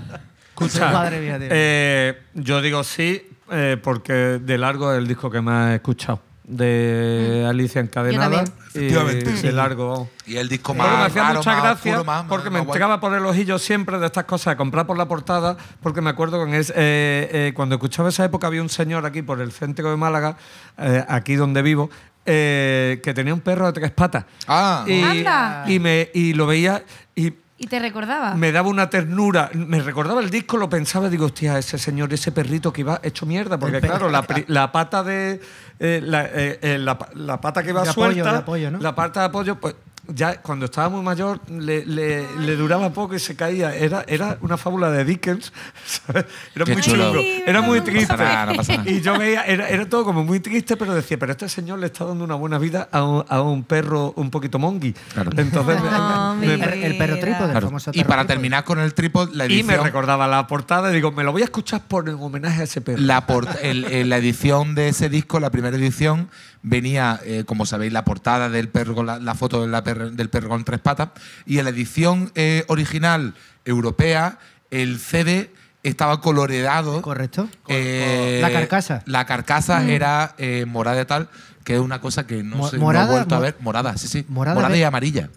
Escucha, 0.51 0.91
Madre 0.93 1.21
mía, 1.21 1.39
tío. 1.39 1.49
eh, 1.51 2.23
yo 2.35 2.61
digo 2.61 2.83
sí 2.85 3.23
eh, 3.51 3.77
porque 3.83 4.13
de 4.13 4.59
largo 4.59 4.93
es 4.93 4.99
el 4.99 5.07
disco 5.09 5.31
que 5.31 5.41
más 5.41 5.71
he 5.73 5.75
escuchado. 5.77 6.21
De 6.45 7.47
Alicia 7.49 7.81
Encadenada. 7.81 8.43
Efectivamente. 8.75 9.31
De 9.31 9.37
Sí. 9.37 9.51
largo. 9.53 9.89
vamos. 9.91 10.09
Y 10.27 10.37
el 10.37 10.49
disco 10.49 10.75
me 10.75 10.81
más 10.81 11.07
hacía 11.09 11.23
raro, 11.23 11.35
mucha 11.39 11.53
más 11.55 11.63
gracia 11.63 12.03
porque 12.29 12.51
más- 12.51 12.65
me 12.65 12.69
entraba 12.69 13.01
por 13.01 13.15
el 13.15 13.25
ojillo 13.25 13.59
siempre 13.59 13.99
de 13.99 14.07
estas 14.07 14.25
cosas, 14.25 14.53
de 14.53 14.57
comprar 14.57 14.87
por 14.87 14.97
la 14.99 15.07
portada, 15.07 15.57
porque 15.83 16.01
me 16.01 16.11
acuerdo 16.11 16.39
con 16.39 16.53
es, 16.55 16.71
eh, 16.71 17.29
eh, 17.33 17.53
cuando 17.55 17.77
escuchaba 17.77 18.09
esa 18.09 18.25
época 18.25 18.49
había 18.49 18.61
un 18.63 18.69
señor 18.69 19.07
aquí 19.07 19.23
por 19.23 19.41
el 19.41 19.53
centro 19.53 19.91
de 19.91 19.97
Málaga, 19.97 20.37
eh, 20.79 21.05
aquí 21.09 21.37
donde 21.37 21.63
vivo, 21.63 21.91
eh, 22.27 23.01
que 23.03 23.15
tenía 23.15 23.35
un 23.35 23.41
perro 23.41 23.67
de 23.67 23.73
tres 23.73 23.91
patas. 23.91 24.25
Ah. 24.47 24.85
y, 24.87 25.03
Anda. 25.03 25.65
y, 25.67 25.79
me, 25.79 26.09
y 26.15 26.33
lo 26.35 26.47
veía 26.47 26.83
y 27.15 27.35
¿Y 27.59 27.67
te 27.69 27.79
recordaba? 27.79 28.35
me 28.35 28.51
daba 28.51 28.69
una 28.69 28.91
ternura. 28.91 29.49
Me 29.55 29.79
recordaba 29.81 30.21
el 30.21 30.31
disco, 30.31 30.57
lo 30.57 30.69
pensaba, 30.69 31.09
digo, 31.09 31.27
hostia, 31.27 31.59
ese 31.59 31.79
señor, 31.79 32.13
ese 32.13 32.33
perrito 32.33 32.73
que 32.73 32.81
iba 32.81 32.99
hecho 33.05 33.25
mierda. 33.25 33.57
Porque, 33.57 33.77
El 33.77 33.83
claro, 33.83 34.11
la, 34.11 34.23
pri- 34.23 34.45
la 34.49 34.73
pata 34.73 35.05
de. 35.05 35.41
eh, 35.79 36.01
la, 36.03 36.25
eh, 36.25 36.59
eh, 36.61 36.79
la 36.79 36.99
pa- 36.99 37.11
la 37.15 37.41
pata 37.41 37.63
que 37.63 37.69
iba 37.71 37.83
De 37.85 37.91
apoyo, 37.91 38.13
suelta. 38.15 38.33
de 38.33 38.39
apoyo, 38.39 38.71
¿no? 38.73 38.81
La 38.81 38.95
pata 38.97 39.21
de 39.21 39.27
apoyo, 39.27 39.61
pues. 39.61 39.77
Ya 40.09 40.43
cuando 40.43 40.65
estaba 40.65 40.89
muy 40.89 41.01
mayor 41.03 41.41
le, 41.49 41.87
le- 41.87 42.27
le 42.41 42.57
duraba 42.57 42.93
poco 42.93 43.15
y 43.15 43.21
se 43.21 43.37
caía. 43.37 43.73
Era, 43.75 44.05
era 44.09 44.37
una 44.41 44.57
fábula 44.57 44.91
de 44.91 45.05
Dickens. 45.05 45.53
¿sabes? 45.87 46.25
Era 46.57 46.65
Qué 46.65 46.73
muy 46.73 46.83
chulo. 46.83 47.05
chungo. 47.13 47.19
Ay, 47.21 47.45
Era 47.47 47.61
muy 47.63 47.79
no 47.79 47.85
pasa 47.85 47.93
triste. 47.97 48.17
nada, 48.17 48.47
no 48.47 48.55
pasa 48.55 48.77
nada. 48.79 48.91
Y 48.91 49.01
yo 49.01 49.17
veía, 49.17 49.43
era, 49.43 49.69
era 49.69 49.89
todo 49.89 50.05
como 50.05 50.25
muy 50.25 50.41
triste, 50.41 50.77
pero 50.77 50.93
decía, 50.93 51.19
pero 51.21 51.31
este 51.33 51.49
señor 51.49 51.79
le 51.79 51.87
está 51.87 52.05
dando 52.05 52.25
una 52.25 52.35
buena 52.35 52.59
vida 52.59 52.89
a 52.91 53.05
un, 53.05 53.25
a 53.29 53.43
un 53.43 53.63
perro 53.63 54.13
un 54.17 54.31
poquito 54.31 54.59
mongi. 54.59 54.93
Claro. 55.15 55.31
Entonces, 55.37 55.81
me- 55.81 55.89
Ah, 55.93 56.35
me- 56.37 56.53
el, 56.55 56.63
el 56.63 56.99
perro 56.99 57.19
trípode, 57.21 57.45
el 57.45 57.51
Claro. 57.53 57.67
famoso 57.69 57.91
Y 57.95 58.03
para 58.03 58.27
terminar 58.27 58.65
con 58.65 58.81
el 58.81 58.95
trípode, 58.95 59.35
la 59.37 59.45
y 59.45 59.53
edición. 59.61 59.67
me 59.69 59.77
recordaba 59.77 60.27
la 60.27 60.47
portada 60.49 60.91
y 60.91 60.95
digo, 60.95 61.13
me 61.13 61.23
lo 61.23 61.31
voy 61.31 61.43
a 61.43 61.45
escuchar 61.45 61.83
por 61.87 62.09
en 62.09 62.17
homenaje 62.17 62.61
a 62.63 62.65
ese 62.65 62.81
perro. 62.81 63.01
La, 63.01 63.25
por- 63.27 63.47
el- 63.63 63.85
el- 63.85 64.09
la 64.09 64.17
edición 64.19 64.75
de 64.75 64.89
ese 64.89 65.09
disco, 65.09 65.39
la 65.39 65.51
primera 65.51 65.77
edición, 65.77 66.29
venía, 66.63 67.21
eh, 67.25 67.45
como 67.45 67.67
sabéis, 67.67 67.93
la 67.93 68.05
portada 68.05 68.49
del 68.49 68.69
perro 68.69 69.03
la, 69.03 69.19
la 69.19 69.35
foto 69.35 69.63
de 69.63 69.69
la 69.69 69.83
perra- 69.85 70.11
del 70.11 70.31
perro 70.31 70.49
con 70.49 70.65
tres 70.65 70.81
patas. 70.81 71.11
Y 71.47 71.59
en 71.59 71.65
la 71.65 71.71
edición 71.71 72.31
eh, 72.35 72.65
original 72.69 73.35
europea, 73.65 74.39
el 74.71 74.99
CD 74.99 75.51
estaba 75.83 76.21
coloreado. 76.21 77.03
Correcto. 77.03 77.49
eh, 77.69 78.39
La 78.41 78.53
carcasa. 78.53 79.03
La 79.07 79.27
carcasa 79.27 79.85
era 79.89 80.35
eh, 80.39 80.65
morada 80.67 81.03
y 81.03 81.05
tal, 81.05 81.29
que 81.65 81.75
es 81.75 81.81
una 81.81 82.01
cosa 82.01 82.27
que 82.27 82.43
no, 82.43 82.57
Mo- 82.57 82.69
sé, 82.69 82.77
no 82.77 82.83
morada, 82.83 83.07
he 83.07 83.11
vuelto 83.17 83.35
a 83.35 83.41
ver. 83.41 83.57
Morada, 83.61 83.97
sí, 83.97 84.07
sí. 84.09 84.25
morada 84.29 84.55
Morada, 84.55 84.77
y 84.77 84.83
amarilla. 84.83 85.29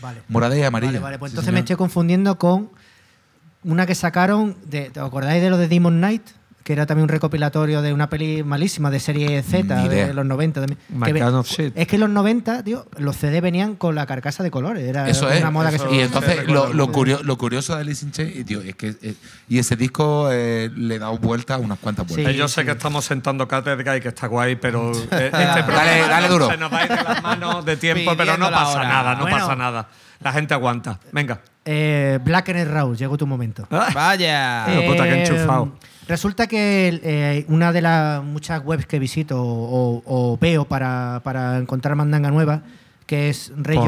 Vale. 0.00 0.22
Morada 0.28 0.56
y 0.56 0.62
amarilla. 0.62 0.92
Vale, 0.92 1.02
vale, 1.02 1.18
pues 1.18 1.30
Sí, 1.30 1.34
entonces 1.34 1.52
me 1.54 1.60
estoy 1.60 1.76
confundiendo 1.76 2.38
con 2.38 2.70
una 3.64 3.86
que 3.86 3.94
sacaron, 3.94 4.56
de, 4.64 4.90
¿te 4.90 4.98
acordáis 5.00 5.42
de 5.42 5.50
lo 5.50 5.58
de 5.58 5.68
Demon 5.68 5.98
Knight? 5.98 6.22
Que 6.64 6.72
era 6.74 6.86
también 6.86 7.02
un 7.04 7.08
recopilatorio 7.08 7.82
de 7.82 7.92
una 7.92 8.08
peli 8.08 8.44
malísima 8.44 8.88
de 8.90 9.00
serie 9.00 9.42
Z 9.42 9.88
de 9.88 10.14
los 10.14 10.24
90 10.24 10.60
también. 10.60 10.78
My 10.90 11.06
Que 11.06 11.12
ve- 11.14 11.20
kind 11.20 11.34
of 11.34 11.48
shit. 11.48 11.72
Es 11.76 11.88
que 11.88 11.96
en 11.96 12.00
los 12.02 12.10
90, 12.10 12.62
tío, 12.62 12.86
los 12.98 13.16
CD 13.16 13.40
venían 13.40 13.74
con 13.74 13.96
la 13.96 14.06
carcasa 14.06 14.44
de 14.44 14.50
colores. 14.52 14.84
Era 14.88 15.08
Eso 15.08 15.26
una 15.26 15.34
es. 15.38 15.50
moda 15.52 15.70
eso- 15.70 15.88
que 15.88 15.94
y 15.94 15.98
se 15.98 16.04
entonces 16.04 16.38
Sí, 16.46 16.52
lo, 16.52 16.72
lo 16.72 16.92
curio- 16.92 17.20
lo 17.24 17.36
curioso 17.36 17.74
de 17.74 17.80
Alice 17.80 18.04
in 18.04 18.12
Chains, 18.12 18.36
y, 18.36 18.44
tío, 18.44 18.60
es 18.60 18.76
que 18.76 18.94
eh, 19.02 19.14
y 19.48 19.58
ese 19.58 19.74
disco 19.74 20.28
eh, 20.30 20.70
le 20.76 20.94
he 20.94 20.98
dado 21.00 21.18
vueltas, 21.18 21.60
unas 21.60 21.80
cuantas 21.80 22.06
vueltas. 22.06 22.32
Eh, 22.32 22.36
yo 22.36 22.46
sé 22.46 22.64
que 22.64 22.70
estamos 22.70 23.04
sentando 23.04 23.48
cátedra 23.48 23.96
y 23.96 24.00
que 24.00 24.08
está 24.08 24.28
guay, 24.28 24.54
pero 24.54 24.92
eh, 24.94 24.98
este 25.02 25.30
Dale, 25.30 25.62
programa 25.64 26.08
dale 26.08 26.28
duro. 26.28 26.48
se 26.48 26.56
nos 26.58 26.72
va 26.72 26.78
a 26.78 26.84
ir 26.84 26.88
de 26.90 27.02
las 27.02 27.22
manos 27.24 27.64
de 27.64 27.76
tiempo, 27.76 28.12
pero 28.16 28.34
Pidiendo 28.34 28.44
no 28.46 28.50
la 28.52 28.56
pasa 28.56 28.78
hora. 28.78 28.88
nada, 28.88 29.14
no 29.16 29.22
Bueno. 29.22 29.36
pasa 29.38 29.56
nada. 29.56 29.88
La 30.20 30.32
gente 30.32 30.54
aguanta. 30.54 31.00
Venga. 31.10 31.40
Eh, 31.64 32.20
Black 32.24 32.48
and 32.50 32.70
Raw, 32.72 32.94
llegó 32.94 33.16
tu 33.18 33.26
momento. 33.26 33.66
Vaya. 33.70 34.66
Eh, 34.72 34.86
puta, 34.88 35.02
que 35.04 35.24
enchufado. 35.24 35.72
Resulta 36.08 36.46
que 36.46 37.00
eh, 37.02 37.44
una 37.48 37.72
de 37.72 37.80
las 37.82 38.22
muchas 38.24 38.62
webs 38.64 38.86
que 38.86 38.98
visito 38.98 39.40
o, 39.42 40.02
o 40.04 40.38
veo 40.38 40.64
para, 40.64 41.20
para 41.24 41.58
encontrar 41.58 41.94
mandanga 41.96 42.30
nueva, 42.30 42.62
que 43.06 43.28
es 43.28 43.52
Rey 43.56 43.78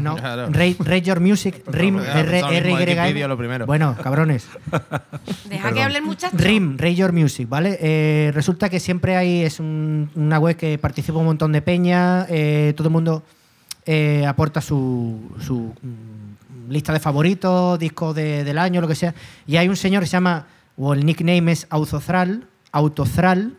no, 0.00 0.16
Claro. 0.16 0.48
Rey, 0.50 0.76
Rey 0.78 1.00
Your 1.02 1.20
Music, 1.20 1.62
RIM, 1.66 1.98
Claro, 1.98 2.18
R, 2.20 2.38
R, 2.58 3.28
lo 3.28 3.36
primero. 3.38 3.66
Bueno, 3.66 3.96
cabrones. 4.02 4.46
Deja 5.48 5.72
que 5.72 5.82
hable 5.82 5.98
el 5.98 6.04
muchacho. 6.04 6.36
RIM, 6.36 6.76
Rey 6.76 6.94
Your 6.94 7.12
Music, 7.12 7.48
¿vale? 7.48 7.78
Eh, 7.80 8.30
resulta 8.34 8.68
que 8.68 8.80
siempre 8.80 9.16
hay, 9.16 9.42
es 9.42 9.60
un- 9.60 10.10
una 10.14 10.38
web 10.38 10.56
que 10.56 10.78
participa 10.78 11.18
un 11.18 11.26
montón 11.26 11.52
de 11.52 11.62
peña, 11.62 12.26
eh, 12.28 12.74
todo 12.76 12.88
el 12.88 12.92
mundo 12.92 13.22
eh, 13.86 14.24
aporta 14.26 14.60
su, 14.60 15.20
su, 15.40 15.74
mm, 15.82 16.70
lista 16.70 16.92
de 16.92 17.00
favoritos, 17.00 17.78
discos 17.78 18.14
de- 18.14 18.42
del 18.44 18.58
año, 18.58 18.80
lo 18.80 18.88
que 18.88 18.94
sea. 18.94 19.14
Y 19.46 19.56
hay 19.56 19.68
un 19.68 19.76
señor 19.76 20.02
que 20.02 20.06
se 20.06 20.12
llama, 20.12 20.46
o 20.76 20.94
el 20.94 21.04
nickname 21.04 21.52
es 21.52 21.66
Autozral, 21.70 22.46
Autozral, 22.72 23.56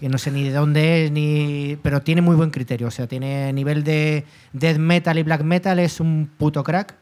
que 0.00 0.08
no 0.08 0.18
sé 0.18 0.30
ni 0.30 0.44
de 0.44 0.52
dónde 0.52 1.04
es, 1.04 1.10
ni 1.10 1.78
pero 1.82 2.02
tiene 2.02 2.20
muy 2.20 2.36
buen 2.36 2.50
criterio. 2.50 2.88
O 2.88 2.90
sea, 2.90 3.06
tiene 3.06 3.52
nivel 3.52 3.84
de 3.84 4.24
death 4.52 4.78
metal 4.78 5.18
y 5.18 5.22
black 5.22 5.42
metal, 5.42 5.78
es 5.78 6.00
un 6.00 6.30
puto 6.36 6.62
crack. 6.62 6.94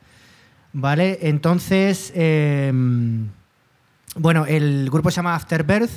¿Vale? 0.74 1.18
Entonces, 1.22 2.12
eh, 2.14 2.72
bueno, 4.16 4.46
el 4.46 4.88
grupo 4.90 5.10
se 5.10 5.16
llama 5.16 5.34
Afterbirth, 5.34 5.90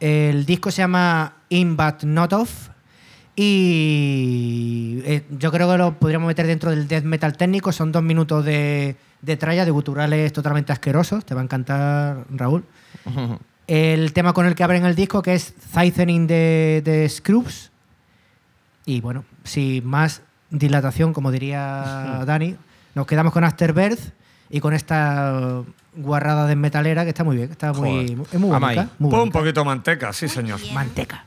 el 0.00 0.46
disco 0.46 0.70
se 0.70 0.82
llama 0.82 1.36
In 1.48 1.76
But 1.76 2.02
Not 2.02 2.32
Off 2.32 2.70
y 3.36 5.00
eh, 5.04 5.24
yo 5.38 5.50
creo 5.50 5.70
que 5.70 5.78
lo 5.78 5.98
podríamos 5.98 6.28
meter 6.28 6.46
dentro 6.46 6.70
del 6.70 6.86
death 6.86 7.04
metal 7.04 7.36
técnico. 7.36 7.72
Son 7.72 7.90
dos 7.90 8.02
minutos 8.02 8.44
de, 8.44 8.96
de 9.22 9.36
tralla, 9.36 9.64
de 9.64 9.70
guturales 9.70 10.32
totalmente 10.32 10.72
asquerosos. 10.72 11.24
Te 11.24 11.34
va 11.34 11.40
a 11.40 11.44
encantar, 11.44 12.24
Raúl. 12.30 12.64
el 13.66 14.12
tema 14.12 14.32
con 14.32 14.46
el 14.46 14.54
que 14.54 14.62
abren 14.62 14.84
el 14.84 14.94
disco, 14.94 15.22
que 15.22 15.34
es 15.34 15.54
Thightening 15.72 16.26
de, 16.26 16.82
de 16.84 17.08
Scrubs. 17.08 17.70
Y 18.86 19.00
bueno, 19.00 19.24
sin 19.42 19.86
más 19.86 20.22
dilatación, 20.50 21.12
como 21.12 21.32
diría 21.32 22.22
Dani, 22.26 22.56
nos 22.94 23.06
quedamos 23.06 23.32
con 23.32 23.44
Afterbirth 23.44 24.12
y 24.50 24.60
con 24.60 24.74
esta 24.74 25.62
guarrada 25.96 26.46
de 26.46 26.54
metalera 26.54 27.04
que 27.04 27.10
está 27.10 27.24
muy 27.24 27.36
bien, 27.36 27.50
está 27.50 27.72
muy, 27.72 28.08
Joder. 28.08 28.26
es 28.32 28.40
muy 28.40 28.50
bonita. 28.50 28.88
muy 28.98 29.10
Pon 29.10 29.20
un 29.20 29.30
poquito 29.30 29.60
de 29.60 29.66
manteca, 29.66 30.12
sí, 30.12 30.28
señor. 30.28 30.60
Manteca. 30.72 31.26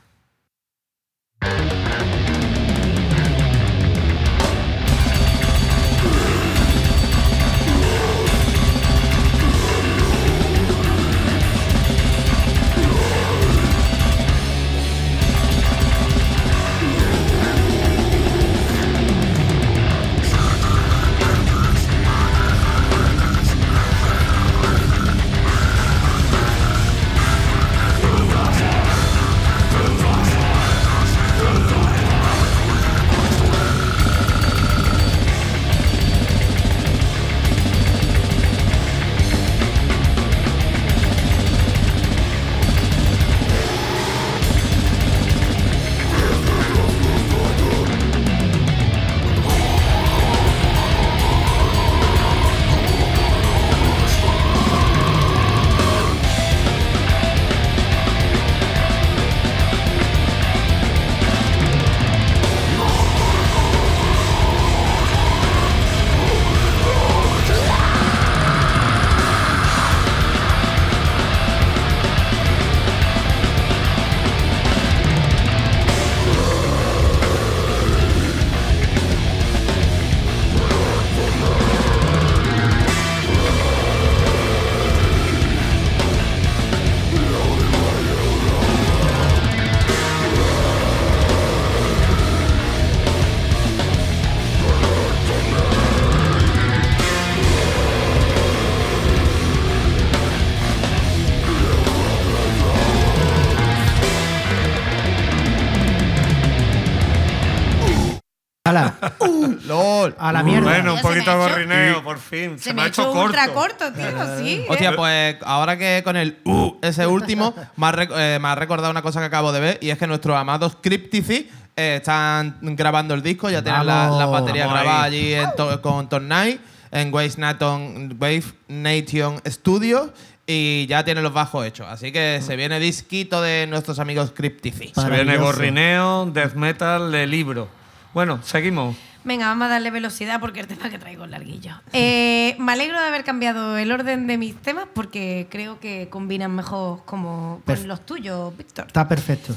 A 110.28 110.32
la 110.32 110.42
mierda. 110.42 110.70
Bueno, 110.70 110.94
un 110.94 111.00
poquito 111.00 111.30
de 111.30 111.36
gorrineo, 111.36 112.02
por 112.04 112.18
fin. 112.18 112.58
Se, 112.58 112.64
Se 112.64 112.74
me 112.74 112.82
ha 112.82 112.86
hecho 112.86 113.04
corto. 113.06 113.24
ultra 113.24 113.48
corto, 113.48 113.92
tío, 113.92 114.38
sí. 114.38 114.64
Hostia, 114.68 114.90
¿eh? 114.90 114.94
pues 114.96 115.36
ahora 115.44 115.76
que 115.76 116.02
con 116.04 116.16
el 116.16 116.38
uh, 116.44 116.76
ese 116.82 117.06
último 117.06 117.54
me 117.76 117.86
ha, 117.86 117.92
rec- 117.92 118.12
eh, 118.16 118.38
me 118.40 118.48
ha 118.48 118.54
recordado 118.54 118.90
una 118.90 119.02
cosa 119.02 119.20
que 119.20 119.26
acabo 119.26 119.52
de 119.52 119.60
ver 119.60 119.78
y 119.80 119.90
es 119.90 119.98
que 119.98 120.06
nuestros 120.06 120.36
amados 120.36 120.76
Cryptici 120.80 121.48
eh, 121.76 121.96
están 121.96 122.58
grabando 122.60 123.14
el 123.14 123.22
disco, 123.22 123.48
ya 123.50 123.62
tienen 123.62 123.86
la- 123.86 124.10
las 124.10 124.30
baterías 124.30 124.66
Vamos 124.66 124.80
ahí. 124.80 124.84
grabadas 124.86 125.06
allí 125.06 125.34
en 125.34 125.50
to- 125.56 125.80
con 125.82 126.08
Tornai 126.08 126.60
en 126.90 127.12
Wave 127.12 127.32
Nation, 127.36 128.16
Wave 128.18 128.44
Nation 128.68 129.40
Studios 129.46 130.10
y 130.46 130.86
ya 130.86 131.04
tienen 131.04 131.22
los 131.22 131.34
bajos 131.34 131.66
hechos. 131.66 131.86
Así 131.90 132.10
que 132.10 132.40
se 132.42 132.56
viene 132.56 132.80
disquito 132.80 133.42
de 133.42 133.66
nuestros 133.66 133.98
amigos 133.98 134.32
Cryptici. 134.34 134.92
Se 134.94 135.10
viene 135.10 135.36
gorrineo, 135.36 136.24
death 136.32 136.54
metal 136.54 137.12
de 137.12 137.26
libro. 137.26 137.68
Bueno, 138.14 138.40
seguimos. 138.42 138.96
Venga, 139.28 139.46
vamos 139.48 139.66
a 139.66 139.68
darle 139.68 139.90
velocidad 139.90 140.40
porque 140.40 140.60
el 140.60 140.66
tema 140.66 140.88
que 140.88 140.98
traigo 140.98 141.24
es 141.24 141.30
larguillo. 141.30 141.82
Eh, 141.92 142.56
me 142.58 142.72
alegro 142.72 142.98
de 142.98 143.08
haber 143.08 143.24
cambiado 143.24 143.76
el 143.76 143.92
orden 143.92 144.26
de 144.26 144.38
mis 144.38 144.56
temas 144.56 144.86
porque 144.94 145.46
creo 145.50 145.78
que 145.80 146.08
combinan 146.08 146.50
mejor 146.54 147.04
como 147.04 147.60
con 147.66 147.88
los 147.88 148.06
tuyos, 148.06 148.56
Víctor. 148.56 148.86
Está 148.86 149.06
perfecto. 149.06 149.54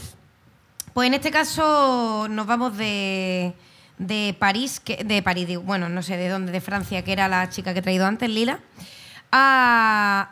Pues 0.93 1.07
en 1.07 1.13
este 1.13 1.31
caso 1.31 2.27
nos 2.29 2.45
vamos 2.47 2.75
de, 2.75 3.53
de 3.97 4.35
París, 4.37 4.81
que, 4.81 5.05
de 5.05 5.23
París, 5.23 5.47
digo, 5.47 5.61
bueno, 5.61 5.87
no 5.87 6.01
sé 6.03 6.17
de 6.17 6.27
dónde, 6.27 6.51
de 6.51 6.59
Francia, 6.59 7.01
que 7.05 7.13
era 7.13 7.29
la 7.29 7.47
chica 7.49 7.71
que 7.71 7.79
he 7.79 7.81
traído 7.81 8.05
antes, 8.05 8.29
Lila, 8.29 8.59
a... 9.31 10.31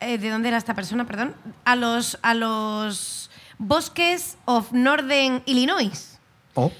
eh, 0.00 0.18
¿De 0.18 0.30
dónde 0.30 0.48
era 0.48 0.58
esta 0.58 0.74
persona, 0.74 1.06
perdón? 1.06 1.36
A 1.64 1.76
los, 1.76 2.18
a 2.22 2.34
los 2.34 3.30
bosques 3.56 4.36
of 4.46 4.72
Northern 4.72 5.44
Illinois. 5.46 6.18
Oh, 6.54 6.72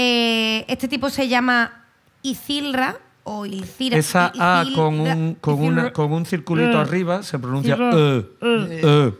Eh, 0.00 0.64
este 0.68 0.86
tipo 0.86 1.10
se 1.10 1.26
llama 1.26 1.84
Icilra 2.22 2.94
o 3.24 3.44
Ilcira. 3.46 3.98
Esa 3.98 4.32
A 4.38 4.64
con 4.72 5.00
un, 5.00 5.34
con 5.34 5.60
una, 5.60 5.92
con 5.92 6.12
un 6.12 6.24
circulito 6.24 6.78
arriba 6.78 7.24
se 7.24 7.36
pronuncia 7.36 7.76
E. 7.76 8.24
E. 8.40 9.12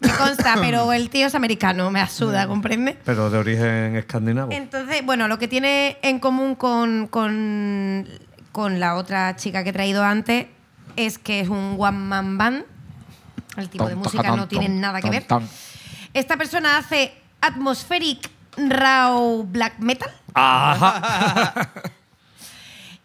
Me 0.00 0.08
consta, 0.16 0.54
pero 0.62 0.94
el 0.94 1.10
tío 1.10 1.26
es 1.26 1.34
americano, 1.34 1.90
me 1.90 2.00
asuda, 2.00 2.46
¿comprende? 2.46 2.96
Pero 3.04 3.28
de 3.28 3.36
origen 3.36 3.96
escandinavo. 3.96 4.50
Entonces, 4.52 5.04
bueno, 5.04 5.28
lo 5.28 5.38
que 5.38 5.46
tiene 5.46 5.98
en 6.00 6.18
común 6.18 6.54
con, 6.54 7.06
con, 7.08 8.08
con 8.50 8.80
la 8.80 8.94
otra 8.94 9.36
chica 9.36 9.62
que 9.62 9.70
he 9.70 9.74
traído 9.74 10.04
antes 10.04 10.46
es 10.96 11.18
que 11.18 11.40
es 11.40 11.50
un 11.50 11.76
one 11.78 11.98
man 11.98 12.38
band. 12.38 12.64
El 13.58 13.68
tipo 13.68 13.86
de 13.86 13.94
música 13.94 14.34
no 14.34 14.48
tiene 14.48 14.70
nada 14.70 15.02
que 15.02 15.10
ver. 15.10 15.26
Esta 16.14 16.38
persona 16.38 16.78
hace 16.78 17.12
atmospheric 17.42 18.30
raw 18.56 19.42
black 19.44 19.78
metal. 19.78 20.10
Ajá. 20.34 21.70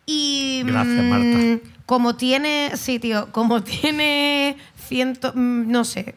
Y 0.05 0.63
Gracias, 0.65 1.03
mm, 1.03 1.09
Marta. 1.09 1.69
como 1.85 2.15
tiene, 2.15 2.71
sí, 2.75 2.99
tío, 2.99 3.31
como 3.31 3.63
tiene 3.63 4.57
ciento, 4.75 5.31
mm, 5.33 5.71
no 5.71 5.85
sé, 5.85 6.15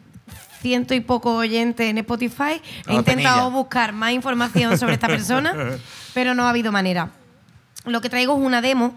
ciento 0.61 0.93
y 0.93 0.99
poco 0.99 1.35
oyentes 1.35 1.87
en 1.87 1.99
Spotify, 1.99 2.61
he 2.87 2.91
La 2.91 2.95
intentado 2.95 3.51
buscar 3.51 3.93
más 3.93 4.11
información 4.11 4.77
sobre 4.77 4.95
esta 4.95 5.07
persona, 5.07 5.53
pero 6.13 6.33
no 6.33 6.43
ha 6.43 6.49
habido 6.49 6.71
manera. 6.71 7.11
Lo 7.85 8.01
que 8.01 8.09
traigo 8.09 8.33
es 8.33 8.41
una 8.43 8.61
demo 8.61 8.95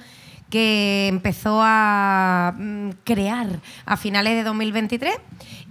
que 0.51 1.09
empezó 1.09 1.61
a 1.63 2.55
mm, 2.57 2.91
crear 3.05 3.61
a 3.85 3.97
finales 3.97 4.35
de 4.35 4.45
2023 4.45 5.17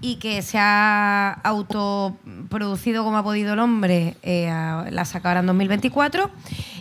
y 0.02 0.16
que 0.18 0.42
se 0.42 0.58
ha 0.60 1.32
autoproducido 1.44 3.04
como 3.04 3.18
ha 3.18 3.24
podido 3.24 3.54
el 3.54 3.60
hombre, 3.60 4.18
eh, 4.22 4.52
la 4.92 5.06
sacará 5.06 5.40
en 5.40 5.48
2024 5.48 6.30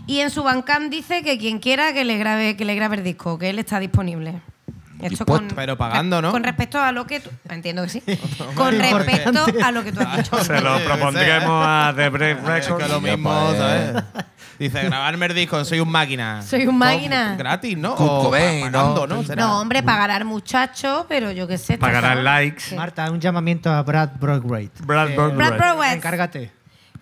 y 0.07 0.21
en 0.21 0.31
su 0.31 0.43
Bandcamp 0.43 0.91
dice 0.91 1.23
que 1.23 1.39
quien 1.39 1.59
quiera 1.59 1.93
que 1.93 2.05
le 2.05 2.19
grabe, 2.19 2.57
que 2.57 2.65
le 2.65 2.75
grabe 2.75 2.97
el 2.97 3.05
disco, 3.05 3.39
que 3.39 3.51
él 3.51 3.59
está 3.59 3.81
disponible. 3.81 4.41
Esto. 5.01 5.25
Pero 5.55 5.77
pagando, 5.77 6.23
¿no? 6.23 6.31
Con 6.33 6.43
respecto 6.45 6.81
a 6.81 6.91
lo 6.93 7.07
que 7.07 7.21
tú... 7.21 7.31
Entiendo 7.49 7.83
que 7.83 7.89
sí. 7.91 8.03
con 8.55 8.79
respecto 8.79 9.45
a 9.65 9.71
lo 9.73 9.85
que 9.85 9.93
tú 9.93 10.01
has 10.01 10.17
dicho. 10.25 10.43
Se 10.45 10.61
lo 10.61 10.79
propondremos 10.85 11.65
a 11.67 11.93
The 11.95 12.09
Break 12.09 12.39
Es 12.39 12.45
Records. 12.45 12.85
que 12.85 12.89
lo 12.93 13.01
mismo. 13.01 13.53
¿sabes? 13.57 14.03
Dice, 14.59 14.85
grabarme 14.85 15.27
el 15.27 15.35
disco, 15.35 15.63
soy 15.67 15.81
un 15.81 15.91
máquina. 15.91 16.41
Soy 16.43 16.67
un 16.67 16.79
máquina. 16.79 17.35
Gratis, 17.37 17.77
¿no? 17.77 17.93
O 17.93 18.25
Cobain, 18.25 18.73
pagando, 18.73 19.07
¿no? 19.07 19.23
¿no? 19.23 19.61
Hombre, 19.61 19.83
pagará 19.83 20.17
al 20.17 20.25
muchacho, 20.25 21.05
pero 21.09 21.31
yo 21.31 21.47
qué 21.47 21.59
sé. 21.59 21.77
Pagará 21.77 22.15
likes. 22.15 22.75
Marta, 22.75 23.11
un 23.11 23.21
llamamiento 23.21 23.71
a 23.71 23.83
Brad 23.83 24.11
Broadway. 24.19 24.71
Brad 24.81 25.11
Eh, 25.11 25.17
Bird 25.17 25.35
Brad. 25.37 25.57
Browers, 25.59 25.93
Encárgate. 25.93 26.53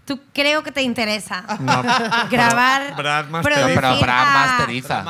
Tú 0.05 0.20
creo 0.32 0.62
que 0.62 0.70
te 0.72 0.82
interesa 0.82 1.44
No, 1.60 1.82
grabar, 2.31 2.94
Brad 2.97 3.26
masteriza. 3.28 3.64
producir 3.64 3.81
Pero 3.81 4.01
Brad 4.01 4.24
masteriza. 4.35 5.02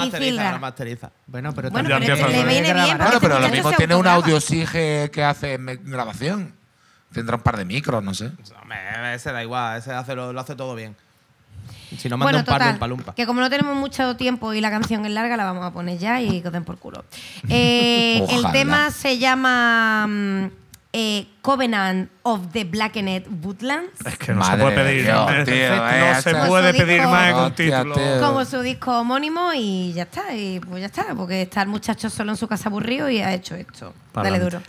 Masteriza. 0.58 1.10
Bueno, 1.26 1.52
pero 1.54 1.70
Bueno, 1.70 1.88
pero 1.88 2.28
le 2.28 2.44
viene 2.44 2.72
bien. 2.74 2.98
Lo 2.98 3.48
mismo 3.48 3.72
tiene 3.72 3.94
un 3.94 4.06
audio 4.06 4.40
SIG 4.40 5.10
que 5.10 5.24
hace 5.24 5.58
grabación. 5.58 6.54
Tendrá 7.12 7.36
un 7.36 7.42
par 7.42 7.56
de 7.56 7.64
micros, 7.64 8.02
no 8.02 8.12
sé. 8.12 8.32
Hombre, 8.60 9.14
ese 9.14 9.30
da 9.30 9.42
igual, 9.42 9.78
ese 9.78 9.92
hace 9.92 10.14
lo, 10.16 10.32
lo 10.32 10.40
hace 10.40 10.56
todo 10.56 10.74
bien. 10.74 10.96
Si 11.96 12.08
no 12.08 12.16
manda 12.16 12.24
Bueno, 12.32 12.38
un 12.40 12.44
par 12.44 12.54
de 12.54 12.58
total, 12.64 12.72
un 12.74 12.78
palumpa. 12.80 13.14
que 13.14 13.24
como 13.24 13.40
no 13.40 13.48
tenemos 13.48 13.76
mucho 13.76 14.16
tiempo 14.16 14.52
y 14.52 14.60
la 14.60 14.68
canción 14.70 15.04
es 15.06 15.12
larga, 15.12 15.36
la 15.36 15.44
vamos 15.44 15.64
a 15.64 15.70
poner 15.72 15.96
ya 15.98 16.20
y 16.20 16.42
que 16.42 16.50
den 16.50 16.64
por 16.64 16.76
culo. 16.78 17.04
Eh, 17.48 18.24
el 18.30 18.50
tema 18.50 18.90
se 18.90 19.18
llama 19.18 20.06
mm, 20.08 20.46
eh, 20.96 21.26
Covenant 21.42 22.08
of 22.22 22.52
the 22.52 22.62
Blackened 22.64 23.26
Woodlands. 23.44 23.90
Es 24.06 24.16
que 24.16 24.32
no 24.32 24.38
Madre 24.38 24.56
se 24.56 24.62
puede 24.62 24.76
de 24.76 24.84
pedir, 24.84 25.02
Dios, 25.04 25.30
eh, 25.32 25.44
tío, 25.44 25.76
no 25.76 25.88
eh, 25.90 26.22
se 26.22 26.30
esto- 26.30 26.46
puede 26.46 26.72
pedir 26.72 27.00
dijo- 27.00 27.10
más 27.10 27.28
en 27.30 27.34
un 27.34 27.40
Hostia, 27.42 27.76
título. 27.82 27.94
tío. 27.96 28.20
Como 28.20 28.44
su 28.44 28.60
disco 28.60 29.00
homónimo 29.00 29.52
y 29.54 29.92
ya 29.92 30.04
está. 30.04 30.32
Y 30.36 30.60
pues 30.60 30.80
ya 30.80 30.86
está, 30.86 31.06
porque 31.16 31.42
está 31.42 31.62
el 31.62 31.68
muchacho 31.68 32.08
solo 32.08 32.30
en 32.30 32.36
su 32.36 32.46
casa 32.46 32.68
aburrido 32.68 33.10
y 33.10 33.20
ha 33.20 33.34
hecho 33.34 33.56
esto. 33.56 33.92
Pa'lante. 34.12 34.38
Dale 34.38 34.44
duro. 34.50 34.62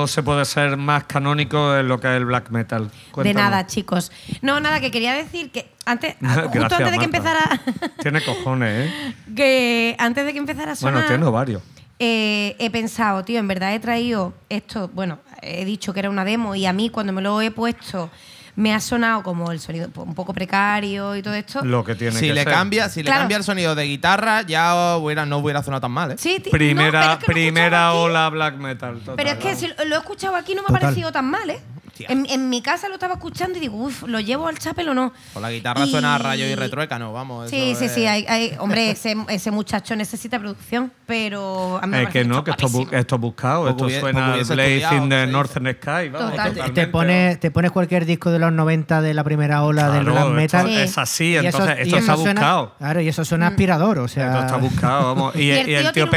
No 0.00 0.06
se 0.06 0.22
puede 0.22 0.44
ser 0.44 0.76
más 0.76 1.04
canónico 1.04 1.76
en 1.76 1.88
lo 1.88 2.00
que 2.00 2.08
es 2.08 2.14
el 2.16 2.24
black 2.24 2.50
metal. 2.50 2.90
De 3.16 3.34
nada, 3.34 3.66
chicos. 3.66 4.10
No, 4.40 4.58
nada, 4.60 4.80
que 4.80 4.90
quería 4.90 5.12
decir 5.12 5.50
que 5.50 5.70
antes, 5.84 6.14
justo 6.20 6.50
Gracias, 6.52 6.72
antes 6.72 6.92
de 6.92 6.98
que 6.98 7.04
empezara, 7.04 7.60
Tiene 8.02 8.22
cojones, 8.24 8.88
¿eh? 8.90 9.14
que 9.36 9.96
antes 9.98 10.24
de 10.24 10.32
que 10.32 10.38
empezara 10.38 10.72
a 10.72 10.76
sonar, 10.76 10.94
Bueno, 10.94 11.08
tiene 11.08 11.30
varios. 11.30 11.62
eh, 11.98 12.56
he 12.58 12.70
pensado, 12.70 13.24
tío, 13.24 13.38
en 13.38 13.48
verdad 13.48 13.74
he 13.74 13.80
traído 13.80 14.32
esto, 14.48 14.88
bueno, 14.94 15.18
he 15.42 15.64
dicho 15.64 15.92
que 15.92 16.00
era 16.00 16.08
una 16.10 16.24
demo 16.24 16.54
y 16.54 16.64
a 16.66 16.72
mí 16.72 16.88
cuando 16.90 17.12
me 17.12 17.20
lo 17.20 17.40
he 17.42 17.50
puesto 17.50 18.10
me 18.56 18.74
ha 18.74 18.80
sonado 18.80 19.22
como 19.22 19.52
el 19.52 19.60
sonido 19.60 19.88
un 19.96 20.14
poco 20.14 20.32
precario 20.34 21.16
y 21.16 21.22
todo 21.22 21.34
esto. 21.34 21.64
Lo 21.64 21.84
que 21.84 21.94
tiene 21.94 22.18
Si 22.18 22.26
que 22.28 22.34
le 22.34 22.42
ser. 22.44 22.52
cambia, 22.52 22.88
si 22.88 23.02
Claro. 23.02 23.16
le 23.16 23.20
cambia 23.22 23.36
el 23.38 23.44
sonido 23.44 23.74
de 23.74 23.84
guitarra, 23.84 24.42
ya 24.42 24.96
hubiera, 24.96 25.24
no 25.26 25.38
hubiera 25.38 25.62
sonado 25.62 25.80
tan 25.80 25.92
mal, 25.92 26.12
¿eh? 26.12 26.16
Sí, 26.18 26.40
tío, 26.40 26.50
no, 26.52 26.58
Primera, 26.58 27.12
es 27.14 27.18
que 27.20 27.26
primera 27.26 27.92
ola 27.92 28.28
black 28.30 28.56
metal. 28.56 28.98
total, 28.98 29.16
Pero 29.16 29.30
es 29.30 29.36
que 29.36 29.54
si 29.56 29.66
lo 29.86 29.94
he 29.94 29.98
escuchado 29.98 30.36
aquí 30.36 30.54
no 30.54 30.62
me 30.62 30.74
ha 30.76 30.80
parecido 30.80 31.10
tan 31.12 31.26
mal, 31.30 31.48
¿eh? 31.50 31.60
En, 32.08 32.26
en 32.30 32.48
mi 32.48 32.62
casa 32.62 32.88
lo 32.88 32.94
estaba 32.94 33.14
escuchando 33.14 33.58
y 33.58 33.60
digo, 33.60 33.76
uff, 33.76 34.02
¿lo 34.04 34.20
llevo 34.20 34.48
al 34.48 34.58
chapel 34.58 34.88
o 34.88 34.94
no? 34.94 35.12
Con 35.32 35.42
la 35.42 35.50
guitarra 35.50 35.84
Y- 35.86 35.90
suena 35.90 36.14
a 36.14 36.18
rayo 36.18 36.46
y 36.46 36.54
retruécano, 36.54 37.12
vamos. 37.12 37.50
Sí, 37.50 37.70
eso 37.70 37.80
sí, 37.80 37.84
es- 37.86 37.92
sí. 37.92 38.06
Hay, 38.06 38.24
hay- 38.28 38.56
hombre, 38.58 38.90
ese, 38.90 39.16
ese 39.28 39.50
muchacho 39.50 39.94
necesita 39.96 40.38
producción, 40.38 40.92
pero 41.06 41.78
a 41.82 41.86
mí 41.86 41.92
me 41.96 42.02
Es 42.04 42.08
que 42.10 42.24
no, 42.24 42.42
que 42.44 42.52
esto, 42.52 42.68
bu- 42.68 42.72
guapísimo. 42.72 42.98
esto 42.98 43.14
es 43.16 43.20
buscado. 43.20 43.60
Poco 43.66 43.70
Esto 43.70 43.86
hubie- 43.86 44.00
suena 44.00 44.36
Blaze 44.36 44.96
in 44.96 45.08
the 45.08 45.26
sí. 45.26 45.32
Northern 45.32 45.66
Sky. 45.74 46.08
vamos, 46.10 46.30
Total. 46.30 46.72
Te, 46.72 46.86
pones, 46.86 47.40
te 47.40 47.50
pones 47.50 47.70
cualquier 47.72 48.06
disco 48.06 48.30
de 48.30 48.38
los 48.38 48.52
90 48.52 49.00
de 49.02 49.14
la 49.14 49.24
primera 49.24 49.62
ola 49.62 49.90
del 49.90 50.04
black 50.04 50.16
esto 50.18 50.30
metal. 50.30 50.66
Sí. 50.68 50.76
Es 50.76 50.98
así, 50.98 51.24
y 51.32 51.36
eso- 51.36 51.46
entonces 51.46 51.76
y 51.78 51.82
esto 51.82 51.96
eso 51.96 51.98
está 51.98 52.16
suena- 52.16 52.40
buscado. 52.40 52.74
Claro, 52.78 53.00
y 53.00 53.08
eso 53.08 53.24
suena 53.24 53.46
aspirador, 53.48 53.98
o 53.98 54.08
sea. 54.08 54.26
Esto 54.28 54.40
está 54.46 54.56
buscado, 54.56 55.14
vamos. 55.14 55.36
Y, 55.36 55.40
Y 55.50 55.70
y 55.70 55.74
el 55.74 55.92
tío, 55.92 56.08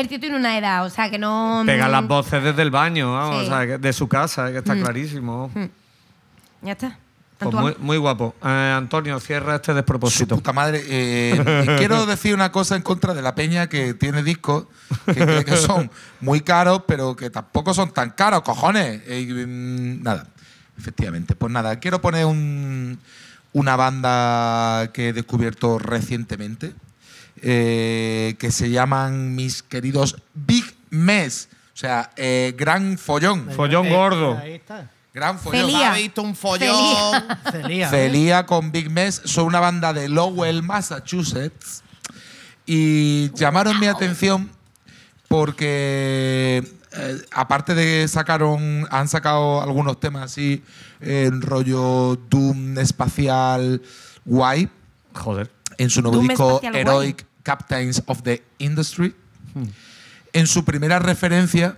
el 0.00 0.08
tío 0.08 0.18
tiene 0.20 0.36
pega, 0.36 0.48
una, 0.48 0.58
edad, 0.58 0.84
o 0.84 0.90
sea, 0.90 1.10
que 1.10 1.18
no... 1.18 1.62
pega 1.66 1.88
mm, 1.88 1.90
las 1.92 2.08
voces 2.08 2.42
desde 2.42 2.62
el 2.62 2.70
baño, 2.70 3.12
vamos, 3.12 3.40
Sí. 3.40 3.46
o 3.46 3.48
sea, 3.48 3.66
que- 3.66 3.78
de 3.78 3.92
su 3.92 4.08
casa, 4.08 4.50
que 4.50 4.58
está 4.58 4.74
clarísimo. 4.74 5.50
Ya 6.62 6.72
está. 6.72 6.98
Pues 7.38 7.54
muy, 7.54 7.74
muy 7.78 7.96
guapo. 7.96 8.34
Eh, 8.44 8.74
Antonio, 8.76 9.18
cierra 9.18 9.54
este 9.56 9.72
Su 9.72 9.74
despropósito. 9.76 10.34
puta 10.36 10.52
madre. 10.52 10.82
eh, 10.86 11.64
quiero 11.78 12.04
decir 12.04 12.34
una 12.34 12.52
cosa 12.52 12.76
en 12.76 12.82
contra 12.82 13.14
de 13.14 13.22
la 13.22 13.34
peña 13.34 13.66
que 13.66 13.94
tiene 13.94 14.22
discos 14.22 14.66
que 15.06 15.14
cree 15.14 15.44
que 15.46 15.56
son 15.56 15.90
muy 16.20 16.42
caros, 16.42 16.82
pero 16.86 17.16
que 17.16 17.30
tampoco 17.30 17.72
son 17.72 17.92
tan 17.92 18.10
caros, 18.10 18.42
cojones. 18.42 19.00
Eh, 19.06 19.46
mm, 19.46 20.02
nada, 20.02 20.26
efectivamente. 20.78 21.34
Pues 21.34 21.50
nada, 21.50 21.76
quiero 21.80 22.02
poner 22.02 22.26
un- 22.26 22.98
una 23.54 23.74
banda 23.74 24.90
que 24.92 25.08
he 25.08 25.12
descubierto 25.14 25.78
recientemente, 25.78 26.74
eh, 27.42 28.36
que 28.38 28.50
se 28.50 28.70
llaman 28.70 29.34
mis 29.34 29.62
queridos 29.62 30.16
Big 30.34 30.64
Mess. 30.90 31.48
O 31.74 31.76
sea, 31.80 32.10
eh, 32.16 32.54
gran 32.56 32.98
follón. 32.98 33.50
Follón 33.50 33.86
Eh, 33.86 33.90
gordo. 33.94 34.36
Ahí 34.38 34.54
está. 34.54 34.90
Gran 35.14 35.38
follón. 35.38 35.62
Felía. 35.66 35.92
¿Ha 35.92 35.96
visto 35.96 36.22
un 36.22 36.36
follón? 36.36 37.24
Celia. 37.50 37.88
Celia 37.88 38.46
con 38.46 38.70
Big 38.70 38.90
Mess 38.90 39.22
son 39.24 39.46
una 39.46 39.60
banda 39.60 39.92
de 39.92 40.08
Lowell, 40.08 40.62
Massachusetts. 40.62 41.82
Y 42.66 43.32
llamaron 43.34 43.80
mi 43.80 43.86
atención 43.86 44.50
porque, 45.28 46.62
eh, 46.92 47.22
aparte 47.32 47.74
de 47.74 48.06
sacaron, 48.08 48.86
han 48.90 49.08
sacado 49.08 49.62
algunos 49.62 49.98
temas 50.00 50.24
así, 50.24 50.62
en 51.00 51.40
rollo 51.40 52.16
Doom 52.28 52.78
espacial 52.78 53.80
guay, 54.24 54.68
Joder. 55.14 55.50
en 55.78 55.88
su 55.90 56.02
nuevo 56.02 56.16
Doom 56.16 56.28
disco. 56.28 56.60
Heroic 56.62 57.26
Captains 57.50 58.00
of 58.06 58.22
the 58.22 58.42
Industry. 58.58 59.12
En 60.32 60.46
su 60.46 60.64
primera 60.64 61.00
referencia 61.00 61.76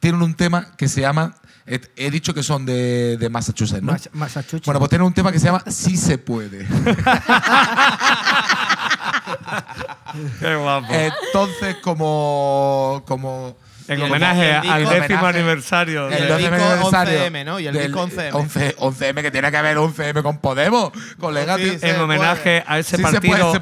tienen 0.00 0.22
un 0.22 0.34
tema 0.34 0.72
que 0.76 0.88
se 0.88 1.02
llama, 1.02 1.36
he, 1.66 1.80
he 1.94 2.10
dicho 2.10 2.34
que 2.34 2.42
son 2.42 2.66
de, 2.66 3.16
de 3.16 3.28
Massachusetts, 3.30 3.80
¿no? 3.82 3.92
Mas- 3.92 4.10
Massachusetts. 4.12 4.64
Bueno, 4.66 4.80
pues 4.80 4.88
tiene 4.90 5.04
un 5.04 5.12
tema 5.14 5.30
que 5.30 5.38
se 5.38 5.46
llama 5.46 5.62
Sí 5.68 5.96
se 5.96 6.18
puede. 6.18 6.66
Qué 10.40 10.54
guapo. 10.56 10.92
Entonces, 10.92 11.76
como. 11.82 13.04
como 13.06 13.56
en 13.88 14.02
homenaje 14.02 14.52
al 14.52 14.88
décimo 14.88 15.26
aniversario. 15.26 16.08
el 16.08 16.28
de- 16.28 16.36
disco 16.36 16.50
décimo 16.50 16.56
aniversario 16.72 17.18
11M, 17.26 17.44
¿no? 17.44 17.60
Y 17.60 17.66
el 17.66 17.74
del 17.74 17.86
disco 17.92 18.02
11M. 18.06 18.30
11, 18.32 18.76
11M, 18.78 19.22
que 19.22 19.30
tiene 19.30 19.50
que 19.50 19.62
ver 19.62 19.76
11M 19.78 20.22
con 20.22 20.38
Podemos, 20.38 20.90
colega. 21.18 21.56
En 21.58 22.00
homenaje 22.00 22.62
a 22.66 22.78
ese 22.78 22.98
partido 22.98 23.52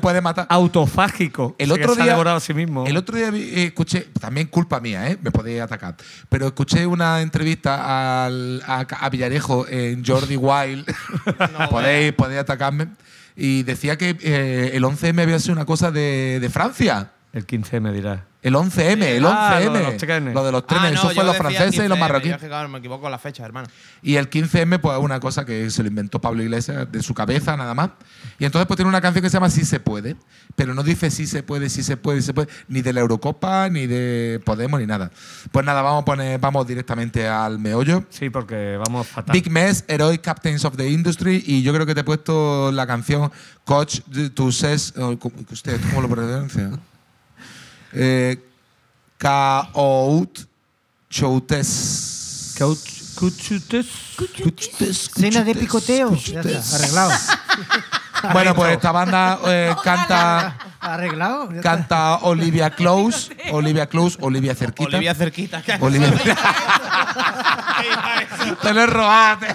autofágico 0.48 1.54
El 1.58 1.72
otro 1.72 1.94
día, 1.94 2.06
devorado 2.06 2.36
a 2.36 2.40
sí 2.40 2.54
mismo. 2.54 2.86
El 2.86 2.96
otro 2.96 3.16
día 3.16 3.30
escuché, 3.64 4.08
también 4.20 4.46
culpa 4.48 4.80
mía, 4.80 5.08
¿eh? 5.10 5.18
me 5.20 5.30
podéis 5.30 5.60
atacar, 5.60 5.96
pero 6.28 6.46
escuché 6.46 6.86
una 6.86 7.20
entrevista 7.22 8.24
al- 8.26 8.62
a, 8.66 8.80
a 9.00 9.10
Villarejo 9.10 9.66
en 9.68 10.04
Jordi 10.04 10.36
Wild, 10.36 10.86
podéis, 11.70 12.12
podéis 12.12 12.40
atacarme, 12.40 12.88
y 13.36 13.62
decía 13.62 13.96
que 13.96 14.16
eh, 14.20 14.70
el 14.74 14.82
11M 14.84 15.22
había 15.22 15.38
sido 15.38 15.52
una 15.54 15.64
cosa 15.64 15.90
de, 15.90 16.38
de 16.40 16.50
Francia. 16.50 17.10
El 17.32 17.44
15 17.46 17.80
me 17.80 17.92
dirá. 17.92 18.24
El 18.40 18.55
11M, 18.55 19.02
el 19.02 19.24
11M. 19.24 19.35
Ah, 19.36 19.60
lo 19.65 19.73
de 19.73 19.82
los 19.82 19.97
trenes. 19.97 20.35
Lo 20.35 20.44
de 20.44 20.52
los 20.52 20.65
trenes, 20.65 20.85
Ah, 20.85 20.90
no, 20.90 20.94
eso 20.94 21.10
fue 21.10 21.24
los 21.24 21.36
franceses 21.36 21.74
y 21.85 21.89
los 21.89 21.98
15M, 21.98 22.01
marroquíes. 22.01 22.31
yo 22.31 22.36
es 22.36 22.40
que, 22.43 22.47
claro, 22.47 22.69
me 22.69 22.78
equivoco 22.78 23.02
con 23.02 23.10
la 23.10 23.19
fecha, 23.19 23.44
hermano. 23.44 23.66
Y 24.01 24.15
el 24.15 24.31
15M, 24.31 24.78
pues 24.78 24.97
es 24.97 25.02
una 25.02 25.19
cosa 25.19 25.44
que 25.44 25.69
se 25.70 25.82
lo 25.82 25.89
inventó 25.89 26.20
Pablo 26.20 26.40
Iglesias 26.44 26.86
de 26.90 27.02
su 27.02 27.15
cabeza, 27.15 27.56
nada 27.56 27.74
más. 27.74 27.90
Y 28.39 28.44
entonces, 28.44 28.69
pues 28.69 28.77
tiene 28.77 28.89
una 28.90 29.01
canción 29.01 29.24
que 29.24 29.28
se 29.28 29.35
llama 29.35 29.51
Sí 29.51 29.65
se 29.65 29.81
puede, 29.81 30.15
pero 30.55 30.73
no 30.73 30.85
dice 30.85 31.10
sí 31.10 31.27
se 31.27 31.43
puede, 31.43 31.69
sí 31.69 31.82
se 31.82 31.97
puede, 31.97 32.20
sí 32.20 32.27
se 32.27 32.35
puede, 32.35 32.48
ni 32.69 32.81
de 32.81 32.93
la 32.93 33.01
Eurocopa, 33.01 33.69
ni 33.70 33.89
de 33.89 34.40
Podemos, 34.44 34.78
ni 34.78 34.86
nada. 34.86 35.10
Pues 35.51 35.66
nada, 35.66 35.82
vamos 35.82 36.02
a 36.02 36.05
poner, 36.05 36.39
vamos 36.39 36.65
directamente 36.65 37.27
al 37.27 37.59
meollo. 37.59 38.05
Sí, 38.09 38.31
porque 38.31 38.78
vamos 38.86 39.09
fatal. 39.09 39.32
Big 39.32 39.51
Mess, 39.51 39.85
Heroic 39.89 40.20
Captains 40.20 40.65
of 40.65 40.77
the 40.77 40.89
Industry, 40.89 41.43
y 41.44 41.62
yo 41.65 41.74
creo 41.74 41.86
que 41.86 41.94
te 41.94 42.02
he 42.02 42.05
puesto 42.05 42.70
la 42.70 42.86
canción 42.86 43.32
Coach 43.65 43.98
to 44.35 44.52
Says. 44.52 44.94
¿Usted 45.51 45.81
cómo 45.90 46.02
lo 46.02 46.09
pronuncia? 46.09 46.70
Eh, 47.93 48.39
K-O-U-T 49.19 50.47
Choutes. 51.10 52.55
Couch- 52.59 53.15
Cuchutes. 53.19 55.10
Cena 55.15 55.43
de 55.43 55.55
picoteo. 55.55 56.15
Ya 56.15 56.40
está, 56.40 56.77
arreglado. 56.77 57.10
Bueno, 58.32 58.52
pues 58.52 58.73
esta 58.73 58.90
banda 58.90 59.39
eh, 59.47 59.77
canta, 59.85 60.59
Arreglado. 60.80 61.48
canta 61.62 62.16
Olivia 62.22 62.70
Close, 62.70 63.34
Olivia 63.52 63.86
Close, 63.86 64.16
Olivia 64.20 64.55
Cerquita. 64.55 64.96
Olivia 64.96 65.14
cerquita. 65.14 65.62
Olivia 65.80 66.12
Te 68.62 68.74
lo 68.74 68.80
he 68.82 68.86
robado. 68.86 69.38
te- 69.40 69.55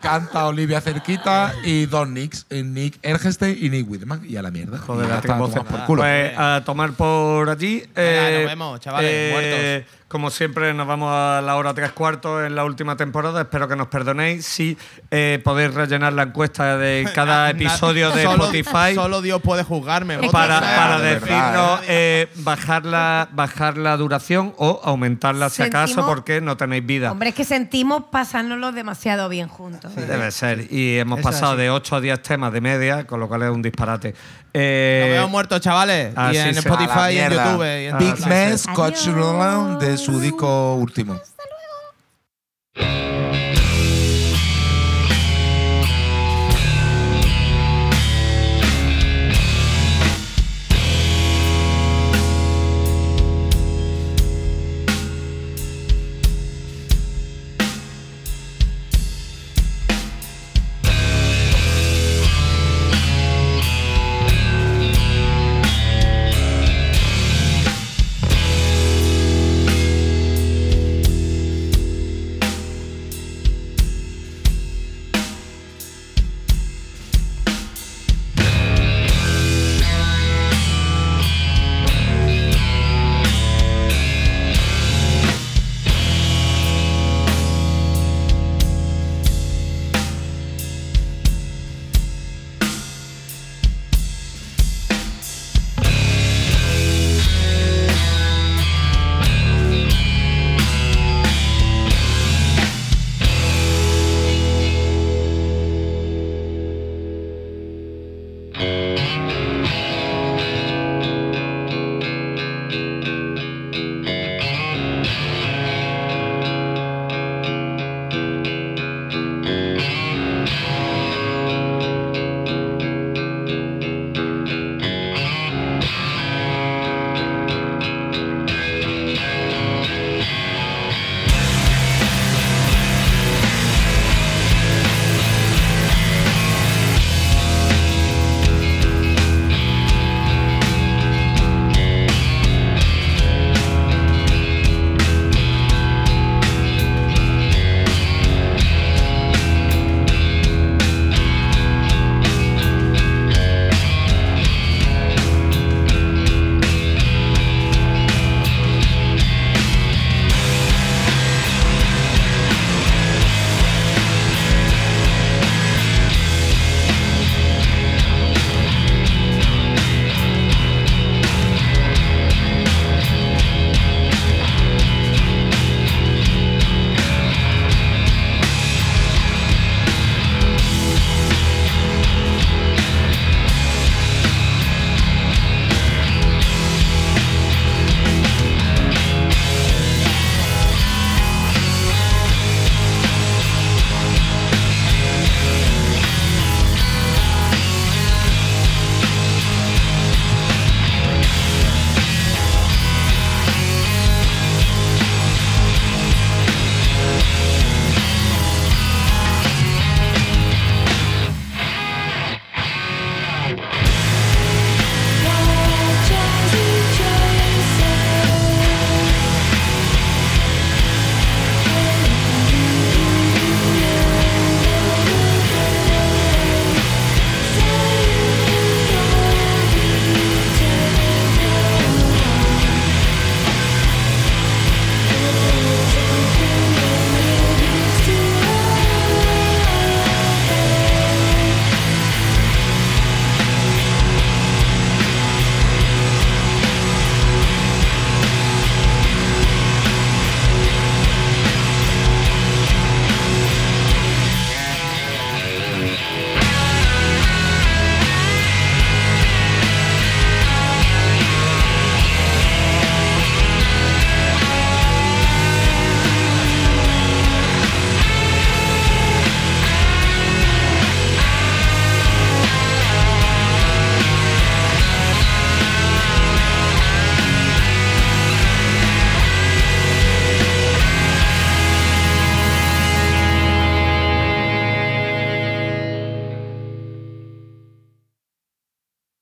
Canta 0.00 0.46
Olivia 0.46 0.80
Cerquita 0.80 1.54
y 1.64 1.86
dos 1.86 2.08
Nicks, 2.08 2.46
eh, 2.50 2.62
Nick 2.62 2.98
Ergestein 3.02 3.56
y 3.60 3.70
Nick 3.70 3.90
Whitman. 3.90 4.22
Y 4.28 4.36
a 4.36 4.42
la 4.42 4.50
mierda. 4.50 4.78
Joder, 4.78 5.08
la 5.08 5.20
tengo 5.20 5.50
por 5.50 5.84
culo. 5.86 6.02
Pues 6.02 6.32
a 6.36 6.62
tomar 6.64 6.92
por 6.92 7.48
allí. 7.48 7.82
eh, 7.96 8.40
nos 8.42 8.50
vemos, 8.50 8.80
chavales, 8.80 9.32
muertos. 9.32 9.94
Como 10.08 10.30
siempre, 10.30 10.72
nos 10.74 10.86
vamos 10.86 11.10
a 11.12 11.40
la 11.42 11.56
hora 11.56 11.74
tres 11.74 11.90
cuartos 11.90 12.46
en 12.46 12.54
la 12.54 12.64
última 12.64 12.96
temporada. 12.96 13.40
Espero 13.40 13.66
que 13.66 13.74
nos 13.74 13.88
perdonéis. 13.88 14.46
Si 14.46 14.76
eh, 15.10 15.40
podéis 15.42 15.74
rellenar 15.74 16.12
la 16.12 16.24
encuesta 16.24 16.76
de 16.76 17.08
cada 17.14 17.50
episodio 17.50 18.10
de 18.10 18.22
Solo- 18.22 18.44
Spotify. 18.44 18.94
Solo 18.94 19.22
Dios 19.22 19.40
puede 19.42 19.64
para, 20.32 20.58
¿eh? 20.58 20.76
para 20.76 20.98
de 20.98 21.08
decirnos 21.14 21.30
verdad, 21.30 21.80
eh, 21.88 22.28
bajar, 22.36 22.84
la, 22.84 23.28
bajar 23.32 23.76
la 23.76 23.96
duración 23.96 24.54
o 24.56 24.80
aumentarla 24.82 25.50
si 25.50 25.62
acaso 25.62 26.04
porque 26.06 26.40
no 26.40 26.56
tenéis 26.56 26.84
vida. 26.84 27.12
Hombre, 27.12 27.30
es 27.30 27.34
que 27.34 27.44
sentimos 27.44 28.04
pasárnoslo 28.10 28.72
demasiado 28.72 29.28
bien 29.28 29.48
juntos. 29.48 29.94
Debe 29.94 30.30
ser. 30.30 30.72
Y 30.72 30.98
hemos 30.98 31.20
Eso 31.20 31.28
pasado 31.28 31.56
de 31.56 31.70
8 31.70 31.96
a 31.96 32.00
10 32.00 32.22
temas 32.22 32.52
de 32.52 32.60
media, 32.60 33.06
con 33.06 33.20
lo 33.20 33.28
cual 33.28 33.42
es 33.42 33.50
un 33.50 33.62
disparate. 33.62 34.08
Nos 34.10 34.16
Eh, 34.54 35.10
vemos 35.14 35.30
muertos, 35.30 35.60
chavales. 35.60 36.12
así 36.16 36.36
y 36.36 36.38
en 36.38 36.48
Spotify 36.58 37.12
y 37.12 37.18
en. 37.18 37.32
YouTube. 37.32 37.62
y 37.64 37.86
en 37.86 37.98
Big 37.98 38.26
Mess. 38.26 38.66
Coach 38.74 39.08
Adiós. 39.08 39.80
de 39.80 39.96
su 39.98 40.20
disco 40.20 40.74
último. 40.74 41.20